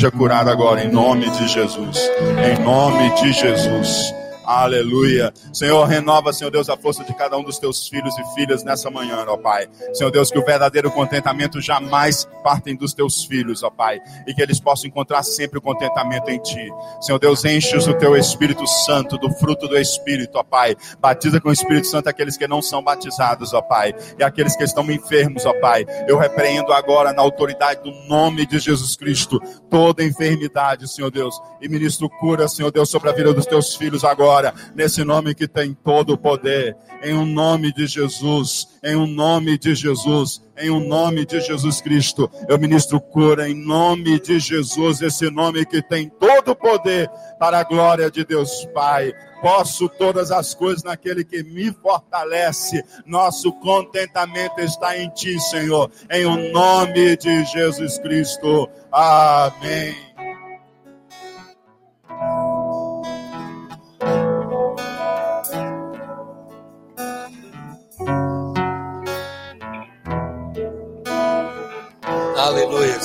Seja 0.01 0.10
curado 0.10 0.48
agora, 0.48 0.82
em 0.82 0.90
nome 0.90 1.28
de 1.28 1.47
Jesus. 1.47 2.10
Em 2.43 2.64
nome 2.64 3.14
de 3.16 3.35
Jesus. 3.35 4.14
Aleluia. 4.47 5.31
Senhor, 5.52 5.85
renova, 5.85 6.32
Senhor 6.32 6.51
Deus, 6.51 6.68
a 6.68 6.77
força 6.77 7.02
de 7.05 7.12
cada 7.14 7.36
um 7.36 7.43
dos 7.43 7.59
teus 7.59 7.89
filhos 7.89 8.16
e 8.18 8.35
filhas 8.35 8.62
nessa 8.62 8.90
manhã, 8.90 9.24
ó 9.27 9.36
Pai. 9.36 9.68
Senhor 9.93 10.10
Deus, 10.10 10.31
que 10.31 10.39
o 10.39 10.44
verdadeiro 10.44 10.90
contentamento 10.90 11.60
jamais 11.60 12.28
partem 12.44 12.77
dos 12.77 12.94
teus 12.94 13.24
filhos, 13.24 13.62
ó 13.62 13.70
Pai. 13.70 14.01
E 14.27 14.35
que 14.35 14.40
eles 14.40 14.60
possam 14.60 14.89
encontrar 14.89 15.22
sempre 15.24 15.59
o 15.59 15.62
contentamento 15.62 16.31
em 16.31 16.39
Ti. 16.39 16.70
Senhor 17.01 17.18
Deus, 17.18 17.44
enche-os 17.44 17.86
do 17.86 17.94
teu 17.94 18.16
Espírito 18.16 18.66
Santo, 18.66 19.18
do 19.18 19.31
fruto 19.35 19.66
do 19.66 19.77
Espírito, 19.77 20.39
ó 20.39 20.44
Pai. 20.44 20.77
Batiza 21.01 21.40
com 21.40 21.48
o 21.48 21.52
Espírito 21.52 21.89
Santo 21.89 22.09
aqueles 22.09 22.36
que 22.36 22.47
não 22.47 22.62
são 22.62 22.82
batizados, 22.82 23.52
ó 23.52 23.60
Pai. 23.60 23.93
E 24.18 24.22
aqueles 24.22 24.55
que 24.55 24.62
estão 24.62 24.89
enfermos, 24.90 25.44
ó 25.47 25.52
Pai. 25.60 25.85
Eu 26.06 26.16
repreendo 26.16 26.72
agora, 26.72 27.12
na 27.12 27.22
autoridade 27.22 27.82
do 27.82 27.93
nome 28.09 28.47
de 28.47 28.59
Jesus 28.59 28.94
Cristo, 28.94 29.40
toda 29.68 30.05
enfermidade, 30.05 30.89
Senhor 30.89 31.10
Deus. 31.10 31.40
E 31.60 31.68
ministro 31.68 32.09
cura, 32.09 32.47
Senhor 32.47 32.70
Deus, 32.70 32.89
sobre 32.89 33.10
a 33.10 33.12
vida 33.12 33.35
dos 33.35 33.47
teus 33.47 33.74
filhos 33.74 34.05
agora, 34.05 34.55
nesse 34.74 35.02
nome 35.02 35.35
que 35.41 35.49
tem 35.49 35.73
todo 35.73 36.12
o 36.12 36.19
poder. 36.19 36.77
Em 37.03 37.15
um 37.15 37.25
nome 37.25 37.73
de 37.73 37.87
Jesus, 37.87 38.69
em 38.85 38.95
um 38.95 39.07
nome 39.07 39.57
de 39.57 39.75
Jesus, 39.75 40.43
em 40.59 40.69
um 40.69 40.87
nome 40.87 41.25
de 41.25 41.41
Jesus 41.41 41.81
Cristo. 41.81 42.31
Eu 42.47 42.59
ministro 42.59 43.01
cura 43.01 43.49
em 43.49 43.55
nome 43.55 44.21
de 44.21 44.39
Jesus, 44.39 45.01
esse 45.01 45.31
nome 45.31 45.65
que 45.65 45.81
tem 45.81 46.11
todo 46.11 46.51
o 46.51 46.55
poder 46.55 47.09
para 47.39 47.61
a 47.61 47.65
glória 47.65 48.11
de 48.11 48.23
Deus 48.23 48.67
Pai. 48.75 49.15
Posso 49.41 49.89
todas 49.89 50.31
as 50.31 50.53
coisas 50.53 50.83
naquele 50.83 51.25
que 51.25 51.43
me 51.43 51.73
fortalece. 51.73 52.85
Nosso 53.07 53.51
contentamento 53.61 54.61
está 54.61 54.99
em 54.99 55.09
Ti, 55.09 55.41
Senhor. 55.41 55.91
Em 56.11 56.27
o 56.27 56.53
nome 56.53 57.17
de 57.17 57.45
Jesus 57.47 57.99
Cristo. 57.99 58.69
Amém. 58.93 60.10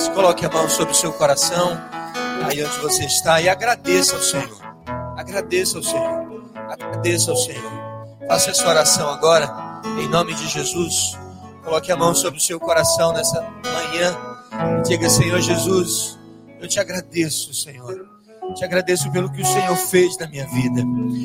Aleluia. 0.06 0.14
Coloque 0.14 0.46
a 0.46 0.50
mão 0.50 0.68
sobre 0.68 0.92
o 0.92 0.96
seu 0.96 1.12
coração, 1.12 1.78
aí 2.44 2.64
onde 2.64 2.78
você 2.78 3.04
está, 3.04 3.40
e 3.40 3.48
agradeça 3.48 4.16
ao 4.16 4.22
Senhor. 4.22 4.58
Agradeça 5.16 5.78
ao 5.78 5.82
Senhor. 5.82 6.42
Agradeça 6.54 7.30
ao 7.30 7.36
Senhor. 7.36 7.72
Faça 8.26 8.50
essa 8.50 8.68
oração 8.68 9.08
agora, 9.10 9.48
em 10.00 10.08
nome 10.08 10.34
de 10.34 10.46
Jesus. 10.48 11.16
Coloque 11.64 11.90
a 11.90 11.96
mão 11.96 12.14
sobre 12.14 12.38
o 12.38 12.42
seu 12.42 12.58
coração 12.60 13.12
nessa 13.12 13.40
manhã. 13.40 14.16
E 14.78 14.82
diga, 14.88 15.08
Senhor 15.08 15.40
Jesus, 15.40 16.18
eu 16.60 16.68
te 16.68 16.80
agradeço, 16.80 17.52
Senhor. 17.52 18.15
Te 18.54 18.64
agradeço 18.64 19.10
pelo 19.10 19.30
que 19.30 19.42
o 19.42 19.46
Senhor 19.46 19.76
fez 19.76 20.16
na 20.18 20.26
minha 20.26 20.46
vida. 20.46 20.82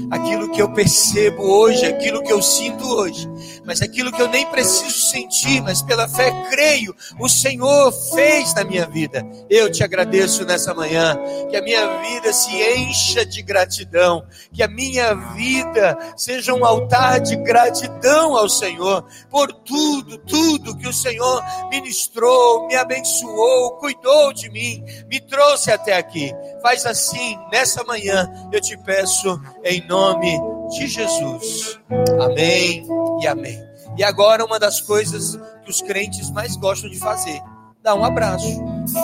Aquilo 0.09 0.51
que 0.51 0.61
eu 0.61 0.73
percebo 0.73 1.43
hoje, 1.43 1.85
aquilo 1.85 2.21
que 2.23 2.31
eu 2.31 2.41
sinto 2.41 2.85
hoje, 2.85 3.29
mas 3.65 3.81
aquilo 3.81 4.11
que 4.11 4.21
eu 4.21 4.27
nem 4.27 4.45
preciso 4.47 5.09
sentir, 5.09 5.61
mas 5.61 5.81
pela 5.81 6.07
fé 6.07 6.31
creio, 6.49 6.93
o 7.19 7.29
Senhor 7.29 7.91
fez 8.13 8.53
na 8.53 8.63
minha 8.63 8.85
vida. 8.85 9.25
Eu 9.49 9.71
te 9.71 9.83
agradeço 9.83 10.43
nessa 10.45 10.73
manhã, 10.73 11.17
que 11.49 11.55
a 11.55 11.61
minha 11.61 12.01
vida 12.01 12.33
se 12.33 12.51
encha 12.51 13.25
de 13.25 13.41
gratidão, 13.41 14.25
que 14.51 14.61
a 14.61 14.67
minha 14.67 15.13
vida 15.13 15.97
seja 16.17 16.53
um 16.53 16.65
altar 16.65 17.21
de 17.21 17.35
gratidão 17.37 18.35
ao 18.35 18.49
Senhor 18.49 19.05
por 19.29 19.53
tudo, 19.53 20.17
tudo 20.17 20.77
que 20.77 20.87
o 20.87 20.93
Senhor 20.93 21.41
ministrou, 21.69 22.67
me 22.67 22.75
abençoou, 22.75 23.77
cuidou 23.77 24.33
de 24.33 24.49
mim, 24.49 24.83
me 25.07 25.19
trouxe 25.21 25.71
até 25.71 25.95
aqui. 25.95 26.33
Faz 26.61 26.85
assim 26.85 27.10
assim, 27.11 27.37
nessa 27.51 27.83
manhã, 27.83 28.31
eu 28.51 28.61
te 28.61 28.77
peço 28.77 29.39
em 29.63 29.85
nome 29.87 30.39
de 30.69 30.87
Jesus. 30.87 31.79
Amém 32.21 32.85
e 33.21 33.27
amém. 33.27 33.61
E 33.97 34.03
agora, 34.03 34.45
uma 34.45 34.57
das 34.57 34.79
coisas 34.79 35.37
que 35.63 35.69
os 35.69 35.81
crentes 35.81 36.31
mais 36.31 36.55
gostam 36.55 36.89
de 36.89 36.97
fazer: 36.97 37.39
dá 37.83 37.93
um 37.93 38.05
abraço. 38.05 38.47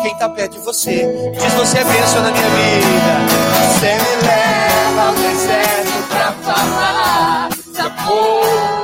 Quem 0.01 0.13
está 0.13 0.29
perto 0.29 0.53
de 0.53 0.59
você, 0.59 1.05
diz: 1.33 1.53
Você 1.53 1.79
é 1.79 1.83
bênção 1.83 2.23
na 2.23 2.31
minha 2.31 2.49
vida. 2.49 3.67
Você 3.73 3.93
me 3.95 4.27
leva 4.27 5.01
ao 5.01 5.13
deserto 5.13 6.07
para 6.09 6.31
falar 6.33 7.49
da. 7.75 8.76